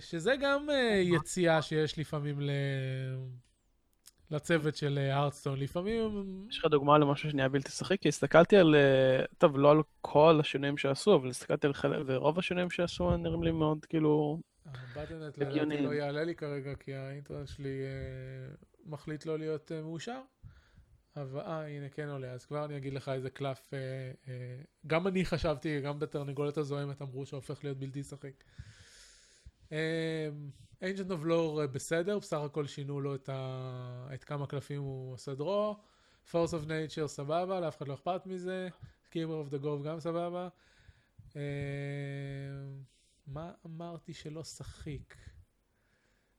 שזה 0.00 0.34
גם 0.40 0.68
יציאה 1.02 1.62
שיש 1.62 1.98
לפעמים 1.98 2.40
ל... 2.40 2.50
לצוות 4.30 4.76
של 4.76 4.98
הארדסטון, 4.98 5.60
לפעמים... 5.60 6.24
יש 6.50 6.58
לך 6.58 6.64
דוגמה 6.64 6.98
למשהו 6.98 7.30
שנהיה 7.30 7.48
בלתי 7.48 7.70
שחק? 7.70 8.00
כי 8.00 8.08
הסתכלתי 8.08 8.56
על, 8.56 8.74
אה, 8.74 9.24
טוב, 9.38 9.58
לא 9.58 9.70
על 9.70 9.82
כל 10.00 10.38
השינויים 10.40 10.76
שעשו, 10.76 11.14
אבל 11.14 11.28
הסתכלתי 11.28 11.66
על 11.66 11.72
חלק, 11.72 11.98
ורוב 12.06 12.38
השינויים 12.38 12.70
שעשו 12.70 13.16
נראים 13.16 13.42
לי 13.42 13.50
מאוד 13.50 13.84
כאילו... 13.84 14.40
הבטנט 14.66 15.38
לדעתי. 15.38 15.82
לא 15.82 15.94
יעלה 15.94 16.24
לי 16.24 16.34
כרגע, 16.34 16.74
כי 16.74 16.94
האינטרנט 16.94 17.48
שלי 17.48 17.82
מחליט 18.86 19.26
לא 19.26 19.38
להיות 19.38 19.70
uh, 19.70 19.74
מאושר. 19.84 20.20
אבל 21.16 21.40
אה, 21.40 21.66
הנה 21.66 21.88
כן 21.88 22.08
עולה, 22.08 22.32
אז 22.32 22.44
כבר 22.44 22.64
אני 22.64 22.76
אגיד 22.76 22.94
לך 22.94 23.08
איזה 23.08 23.30
קלף, 23.30 23.74
אה, 23.74 23.78
אה, 24.28 24.62
גם 24.86 25.06
אני 25.06 25.24
חשבתי, 25.24 25.80
גם 25.80 25.98
בתרנגולת 25.98 26.56
הזוהמת 26.56 27.02
אמרו 27.02 27.26
שהופך 27.26 27.64
להיות 27.64 27.78
בלתי 27.78 28.02
שחיק. 28.02 28.44
Ancient 30.82 31.10
of 31.10 31.20
Lore 31.24 31.66
בסדר, 31.66 32.18
בסך 32.18 32.36
הכל 32.36 32.66
שינו 32.66 33.00
לו 33.00 33.14
את, 33.14 33.28
ה... 33.28 34.08
את 34.14 34.24
כמה 34.24 34.46
קלפים 34.46 34.82
הוא 34.82 35.12
עושה 35.12 35.34
draw. 35.34 35.76
Force 36.30 36.52
of 36.52 36.66
Nature 36.66 37.06
סבבה, 37.06 37.60
לאף 37.60 37.76
אחד 37.76 37.88
לא 37.88 37.94
אכפת 37.94 38.26
מזה. 38.26 38.68
Keeper 39.12 39.48
of 39.48 39.52
the 39.52 39.62
Grove 39.62 39.84
גם 39.84 40.00
סבבה. 40.00 40.48
אה, 41.36 41.42
מה 43.26 43.52
אמרתי 43.66 44.14
שלא 44.14 44.44
שחיק? 44.44 45.16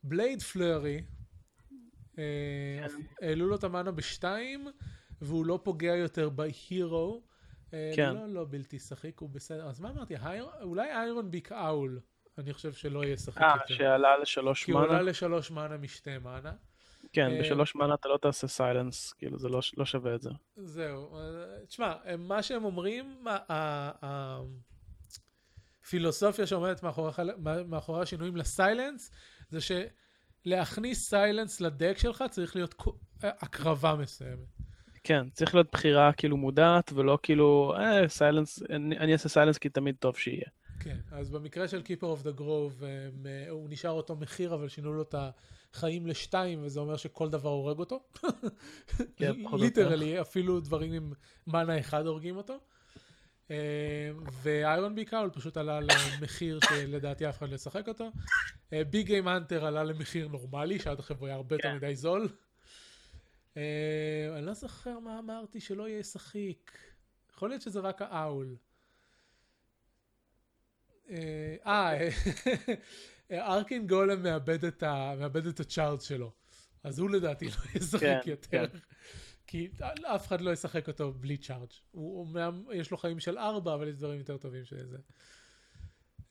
בלייד 0.04 0.42
פלורי, 0.42 0.96
אה, 0.98 1.02
העלו 3.22 3.48
לו 3.48 3.56
את 3.56 3.64
המאנה 3.64 3.92
בשתיים, 3.92 4.68
והוא 5.22 5.46
לא 5.46 5.60
פוגע 5.64 5.96
יותר 5.96 6.30
בהירו. 6.30 7.24
אה, 7.74 7.92
כן. 7.96 8.16
לא, 8.16 8.28
לא 8.28 8.46
בלתי 8.50 8.80
שחיק, 8.80 9.20
הוא 9.20 9.30
בסדר. 9.30 9.68
אז 9.68 9.80
מה 9.80 9.90
אמרתי? 9.90 10.16
הייר- 10.22 10.50
אולי 10.62 10.92
איירון 10.92 11.32
ביק 11.32 11.52
אאול, 11.52 12.00
אני 12.38 12.54
חושב 12.54 12.74
שלא 12.74 13.04
יהיה 13.04 13.18
שחיק 13.18 13.42
אה, 13.44 13.56
יותר. 13.62 13.74
שעלה 13.76 14.18
לשלוש 14.18 14.64
כי 14.66 14.72
הוא 14.72 14.82
עלה? 14.82 15.02
לשלוש 15.02 15.52
מנה 15.52 15.78
משתי 15.78 16.18
מנה. 16.18 16.54
כן, 17.14 17.32
אה, 17.32 17.40
בשלוש 17.40 17.76
מנה 17.76 17.94
אתה 17.94 18.10
לא 18.10 18.18
תעשה 18.22 18.48
סיילנס, 18.48 19.14
כאילו 19.14 19.40
זה 19.40 19.50
לא 19.50 19.60
לא 19.78 19.86
שווה 19.86 20.16
את 20.16 20.22
זה. 20.22 20.30
זהו. 20.56 21.18
אה, 21.18 21.22
תשמע, 21.68 21.94
מה 22.18 22.44
שהם 22.44 22.66
אומרים, 22.66 23.26
הפילוסופיה 25.84 26.48
שעומדת 26.48 26.84
מאחורי 26.84 27.12
מאחורי 27.68 28.02
השינויים 28.02 28.36
לסיילנס, 28.38 29.12
זה 29.50 29.62
שלהכניס 30.48 31.10
סיילנס 31.10 31.62
לדק 31.62 31.98
שלך 31.98 32.24
צריך 32.30 32.56
להיות 32.56 32.76
הקרבה 33.22 33.96
מסוימת. 33.96 34.48
כן, 35.04 35.30
צריך 35.34 35.56
להיות 35.56 35.68
בחירה 35.72 36.14
כאילו 36.14 36.38
מודעת, 36.38 36.92
ולא 36.96 37.18
כאילו, 37.24 37.74
אה, 37.78 38.10
סיילנס, 38.10 38.62
אני 38.70 38.98
אני 38.98 39.14
אעשה 39.14 39.30
סיילנס 39.30 39.58
כי 39.58 39.70
תמיד 39.70 39.96
טוב 40.00 40.18
שיהיה. 40.18 40.48
כן, 40.80 40.98
אז 41.12 41.30
במקרה 41.30 41.68
של 41.68 41.82
Keeper 41.82 42.04
of 42.04 42.24
the 42.24 42.40
Grove, 42.40 42.86
הם, 42.86 43.26
אה, 43.26 43.50
הוא 43.50 43.70
נשאר 43.70 43.92
אותו 43.92 44.16
מחיר, 44.16 44.54
אבל 44.54 44.68
שינו 44.68 44.94
לו 44.94 45.02
את 45.02 45.16
החיים 45.74 46.08
לשתיים, 46.08 46.60
וזה 46.64 46.80
אומר 46.80 46.98
שכל 46.98 47.30
דבר 47.30 47.50
הורג 47.50 47.80
אותו. 47.80 48.04
כן. 49.18 49.34
literally, 49.60 50.22
אפילו 50.22 50.60
דברים 50.60 50.94
עם 50.94 51.14
מנה 51.48 51.80
אחד 51.80 52.06
הורגים 52.06 52.38
אותו. 52.38 52.60
אה, 53.52 53.56
ו 54.42 54.48
Ironbeak 54.48 54.96
Owl, 54.96 55.18
הוא 55.18 55.30
פשוט 55.34 55.58
עלה 55.58 55.80
למחיר 55.80 56.60
שלדעתי 56.70 57.30
אף 57.30 57.38
אחד 57.38 57.50
לא 57.50 57.56
ישחק 57.56 57.88
אותו. 57.88 58.12
Big 58.72 59.06
Game 59.06 59.28
Hunter 59.28 59.66
עלה 59.66 59.84
למחיר 59.84 60.28
נורמלי, 60.28 60.80
שעד 60.80 61.00
עכשיו 61.00 61.18
הוא 61.20 61.28
היה 61.28 61.36
הרבה 61.36 61.56
יותר 61.56 61.70
כן. 61.70 61.76
מדי 61.76 61.96
זול. 61.96 62.30
אה, 63.58 63.64
אני 64.38 64.46
לא 64.46 64.54
זוכר 64.54 65.00
מה 65.00 65.20
אמרתי 65.20 65.60
שלא 65.60 65.88
יהיה 65.90 66.04
שחיק. 66.04 66.78
יכול 67.34 67.50
להיות 67.50 67.62
שזה 67.62 67.80
רק 67.80 68.02
ה 68.02 68.12
Owl. 68.12 68.56
אה, 71.10 71.56
אה, 71.66 72.10
ארקין 73.32 73.88
גולם 73.88 74.24
מאבד 74.24 74.66
את 74.66 74.84
ה- 74.84 75.14
מאבד 75.20 75.46
את 75.48 75.60
הצ'ארג' 75.60 76.02
שלו. 76.02 76.32
אז 76.84 77.00
הוא 77.00 77.10
לדעתי 77.10 77.46
לא 77.46 77.52
ישחק 77.76 78.00
כן, 78.02 78.20
יותר. 78.30 78.66
כי 79.48 79.70
אף 80.04 80.28
אחד 80.28 80.42
לא 80.42 80.52
ישחק 80.52 80.88
אותו 80.88 81.14
בלי 81.14 81.38
צ'ארג'. 81.38 81.70
הוא, 81.92 82.20
אומנם 82.20 82.64
יש 82.74 82.92
לו 82.92 82.98
חיים 82.98 83.20
של 83.20 83.38
ארבע, 83.38 83.74
אבל 83.74 83.88
יש 83.88 83.96
דברים 83.96 84.20
יותר 84.20 84.38
טובים 84.38 84.66
שזה. 84.66 84.98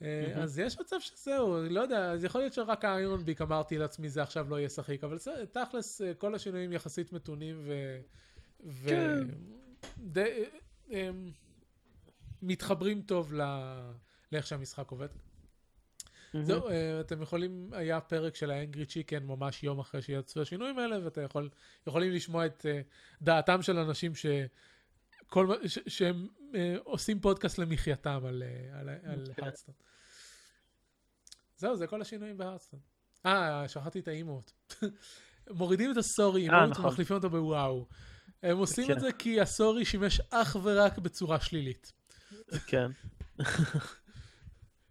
אה, 0.02 0.24
מהמם. 0.28 0.42
אז 0.42 0.58
יש 0.58 0.80
מצב 0.80 0.96
שזהו, 1.00 1.56
לא 1.70 1.80
יודע, 1.80 2.10
אז 2.10 2.24
יכול 2.24 2.40
להיות 2.40 2.52
שרק 2.52 2.84
האיירון 2.84 3.24
ביק 3.24 3.42
אמרתי 3.42 3.78
לעצמי 3.78 4.08
זה 4.08 4.22
עכשיו 4.22 4.50
לא 4.50 4.56
יהיה 4.58 4.68
שחיק, 4.68 5.04
אבל 5.04 5.18
זה- 5.18 5.44
תכלס 5.52 6.02
אה, 6.02 6.14
כל 6.14 6.34
השינויים 6.34 6.72
יחסית 6.72 7.12
מתונים 7.12 7.60
ו... 7.64 8.00
ו... 8.66 8.88
כן. 8.88 9.24
די, 9.98 10.44
אה, 10.92 11.06
הם 11.08 11.32
מתחברים 12.42 13.02
טוב 13.02 13.34
ל... 13.34 13.40
לאיך 14.32 14.46
שהמשחק 14.46 14.90
עובד. 14.90 15.08
זהו, 16.42 16.68
אה, 16.68 17.00
אתם 17.00 17.22
יכולים, 17.22 17.70
היה 17.72 18.00
פרק 18.00 18.36
של 18.36 18.50
האנגרי 18.50 18.86
צ'יקן 18.86 19.22
ממש 19.22 19.62
יום 19.62 19.78
אחרי 19.78 20.02
שיצאו 20.02 20.42
השינויים 20.42 20.78
האלה, 20.78 21.04
ואתם 21.04 21.22
יכול, 21.22 21.50
יכולים 21.86 22.12
לשמוע 22.12 22.46
את 22.46 22.66
אה, 22.66 22.80
דעתם 23.22 23.62
של 23.62 23.78
אנשים 23.78 24.14
ש... 24.14 24.26
כל, 25.26 25.54
ש, 25.66 25.78
שהם 25.86 26.28
אה, 26.54 26.76
עושים 26.84 27.20
פודקאסט 27.20 27.58
למחייתם 27.58 28.20
על, 28.28 28.42
אה, 28.42 28.80
על, 28.80 28.88
על 28.88 29.24
כן. 29.36 29.44
הרדסטון. 29.44 29.74
זהו, 31.56 31.76
זה 31.76 31.86
כל 31.86 32.00
השינויים 32.00 32.38
בהרדסטון. 32.38 32.80
אה, 33.26 33.68
שכחתי 33.68 34.00
את 34.00 34.08
האימות. 34.08 34.52
מורידים 35.50 35.92
את 35.92 35.96
הסורי 35.96 36.42
אימוט 36.42 36.70
נכון. 36.70 36.84
ומחליפים 36.84 37.16
אותו 37.16 37.30
בוואו. 37.30 37.86
הם 38.42 38.56
עושים 38.56 38.86
כן. 38.86 38.92
את 38.92 39.00
זה 39.00 39.12
כי 39.12 39.40
הסורי 39.40 39.84
שימש 39.84 40.20
אך 40.30 40.56
ורק 40.62 40.98
בצורה 40.98 41.40
שלילית. 41.40 41.92
כן. 42.66 42.90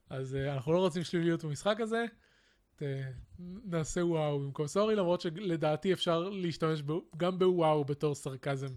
אז 0.10 0.36
אה, 0.36 0.54
אנחנו 0.54 0.74
לא 0.74 0.80
רוצים 0.80 1.04
שליליות 1.04 1.44
במשחק 1.44 1.80
הזה, 1.80 2.06
ת- 2.76 2.84
נעשה 3.66 4.06
וואו 4.06 4.40
במקום 4.40 4.68
סורי, 4.68 4.96
למרות 4.96 5.22
שלדעתי 5.22 5.94
אפשר 5.94 6.20
להשתמש 6.20 6.82
ב- 6.82 6.92
גם 7.18 7.40
בוואו 7.40 7.86
בתור 7.86 8.16
סרקזם. 8.16 8.68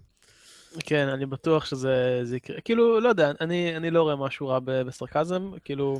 כן, 0.79 1.07
אני 1.07 1.25
בטוח 1.25 1.65
שזה 1.65 2.19
זה 2.23 2.37
יקרה. 2.37 2.61
כאילו, 2.61 2.99
לא 2.99 3.09
יודע, 3.09 3.31
אני, 3.41 3.77
אני 3.77 3.91
לא 3.91 4.01
רואה 4.03 4.15
משהו 4.15 4.47
רע 4.47 4.59
בסרקזם, 4.63 5.51
כאילו... 5.63 5.99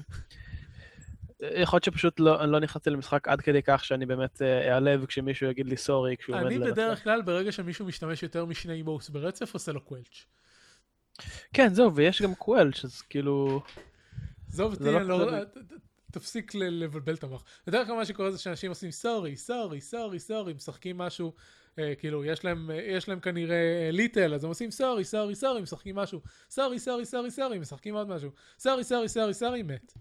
יכול 1.41 1.77
להיות 1.77 1.83
שפשוט 1.83 2.19
לא, 2.19 2.43
אני 2.43 2.51
לא 2.51 2.59
נכנסתי 2.59 2.89
למשחק 2.89 3.27
עד 3.27 3.41
כדי 3.41 3.63
כך 3.63 3.85
שאני 3.85 4.05
באמת 4.05 4.41
אה, 4.41 4.73
אעלב 4.73 5.05
כשמישהו 5.05 5.47
יגיד 5.49 5.67
לי 5.67 5.77
sorry 5.77 6.17
כשהוא 6.17 6.35
עומד 6.35 6.45
אני 6.45 6.57
לנצח. 6.57 6.71
בדרך 6.71 7.03
כלל, 7.03 7.21
ברגע 7.21 7.51
שמישהו 7.51 7.85
משתמש 7.85 8.23
יותר 8.23 8.45
משני 8.45 8.73
emotes 8.73 9.09
ברצף, 9.09 9.53
עושה 9.53 9.71
לו 9.71 9.81
squelch. 9.81 10.25
כן, 11.53 11.73
זהו, 11.73 11.95
ויש 11.95 12.21
גם 12.21 12.35
squelch, 12.35 12.85
אז 12.85 13.01
כאילו... 13.01 13.61
עזוב 14.49 14.73
זה 14.73 14.89
אותי, 14.89 15.07
לא 15.07 15.17
אני 15.17 15.31
לא... 15.31 15.43
תפסיק 16.11 16.55
לבלבל 16.55 17.13
את 17.13 17.23
המוח. 17.23 17.43
בדרך 17.67 17.87
כלל 17.87 17.95
מה 17.95 18.05
שקורה 18.05 18.31
זה 18.31 18.37
שאנשים 18.37 18.69
עושים 18.69 18.91
sorry, 18.91 19.35
sorry, 19.35 19.81
sorry, 19.81 20.19
sorry, 20.19 20.53
משחקים 20.53 20.97
משהו, 20.97 21.33
אה, 21.79 21.93
כאילו, 21.95 22.25
יש 22.25 22.45
להם, 22.45 22.71
אה, 22.71 22.75
יש 22.75 23.09
להם 23.09 23.19
כנראה 23.19 23.89
lethal, 23.91 24.33
אז 24.33 24.43
הם 24.43 24.49
עושים 24.49 24.71
sorry, 24.71 25.03
sorry, 25.03 25.35
sorry, 25.35 25.61
משחקים 25.61 25.95
משהו, 25.95 26.21
sorry, 26.49 26.79
sorry, 26.79 27.05
sorry, 27.05 27.31
sorry, 27.31 27.59
משחקים 27.59 27.95
עוד 27.95 28.07
משהו, 28.07 28.31
sorry, 28.59 28.83
sorry, 28.83 29.09
sorry, 29.09 29.33
sorry, 29.33 29.63
מת. 29.63 29.93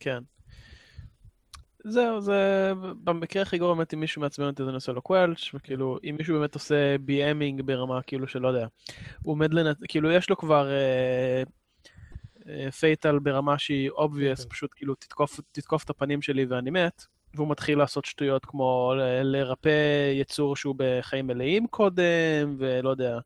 כן. 0.00 0.22
זהו, 1.84 2.20
זה... 2.20 2.72
במקרה 3.04 3.42
הכי 3.42 3.58
גרוע 3.58 3.74
באמת 3.74 3.94
אם 3.94 4.00
מישהו 4.00 4.22
מעצבן 4.22 4.46
אותי 4.46 4.62
אז 4.62 4.68
אני 4.68 4.74
עושה 4.74 4.92
לו 4.92 5.02
squelch, 5.02 5.50
וכאילו, 5.54 5.98
אם 6.04 6.14
מישהו 6.18 6.38
באמת 6.38 6.54
עושה 6.54 6.96
BMing 6.96 7.62
ברמה 7.62 8.02
כאילו 8.02 8.28
שלא 8.28 8.48
יודע, 8.48 8.66
הוא 9.22 9.32
עומד 9.32 9.54
לנצ... 9.54 9.76
כאילו, 9.88 10.12
יש 10.12 10.30
לו 10.30 10.36
כבר 10.36 10.70
fatal 12.80 13.18
ברמה 13.18 13.58
שהיא 13.58 13.90
obvious, 13.90 14.42
כן. 14.42 14.48
פשוט 14.48 14.70
כאילו 14.76 14.94
תתקוף, 14.94 15.40
תתקוף 15.52 15.84
את 15.84 15.90
הפנים 15.90 16.22
שלי 16.22 16.44
ואני 16.44 16.70
מת, 16.70 17.04
והוא 17.34 17.48
מתחיל 17.48 17.78
לעשות 17.78 18.04
שטויות 18.04 18.44
כמו 18.44 18.92
לרפא 19.22 20.12
יצור 20.14 20.56
שהוא 20.56 20.74
בחיים 20.78 21.26
מלאים 21.26 21.66
קודם, 21.66 22.56
ולא 22.58 22.90
יודע, 22.90 23.18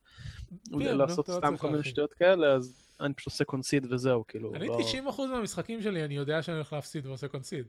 כן, 0.70 0.96
לעשות 0.96 1.28
לא 1.28 1.34
סתם 1.34 1.56
כל 1.56 1.70
מיני. 1.70 1.84
שטויות 1.84 2.12
כאלה, 2.12 2.52
אז 2.52 2.94
אני 3.00 3.14
פשוט 3.14 3.32
עושה 3.32 3.44
concede 3.44 3.92
וזהו, 3.92 4.26
כאילו, 4.28 4.54
אני 4.54 4.68
לא... 4.68 4.78
90% 5.08 5.20
מהמשחקים 5.32 5.82
שלי, 5.82 6.04
אני 6.04 6.14
יודע 6.14 6.42
שאני 6.42 6.54
הולך 6.54 6.72
להפסיד 6.72 7.06
ועושה 7.06 7.28
concede. 7.28 7.66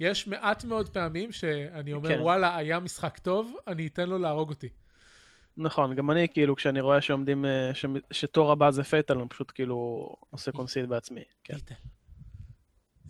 יש 0.00 0.26
מעט 0.26 0.64
מאוד 0.64 0.88
פעמים 0.88 1.32
שאני 1.32 1.92
אומר, 1.92 2.08
כן. 2.08 2.20
וואלה, 2.20 2.56
היה 2.56 2.80
משחק 2.80 3.18
טוב, 3.18 3.56
אני 3.66 3.86
אתן 3.86 4.08
לו 4.08 4.18
להרוג 4.18 4.50
אותי. 4.50 4.68
נכון, 5.58 5.94
גם 5.94 6.10
אני 6.10 6.28
כאילו, 6.28 6.56
כשאני 6.56 6.80
רואה 6.80 7.00
שעומדים, 7.00 7.44
אה, 7.44 7.70
ש- 7.74 7.84
שתור 8.10 8.52
הבא 8.52 8.70
זה 8.70 8.84
fatal, 8.84 9.18
אני 9.18 9.28
פשוט 9.28 9.52
כאילו 9.54 10.08
עושה 10.30 10.52
concede 10.52 10.88
בעצמי. 10.88 11.24
כן, 11.44 11.54
lethal. 11.54 11.74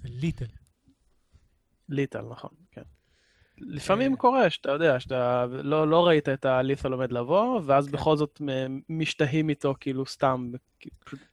זה 0.03 0.09
lethal. 0.11 0.47
lethal, 1.89 2.23
נכון, 2.31 2.51
כן. 2.73 2.83
לפעמים 3.59 4.13
אה. 4.13 4.17
קורה 4.17 4.51
שאתה 4.51 4.71
יודע, 4.71 5.01
שאתה 5.01 5.47
לא, 5.47 5.89
לא 5.89 6.07
ראית 6.07 6.29
את 6.29 6.45
ה 6.45 6.52
lethal 6.52 6.93
עומד 6.93 7.13
לבוא, 7.13 7.61
ואז 7.65 7.87
כן. 7.87 7.93
בכל 7.93 8.17
זאת 8.17 8.43
משתהים 8.89 9.49
איתו 9.49 9.75
כאילו 9.81 10.07
סתם. 10.07 10.53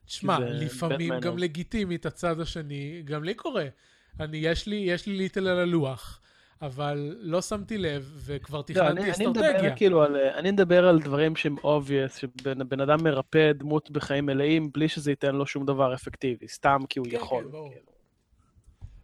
תשמע, 0.06 0.38
לפעמים 0.38 1.20
גם 1.20 1.38
לגיטימית 1.38 2.06
הצד 2.06 2.40
השני, 2.40 3.02
גם 3.04 3.24
לי 3.24 3.34
קורה. 3.34 3.66
אני, 4.20 4.36
יש 4.36 4.66
לי, 4.66 4.76
יש 4.76 5.06
לי 5.06 5.16
ליטל 5.16 5.48
על 5.48 5.58
הלוח, 5.58 6.20
אבל 6.62 7.16
לא 7.20 7.42
שמתי 7.42 7.78
לב, 7.78 8.12
וכבר 8.16 8.58
לא, 8.58 8.62
תכננתי 8.62 8.90
אני, 8.90 9.00
אני 9.00 9.10
אסטרטגיה. 9.10 9.52
מדבר 9.52 9.76
כאילו 9.76 10.02
על, 10.02 10.16
אני 10.16 10.50
מדבר 10.50 10.88
על 10.88 11.00
דברים 11.00 11.36
שהם 11.36 11.56
obvious, 11.58 12.18
שבן 12.18 12.68
בן 12.68 12.80
אדם 12.80 13.04
מרפא 13.04 13.52
דמות 13.52 13.90
בחיים 13.90 14.26
מלאים 14.26 14.72
בלי 14.72 14.88
שזה 14.88 15.10
ייתן 15.10 15.34
לו 15.34 15.46
שום 15.46 15.66
דבר 15.66 15.94
אפקטיבי, 15.94 16.48
סתם 16.48 16.78
כי 16.88 16.98
הוא 16.98 17.06
כן, 17.10 17.16
יכול. 17.16 17.44
כן, 17.44 17.50
ברור. 17.50 17.70
כאילו. 17.70 17.92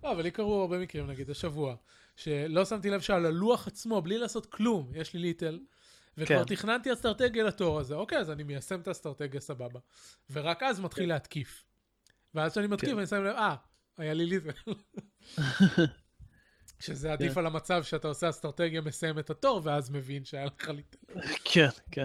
לא, 0.04 0.12
אבל 0.12 0.22
לי 0.22 0.30
קרו 0.30 0.60
הרבה 0.60 0.78
מקרים, 0.78 1.06
נגיד 1.06 1.30
השבוע, 1.30 1.74
שלא 2.16 2.64
שמתי 2.64 2.90
לב 2.90 3.00
שעל 3.00 3.26
הלוח 3.26 3.66
עצמו, 3.66 4.02
בלי 4.02 4.18
לעשות 4.18 4.46
כלום, 4.46 4.90
יש 4.94 5.14
לי 5.14 5.20
ליטל, 5.20 5.60
וכבר 6.18 6.44
כן. 6.44 6.54
תכננתי 6.54 6.92
אסטרטגיה 6.92 7.44
לתור 7.44 7.80
הזה, 7.80 7.94
אוקיי, 7.94 8.18
אז 8.18 8.30
אני 8.30 8.42
מיישם 8.42 8.80
את 8.80 8.88
האסטרטגיה 8.88 9.40
סבבה. 9.40 9.80
ורק 10.30 10.62
אז 10.62 10.80
מתחיל 10.80 11.08
להתקיף. 11.08 11.64
ואז 12.34 12.52
כשאני 12.52 12.66
מתקיף, 12.66 12.90
כן. 12.90 12.98
אני 12.98 13.06
שם 13.06 13.24
לב, 13.24 13.36
אה, 13.36 13.54
היה 13.98 14.14
לי 14.14 14.26
lethal. 14.26 14.50
שזה 16.82 17.12
עדיף 17.12 17.32
כן. 17.32 17.40
על 17.40 17.46
המצב 17.46 17.82
שאתה 17.82 18.08
עושה 18.08 18.30
אסטרטגיה, 18.30 18.80
מסיים 18.80 19.18
את 19.18 19.30
התור, 19.30 19.60
ואז 19.64 19.90
מבין 19.90 20.24
שהיה 20.24 20.44
לך 20.44 20.68
lethal. 20.68 20.98
כן, 21.52 21.68
כן. 21.90 22.04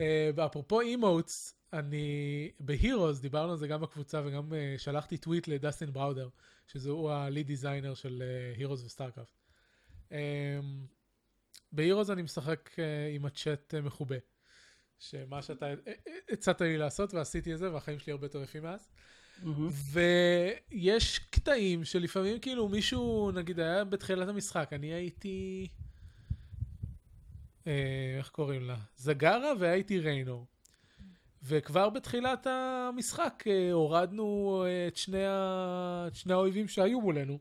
אה, 0.00 0.30
אפרופו 0.46 0.80
emotes, 0.80 1.54
אני 1.72 2.50
ב 2.60 2.68
Heroes, 2.68 3.20
דיברנו 3.20 3.52
על 3.52 3.58
זה 3.58 3.66
גם 3.66 3.80
בקבוצה 3.80 4.22
וגם 4.24 4.54
אה, 4.54 4.74
שלחתי 4.78 5.18
טוויט 5.18 5.48
לדסטין 5.48 5.92
בראודר, 5.92 6.28
שהוא 6.66 7.10
ה 7.10 7.17
lead 7.17 7.46
designer 7.46 7.94
של 7.94 8.22
Heroes 8.56 8.84
ו 8.84 8.89
StarCraft. 8.89 9.38
ב 11.72 11.77
Heroes 11.77 12.10
אני 12.10 12.22
משחק 12.22 12.70
אה, 12.78 13.08
עם 13.14 13.26
הצ'אט 13.26 13.74
אה, 13.74 13.80
מכובה. 13.80 14.16
שמה 14.98 15.42
שאתה 15.42 15.66
הצעת 16.30 16.60
לי 16.60 16.78
לעשות 16.78 17.14
ועשיתי 17.14 17.54
את 17.54 17.58
זה 17.58 17.72
והחיים 17.72 17.98
שלי 17.98 18.12
הרבה 18.12 18.26
יותר 18.26 18.42
יפים 18.42 18.62
מאז. 18.62 18.88
מהמם. 19.42 19.70
ויש 20.72 21.18
קטעים 21.18 21.84
שלפעמים 21.84 22.38
כאילו 22.38 22.68
מישהו 22.68 23.30
נגיד 23.30 23.60
היה 23.60 23.84
בתחילת 23.84 24.28
המשחק 24.28 24.72
אני 24.72 24.86
הייתי 24.86 25.68
אה, 27.66 28.14
איך 28.18 28.28
קוראים 28.28 28.62
לה 28.62 28.76
זגרה 28.96 29.52
והייתי 29.58 29.98
ריינור 29.98 30.46
וכבר 31.42 31.90
בתחילת 31.90 32.46
המשחק 32.46 33.44
אה, 33.46 33.72
הורדנו 33.72 34.62
אה, 34.66 34.88
את 34.88 34.96
שני, 34.96 35.26
ה... 35.26 36.04
את 36.06 36.14
שני 36.14 36.32
האויבים 36.32 36.68
שהיו 36.68 37.00
מולנו 37.00 37.38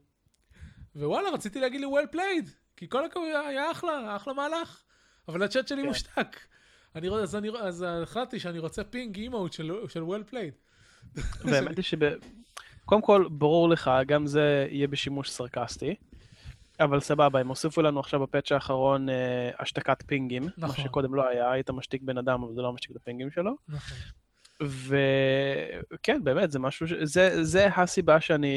ווואלה 0.95 1.29
רציתי 1.29 1.59
להגיד 1.59 1.81
לי 1.81 1.87
well 1.87 2.15
played 2.15 2.49
כי 2.77 2.89
כל 2.89 3.05
הכבוד 3.05 3.27
היה 3.47 3.71
אחלה 3.71 4.15
אחלה 4.15 4.33
מהלך 4.33 4.83
אבל 5.27 5.43
הצ'אט 5.43 5.67
שלי 5.67 5.81
כן. 5.81 5.87
מושתק 5.87 6.37
אני, 6.95 7.09
אז, 7.09 7.35
אני, 7.35 7.49
אז 7.59 7.85
החלטתי 7.87 8.39
שאני 8.39 8.59
רוצה 8.59 8.83
פינג 8.83 9.17
אימוט 9.17 9.53
של, 9.53 9.71
של 9.87 10.03
well 10.03 10.31
played 10.31 10.70
והאמת 11.45 11.77
היא 11.77 11.83
שב... 11.83 11.99
קודם 12.85 13.01
כל, 13.01 13.25
ברור 13.31 13.69
לך, 13.69 13.91
גם 14.07 14.27
זה 14.27 14.67
יהיה 14.69 14.87
בשימוש 14.87 15.29
סרקסטי, 15.29 15.95
אבל 16.79 16.99
סבבה, 16.99 17.39
הם 17.39 17.47
הוסיפו 17.47 17.81
לנו 17.81 17.99
עכשיו 17.99 18.19
בפאץ' 18.19 18.51
האחרון 18.51 19.09
אה, 19.09 19.51
השתקת 19.59 20.03
פינגים, 20.05 20.43
מה 20.43 20.49
נכון. 20.57 20.85
שקודם 20.85 21.15
לא 21.15 21.27
היה, 21.27 21.51
היית 21.51 21.69
משתיק 21.69 22.01
בן 22.01 22.17
אדם, 22.17 22.43
אבל 22.43 22.53
זה 22.53 22.61
לא 22.61 22.73
משתיק 22.73 22.91
את 22.91 22.95
הפינגים 22.95 23.31
שלו. 23.31 23.51
נכון. 23.69 23.97
וכן, 24.61 26.23
באמת, 26.23 26.51
זה 26.51 26.59
משהו, 26.59 26.87
ש... 26.87 26.93
זה, 27.03 27.43
זה 27.43 27.67
הסיבה 27.67 28.21
שאני, 28.21 28.55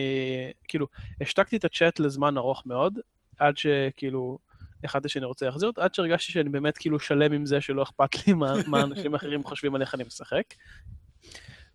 כאילו, 0.69 0.87
השתקתי 1.21 1.57
את 1.57 1.65
הצ'אט 1.65 2.01
לזמן 2.01 2.37
ארוך 2.37 2.63
מאוד, 2.67 2.99
עד 3.39 3.57
שכאילו, 3.57 4.39
החלטתי 4.85 5.09
שאני 5.09 5.25
רוצה 5.25 5.47
להחזיר 5.47 5.69
אותו, 5.69 5.83
עד 5.83 5.95
שהרגשתי 5.95 6.33
שאני 6.33 6.49
באמת 6.49 6.79
כאילו 6.79 7.01
שלם 7.01 7.33
עם 7.33 7.47
זה 7.47 7.61
שלא 7.61 7.83
אכפת 7.83 8.27
לי 8.27 8.33
מה, 8.33 8.55
מה 8.67 8.83
אנשים 8.83 9.15
אחרים 9.15 9.45
חושבים 9.45 9.75
על 9.75 9.81
איך 9.81 9.95
אני 9.95 10.05
משחק. 10.05 10.45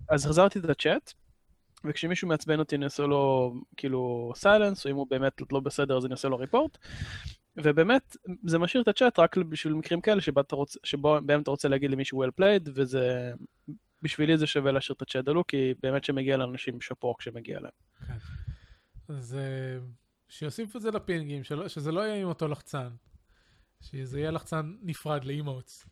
אז 0.09 0.25
החזרתי 0.25 0.59
את 0.59 0.69
הצ'אט, 0.69 1.13
וכשמישהו 1.83 2.27
מעצבן 2.27 2.59
אותי 2.59 2.75
אני 2.75 2.85
עושה 2.85 3.03
לו 3.03 3.53
כאילו 3.77 4.31
סיילנס, 4.35 4.85
או 4.85 4.91
אם 4.91 4.95
הוא 4.95 5.07
באמת 5.09 5.41
לא 5.51 5.59
בסדר 5.59 5.97
אז 5.97 6.05
אני 6.05 6.13
עושה 6.13 6.27
לו 6.27 6.37
ריפורט. 6.37 6.77
ובאמת, 7.57 8.15
זה 8.45 8.59
משאיר 8.59 8.83
את 8.83 8.87
הצ'אט 8.87 9.19
רק 9.19 9.37
בשביל 9.37 9.73
מקרים 9.73 10.01
כאלה 10.01 10.21
שבהם 10.21 10.43
אתה 10.45 10.55
רוצה, 10.55 10.79
אתה 11.41 11.51
רוצה 11.51 11.67
להגיד 11.67 11.91
למישהו 11.91 12.23
well 12.23 12.31
played, 12.41 12.69
וזה, 12.75 13.33
בשבילי 14.01 14.37
זה 14.37 14.47
שווה 14.47 14.71
להשאיר 14.71 14.95
את 14.95 15.01
הצ'אט 15.01 15.25
דלוק, 15.25 15.49
כי 15.49 15.73
באמת 15.83 16.03
שמגיע 16.03 16.37
לאנשים 16.37 16.81
שאפו 16.81 17.15
כשמגיע 17.17 17.59
להם. 17.59 17.71
אז 19.09 19.35
אה, 19.35 19.85
שיוסיפו 20.29 20.77
את 20.77 20.81
זה 20.81 20.91
לפינגים, 20.91 21.43
שזה 21.67 21.91
לא 21.91 22.01
יהיה 22.01 22.21
עם 22.21 22.27
אותו 22.27 22.47
לחצן. 22.47 22.89
שזה 23.81 24.19
יהיה 24.19 24.31
לחצן 24.31 24.73
נפרד 24.81 25.23
לאימוץ. 25.25 25.85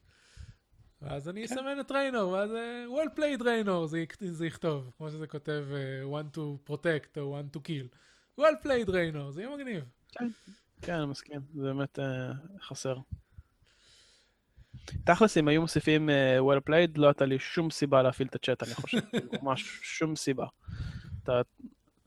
ואז 1.02 1.30
אני 1.30 1.48
כן. 1.48 1.54
אסמן 1.54 1.80
את 1.80 1.92
ריינור, 1.92 2.32
ואז 2.32 2.52
אה, 2.54 2.86
well 2.88 3.20
played 3.20 3.44
ריינור, 3.44 3.88
זה, 3.88 4.00
יכ- 4.00 4.24
זה 4.32 4.48
יכתוב, 4.48 4.92
כמו 4.98 5.10
שזה 5.10 5.28
כותב 5.28 5.66
אה, 5.72 6.22
one 6.22 6.38
to 6.38 6.72
protect 6.72 7.20
או 7.20 7.40
one 7.40 7.58
to 7.58 7.60
kill. 7.60 7.98
well 8.42 8.66
played 8.66 8.92
ריינור, 8.92 9.32
זה 9.32 9.42
יהיה 9.42 9.56
מגניב. 9.56 9.84
כן, 10.82 10.94
אני 10.94 11.06
מסכים, 11.06 11.42
זה 11.54 11.62
באמת 11.62 12.00
אה, 12.00 12.32
חסר. 12.62 12.98
תכלס, 15.06 15.38
אם 15.38 15.48
היו 15.48 15.62
מוסיפים 15.62 16.10
well 16.40 16.70
played, 16.70 16.92
לא 16.96 17.08
הייתה 17.08 17.26
לי 17.26 17.40
שום 17.40 17.72
סיבה 17.72 18.02
להפעיל 18.02 18.28
את 18.28 18.36
הצ'אט, 18.36 18.64
אני 18.64 18.74
חושב. 18.74 18.98
ממש 19.42 19.80
שום 19.84 20.16
סיבה. 20.16 20.46
אתה, 21.24 21.42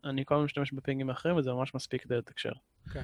אני 0.04 0.24
כל 0.24 0.34
הזמן 0.34 0.44
משתמש 0.44 0.72
בפינגים 0.72 1.10
אחרים, 1.10 1.36
וזה 1.36 1.52
ממש 1.52 1.74
מספיק 1.74 2.02
כדי 2.02 2.16
לתקשר. 2.16 2.52
כן. 2.92 3.02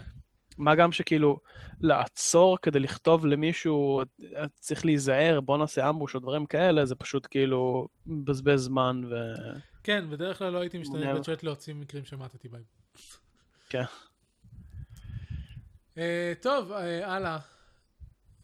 מה 0.58 0.74
גם 0.74 0.92
שכאילו, 0.92 1.38
לעצור 1.80 2.58
כדי 2.62 2.80
לכתוב 2.80 3.26
למישהו, 3.26 4.00
"אה, 4.36 4.44
צריך 4.60 4.84
להיזהר, 4.84 5.40
בוא 5.40 5.58
נעשה 5.58 5.88
אמבוש 5.88 6.14
או 6.14 6.20
דברים 6.20 6.46
כאלה, 6.46 6.86
זה 6.86 6.94
פשוט 6.94 7.26
כאילו 7.30 7.88
מבזבז 8.06 8.60
זמן 8.60 9.02
ו... 9.10 9.14
כן, 9.82 10.10
בדרך 10.10 10.38
כלל 10.38 10.52
לא 10.52 10.58
הייתי 10.60 10.78
משתמש. 10.78 11.18
בצ'אט 11.18 11.42
להוציא 11.42 11.74
מקרים 11.74 12.04
שמטתי 12.04 12.48
בהם. 12.48 12.62
כן. 13.68 13.82
אה, 15.98 16.32
טוב, 16.42 16.72
אה, 16.72 17.12
הלאה. 17.14 17.38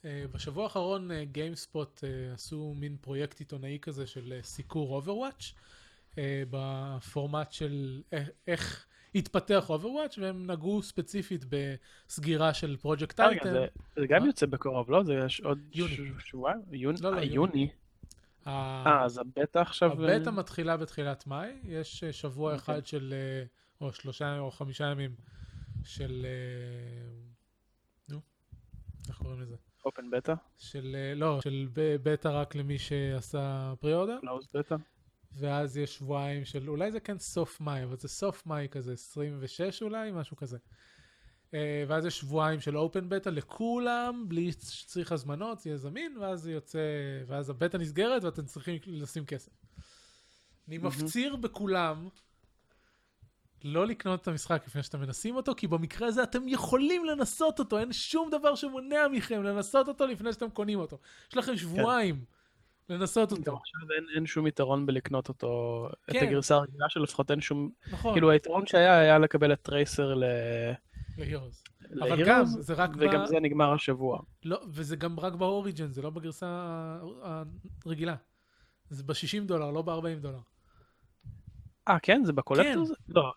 אה, 0.05 0.25
בשבוע 0.33 0.65
האחרון 0.65 1.11
GameSpot 1.25 2.05
עשו 2.35 2.75
מין 2.77 2.97
פרויקט 3.01 3.41
עיתונאי 3.41 3.79
כזה 3.83 4.07
של 4.07 4.39
סיקור 4.43 4.95
Overwatch, 4.97 5.53
בפורמט 6.51 7.53
של 7.53 8.03
איך- 8.13 8.29
איך 8.47 8.87
התפתח 9.15 9.71
Overwatch, 9.71 10.19
והם 10.19 10.51
נגעו 10.51 10.83
ספציפית 10.83 11.45
בסגירה 11.49 12.55
של 12.55 12.77
פרויקט 12.77 13.21
רגע, 13.21 13.29
Titan. 13.31 13.53
זה- 13.97 14.07
גם 14.07 14.21
מה? 14.23 14.27
יוצא 14.27 14.47
בקרוב, 14.47 14.91
לא? 14.91 15.05
זה 15.05 15.15
יש 15.27 15.41
עוד 15.41 15.59
שבועיים? 16.19 16.61
יוני? 16.73 16.99
לא, 17.01 17.11
לא, 17.11 17.19
אה. 18.47 18.83
אה, 18.87 19.05
אז 19.05 19.19
הבטא 19.19 19.59
עכשיו... 19.59 19.93
הבטא 19.93 20.29
אה, 20.29 20.35
מתחילה 20.35 20.77
בתחילת 20.77 21.27
מאי, 21.27 21.51
יש 21.65 22.05
אה, 22.05 22.13
שבוע 22.13 22.55
אוקיי. 22.55 22.75
אחד 22.75 22.87
של, 22.87 23.15
אה, 23.17 23.45
או 23.87 23.93
שלושה 23.93 24.39
או 24.39 24.51
חמישה 24.51 24.85
ימים 24.85 25.15
של, 25.85 26.27
אה, 26.29 27.11
נו, 28.09 28.21
איך 29.09 29.17
קוראים 29.19 29.41
לזה? 29.41 29.57
אופן 29.85 30.11
בטא? 30.11 30.35
של, 30.59 30.97
אה, 30.99 31.15
לא, 31.15 31.41
של 31.43 31.69
בטא 31.75 32.29
רק 32.29 32.55
למי 32.55 32.79
שעשה 32.79 33.73
פרי-אורדר, 33.81 34.19
קלאוז 34.21 34.49
בטא? 34.55 34.77
ואז 35.37 35.77
יש 35.77 35.95
שבועיים 35.95 36.45
של, 36.45 36.71
אולי 36.71 36.93
זה 36.93 37.01
כן 37.01 37.19
סוף 37.19 37.61
מאי, 37.61 37.85
אבל 37.85 37.97
זה 37.97 38.09
סוף 38.09 38.47
מאי 38.47 38.69
כזה, 38.71 38.93
26 38.93 39.83
אולי, 39.83 40.11
משהו 40.13 40.37
כזה. 40.37 40.59
אה, 41.55 41.85
ואז 41.89 42.07
יש 42.07 42.19
שבועיים 42.19 42.61
של 42.61 42.77
אופן 42.77 43.09
בטא 43.09 43.29
לכולם, 43.29 44.25
בלי 44.29 44.53
שצריך 44.53 45.13
הזמנות, 45.13 45.61
זה 45.61 45.71
יהיה 45.71 45.77
זמין, 45.77 46.17
ואז 46.21 46.41
זה 46.41 46.53
יוצא, 46.53 46.79
ואז 47.27 47.51
הבטא 47.51 47.77
נסגרת 47.77 48.25
ואתם 48.25 48.45
צריכים 48.45 48.79
לשים 48.87 49.25
כסף. 49.25 49.53
אני. 50.69 50.79
מפציר 50.79 51.37
בכולם 51.37 52.09
לא 53.65 53.87
לקנות 53.87 54.23
את 54.23 54.29
המשחק 54.29 54.63
לפני 54.67 54.83
שאתם 54.83 55.01
מנסים 55.01 55.37
אותו, 55.37 55.55
כי 55.57 55.67
במקרה 55.67 56.09
הזה 56.09 56.23
אתם 56.23 56.49
יכולים 56.49 57.05
לנסות 57.05 57.59
אותו, 57.59 57.79
אין 57.79 57.93
שום 57.93 58.31
דבר 58.31 58.55
שמונע 58.55 59.09
מכם 59.09 59.43
לנסות 59.43 59.89
אותו 59.89 60.07
לפני 60.07 60.33
שאתם 60.33 60.51
קונים 60.51 60.79
אותו. 60.79 60.99
יש 61.31 61.37
לכם 61.37 61.57
שבועיים 61.57 62.25
לנסות 62.93 63.33
גם 63.33 63.39
אותו. 63.39 63.51
עכשיו 63.59 63.97
אין- 63.97 64.07
אין 64.15 64.27
שום 64.27 64.47
יתרון 64.47 64.87
בלקנות 64.87 65.29
אותו, 65.29 65.89
את 66.05 66.13
כן. 66.13 66.27
הגרסה 66.27 66.55
הרגילה 66.55 66.89
שלו, 66.89 67.03
לפחות 67.03 67.31
אין 67.31 67.41
שום... 67.41 67.71
נכון, 67.93 68.13
כאילו 68.13 68.31
היתרון 68.31 68.67
שהיה 68.67 68.99
היה 68.99 69.19
לקבל 69.19 69.53
את 69.53 69.63
טרייסר 69.63 70.15
ל... 70.15 70.25
להירוס. 71.19 71.65
אבל 72.01 72.15
להירוס, 72.15 72.29
גם, 72.29 72.45
זה 72.45 72.75
רק 72.75 72.91
ב... 72.91 72.97
וגם 73.01 73.27
זה 73.27 73.41
נגמר 73.41 73.73
השבוע. 73.73 74.21
לא, 74.45 74.61
וזה 74.69 74.97
גם 74.97 75.21
רק 75.21 75.33
באוריג'ן, 75.33 75.93
זה 75.93 76.03
לא 76.03 76.11
בגרסה 76.11 76.47
הרגילה. 77.87 78.15
זה 78.91 79.03
ב-60 79.05 79.45
דולר, 79.47 79.71
לא 79.71 79.83
ב-40 79.83 80.21
דולר. 80.21 80.39
אה, 81.89 81.99
כן? 82.03 82.23
זה 82.25 82.33
ב 82.33 82.38
collector? 82.38 82.85
זה? 82.85 82.95
לא. 83.09 83.33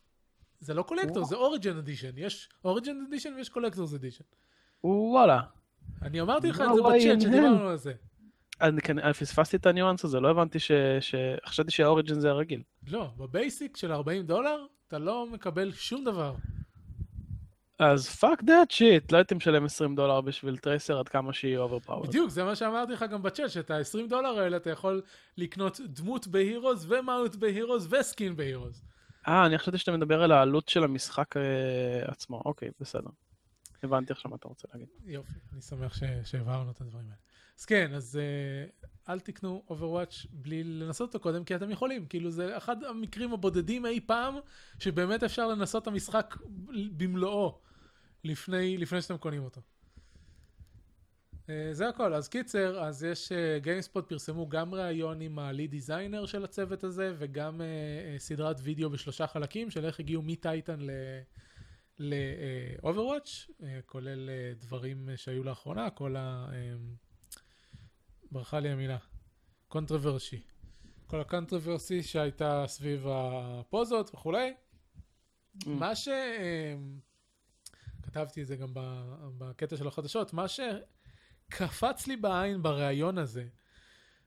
זה 0.60 0.74
לא 0.74 0.84
collector, 0.84 1.18
וואו. 1.18 1.26
זה 1.26 1.36
Origin 1.36 1.78
Edition. 1.78 2.12
יש 2.18 2.50
Origin 2.66 2.96
Edition 3.08 3.34
ויש 3.38 3.50
Collector's 3.50 3.94
Edition. 3.94 4.24
וואלה. 4.84 5.42
אני 6.02 6.22
אמרתי 6.22 6.50
לך 6.50 6.62
את 6.62 6.76
זה 6.76 6.82
בצ'אט. 6.82 7.22
שדיברנו 7.22 7.68
על 7.68 7.78
זה. 7.78 7.94
אני 8.62 8.82
פספסתי 9.14 9.58
את 9.58 9.66
הניואנס 9.66 10.06
הזה, 10.06 10.20
לא 10.20 10.30
הבנתי 10.30 10.60
ש... 10.60 10.72
ש... 11.00 11.16
חשבתי 11.46 11.72
שה 11.72 11.88
Origin 11.88 12.20
זה 12.20 12.30
הרגיל. 12.30 12.64
לא, 12.88 13.10
ב 13.18 13.28
basic 13.28 13.78
של 13.78 13.92
40 13.92 14.26
דולר, 14.26 14.66
אתה 14.88 14.98
לא 14.98 15.28
מקבל 15.32 15.72
שום 15.72 16.04
דבר. 16.04 16.36
אז 17.80 18.10
fuck 18.10 18.44
that 18.44 18.72
shit, 18.72 19.12
לא 19.12 19.18
הייתי 19.18 19.36
משלם 19.36 19.66
20 19.66 19.96
דולר 19.96 20.22
בשביל 20.22 20.58
Tracer 20.58 21.00
עד 21.00 21.10
כמה 21.10 21.34
שהיא 21.34 21.58
overpowered. 21.58 22.08
בדיוק, 22.10 22.30
זה 22.30 22.44
מה 22.44 22.56
שאמרתי 22.56 22.94
לך 22.94 23.06
גם 23.12 23.22
בצ'אט, 23.24 23.50
שאת 23.50 23.72
ה-20 23.72 24.10
דולר 24.10 24.40
האלה 24.40 24.58
אתה 24.58 24.70
יכול 24.70 25.02
לקנות 25.38 25.80
דמות 25.88 26.28
בהירוז 26.28 26.92
ומאונט 26.92 27.36
בהירוז 27.36 27.94
וסקין 27.94 28.36
בהירוז. 28.36 28.84
אה, 29.28 29.46
אני 29.46 29.58
חשבתי 29.58 29.78
שאתה 29.78 29.92
מדבר 29.92 30.24
על 30.24 30.32
העלות 30.32 30.70
של 30.70 30.84
המשחק 30.84 31.38
אה, 31.38 31.42
עצמו. 32.12 32.42
אוקיי, 32.46 32.70
בסדר. 32.80 33.10
הבנתי 33.84 34.14
עכשיו 34.14 34.32
מה 34.32 34.38
אתה 34.38 34.48
רוצה 34.48 34.68
להגיד. 34.74 34.88
יופי, 35.06 35.32
אני 35.54 35.62
שמח 35.62 35.94
ש- 35.94 36.04
שהבהרנו 36.32 36.72
את 36.72 36.82
הדברים 36.82 37.06
האלה. 37.06 37.25
אז 37.60 37.66
כן, 37.66 37.94
אז 37.94 38.20
אה, 38.20 38.88
אל 39.10 39.20
תקנו 39.20 39.64
Overwatch 39.70 40.28
בלי 40.32 40.64
לנסות 40.64 41.08
אותו 41.08 41.24
קודם, 41.24 41.44
כי 41.44 41.56
אתם 41.56 41.70
יכולים. 41.70 42.06
כאילו, 42.06 42.32
זה 42.32 42.58
אחד 42.58 42.84
המקרים 42.84 43.34
הבודדים 43.34 43.86
אי 43.86 44.00
פעם, 44.06 44.36
שבאמת 44.80 45.24
אפשר 45.24 45.48
לנסות 45.48 45.84
את 45.84 45.88
המשחק 45.88 46.36
במלואו, 46.98 47.60
לפני, 48.24 48.78
לפני 48.78 49.02
שאתם 49.02 49.18
קונים 49.18 49.44
אותו. 49.44 49.62
אה, 51.46 51.50
זה 51.72 51.90
הכל. 51.90 52.14
אז 52.14 52.28
קיצר, 52.28 52.84
אז 52.84 53.04
יש, 53.04 53.32
GameSpot 53.58 54.10
פרסמו 54.10 54.50
גם 54.50 54.76
ראיון 54.76 55.22
עם 55.22 55.40
ה 55.40 55.46
lead 55.46 55.72
designer 55.72 56.26
של 56.26 56.44
הצוות 56.44 56.84
הזה, 56.84 57.14
וגם 57.18 57.62
אה, 57.62 58.20
סדרת 58.20 58.58
וידאו 58.64 58.90
בשלושה 58.90 59.28
חלקים, 59.28 59.70
של 59.70 59.86
איך 59.86 60.00
הגיעו 60.00 60.22
מ 60.22 60.31
Titan 60.31 60.80
ל... 60.80 60.90
ל-Overwatch, 62.00 63.52
אה, 63.64 63.80
כולל 63.86 64.30
אה, 64.30 64.54
דברים 64.60 65.10
אה, 65.10 65.18
שהיו 65.18 65.44
לאחרונה, 65.44 65.90
כל. 65.90 66.16
אה, 66.16 66.46
ברחה 68.36 68.60
לי 68.60 68.70
המילה. 68.70 68.98
controversy. 69.68 70.42
כל 71.08 71.22
ה 71.22 71.28
controversy 71.28 72.04
שהייתה 72.04 72.64
סביב 72.68 73.08
הפוזות 73.10 74.10
וכולי. 74.14 74.54
Mm. 74.54 75.70
מה 75.70 75.96
ש... 75.96 76.08
אה, 76.08 76.76
כתבתי 78.04 78.42
את 78.42 78.48
זה 78.48 78.56
גם 78.56 78.70
בקטע 79.38 79.78
של 79.78 79.88
החדשות, 79.88 80.34
מה 80.34 80.46
שקפץ 80.48 82.08
לי 82.08 82.16
בעין 82.18 82.64
בריאיון 82.64 83.18
הזה, 83.18 83.48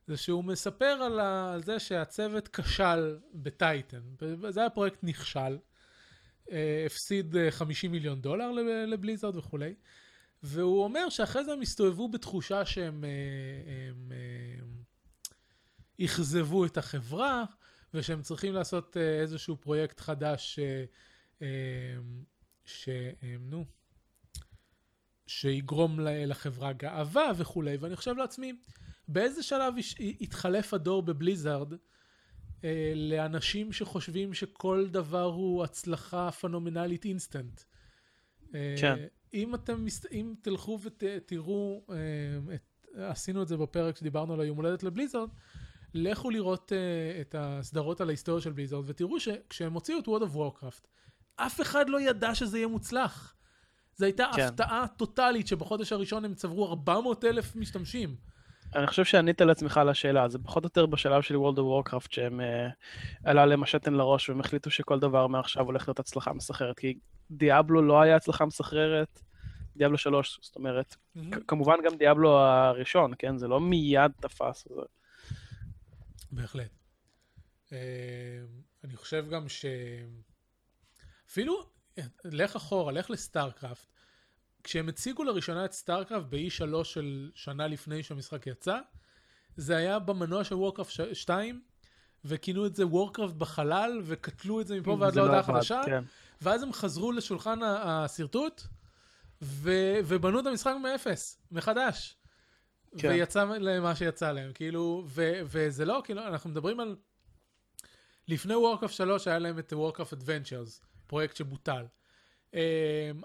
זה 0.07 0.17
שהוא 0.17 0.45
מספר 0.45 0.85
על, 0.85 1.21
ה... 1.21 1.53
על 1.53 1.63
זה 1.63 1.79
שהצוות 1.79 2.49
כשל 2.49 3.19
בטייטן. 3.35 4.03
זה 4.49 4.61
היה 4.61 4.71
פרויקט 4.71 4.99
נכשל. 5.03 5.59
אה, 6.51 6.83
הפסיד 6.87 7.37
אה, 7.37 7.51
50 7.51 7.93
מיליון 7.93 8.21
דולר 8.21 8.51
לב- 8.51 8.89
לבליזרד 8.89 9.37
וכולי. 9.37 9.75
והוא 10.43 10.85
אומר 10.85 11.09
שאחרי 11.09 11.45
זה 11.45 11.53
הם 11.53 11.61
הסתובבו 11.61 12.09
בתחושה 12.09 12.65
שהם 12.67 13.05
אה, 13.05 13.11
אה, 14.13 16.05
אכזבו 16.05 16.65
את 16.65 16.77
החברה, 16.77 17.45
ושהם 17.95 18.23
צריכים 18.23 18.55
לעשות 18.55 18.97
אה, 18.97 19.21
איזשהו 19.21 19.57
פרויקט 19.57 20.01
חדש 20.01 20.59
ש... 22.65 22.89
אה, 22.89 23.37
נו, 23.41 23.65
שיגרום 25.27 26.01
לחברה 26.01 26.73
גאווה 26.73 27.31
וכולי, 27.37 27.77
ואני 27.77 27.97
חושב 27.97 28.17
לעצמי, 28.17 28.53
באיזה 29.09 29.43
שלב 29.43 29.75
התחלף 30.21 30.75
הדור 30.75 31.03
בבליזארד 31.03 31.73
לאנשים 32.95 33.73
שחושבים 33.73 34.35
שכל 34.35 34.87
דבר 34.91 35.25
הוא 35.25 35.65
הצלחה 35.65 36.31
פנומנלית 36.31 37.05
אינסטנט. 37.05 37.61
כן. 38.53 39.07
אם 39.35 39.55
אתם, 39.55 39.87
אם 40.13 40.35
תלכו 40.43 40.79
ותראו, 40.83 41.85
אה, 41.91 41.95
את, 42.55 42.87
עשינו 42.95 43.43
את 43.43 43.49
זה 43.49 43.57
בפרק 43.57 43.97
שדיברנו 43.97 44.35
על 44.35 44.41
היום 44.41 44.57
הולדת 44.57 44.83
לבליזארד, 44.83 45.29
לכו 45.95 46.31
לראות 46.31 46.73
אה, 46.73 47.21
את 47.21 47.35
הסדרות 47.39 48.01
על 48.01 48.09
ההיסטוריה 48.09 48.43
של 48.43 48.53
בליזארד, 48.53 48.85
ותראו 48.87 49.21
שכשהם 49.21 49.73
הוציאו 49.73 49.99
את 49.99 50.07
World 50.07 50.33
of 50.33 50.37
Warcraft, 50.37 50.87
אף 51.37 51.61
אחד 51.61 51.89
לא 51.89 52.01
ידע 52.01 52.35
שזה 52.35 52.59
יהיה 52.59 52.69
מוצלח. 52.69 53.35
זו 53.97 54.05
הייתה 54.05 54.31
כן. 54.37 54.43
הפתעה 54.43 54.87
טוטאלית 54.97 55.47
שבחודש 55.47 55.93
הראשון 55.93 56.25
הם 56.25 56.35
צברו 56.35 56.69
400 56.69 57.25
אלף 57.25 57.57
משתמשים. 57.57 58.17
אני 58.75 58.87
חושב 58.87 59.05
שענית 59.05 59.41
לעצמך 59.41 59.77
על 59.77 59.89
השאלה, 59.89 60.29
זה 60.29 60.39
פחות 60.39 60.65
או 60.65 60.67
יותר 60.67 60.87
בשלב 60.87 61.23
של 61.23 61.35
World 61.35 61.57
of 61.57 61.91
Warcraft 61.91 62.07
שהם 62.11 62.41
אה, 62.41 62.69
עלה 63.25 63.47
להם 63.47 63.63
השתן 63.63 63.95
לראש 63.95 64.29
והם 64.29 64.41
החליטו 64.41 64.71
שכל 64.71 65.01
דבר 65.01 65.27
מעכשיו 65.27 65.65
הולך 65.65 65.89
להיות 65.89 65.99
הצלחה 65.99 66.33
מסחררת, 66.33 66.79
כי 66.79 66.99
דיאבלו 67.31 67.83
לא 67.83 68.01
היה 68.01 68.17
הצלחה 68.17 68.47
מסחררת, 68.47 69.21
דיאבלו 69.77 69.99
3, 69.99 70.39
זאת 70.43 70.57
אומרת, 70.57 70.97
כ- 71.33 71.39
כמובן 71.49 71.77
גם 71.85 71.97
דיאבלו 71.97 72.39
הראשון, 72.39 73.13
כן? 73.19 73.39
זה 73.39 73.49
לא 73.49 73.61
מיד 73.61 74.13
תפס. 74.21 74.69
זה... 74.69 74.75
בהחלט. 76.33 76.71
אה, 77.73 77.79
אני 78.85 78.97
חושב 78.97 79.27
גם 79.31 79.49
ש... 79.49 79.65
אפילו, 81.31 81.67
לך 82.25 82.57
אחורה, 82.57 82.93
לך 82.93 83.11
ל 83.11 83.19
StarCraft. 83.19 83.98
כשהם 84.69 84.89
הציגו 84.89 85.25
לראשונה 85.25 85.65
את 85.65 85.73
StarCraft 85.73 86.27
ב-E3 86.29 86.85
של 86.85 87.31
שנה 87.35 87.67
לפני 87.67 88.03
שהמשחק 88.03 88.47
יצא, 88.47 88.79
זה 89.57 89.77
היה 89.77 89.99
במנוע 89.99 90.45
של 90.45 90.55
Warcraft 90.55 90.93
2, 91.13 91.61
וכינו 92.25 92.67
את 92.67 92.75
זה 92.75 92.87
Warcraft 92.87 93.35
בחלל, 93.35 94.01
וקטלו 94.05 94.61
את 94.61 94.67
זה 94.67 94.81
מפה 94.81 94.97
ועד 95.01 95.13
זה 95.13 95.21
להודעה 95.21 95.39
עבד, 95.39 95.55
חדשה, 95.55 95.81
כן. 95.87 96.05
ואז 96.43 96.63
הם 96.63 96.73
חזרו 96.73 97.13
לשולחן 97.13 97.59
השרטוט, 97.63 98.63
ו- 99.43 99.99
ובנו 100.05 100.41
את 100.41 100.47
המשחק 100.47 100.75
מאפס, 100.83 101.39
מחדש. 101.51 102.17
כן. 102.99 103.09
ויצא 103.09 103.45
להם 103.45 103.83
מה 103.83 103.97
שיצא 103.97 104.33
להם, 104.33 104.53
כאילו, 104.53 105.05
ו- 105.07 105.41
וזה 105.45 105.85
לא, 105.85 106.01
כאילו, 106.05 106.27
אנחנו 106.27 106.51
מדברים 106.51 106.81
על... 106.81 106.97
לפני 108.29 108.55
Warcraft 108.55 108.95
3 108.95 109.29
היה 109.29 109.39
להם 109.39 109.59
את 109.59 109.73
Warcraft 109.73 110.13
Adventures, 110.13 110.81
פרויקט 111.07 111.37
שבוטל. 111.37 111.85
אמ, 112.55 112.61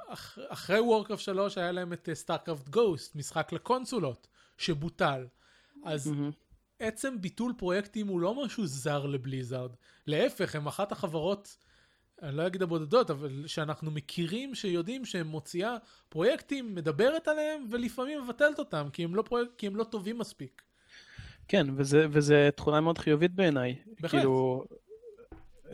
אח- 0.08 0.38
אחרי 0.48 0.80
Warcraft 0.80 1.22
3 1.24 1.58
היה 1.58 1.72
להם 1.72 1.94
את 1.94 2.10
StarCraft 2.14 2.70
Ghost, 2.70 3.15
משחק 3.16 3.52
לקונסולות, 3.54 4.28
שבוטל. 4.58 5.28
אז 5.86 6.08
מהמם. 6.08 6.32
עצם 6.80 7.22
ביטול 7.22 7.54
פרויקטים 7.58 8.08
הוא 8.08 8.20
לא 8.20 8.45
משהו 8.45 8.66
זר 8.68 9.06
ל 9.06 9.12
Blizzard. 9.12 9.72
להפך, 10.08 10.56
הם 10.56 10.68
אחת 10.68 10.91
החברות 10.91 11.58
אני 12.22 12.38
לא 12.38 12.48
אגיד 12.48 12.62
הבודדות, 12.64 13.12
אבל 13.12 13.48
שאנחנו 13.48 13.91
מכירים, 13.91 14.56
שיודעים 14.56 15.06
שהן 15.06 15.28
מוציאה 15.28 15.78
פרויקטים, 16.10 16.76
מדברת 16.76 17.28
עליהם, 17.28 17.68
ולפעמים 17.72 18.24
מבטלת 18.24 18.60
אותם, 18.60 18.88
כי 18.94 19.04
הם 19.04 19.16
לא, 19.16 19.22
פרויקט, 19.22 19.52
כי 19.58 19.68
הם 19.68 19.76
לא 19.76 19.84
טובים 19.84 20.18
מספיק. 20.18 20.62
כן, 21.48 21.68
וזה, 21.76 22.06
וזה 22.12 22.50
תכונה 22.56 22.82
מאוד 22.82 22.98
חיובית 22.98 23.32
בעיניי. 23.36 23.76
בהחלט. 24.00 24.12
כאילו, 24.12 24.66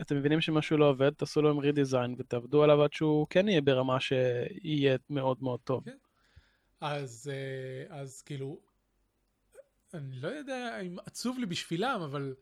אתם 0.00 0.16
מבינים 0.16 0.40
שמשהו 0.40 0.76
לא 0.76 0.88
עובד, 0.88 1.10
תעשו 1.10 1.42
לו 1.42 1.50
עם 1.50 1.58
רידיזיין 1.58 2.14
ותעבדו 2.18 2.64
עליו 2.64 2.82
עד 2.82 2.92
שהוא 2.92 3.26
כן 3.30 3.48
יהיה 3.48 3.60
ברמה 3.60 4.00
שיהיה 4.00 4.96
מאוד 5.10 5.42
מאוד 5.42 5.60
טוב. 5.60 5.84
כן. 5.84 5.96
אז, 6.80 7.30
אה, 7.32 7.96
אז 8.00 8.22
כאילו, 8.22 8.60
אני 9.94 10.20
לא 10.20 10.28
יודע 10.28 10.80
אם 10.80 10.96
עצוב 11.06 11.38
לי 11.38 11.46
בשבילם, 11.46 12.00
אבל 12.04 12.34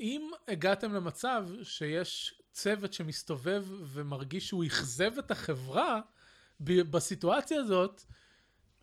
אם 0.00 0.30
הגעתם 0.48 0.94
למצב 0.94 1.48
שיש 1.62 2.40
צוות 2.52 2.92
שמסתובב 2.92 3.66
ומרגיש 3.68 4.48
שהוא 4.48 4.64
אכזב 4.64 5.18
את 5.18 5.30
החברה 5.30 6.00
בסיטואציה 6.60 7.60
הזאת, 7.60 8.04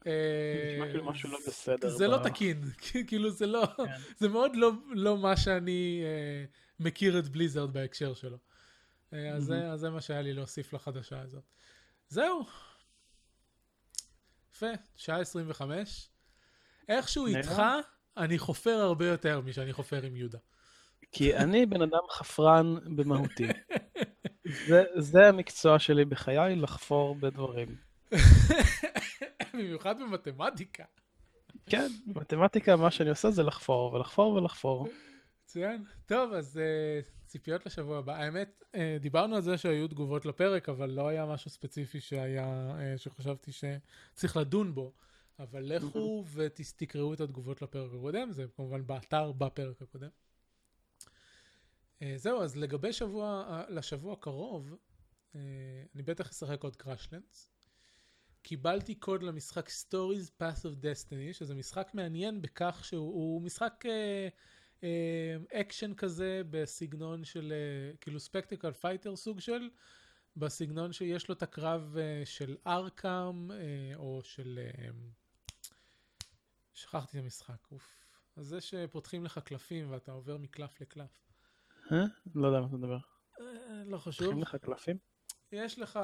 נשמע 0.06 0.90
כאילו 0.90 1.06
משהו 1.06 1.32
לא 1.32 1.38
בסדר. 1.48 1.90
זה 1.90 2.08
לא 2.08 2.18
תקין, 2.24 2.62
כאילו 3.08 3.30
זה 3.30 3.46
לא, 3.46 3.66
כן. 3.78 3.84
זה 4.18 4.30
מאוד 4.30 4.56
לא, 4.56 4.72
לא 4.90 5.18
מה 5.18 5.38
שאני 5.38 6.02
אה, 6.04 6.46
מכיר 6.80 7.20
את 7.20 7.28
בליזרד 7.28 7.74
בהקשר 7.74 8.14
שלו. 8.14 8.38
אה, 9.14 9.30
אז, 9.30 9.44
זה, 9.44 9.72
אז 9.72 9.80
זה 9.80 9.90
מה 9.90 10.02
שהיה 10.02 10.22
לי 10.22 10.34
להוסיף 10.34 10.74
לחדשה 10.74 11.22
הזאת. 11.22 11.44
זהו. 12.10 12.46
יפה, 14.54 14.72
שעה 14.96 15.20
25. 15.20 16.10
איכשהו. 16.90 17.28
איתך, 17.28 17.62
אני 18.18 18.40
חופר 18.40 18.76
הרבה 18.76 19.08
יותר 19.08 19.42
משאני 19.42 19.74
חופר 19.74 20.04
עם 20.04 20.16
יהודה. 20.16 20.38
כי 21.12 21.38
אני 21.38 21.66
בן 21.66 21.82
אדם 21.82 22.00
חפרן 22.12 22.96
במהותי. 22.96 23.48
זה, 24.68 24.84
זה 24.98 25.28
המקצוע 25.28 25.80
שלי 25.80 26.06
בחיי, 26.06 26.56
לחפור 26.56 27.16
בדברים. 27.16 27.91
במיוחד 29.54 30.00
במתמטיקה. 30.00 30.84
כן, 31.66 31.88
מתמטיקה, 32.08 32.76
מה 32.76 32.92
שאני 32.92 33.10
עושה 33.10 33.32
זה 33.32 33.44
לחפור 33.44 33.94
ולחפור 33.94 34.34
ולחפור. 34.34 34.88
מצוין. 35.44 35.84
טוב, 36.06 36.34
אז 36.34 36.60
uh, 36.60 37.28
ציפיות 37.28 37.66
לשבוע 37.66 37.98
הבא. 37.98 38.16
האמת, 38.16 38.64
uh, 38.64 38.78
דיברנו 39.00 39.36
על 39.36 39.42
זה 39.42 39.58
שהיו 39.58 39.88
תגובות 39.88 40.26
לפרק, 40.26 40.70
אבל 40.70 40.90
לא 40.90 41.08
היה 41.08 41.26
משהו 41.26 41.50
ספציפי 41.50 42.00
שהיה, 42.00 42.72
uh, 42.76 42.98
שחשבתי 42.98 43.52
שצריך 43.52 44.38
לדון 44.38 44.74
בו. 44.76 44.94
אבל 45.40 45.64
לכו 45.64 46.26
ותקראו 46.34 47.14
את 47.14 47.22
התגובות 47.22 47.62
לפרק 47.62 47.92
הקודם, 47.94 48.32
זה 48.32 48.46
כמובן 48.56 48.88
באתר 48.88 49.32
בפרק 49.32 49.82
הקודם. 49.82 50.10
אה, 52.00 52.04
זהו, 52.16 52.42
אז 52.42 52.58
לגבי 52.58 52.94
שבוע, 52.94 53.46
אה, 53.68 53.72
לשבוע 53.72 54.14
הקרוב, 54.14 54.76
אה, 55.34 55.38
אני 55.96 56.04
בטח 56.04 56.30
אשחק 56.30 56.64
עוד 56.64 56.76
Crashlands. 56.76 57.52
קיבלתי 58.42 58.96
קוד 58.96 59.24
למשחק 59.24 59.70
Stories 59.70 60.42
Path 60.42 60.62
of 60.62 60.84
Destiny, 60.84 61.34
שזה 61.34 61.56
משחק 61.56 61.92
מעניין 61.94 62.42
בכך 62.42 62.82
שהוא 62.84 63.14
הוא 63.14 63.42
משחק 63.42 63.84
אה, 64.82 64.84
אקשן 65.52 65.94
כזה 65.94 66.42
בסגנון 66.50 67.24
של 67.24 67.54
אה, 67.56 67.98
כאילו 67.98 68.20
spectacle 68.20 68.72
fighter 68.72 69.16
סוג 69.16 69.40
של, 69.40 69.70
בסגנון 70.36 70.94
שיש 70.94 71.30
לו 71.30 71.36
את 71.36 71.44
הקרב 71.44 71.98
אה, 71.98 72.22
של 72.26 72.58
Arkham 72.68 73.52
אה, 73.52 73.92
או 73.96 74.22
של... 74.24 74.60
אה, 74.62 74.90
שכחתי 76.74 77.18
את 77.18 77.24
המשחק, 77.24 77.72
אוף. 77.72 78.06
אז 78.36 78.46
זה 78.46 78.62
שפותחים 78.62 79.26
לך 79.26 79.40
קלפים 79.40 79.92
ואתה 79.92 80.12
עובר 80.12 80.38
מקלף 80.38 80.82
לקלף. 80.82 81.24
אה? 81.92 82.04
לא 82.36 82.48
יודע 82.48 82.60
מה 82.60 82.68
אתה 82.68 82.76
מדבר. 82.76 82.98
לא 83.86 83.98
חשוב. 83.98 84.26
צריכים 84.26 84.42
לך 84.42 84.56
קלפים? 84.56 85.11
יש 85.52 85.80
לך... 85.80 86.00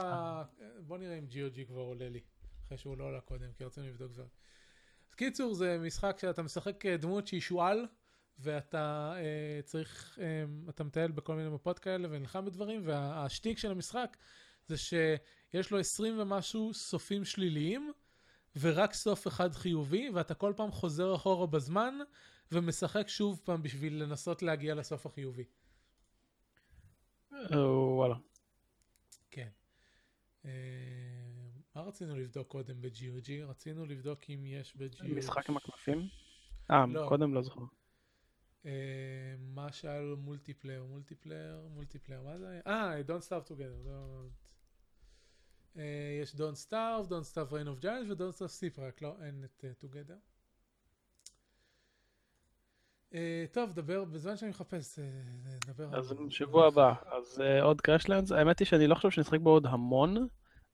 בוא 0.80 0.98
נראה 0.98 1.18
אם 1.18 1.26
GOG 1.32 1.66
כבר 1.68 1.82
עולה 1.82 2.10
לי, 2.10 2.20
אחרי 2.66 2.78
שהוא 2.78 2.98
לא 2.98 3.04
עולה 3.04 3.22
קודם, 3.22 3.54
כי 3.58 3.64
רצינו 3.64 3.88
לבדוק 3.88 4.12
דברים. 4.12 4.30
אז 5.08 5.14
קיצור, 5.16 5.54
זה 5.54 5.78
משחק 5.82 6.18
שאתה 6.22 6.42
משחק 6.42 6.86
אה, 6.86 6.98
דמות 6.98 7.28
שהיא 7.28 7.42
שועל, 7.42 7.86
ואתה 8.40 9.14
אה, 9.16 9.60
צריך, 9.64 10.20
אה, 10.22 10.44
אתה 10.70 10.84
מטייל 10.84 11.12
בכל 11.12 11.36
מיני 11.36 11.50
מפות 11.50 11.80
כאלה 11.80 12.08
ונלחם 12.12 12.46
בדברים, 12.46 12.82
והשטיק 12.86 13.58
של 13.58 13.72
המשחק 13.72 14.18
זה 14.68 14.78
שיש 14.78 15.72
לו 15.72 15.80
20 15.80 16.20
ומשהו 16.20 16.74
סופים 16.74 17.26
שליליים, 17.26 17.92
ורק 18.60 18.94
סוף 18.94 19.28
אחד 19.28 19.54
חיובי, 19.54 20.10
ואתה 20.14 20.34
כל 20.34 20.54
פעם 20.56 20.72
חוזר 20.72 21.16
אחורה 21.16 21.48
בזמן, 21.48 21.98
ומשחק 22.52 23.08
שוב 23.08 23.42
פעם 23.44 23.64
בשביל 23.64 24.04
לנסות 24.04 24.42
להגיע 24.42 24.76
לסוף 24.76 25.06
החיובי. 25.06 25.44
אה, 27.34 27.72
וואלה. 27.72 28.16
אה, 30.48 30.54
מה 31.76 31.82
רצינו 31.82 32.16
לבדוק 32.16 32.48
קודם 32.48 32.82
ב-GOG? 32.82 33.32
רצינו 33.48 33.86
לבדוק 33.86 34.20
אם 34.30 34.46
יש 34.46 34.76
ב-GOG... 34.76 35.08
משחק 35.16 35.50
עם 35.50 35.58
הקלפים? 35.58 36.08
אה, 36.72 36.86
לא. 36.86 37.06
קודם 37.10 37.34
לא 37.34 37.42
זוכר. 37.42 37.62
אה, 38.66 39.36
מה 39.40 39.72
שהיה 39.72 40.16
multiplayer, 40.18 40.84
multiplayer, 40.84 41.68
multiplayer, 41.74 42.22
מה 42.22 42.38
זה 42.38 42.50
היה? 42.50 42.62
אה, 42.68 43.02
Don't 43.02 43.28
Starve 43.28 43.50
Together. 43.50 43.88
Don't... 43.88 44.48
אה, 45.78 46.20
יש 46.22 46.36
Don't 46.36 46.68
Starve, 46.68 47.08
Don't 47.10 47.34
Starve 47.34 47.52
Reign 47.52 47.68
of 47.68 47.84
Giants 47.84 48.10
ו-Don't 48.10 48.38
Starve 48.38 48.82
רק 48.82 49.02
לא, 49.02 49.16
אין 49.24 49.44
את 49.44 49.84
Together. 49.84 50.37
אה, 53.14 53.46
טוב, 53.52 53.74
דבר, 53.74 54.06
בזמן 54.06 54.38
שאני 54.38 54.50
מחפש, 54.50 55.00
אה, 55.00 55.06
נדבר 55.68 55.98
אז 55.98 56.14
שבוע 56.30 56.68
הבא, 56.68 56.94
אז 57.06 57.42
אה, 57.42 57.64
עוד 57.64 57.82
קראשלנדס, 57.82 58.32
האמת 58.32 58.60
היא 58.60 58.66
שאני 58.66 58.88
לא 58.88 58.96
חושב 58.96 59.10
שנשחק 59.10 59.40
בו 59.40 59.50
עוד 59.50 59.66
המון, 59.66 60.28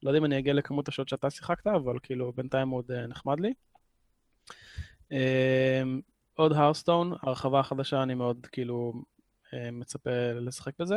לא 0.03 0.09
יודע 0.09 0.19
אם 0.19 0.25
אני 0.25 0.39
אגיע 0.39 0.53
לכמות 0.53 0.87
השעות 0.87 1.09
שאתה 1.09 1.29
שיחקת, 1.29 1.67
אבל 1.67 1.99
כאילו 2.03 2.33
בינתיים 2.33 2.69
עוד 2.69 2.91
נחמד 2.91 3.37
לי. 3.39 3.53
עוד 6.33 6.51
הרסטון, 6.51 7.13
הרחבה 7.21 7.59
החדשה, 7.59 8.03
אני 8.03 8.13
מאוד 8.13 8.47
כאילו 8.51 8.93
מצפה 9.71 10.09
לשחק 10.33 10.73
בזה. 10.79 10.95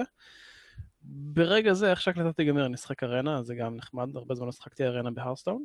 ברגע 1.03 1.73
זה, 1.73 1.91
איך 1.91 2.01
שהקלטה 2.01 2.33
תיגמר, 2.33 2.67
אני 2.67 2.75
אשחק 2.75 3.03
ארנה, 3.03 3.43
זה 3.43 3.55
גם 3.55 3.77
נחמד, 3.77 4.17
הרבה 4.17 4.35
זמן 4.35 4.47
לא 4.47 4.53
שחקתי 4.53 4.85
ארנה 4.85 5.11
בהרסטון. 5.11 5.65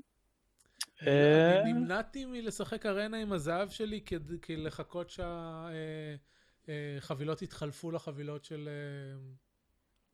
אה, 1.07 1.61
אני 1.61 1.73
נמנעתי 1.73 2.25
מלשחק 2.25 2.85
ארנה 2.85 3.17
עם 3.17 3.31
הזהב 3.31 3.69
שלי 3.69 4.01
כדי 4.41 4.57
לחכות 4.57 5.13
שהחבילות 6.67 7.41
יתחלפו 7.41 7.91
לחבילות 7.91 8.45
של 8.45 8.69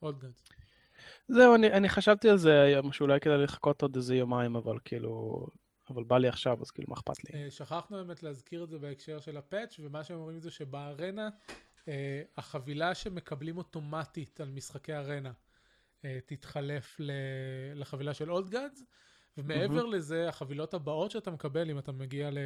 אולדגאנס. 0.01 0.43
זהו, 1.27 1.55
אני, 1.55 1.71
אני 1.71 1.89
חשבתי 1.89 2.29
על 2.29 2.37
זה 2.37 2.61
היום, 2.61 2.91
שאולי 2.91 3.19
כדאי 3.19 3.37
לחכות 3.37 3.81
עוד 3.81 3.95
איזה 3.95 4.15
יומיים, 4.15 4.55
אבל 4.55 4.77
כאילו, 4.85 5.45
אבל 5.89 6.03
בא 6.03 6.17
לי 6.17 6.27
עכשיו, 6.27 6.61
אז 6.61 6.71
כאילו, 6.71 6.87
מה 6.89 6.95
אכפת 6.95 7.23
לי? 7.23 7.43
אה, 7.43 7.51
שכחנו 7.51 7.97
באמת 7.97 8.23
להזכיר 8.23 8.63
את 8.63 8.69
זה 8.69 8.79
בהקשר 8.79 9.19
של 9.19 9.37
הפאץ' 9.37 9.79
ומה 9.79 10.03
שהם 10.03 10.17
אומרים 10.17 10.39
זה 10.39 10.51
שבארנה 10.51 11.29
אה, 11.87 12.21
החבילה 12.37 12.95
שמקבלים 12.95 13.57
אוטומטית 13.57 14.41
על 14.41 14.49
משחקי 14.49 14.93
ארנה 14.93 15.31
אה, 16.05 16.19
תתחלף 16.25 16.97
לחבילה 17.75 18.13
של 18.13 18.31
אולד 18.31 18.55
ומעבר 19.37 19.85
לזה 19.85 20.29
החבילות 20.29 20.73
הבאות 20.73 21.11
שאתה 21.11 21.31
מקבל 21.31 21.69
אם 21.69 21.79
אתה 21.79 21.91
מגיע 21.91 22.31
ל... 22.31 22.37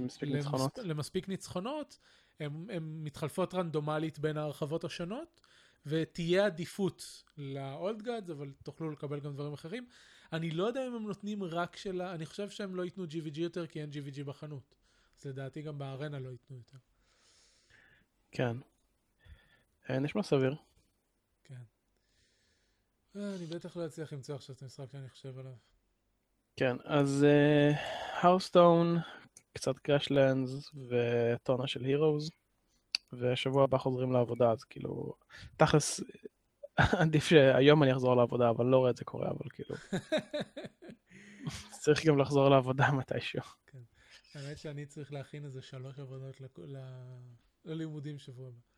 מספיק 0.00 0.28
למס- 0.28 0.34
ניצחונות. 0.34 0.78
למספיק 0.78 1.28
ניצחונות, 1.28 1.98
הן 2.40 2.66
מתחלפות 2.80 3.54
רנדומלית 3.54 4.18
בין 4.18 4.36
ההרחבות 4.36 4.84
השונות, 4.84 5.40
ותהיה 5.86 6.46
עדיפות 6.46 7.24
לאולד 7.38 8.02
גאדס, 8.02 8.30
אבל 8.30 8.52
תוכלו 8.62 8.90
לקבל 8.90 9.20
גם 9.20 9.34
דברים 9.34 9.52
אחרים. 9.52 9.86
אני 10.32 10.50
לא 10.50 10.64
יודע 10.64 10.86
אם 10.88 10.94
הם 10.94 11.06
נותנים 11.06 11.44
רק 11.44 11.76
של 11.76 12.00
ה... 12.00 12.14
אני 12.14 12.26
חושב 12.26 12.50
שהם 12.50 12.74
לא 12.76 12.84
ייתנו 12.84 13.04
GVG 13.04 13.38
יותר, 13.40 13.66
כי 13.66 13.80
אין 13.80 13.90
GVG 13.90 14.24
בחנות. 14.24 14.74
אז 15.20 15.26
לדעתי 15.26 15.62
גם 15.62 15.78
ב 15.78 15.85
Arena 15.85 16.18
לא 16.18 16.28
ייתנו 16.28 16.56
יותר. 16.56 16.78
כן. 18.30 18.56
אה, 19.90 19.98
נשמע 19.98 20.22
סביר. 20.22 20.54
כן. 21.44 21.62
אה, 23.16 23.34
אני 23.36 23.46
בטח 23.46 23.76
לא 23.76 23.86
אצליח 23.86 24.12
למצוא 24.12 24.34
עכשיו 24.34 24.56
את 24.56 24.62
המשחק 24.62 24.90
שאני 24.92 25.08
חושב 25.08 25.38
עליו. 25.38 25.52
כן, 26.56 26.76
אז 26.84 27.26
Hearthstone, 28.20 28.98
קצת 29.52 29.78
Crashlands 29.78 30.70
וטונה 30.88 31.66
של 31.66 31.84
Heroes, 31.84 32.30
ושבוע 33.12 33.64
הבא 33.64 33.78
חוזרים 33.78 34.12
לעבודה, 34.12 34.50
אז 34.50 34.64
כאילו, 34.64 35.14
תכלס, 35.56 36.00
עדיף 36.76 37.24
שהיום 37.24 37.82
אני 37.82 37.92
אחזור 37.92 38.16
לעבודה, 38.16 38.50
אבל 38.50 38.66
לא 38.66 38.76
רואה 38.78 38.90
את 38.90 38.96
זה 38.96 39.04
קורה, 39.04 39.30
אבל 39.30 39.48
כאילו, 39.52 39.76
צריך 41.70 42.06
גם 42.06 42.18
לחזור 42.18 42.48
לעבודה 42.48 42.92
מתישהו. 42.92 43.42
האמת 44.34 44.58
שאני 44.58 44.86
צריך 44.86 45.12
להכין 45.12 45.44
איזה 45.44 45.62
שלוש 45.62 45.98
עבודות 45.98 46.40
לכ- 46.40 46.58
ל- 46.58 46.78
ללימודים 47.64 48.18
שבוע 48.18 48.48
הבא. 48.48 48.73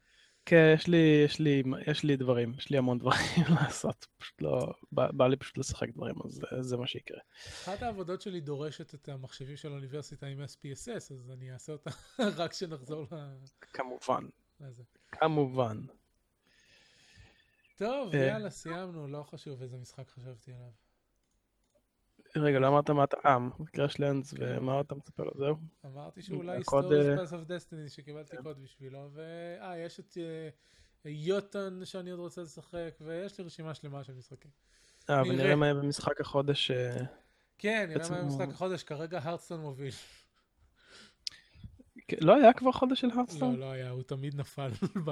כן, 0.47 0.73
יש 0.74 0.86
לי, 0.86 1.23
יש 1.24 1.39
לי, 1.39 1.62
יש 1.86 2.05
לי 2.05 2.16
דברים, 2.16 2.55
יש 2.59 2.70
לי 2.70 2.78
המון 2.78 2.98
דברים 2.98 3.27
לעשות, 3.60 4.06
פשוט 4.18 4.43
לא, 4.43 4.73
בא, 4.93 5.10
בא 5.12 5.27
לי 5.27 5.36
פשוט 5.36 5.59
לשחק 5.59 5.89
דברים, 5.94 6.14
אז 6.24 6.31
זה, 6.32 6.62
זה 6.62 6.77
מה 6.77 6.86
שיקרה. 6.86 7.18
אחת 7.64 7.82
העבודות 7.82 8.20
שלי 8.23 8.40
דורשת 8.40 8.94
את 8.94 9.09
המחשבים 9.09 9.56
של 9.56 9.68
האוניברסיטה 9.68 10.27
עם 10.27 10.39
SPSS, 10.44 10.97
אז 11.14 11.31
אני 11.32 11.52
אעשה 11.52 11.73
אותה 11.73 11.90
רק 12.36 12.51
כשנחזור 12.51 13.06
ל- 13.12 13.35
כמובן, 13.73 14.24
לזה. 14.60 14.82
כמובן. 15.12 15.81
טוב, 17.78 18.14
אה. 18.14 18.27
יאללה, 18.27 18.51
סיימנו, 18.51 19.09
לא 19.09 19.23
חשוב 19.23 19.62
איזה 19.62 19.77
משחק 19.77 20.09
חשבתי 20.10 20.52
עליו. 20.52 20.70
רגע, 22.40 22.58
לא 22.58 22.68
אמרת 22.68 22.90
מה 22.90 23.04
אתה... 23.04 23.16
אה, 23.26 23.36
קרשלנדס, 23.72 24.34
כן. 24.34 24.56
ומה 24.58 24.80
אתה 24.80 24.94
מצפה 24.94 25.22
לו? 25.22 25.30
זהו? 25.38 25.56
אמרתי 25.86 26.22
שאולי 26.22 26.56
אה, 26.56 27.16
פס 27.16 27.32
אוף 27.32 27.42
דסטיני 27.44 27.88
שקיבלתי 27.88 28.36
קוד 28.42 28.62
בשבילו, 28.62 29.08
ואה, 29.12 29.78
יש 29.78 30.00
את 30.00 30.18
אה, 30.18 30.48
יוטון 31.10 31.84
שאני 31.84 32.10
עוד 32.10 32.20
רוצה 32.20 32.42
לשחק, 32.42 32.94
ויש 33.00 33.38
לי 33.38 33.44
רשימה 33.44 33.74
שלמה 33.74 34.04
של 34.04 34.12
משחקים. 34.14 34.50
אה, 35.10 35.22
נראה. 35.22 35.34
ונראה 35.34 35.56
מה 35.56 35.66
יהיה 35.66 35.74
במשחק 35.74 36.20
החודש. 36.20 36.70
אה, 36.70 37.04
כן, 37.58 37.86
נראה 37.88 38.10
מה 38.10 38.16
הוא- 38.16 38.24
במשחק 38.24 38.48
החודש, 38.48 38.82
כרגע 38.82 39.20
הרדסטון 39.22 39.60
מוביל. 39.60 39.92
כן, 42.08 42.16
לא 42.20 42.36
היה 42.36 42.52
כבר 42.52 42.72
חודש 42.72 43.00
של 43.00 43.06
לא, 43.06 43.20
הרסטון? 43.20 43.56
לא 43.56 43.70
היה, 43.70 43.90
הוא 43.90 44.02
תמיד 44.02 44.34
נפל 44.34 44.70
ב... 45.06 45.10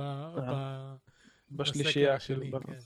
בשלישייה 1.50 2.14
השני, 2.14 2.50
כן. 2.66 2.78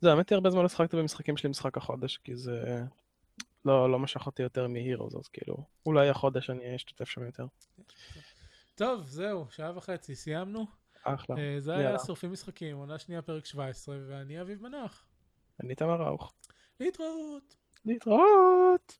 זהו, 0.00 0.10
האמת 0.10 0.30
היא 0.30 0.36
הרבה 0.36 0.50
זמן 0.50 0.62
לא 0.62 0.68
שחקתי 0.68 0.96
במשחקים 0.96 1.36
שלי 1.36 1.50
משחק 1.50 1.76
החודש, 1.76 2.16
כי 2.16 2.36
זה 2.36 2.82
לא 3.64 3.90
לא 3.90 3.98
משך 3.98 4.26
אותי 4.26 4.42
יותר 4.42 4.68
מהירוס, 4.68 5.14
אז 5.14 5.28
כאילו, 5.28 5.56
אולי 5.86 6.08
החודש 6.08 6.50
אני 6.50 6.76
אשתתף 6.76 7.08
שם 7.08 7.26
יותר. 7.26 7.46
טוב, 8.74 9.06
זהו, 9.06 9.46
שעה 9.50 9.76
וחצי, 9.76 10.14
סיימנו. 10.14 10.66
אחלה. 11.04 11.36
אה, 11.38 11.60
זה 11.60 11.76
היה. 11.76 11.98
שורפים 11.98 12.32
משחקים, 12.32 12.76
עונה 12.76 12.98
שנייה, 12.98 13.22
פרק 13.22 13.46
17, 13.46 13.96
ואני 14.08 14.40
אביב 14.40 14.62
מנוח. 14.62 15.06
אני 15.62 15.74
תמר 15.74 16.02
ראוך. 16.02 16.32
להתראות. 16.80 17.56
להתראות! 17.84 18.92